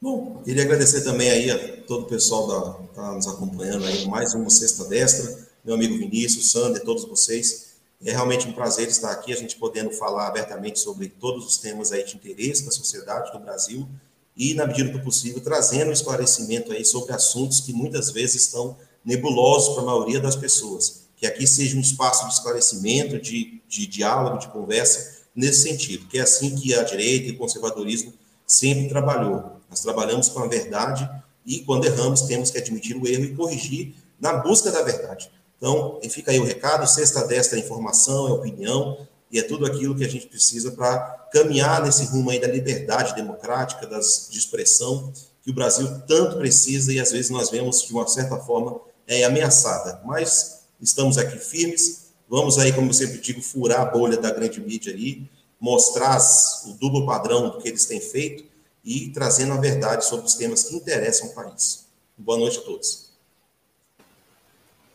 Bom, 0.00 0.40
queria 0.44 0.62
agradecer 0.62 1.02
também 1.02 1.28
aí 1.30 1.50
a 1.50 1.82
todo 1.82 2.04
o 2.04 2.08
pessoal 2.08 2.74
que 2.74 2.90
está 2.90 3.12
nos 3.12 3.26
acompanhando 3.26 3.86
aí, 3.86 4.06
mais 4.06 4.34
uma 4.34 4.48
Sexta 4.50 4.84
Destra, 4.84 5.52
meu 5.64 5.74
amigo 5.74 5.96
Vinícius, 5.96 6.50
Sander, 6.50 6.84
todos 6.84 7.06
vocês. 7.06 7.74
É 8.04 8.10
realmente 8.10 8.46
um 8.46 8.52
prazer 8.52 8.86
estar 8.88 9.10
aqui, 9.10 9.32
a 9.32 9.36
gente 9.36 9.56
podendo 9.56 9.90
falar 9.90 10.26
abertamente 10.26 10.78
sobre 10.78 11.08
todos 11.08 11.46
os 11.46 11.56
temas 11.56 11.90
aí 11.90 12.04
de 12.04 12.16
interesse 12.16 12.64
da 12.66 12.70
sociedade 12.70 13.32
do 13.32 13.38
Brasil 13.38 13.88
e, 14.36 14.52
na 14.52 14.66
medida 14.66 14.90
do 14.90 15.00
possível, 15.00 15.40
trazendo 15.40 15.90
esclarecimento 15.90 16.70
aí 16.70 16.84
sobre 16.84 17.14
assuntos 17.14 17.60
que 17.60 17.72
muitas 17.72 18.10
vezes 18.10 18.42
estão 18.42 18.76
nebulosos 19.02 19.74
para 19.74 19.84
a 19.84 19.86
maioria 19.86 20.20
das 20.20 20.36
pessoas. 20.36 21.04
Que 21.16 21.26
aqui 21.26 21.46
seja 21.46 21.78
um 21.78 21.80
espaço 21.80 22.26
de 22.26 22.34
esclarecimento, 22.34 23.18
de, 23.18 23.62
de 23.66 23.86
diálogo, 23.86 24.38
de 24.38 24.48
conversa, 24.48 25.22
nesse 25.34 25.62
sentido, 25.62 26.06
que 26.06 26.18
é 26.18 26.22
assim 26.22 26.54
que 26.54 26.74
a 26.74 26.82
direita 26.82 27.28
e 27.28 27.30
o 27.30 27.38
conservadorismo 27.38 28.12
sempre 28.46 28.88
trabalhou. 28.88 29.60
Nós 29.70 29.80
trabalhamos 29.80 30.28
com 30.28 30.40
a 30.40 30.46
verdade 30.46 31.08
e, 31.46 31.60
quando 31.60 31.86
erramos, 31.86 32.22
temos 32.22 32.50
que 32.50 32.58
admitir 32.58 32.96
o 32.96 33.08
erro 33.08 33.24
e 33.24 33.34
corrigir 33.34 33.94
na 34.20 34.34
busca 34.34 34.70
da 34.70 34.82
verdade. 34.82 35.30
Então, 35.56 36.00
fica 36.10 36.30
aí 36.30 36.38
o 36.38 36.44
recado, 36.44 36.86
sexta 36.86 37.26
destra 37.26 37.58
é 37.58 37.62
informação, 37.62 38.28
é 38.28 38.32
opinião, 38.32 39.06
e 39.30 39.38
é 39.38 39.42
tudo 39.42 39.66
aquilo 39.66 39.96
que 39.96 40.04
a 40.04 40.08
gente 40.08 40.26
precisa 40.26 40.72
para 40.72 40.96
caminhar 41.32 41.82
nesse 41.82 42.04
rumo 42.04 42.30
aí 42.30 42.40
da 42.40 42.46
liberdade 42.46 43.14
democrática, 43.14 43.86
das, 43.86 44.28
de 44.30 44.38
expressão, 44.38 45.12
que 45.42 45.50
o 45.50 45.54
Brasil 45.54 45.86
tanto 46.06 46.38
precisa 46.38 46.92
e 46.92 47.00
às 47.00 47.10
vezes 47.10 47.30
nós 47.30 47.50
vemos 47.50 47.82
de 47.82 47.92
uma 47.92 48.06
certa 48.06 48.36
forma 48.38 48.80
é 49.06 49.24
ameaçada. 49.24 50.00
Mas 50.04 50.62
estamos 50.80 51.18
aqui 51.18 51.38
firmes, 51.38 52.12
vamos 52.28 52.58
aí, 52.58 52.72
como 52.72 52.88
eu 52.88 52.94
sempre 52.94 53.18
digo, 53.18 53.42
furar 53.42 53.80
a 53.80 53.84
bolha 53.84 54.16
da 54.16 54.30
grande 54.30 54.60
mídia 54.60 54.92
ali, 54.92 55.28
mostrar 55.60 56.18
o 56.66 56.72
duplo 56.74 57.04
padrão 57.04 57.50
do 57.50 57.58
que 57.58 57.68
eles 57.68 57.86
têm 57.86 58.00
feito 58.00 58.44
e 58.84 59.10
trazendo 59.10 59.52
a 59.52 59.56
verdade 59.56 60.04
sobre 60.04 60.26
os 60.26 60.34
temas 60.34 60.62
que 60.62 60.76
interessam 60.76 61.28
o 61.28 61.34
país. 61.34 61.86
Boa 62.16 62.38
noite 62.38 62.58
a 62.58 62.62
todos. 62.62 63.03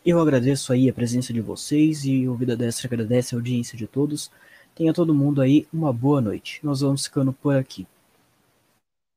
Eu 0.04 0.18
agradeço 0.18 0.72
aí 0.72 0.88
a 0.88 0.94
presença 0.94 1.30
de 1.30 1.42
vocês 1.42 2.06
e 2.06 2.26
o 2.26 2.34
Vida 2.34 2.56
Destra 2.56 2.86
agradece 2.86 3.34
a 3.34 3.38
audiência 3.38 3.76
de 3.76 3.86
todos. 3.86 4.30
Tenha 4.74 4.94
todo 4.94 5.14
mundo 5.14 5.42
aí 5.42 5.66
uma 5.70 5.92
boa 5.92 6.22
noite. 6.22 6.58
Nós 6.62 6.80
vamos 6.80 7.04
ficando 7.04 7.34
por 7.34 7.54
aqui. 7.54 7.86